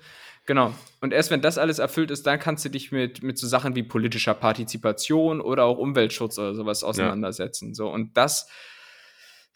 Genau. 0.46 0.72
Und 1.00 1.12
erst 1.12 1.30
wenn 1.30 1.42
das 1.42 1.58
alles 1.58 1.78
erfüllt 1.78 2.10
ist, 2.10 2.26
dann 2.26 2.40
kannst 2.40 2.64
du 2.64 2.70
dich 2.70 2.90
mit, 2.90 3.22
mit 3.22 3.38
so 3.38 3.46
Sachen 3.46 3.76
wie 3.76 3.82
politischer 3.84 4.34
Partizipation 4.34 5.40
oder 5.40 5.64
auch 5.64 5.78
Umweltschutz 5.78 6.38
oder 6.38 6.54
sowas 6.54 6.82
auseinandersetzen. 6.82 7.74
So, 7.74 7.88
und 7.88 8.16
das 8.16 8.48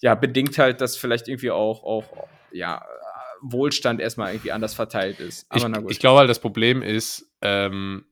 ja, 0.01 0.15
bedingt 0.15 0.59
halt, 0.59 0.81
dass 0.81 0.97
vielleicht 0.97 1.29
irgendwie 1.29 1.51
auch, 1.51 1.83
auch 1.85 2.05
ja, 2.53 2.85
Wohlstand 3.43 4.01
erstmal 4.01 4.33
irgendwie 4.33 4.53
anders 4.53 4.75
verteilt 4.75 5.21
ist. 5.21 5.47
Aber 5.49 5.59
ich, 5.59 5.69
na 5.69 5.81
gut. 5.81 5.91
ich 5.91 5.99
glaube 5.99 6.21
halt, 6.21 6.31
das 6.31 6.41
Problem 6.41 6.83
ist, 6.83 7.31
ähm, 7.43 8.05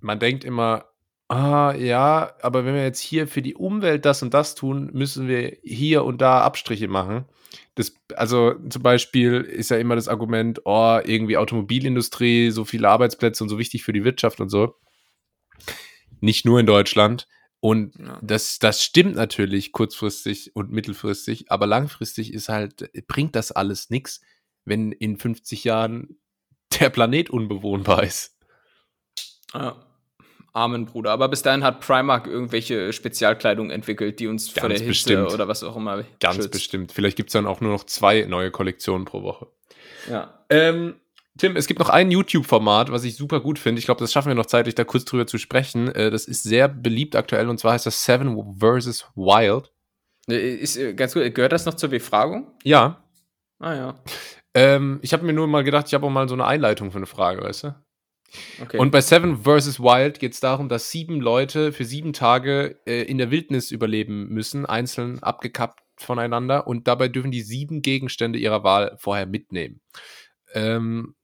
man 0.00 0.18
denkt 0.18 0.44
immer, 0.44 0.86
ah 1.28 1.74
ja, 1.76 2.34
aber 2.42 2.64
wenn 2.64 2.74
wir 2.74 2.82
jetzt 2.82 3.00
hier 3.00 3.26
für 3.26 3.42
die 3.42 3.54
Umwelt 3.54 4.04
das 4.04 4.22
und 4.22 4.34
das 4.34 4.54
tun, 4.54 4.90
müssen 4.92 5.28
wir 5.28 5.56
hier 5.62 6.04
und 6.04 6.20
da 6.20 6.42
Abstriche 6.42 6.88
machen. 6.88 7.24
Das, 7.74 7.94
also 8.14 8.54
zum 8.68 8.82
Beispiel 8.82 9.40
ist 9.40 9.70
ja 9.70 9.78
immer 9.78 9.96
das 9.96 10.08
Argument, 10.08 10.60
oh, 10.64 10.98
irgendwie 11.04 11.36
Automobilindustrie, 11.36 12.50
so 12.50 12.64
viele 12.64 12.88
Arbeitsplätze 12.88 13.44
und 13.44 13.48
so 13.48 13.58
wichtig 13.58 13.84
für 13.84 13.92
die 13.92 14.04
Wirtschaft 14.04 14.40
und 14.40 14.48
so. 14.48 14.74
Nicht 16.20 16.44
nur 16.44 16.60
in 16.60 16.66
Deutschland. 16.66 17.26
Und 17.60 17.98
Ja. 17.98 18.18
das, 18.22 18.58
das 18.58 18.82
stimmt 18.82 19.16
natürlich 19.16 19.72
kurzfristig 19.72 20.56
und 20.56 20.70
mittelfristig, 20.72 21.50
aber 21.52 21.66
langfristig 21.66 22.32
ist 22.32 22.48
halt, 22.48 22.90
bringt 23.06 23.36
das 23.36 23.52
alles 23.52 23.90
nichts, 23.90 24.20
wenn 24.64 24.92
in 24.92 25.18
50 25.18 25.64
Jahren 25.64 26.18
der 26.80 26.88
Planet 26.90 27.28
unbewohnbar 27.30 28.02
ist. 28.04 28.36
Ja. 29.52 29.76
Armen 30.52 30.86
Bruder. 30.86 31.12
Aber 31.12 31.28
bis 31.28 31.42
dahin 31.42 31.62
hat 31.62 31.80
Primark 31.80 32.26
irgendwelche 32.26 32.92
Spezialkleidung 32.92 33.70
entwickelt, 33.70 34.18
die 34.18 34.26
uns 34.26 34.48
vor 34.50 34.62
Ganz 34.68 34.80
der 34.80 34.86
Hitze 34.86 34.88
bestimmt. 34.88 35.32
oder 35.32 35.46
was 35.46 35.62
auch 35.62 35.76
immer 35.76 36.04
Ganz 36.18 36.36
schützt. 36.36 36.50
bestimmt. 36.50 36.92
Vielleicht 36.92 37.16
gibt 37.16 37.28
es 37.28 37.34
dann 37.34 37.46
auch 37.46 37.60
nur 37.60 37.70
noch 37.72 37.84
zwei 37.84 38.22
neue 38.24 38.50
Kollektionen 38.50 39.04
pro 39.04 39.22
Woche. 39.22 39.46
Ja. 40.08 40.44
Ähm, 40.48 40.94
Tim, 41.40 41.56
es 41.56 41.66
gibt 41.66 41.80
noch 41.80 41.88
ein 41.88 42.10
YouTube-Format, 42.10 42.92
was 42.92 43.02
ich 43.04 43.16
super 43.16 43.40
gut 43.40 43.58
finde. 43.58 43.78
Ich 43.78 43.86
glaube, 43.86 44.00
das 44.00 44.12
schaffen 44.12 44.28
wir 44.28 44.34
noch 44.34 44.44
zeitlich, 44.44 44.74
da 44.74 44.84
kurz 44.84 45.06
drüber 45.06 45.26
zu 45.26 45.38
sprechen. 45.38 45.88
Äh, 45.88 46.10
das 46.10 46.26
ist 46.26 46.42
sehr 46.42 46.68
beliebt 46.68 47.16
aktuell 47.16 47.48
und 47.48 47.58
zwar 47.58 47.72
heißt 47.72 47.86
das 47.86 48.04
Seven 48.04 48.36
vs. 48.58 49.06
Wild. 49.14 49.72
Äh, 50.28 50.56
Ist, 50.56 50.76
äh, 50.76 50.92
ganz 50.92 51.14
gut. 51.14 51.34
Gehört 51.34 51.52
das 51.52 51.64
noch 51.64 51.72
zur 51.72 51.88
Befragung? 51.88 52.52
Ja. 52.62 53.02
Ah 53.58 53.74
ja. 53.74 53.94
Ähm, 54.52 54.98
ich 55.00 55.14
habe 55.14 55.24
mir 55.24 55.32
nur 55.32 55.46
mal 55.46 55.64
gedacht, 55.64 55.86
ich 55.86 55.94
habe 55.94 56.04
auch 56.04 56.10
mal 56.10 56.28
so 56.28 56.34
eine 56.34 56.44
Einleitung 56.44 56.90
für 56.90 56.98
eine 56.98 57.06
Frage, 57.06 57.42
weißt 57.42 57.64
du? 57.64 57.74
Okay. 58.60 58.76
Und 58.76 58.90
bei 58.90 59.00
Seven 59.00 59.38
vs. 59.38 59.80
Wild 59.80 60.18
geht 60.18 60.34
es 60.34 60.40
darum, 60.40 60.68
dass 60.68 60.90
sieben 60.90 61.22
Leute 61.22 61.72
für 61.72 61.86
sieben 61.86 62.12
Tage 62.12 62.78
äh, 62.84 63.04
in 63.04 63.16
der 63.16 63.30
Wildnis 63.30 63.70
überleben 63.70 64.28
müssen, 64.28 64.66
einzeln 64.66 65.22
abgekappt 65.22 65.80
voneinander 65.96 66.66
und 66.66 66.86
dabei 66.86 67.08
dürfen 67.08 67.30
die 67.30 67.40
sieben 67.40 67.80
Gegenstände 67.80 68.38
ihrer 68.38 68.62
Wahl 68.62 68.94
vorher 68.98 69.24
mitnehmen. 69.24 69.80
Ähm, 70.52 71.14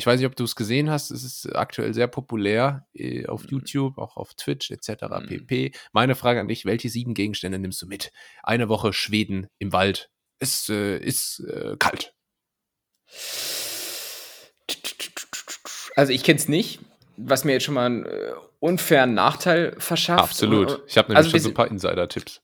ich 0.00 0.06
weiß 0.06 0.18
nicht, 0.18 0.26
ob 0.26 0.34
du 0.34 0.44
es 0.44 0.56
gesehen 0.56 0.88
hast, 0.88 1.10
es 1.10 1.22
ist 1.22 1.54
aktuell 1.54 1.92
sehr 1.92 2.06
populär 2.06 2.86
äh, 2.94 3.26
auf 3.26 3.44
YouTube, 3.50 3.98
auch 3.98 4.16
auf 4.16 4.32
Twitch 4.32 4.70
etc. 4.70 5.02
Mhm. 5.02 5.26
pp. 5.26 5.72
Meine 5.92 6.14
Frage 6.14 6.40
an 6.40 6.48
dich, 6.48 6.64
welche 6.64 6.88
sieben 6.88 7.12
Gegenstände 7.12 7.58
nimmst 7.58 7.82
du 7.82 7.86
mit? 7.86 8.10
Eine 8.42 8.70
Woche 8.70 8.94
Schweden 8.94 9.48
im 9.58 9.74
Wald. 9.74 10.08
Es 10.38 10.70
äh, 10.70 10.96
ist 10.96 11.40
äh, 11.40 11.76
kalt. 11.78 12.14
Also 15.96 16.12
ich 16.14 16.22
kenne 16.22 16.38
es 16.38 16.48
nicht, 16.48 16.80
was 17.18 17.44
mir 17.44 17.52
jetzt 17.52 17.64
schon 17.64 17.74
mal 17.74 17.84
einen 17.84 18.06
äh, 18.06 18.32
unfairen 18.58 19.12
Nachteil 19.12 19.76
verschafft. 19.78 20.22
Absolut. 20.22 20.70
Und, 20.70 20.82
Ich 20.86 20.96
habe 20.96 21.08
nämlich 21.08 21.18
also 21.18 21.30
schon 21.30 21.40
so 21.40 21.48
ein 21.50 21.54
paar 21.54 21.68
Insider-Tipps. 21.68 22.40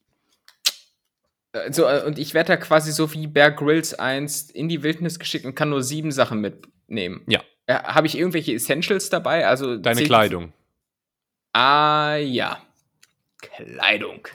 Äh, 1.64 1.72
so, 1.72 1.84
äh, 1.84 2.02
und 2.04 2.18
ich 2.18 2.34
werde 2.34 2.48
da 2.48 2.56
quasi 2.56 2.92
so 2.92 3.12
wie 3.12 3.26
Bear 3.26 3.50
Grylls 3.50 3.94
einst 3.94 4.50
in 4.50 4.68
die 4.68 4.82
Wildnis 4.82 5.18
geschickt 5.18 5.44
und 5.44 5.54
kann 5.54 5.70
nur 5.70 5.82
sieben 5.82 6.12
Sachen 6.12 6.40
mitnehmen. 6.40 7.22
Ja. 7.26 7.40
Äh, 7.66 7.74
Habe 7.74 8.06
ich 8.06 8.16
irgendwelche 8.16 8.54
Essentials 8.54 9.10
dabei? 9.10 9.46
Also 9.46 9.76
Deine 9.76 10.02
Kleidung. 10.04 10.52
Ah 11.52 12.16
ja. 12.16 12.58
Kleidung. 13.40 14.28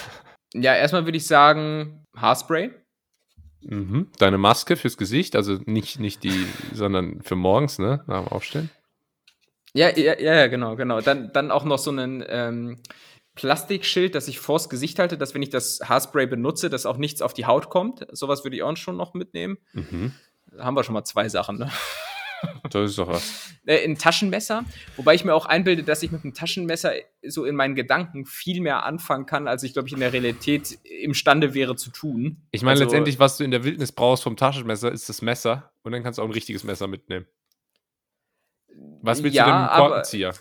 ja, 0.54 0.74
erstmal 0.74 1.04
würde 1.04 1.18
ich 1.18 1.26
sagen 1.26 2.06
Haarspray. 2.16 2.70
Mhm. 3.60 4.08
Deine 4.18 4.38
Maske 4.38 4.76
fürs 4.76 4.96
Gesicht, 4.96 5.34
also 5.34 5.58
nicht, 5.66 5.98
nicht 5.98 6.22
die, 6.22 6.46
sondern 6.72 7.22
für 7.22 7.34
morgens, 7.34 7.78
ne? 7.78 8.04
Nach 8.06 8.24
dem 8.24 8.28
Aufstehen. 8.28 8.70
Ja, 9.74 9.96
ja, 9.96 10.18
ja, 10.18 10.46
genau, 10.46 10.76
genau. 10.76 11.00
Dann, 11.00 11.32
dann 11.32 11.50
auch 11.50 11.64
noch 11.64 11.78
so 11.78 11.90
ein 11.90 12.24
ähm, 12.28 12.78
Plastikschild, 13.38 14.16
das 14.16 14.26
ich 14.26 14.40
vors 14.40 14.68
Gesicht 14.68 14.98
halte, 14.98 15.16
dass 15.16 15.32
wenn 15.32 15.42
ich 15.42 15.50
das 15.50 15.78
Haarspray 15.84 16.26
benutze, 16.26 16.68
dass 16.70 16.86
auch 16.86 16.96
nichts 16.96 17.22
auf 17.22 17.32
die 17.34 17.46
Haut 17.46 17.70
kommt. 17.70 18.04
Sowas 18.10 18.42
würde 18.44 18.56
ich 18.56 18.64
auch 18.64 18.76
schon 18.76 18.96
noch 18.96 19.14
mitnehmen. 19.14 19.58
Mhm. 19.74 20.12
Haben 20.58 20.74
wir 20.74 20.82
schon 20.82 20.94
mal 20.94 21.04
zwei 21.04 21.28
Sachen, 21.28 21.58
ne? 21.58 21.70
Das 22.70 22.90
ist 22.90 22.98
doch 22.98 23.08
was. 23.08 23.50
Äh, 23.66 23.84
ein 23.84 23.98
Taschenmesser, 23.98 24.64
wobei 24.96 25.14
ich 25.16 25.24
mir 25.24 25.34
auch 25.34 25.46
einbilde, 25.46 25.82
dass 25.82 26.04
ich 26.04 26.12
mit 26.12 26.22
dem 26.22 26.34
Taschenmesser 26.34 26.92
so 27.26 27.44
in 27.44 27.56
meinen 27.56 27.74
Gedanken 27.74 28.26
viel 28.26 28.60
mehr 28.60 28.84
anfangen 28.84 29.26
kann, 29.26 29.48
als 29.48 29.64
ich, 29.64 29.72
glaube 29.72 29.88
ich, 29.88 29.94
in 29.94 29.98
der 29.98 30.12
Realität 30.12 30.78
imstande 30.84 31.52
wäre 31.54 31.74
zu 31.74 31.90
tun. 31.90 32.42
Ich 32.52 32.62
meine, 32.62 32.72
Also- 32.72 32.84
letztendlich, 32.84 33.18
was 33.18 33.38
du 33.38 33.44
in 33.44 33.50
der 33.50 33.64
Wildnis 33.64 33.90
brauchst 33.90 34.22
vom 34.22 34.36
Taschenmesser, 34.36 34.92
ist 34.92 35.08
das 35.08 35.20
Messer 35.20 35.72
und 35.82 35.90
dann 35.90 36.04
kannst 36.04 36.18
du 36.18 36.22
auch 36.22 36.26
ein 36.26 36.32
richtiges 36.32 36.62
Messer 36.62 36.86
mitnehmen. 36.86 37.26
Was 39.02 39.22
willst 39.24 39.36
Ja, 39.36 39.44
du 39.44 39.50
denn 39.50 39.60
mit 39.62 39.68
dem 39.70 39.72
aber- 39.72 39.88
Korkenzieher? 39.88 40.34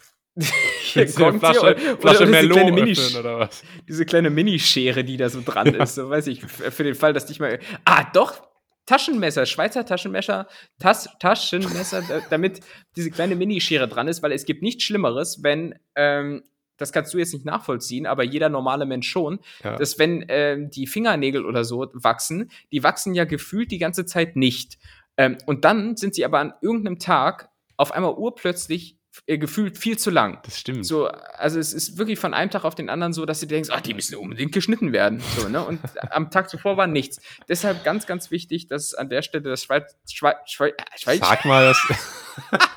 Hier 0.81 1.05
kommt 1.13 1.41
hier, 1.41 1.53
Flasche, 1.53 1.59
oder- 1.61 1.97
Flasche 1.97 2.23
oder 2.23 2.25
diese 2.27 2.49
kleine 2.49 2.71
Mini- 2.71 2.91
öffnen 2.91 3.19
oder 3.19 3.39
was? 3.39 3.63
diese 3.88 4.05
kleine 4.05 4.29
Minischere, 4.29 5.03
die 5.03 5.17
da 5.17 5.29
so 5.29 5.41
dran 5.43 5.73
ist, 5.73 5.95
so 5.95 6.09
weiß 6.09 6.27
ich, 6.27 6.43
für 6.45 6.83
den 6.83 6.95
Fall, 6.95 7.13
dass 7.13 7.25
dich 7.25 7.39
mal. 7.39 7.59
Ah, 7.85 8.05
doch! 8.13 8.41
Taschenmesser, 8.85 9.45
Schweizer 9.45 9.85
Taschenmesser, 9.85 10.47
Tas 10.79 11.09
Taschenmesser, 11.19 12.03
da- 12.07 12.21
damit 12.29 12.61
diese 12.95 13.11
kleine 13.11 13.35
Minischere 13.35 13.88
dran 13.88 14.07
ist, 14.07 14.23
weil 14.23 14.31
es 14.31 14.45
gibt 14.45 14.61
nichts 14.61 14.83
Schlimmeres, 14.83 15.43
wenn, 15.43 15.75
ähm, 15.95 16.43
das 16.77 16.93
kannst 16.93 17.13
du 17.13 17.17
jetzt 17.17 17.33
nicht 17.33 17.43
nachvollziehen, 17.45 18.05
aber 18.05 18.23
jeder 18.23 18.47
normale 18.47 18.85
Mensch 18.85 19.09
schon, 19.09 19.39
Ja. 19.63 19.75
dass 19.75 19.99
wenn 19.99 20.23
ähm, 20.29 20.69
die 20.69 20.88
Fingernägel 20.88 21.45
oder 21.45 21.65
so 21.65 21.88
wachsen, 21.93 22.49
die 22.71 22.81
wachsen 22.83 23.13
ja 23.13 23.25
gefühlt 23.25 23.71
die 23.71 23.77
ganze 23.79 24.05
Zeit 24.05 24.38
nicht. 24.38 24.77
Ähm, 25.17 25.38
und 25.47 25.65
dann 25.65 25.97
sind 25.97 26.15
sie 26.15 26.23
aber 26.23 26.39
an 26.39 26.53
irgendeinem 26.61 26.99
Tag 26.99 27.49
auf 27.75 27.91
einmal 27.91 28.13
urplötzlich 28.13 28.96
äh, 29.26 29.38
gefühlt 29.38 29.78
viel 29.78 29.97
zu 29.97 30.09
lang. 30.09 30.39
Das 30.43 30.59
stimmt. 30.59 30.86
So, 30.86 31.07
also 31.07 31.59
es 31.59 31.74
ist 31.74 31.97
wirklich 31.97 32.20
von 32.20 32.34
einem 32.34 32.51
Tag 32.51 32.63
auf 32.63 32.76
den 32.76 32.89
anderen 32.89 33.13
so, 33.13 33.26
dass 33.26 33.39
du 33.39 33.47
denkst, 33.47 33.70
ah, 33.72 33.82
die 33.82 33.93
müssen 33.93 34.15
unbedingt 34.15 34.51
geschnitten 34.51 34.93
werden. 34.93 35.22
So, 35.38 35.49
ne? 35.49 35.63
Und 35.63 35.80
am 36.11 36.30
Tag 36.30 36.49
zuvor 36.49 36.78
war 36.78 36.88
nichts. 36.88 37.20
Deshalb 37.49 37.84
ganz, 37.84 38.05
ganz 38.05 38.32
wichtig, 38.32 38.68
dass 38.68 38.93
an 38.93 39.09
der 39.09 39.22
Stelle 39.22 39.43
das 39.43 39.63
Schweiz, 39.63 39.95
Schweiz, 40.11 40.38
Schweiz, 40.45 40.74
Schweiz, 40.95 41.20
Sag 41.20 41.45
mal, 41.45 41.65
das, 41.65 41.88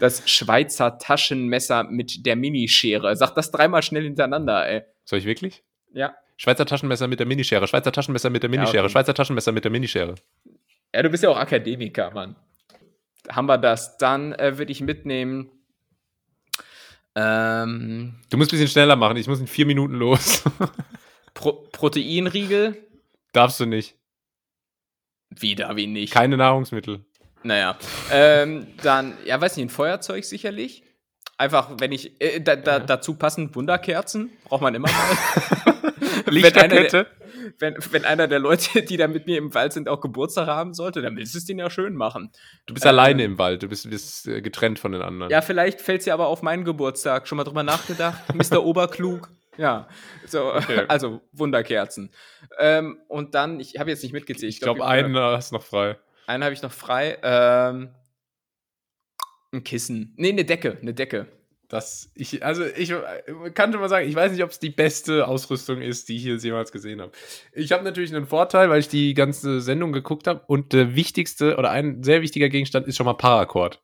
das 0.00 0.30
Schweizer 0.30 0.98
Taschenmesser 0.98 1.84
mit 1.84 2.26
der 2.26 2.36
Minischere. 2.36 3.14
Sag 3.16 3.34
das 3.34 3.50
dreimal 3.50 3.82
schnell 3.82 4.04
hintereinander, 4.04 4.68
ey. 4.68 4.82
soll 5.04 5.18
ich 5.18 5.24
wirklich? 5.24 5.62
Ja. 5.92 6.14
Schweizer 6.36 6.64
Taschenmesser 6.64 7.06
mit 7.06 7.20
der 7.20 7.26
Minischere, 7.26 7.68
Schweizer 7.68 7.92
Taschenmesser 7.92 8.30
mit 8.30 8.42
der 8.42 8.48
Minischere, 8.48 8.84
okay. 8.84 8.92
Schweizer 8.92 9.12
Taschenmesser 9.12 9.52
mit 9.52 9.64
der 9.64 9.70
Minischere. 9.70 10.14
Ja, 10.94 11.02
du 11.02 11.10
bist 11.10 11.22
ja 11.22 11.28
auch 11.28 11.36
Akademiker, 11.36 12.10
Mann. 12.12 12.34
Haben 13.30 13.46
wir 13.46 13.58
das. 13.58 13.96
Dann 13.98 14.32
äh, 14.32 14.58
würde 14.58 14.72
ich 14.72 14.80
mitnehmen. 14.80 15.50
Ähm, 17.14 18.14
Du 18.30 18.36
musst 18.36 18.50
ein 18.50 18.52
bisschen 18.52 18.68
schneller 18.68 18.96
machen, 18.96 19.16
ich 19.16 19.26
muss 19.26 19.40
in 19.40 19.46
vier 19.46 19.66
Minuten 19.66 19.94
los. 19.94 20.44
Pro 21.34 21.68
Proteinriegel. 21.72 22.76
Darfst 23.32 23.60
du 23.60 23.66
nicht. 23.66 23.96
Wieder 25.30 25.74
wie 25.76 25.86
nicht. 25.86 26.12
Keine 26.12 26.36
Nahrungsmittel. 26.36 27.04
Naja. 27.42 27.78
ähm, 28.10 28.66
dann, 28.82 29.16
ja, 29.24 29.40
weiß 29.40 29.56
nicht, 29.56 29.66
ein 29.66 29.70
Feuerzeug 29.70 30.24
sicherlich. 30.24 30.82
Einfach, 31.38 31.70
wenn 31.78 31.92
ich, 31.92 32.20
äh, 32.20 32.40
da, 32.40 32.56
da, 32.56 32.80
dazu 32.80 33.14
passend 33.14 33.54
Wunderkerzen, 33.54 34.30
braucht 34.44 34.60
man 34.60 34.74
immer 34.74 34.88
mal. 34.90 35.72
Lichterkette. 36.26 37.06
Wenn, 37.58 37.76
wenn 37.90 38.04
einer 38.04 38.28
der 38.28 38.38
Leute, 38.38 38.82
die 38.82 38.96
da 38.96 39.06
mit 39.08 39.26
mir 39.26 39.38
im 39.38 39.54
Wald 39.54 39.72
sind, 39.72 39.88
auch 39.88 40.00
Geburtstag 40.00 40.46
haben 40.46 40.74
sollte, 40.74 41.02
dann 41.02 41.16
willst 41.16 41.34
du 41.34 41.38
es 41.38 41.44
denen 41.44 41.58
ja 41.60 41.70
schön 41.70 41.94
machen. 41.94 42.30
Du 42.66 42.74
bist 42.74 42.84
Ähm, 42.86 42.90
alleine 42.90 43.24
im 43.24 43.38
Wald, 43.38 43.62
du 43.62 43.68
bist, 43.68 43.88
bist 43.90 44.26
äh, 44.28 44.40
getrennt 44.42 44.78
von 44.78 44.92
den 44.92 45.02
anderen. 45.02 45.30
Ja, 45.30 45.40
vielleicht 45.42 45.80
fällt 45.80 46.00
es 46.00 46.06
ja 46.06 46.14
aber 46.14 46.26
auf 46.28 46.42
meinen 46.42 46.64
Geburtstag. 46.64 47.26
Schon 47.28 47.36
mal 47.36 47.44
drüber 47.44 47.62
nachgedacht? 47.62 48.22
Mr. 48.34 48.64
Oberklug. 48.64 49.28
Ja, 49.56 49.88
so, 50.26 50.54
Okay. 50.54 50.84
also 50.88 51.20
Wunderkerzen. 51.32 52.10
Ähm, 52.58 52.98
und 53.08 53.34
dann, 53.34 53.60
ich 53.60 53.78
habe 53.78 53.90
jetzt 53.90 54.02
nicht 54.02 54.12
mitgezählt. 54.12 54.52
ich 54.52 54.60
glaube, 54.60 54.80
wir- 54.80 54.86
einen 54.86 55.14
äh, 55.14 55.18
hast 55.18 55.52
noch 55.52 55.62
frei. 55.62 55.96
Einen 56.26 56.44
habe 56.44 56.54
ich 56.54 56.62
noch 56.62 56.72
frei. 56.72 57.18
Ähm, 57.22 57.90
ein 59.52 59.64
Kissen. 59.64 60.14
Nee, 60.16 60.30
eine 60.30 60.44
Decke. 60.44 60.78
Eine 60.80 60.94
Decke. 60.94 61.26
Das, 61.70 62.10
ich, 62.16 62.44
also 62.44 62.64
ich 62.66 62.90
äh, 62.90 63.50
kann 63.54 63.70
schon 63.72 63.80
mal 63.80 63.88
sagen, 63.88 64.08
ich 64.08 64.14
weiß 64.16 64.32
nicht, 64.32 64.42
ob 64.42 64.50
es 64.50 64.58
die 64.58 64.70
beste 64.70 65.28
Ausrüstung 65.28 65.80
ist, 65.80 66.08
die 66.08 66.16
ich 66.16 66.24
jetzt 66.24 66.42
jemals 66.44 66.72
gesehen 66.72 67.00
habe. 67.00 67.12
Ich 67.52 67.70
habe 67.70 67.84
natürlich 67.84 68.12
einen 68.14 68.26
Vorteil, 68.26 68.68
weil 68.70 68.80
ich 68.80 68.88
die 68.88 69.14
ganze 69.14 69.60
Sendung 69.60 69.92
geguckt 69.92 70.26
habe 70.26 70.42
und 70.48 70.72
der 70.72 70.96
wichtigste 70.96 71.56
oder 71.56 71.70
ein 71.70 72.02
sehr 72.02 72.22
wichtiger 72.22 72.48
Gegenstand 72.48 72.88
ist 72.88 72.96
schon 72.96 73.06
mal 73.06 73.14
Paracord. 73.14 73.80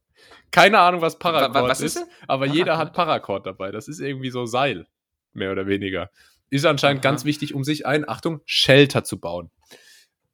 Keine 0.50 0.80
Ahnung, 0.80 1.00
was 1.00 1.18
Paracord 1.18 1.54
Wa- 1.54 1.62
wa- 1.62 1.68
was 1.68 1.80
ist, 1.80 1.96
ist 1.96 2.02
er? 2.02 2.08
aber 2.28 2.46
jeder 2.46 2.72
Paracord. 2.72 2.86
hat 2.88 2.92
Paracord 2.94 3.46
dabei. 3.46 3.70
Das 3.70 3.86
ist 3.86 4.00
irgendwie 4.00 4.30
so 4.30 4.46
Seil, 4.46 4.86
mehr 5.32 5.52
oder 5.52 5.68
weniger. 5.68 6.10
Ist 6.50 6.66
anscheinend 6.66 7.04
Aha. 7.04 7.10
ganz 7.12 7.24
wichtig, 7.24 7.54
um 7.54 7.62
sich 7.62 7.86
ein, 7.86 8.08
Achtung, 8.08 8.40
Shelter 8.46 9.04
zu 9.04 9.20
bauen. 9.20 9.50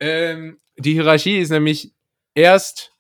Ähm, 0.01 0.59
die 0.79 0.93
Hierarchie 0.95 1.39
ist 1.39 1.51
nämlich 1.51 1.93
erst 2.35 2.93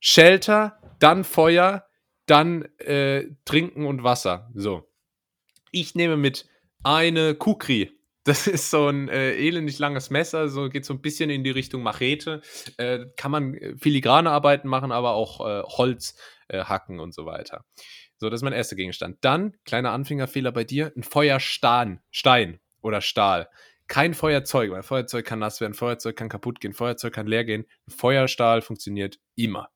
Shelter, 0.00 0.78
dann 1.00 1.24
Feuer, 1.24 1.84
dann 2.30 2.62
äh, 2.78 3.26
Trinken 3.44 3.86
und 3.86 4.04
Wasser. 4.04 4.50
So. 4.54 4.88
Ich 5.70 5.94
nehme 5.94 6.16
mit 6.16 6.46
eine 6.82 7.34
Kukri. 7.34 7.92
Das 8.24 8.46
ist 8.46 8.70
so 8.70 8.88
ein 8.88 9.08
äh, 9.08 9.32
elendig 9.36 9.78
langes 9.78 10.10
Messer, 10.10 10.50
so 10.50 10.68
geht 10.68 10.84
so 10.84 10.92
ein 10.92 11.00
bisschen 11.00 11.30
in 11.30 11.44
die 11.44 11.50
Richtung 11.50 11.82
Machete. 11.82 12.42
Äh, 12.76 13.06
kann 13.16 13.30
man 13.30 13.54
äh, 13.54 13.74
filigrane 13.78 14.30
Arbeiten 14.30 14.68
machen, 14.68 14.92
aber 14.92 15.12
auch 15.12 15.40
äh, 15.40 15.62
Holz 15.62 16.14
äh, 16.48 16.64
hacken 16.64 17.00
und 17.00 17.14
so 17.14 17.24
weiter. 17.24 17.64
So, 18.18 18.28
das 18.28 18.40
ist 18.40 18.44
mein 18.44 18.52
erster 18.52 18.76
Gegenstand. 18.76 19.18
Dann, 19.22 19.56
kleiner 19.64 19.92
Anfängerfehler 19.92 20.52
bei 20.52 20.64
dir, 20.64 20.92
ein 20.94 21.04
Feuerstein, 21.04 22.00
Stein 22.10 22.60
oder 22.82 23.00
Stahl. 23.00 23.48
Kein 23.86 24.12
Feuerzeug, 24.12 24.72
weil 24.72 24.82
Feuerzeug 24.82 25.24
kann 25.24 25.38
nass 25.38 25.62
werden, 25.62 25.72
Feuerzeug 25.72 26.14
kann 26.14 26.28
kaputt 26.28 26.60
gehen, 26.60 26.74
Feuerzeug 26.74 27.14
kann 27.14 27.26
leer 27.26 27.44
gehen. 27.44 27.64
Feuerstahl 27.88 28.60
funktioniert 28.60 29.18
immer. 29.36 29.70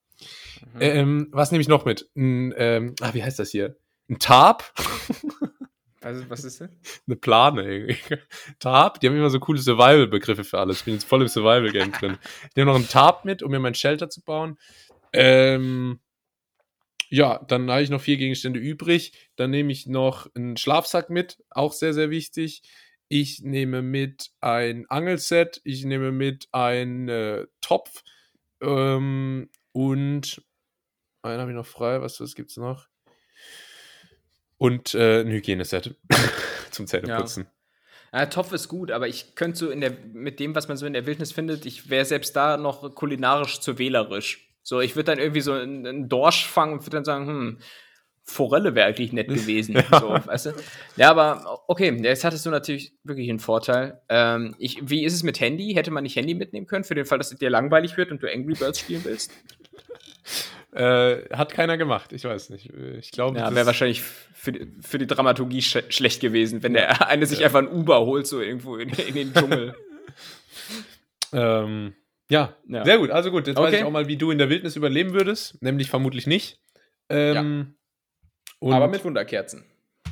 Mhm. 0.75 0.81
Ähm, 0.81 1.29
was 1.33 1.51
nehme 1.51 1.63
ich 1.63 1.69
noch 1.69 1.85
mit? 1.85 2.11
Ein, 2.17 2.55
ähm, 2.57 2.95
ah, 3.01 3.15
wie 3.15 3.23
heißt 3.23 3.39
das 3.39 3.51
hier? 3.51 3.77
Ein 4.09 4.19
Tarp? 4.19 4.73
Also, 6.05 6.29
was 6.29 6.43
ist 6.43 6.61
denn? 6.61 6.71
Eine 7.07 7.17
Plane 7.17 7.63
irgendwie. 7.63 7.97
Tarp, 8.59 8.99
die 8.99 9.07
haben 9.07 9.17
immer 9.17 9.31
so 9.31 9.39
coole 9.39 9.61
Survival-Begriffe 9.61 10.43
für 10.43 10.59
alles. 10.59 10.79
Ich 10.79 10.85
bin 10.85 10.95
jetzt 10.95 11.05
voll 11.05 11.23
im 11.23 11.29
Survival-Game 11.29 11.93
drin. 11.93 12.19
Ich 12.51 12.57
nehme 12.57 12.71
noch 12.71 12.77
einen 12.77 12.89
Tarp 12.89 13.25
mit, 13.25 13.43
um 13.43 13.53
mir 13.53 13.61
mein 13.61 13.75
Shelter 13.75 14.11
zu 14.11 14.21
bauen. 14.23 14.59
Ähm, 15.13 16.01
ja, 17.09 17.45
dann 17.47 17.71
habe 17.71 17.83
ich 17.83 17.91
noch 17.91 18.01
vier 18.01 18.17
Gegenstände 18.17 18.59
übrig. 18.59 19.13
Dann 19.37 19.51
nehme 19.51 19.71
ich 19.71 19.87
noch 19.87 20.29
einen 20.35 20.57
Schlafsack 20.57 21.09
mit, 21.09 21.39
auch 21.51 21.73
sehr, 21.73 21.95
sehr 21.95 22.11
wichtig. 22.11 22.63
Ich 23.09 23.43
nehme 23.43 23.83
mit 23.83 24.31
ein 24.41 24.87
Angelset, 24.89 25.61
ich 25.65 25.85
nehme 25.85 26.11
mit 26.11 26.49
ein 26.53 27.09
äh, 27.09 27.47
Topf 27.61 28.03
ähm, 28.63 29.51
und 29.73 30.43
einen 31.23 31.41
habe 31.41 31.51
ich 31.51 31.57
noch 31.57 31.67
frei. 31.67 32.01
Was, 32.01 32.21
was 32.21 32.35
gibt 32.35 32.51
es 32.51 32.57
noch? 32.57 32.89
Und 34.59 34.95
äh, 34.95 35.21
ein 35.21 35.29
Hygieneset 35.29 35.95
zum 36.71 36.87
Zähneputzen. 36.87 37.47
Ja. 38.13 38.21
ja. 38.21 38.27
Topf 38.27 38.53
ist 38.53 38.69
gut, 38.69 38.91
aber 38.91 39.09
ich 39.09 39.35
könnte 39.35 39.59
so 39.59 39.71
in 39.71 39.81
der, 39.81 39.93
mit 40.13 40.41
dem, 40.41 40.55
was 40.55 40.69
man 40.69 40.77
so 40.77 40.87
in 40.87 40.93
der 40.93 41.07
Wildnis 41.07 41.33
findet, 41.33 41.67
ich 41.67 41.91
wäre 41.91 42.05
selbst 42.05 42.37
da 42.37 42.57
noch 42.57 42.95
kulinarisch 42.95 43.61
zu 43.61 43.79
wählerisch. 43.79 44.49
So, 44.63 44.81
ich 44.81 44.95
würde 44.95 45.13
dann 45.13 45.19
irgendwie 45.19 45.41
so 45.41 45.53
einen, 45.53 45.87
einen 45.87 46.09
Dorsch 46.09 46.47
fangen 46.47 46.75
und 46.75 46.83
würde 46.83 46.99
dann 46.99 47.05
sagen, 47.05 47.27
hm, 47.27 47.59
Forelle 48.25 48.77
wäre 48.77 48.87
eigentlich 48.87 49.13
nett 49.13 49.29
gewesen. 49.35 49.75
ja. 49.75 50.01
So, 50.01 50.11
weißt 50.11 50.47
du? 50.47 50.55
Ja, 50.97 51.11
aber 51.11 51.65
okay, 51.67 51.93
jetzt 52.03 52.23
hattest 52.23 52.47
du 52.47 52.51
natürlich 52.51 52.93
wirklich 53.03 53.29
einen 53.29 53.41
Vorteil. 53.41 54.01
Ähm, 54.09 54.55
ich, 54.59 54.79
wie 54.89 55.05
ist 55.05 55.15
es 55.15 55.25
mit 55.25 55.41
Handy? 55.41 55.75
Hätte 55.75 55.91
man 55.91 56.05
nicht 56.05 56.15
Handy 56.15 56.35
mitnehmen 56.35 56.67
können, 56.67 56.85
für 56.85 56.95
den 56.95 57.05
Fall, 57.05 57.19
dass 57.19 57.33
es 57.33 57.39
dir 57.39 57.51
langweilig 57.51 57.97
wird 57.97 58.13
und 58.13 58.23
du 58.23 58.33
Angry 58.33 58.55
Birds 58.55 58.79
spielen 58.79 59.03
willst? 59.05 59.33
Äh, 60.73 61.29
hat 61.37 61.53
keiner 61.53 61.77
gemacht, 61.77 62.13
ich 62.13 62.25
weiß 62.25 62.51
nicht. 62.51 62.71
Ich 62.99 63.11
glaube. 63.11 63.39
Ja, 63.39 63.55
wäre 63.55 63.67
wahrscheinlich 63.67 64.01
für, 64.01 64.53
die, 64.53 64.69
für 64.81 64.99
die 64.99 65.07
Dramaturgie 65.07 65.61
sch 65.61 65.79
schlecht 65.91 66.21
gewesen, 66.21 66.63
wenn 66.63 66.73
der 66.73 67.07
eine 67.09 67.27
sich 67.27 67.41
ja. 67.41 67.47
einfach 67.47 67.59
ein 67.59 67.69
Uber 67.69 68.01
holt, 68.01 68.27
so 68.27 68.41
irgendwo 68.41 68.77
in, 68.77 68.89
in 68.89 69.15
den 69.15 69.35
Dschungel. 69.35 69.75
ähm, 71.33 71.95
ja. 72.31 72.57
ja. 72.69 72.85
sehr 72.85 72.99
gut. 72.99 73.11
Also 73.11 73.31
gut, 73.31 73.47
jetzt 73.47 73.59
okay. 73.59 73.67
weiß 73.67 73.75
ich 73.81 73.85
auch 73.85 73.91
mal, 73.91 74.09
wie 74.09 74.17
du 74.17 74.31
in 74.31 74.39
der 74.39 74.49
Wildnis 74.49 74.77
überleben 74.77 75.13
würdest. 75.13 75.63
Nämlich 75.63 75.91
vermutlich 75.91 76.27
nicht. 76.27 76.59
Ähm, 77.11 77.75
ja. 78.63 78.75
Aber 78.75 78.89
mit 78.89 79.05
Wunderkerzen. 79.05 79.65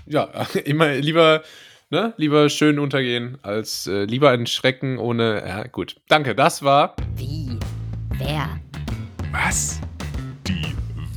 Ja, 0.04 0.24
immer 0.64 0.92
lieber, 0.94 1.42
ne, 1.88 2.12
lieber 2.18 2.50
schön 2.50 2.78
untergehen, 2.78 3.38
als 3.42 3.86
äh, 3.86 4.04
lieber 4.04 4.30
ein 4.30 4.46
Schrecken 4.46 4.98
ohne. 4.98 5.42
Ja, 5.46 5.62
gut. 5.64 5.96
Danke, 6.08 6.34
das 6.34 6.62
war. 6.62 6.96
Wie? 7.16 7.58
Wer? 8.18 8.60
Was? 9.32 9.80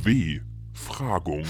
W-Fragung. 0.04 1.44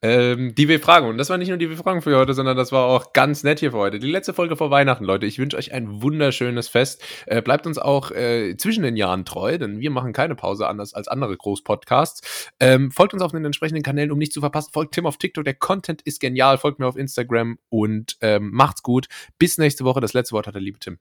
Ähm, 0.00 0.54
die 0.54 0.66
W-Fragung. 0.68 1.10
Und 1.10 1.18
das 1.18 1.28
war 1.28 1.36
nicht 1.36 1.48
nur 1.48 1.58
die 1.58 1.68
W-Fragung 1.68 2.00
für 2.00 2.16
heute, 2.16 2.32
sondern 2.32 2.56
das 2.56 2.72
war 2.72 2.86
auch 2.86 3.12
ganz 3.12 3.44
nett 3.44 3.60
hier 3.60 3.72
für 3.72 3.76
heute. 3.78 3.98
Die 3.98 4.10
letzte 4.10 4.32
Folge 4.32 4.56
vor 4.56 4.70
Weihnachten, 4.70 5.04
Leute. 5.04 5.26
Ich 5.26 5.38
wünsche 5.38 5.58
euch 5.58 5.72
ein 5.72 6.00
wunderschönes 6.00 6.68
Fest. 6.68 7.02
Äh, 7.26 7.42
bleibt 7.42 7.66
uns 7.66 7.76
auch 7.76 8.10
äh, 8.10 8.56
zwischen 8.56 8.82
den 8.82 8.96
Jahren 8.96 9.26
treu, 9.26 9.58
denn 9.58 9.80
wir 9.80 9.90
machen 9.90 10.14
keine 10.14 10.34
Pause 10.34 10.66
anders 10.68 10.94
als 10.94 11.06
andere 11.06 11.36
Großpodcasts. 11.36 12.50
Ähm, 12.60 12.90
folgt 12.90 13.12
uns 13.12 13.22
auf 13.22 13.32
den 13.32 13.44
entsprechenden 13.44 13.82
Kanälen, 13.82 14.10
um 14.10 14.18
nichts 14.18 14.34
zu 14.34 14.40
verpassen. 14.40 14.70
Folgt 14.72 14.94
Tim 14.94 15.04
auf 15.04 15.18
TikTok. 15.18 15.44
Der 15.44 15.54
Content 15.54 16.00
ist 16.02 16.20
genial. 16.20 16.56
Folgt 16.56 16.78
mir 16.78 16.86
auf 16.86 16.96
Instagram 16.96 17.58
und 17.68 18.16
ähm, 18.22 18.50
macht's 18.52 18.82
gut. 18.82 19.08
Bis 19.38 19.58
nächste 19.58 19.84
Woche. 19.84 20.00
Das 20.00 20.14
letzte 20.14 20.32
Wort 20.32 20.46
hat 20.46 20.54
der 20.54 20.62
liebe 20.62 20.78
Tim. 20.78 20.98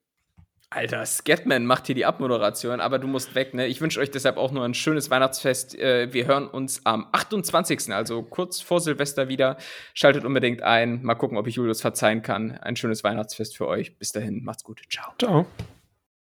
Alter, 0.69 1.05
Scatman 1.05 1.65
macht 1.65 1.85
hier 1.85 1.95
die 1.95 2.05
Abmoderation, 2.05 2.81
aber 2.81 2.99
du 2.99 3.07
musst 3.07 3.35
weg, 3.35 3.53
ne? 3.53 3.67
Ich 3.67 3.79
wünsche 3.79 4.01
euch 4.01 4.11
deshalb 4.11 4.35
auch 4.35 4.51
nur 4.51 4.65
ein 4.65 4.73
schönes 4.73 5.09
Weihnachtsfest. 5.09 5.79
Äh, 5.79 6.11
wir 6.11 6.27
hören 6.27 6.47
uns 6.47 6.85
am 6.85 7.07
28., 7.13 7.93
also 7.93 8.21
kurz 8.21 8.59
vor 8.59 8.81
Silvester 8.81 9.29
wieder. 9.29 9.57
Schaltet 9.93 10.25
unbedingt 10.25 10.63
ein. 10.63 11.01
Mal 11.03 11.15
gucken, 11.15 11.37
ob 11.37 11.47
ich 11.47 11.55
Julius 11.55 11.79
verzeihen 11.79 12.21
kann. 12.21 12.51
Ein 12.57 12.75
schönes 12.75 13.03
Weihnachtsfest 13.05 13.55
für 13.55 13.67
euch. 13.67 13.97
Bis 13.97 14.11
dahin, 14.11 14.43
macht's 14.43 14.65
gut. 14.65 14.81
Ciao. 14.89 15.13
Ciao. 15.17 15.45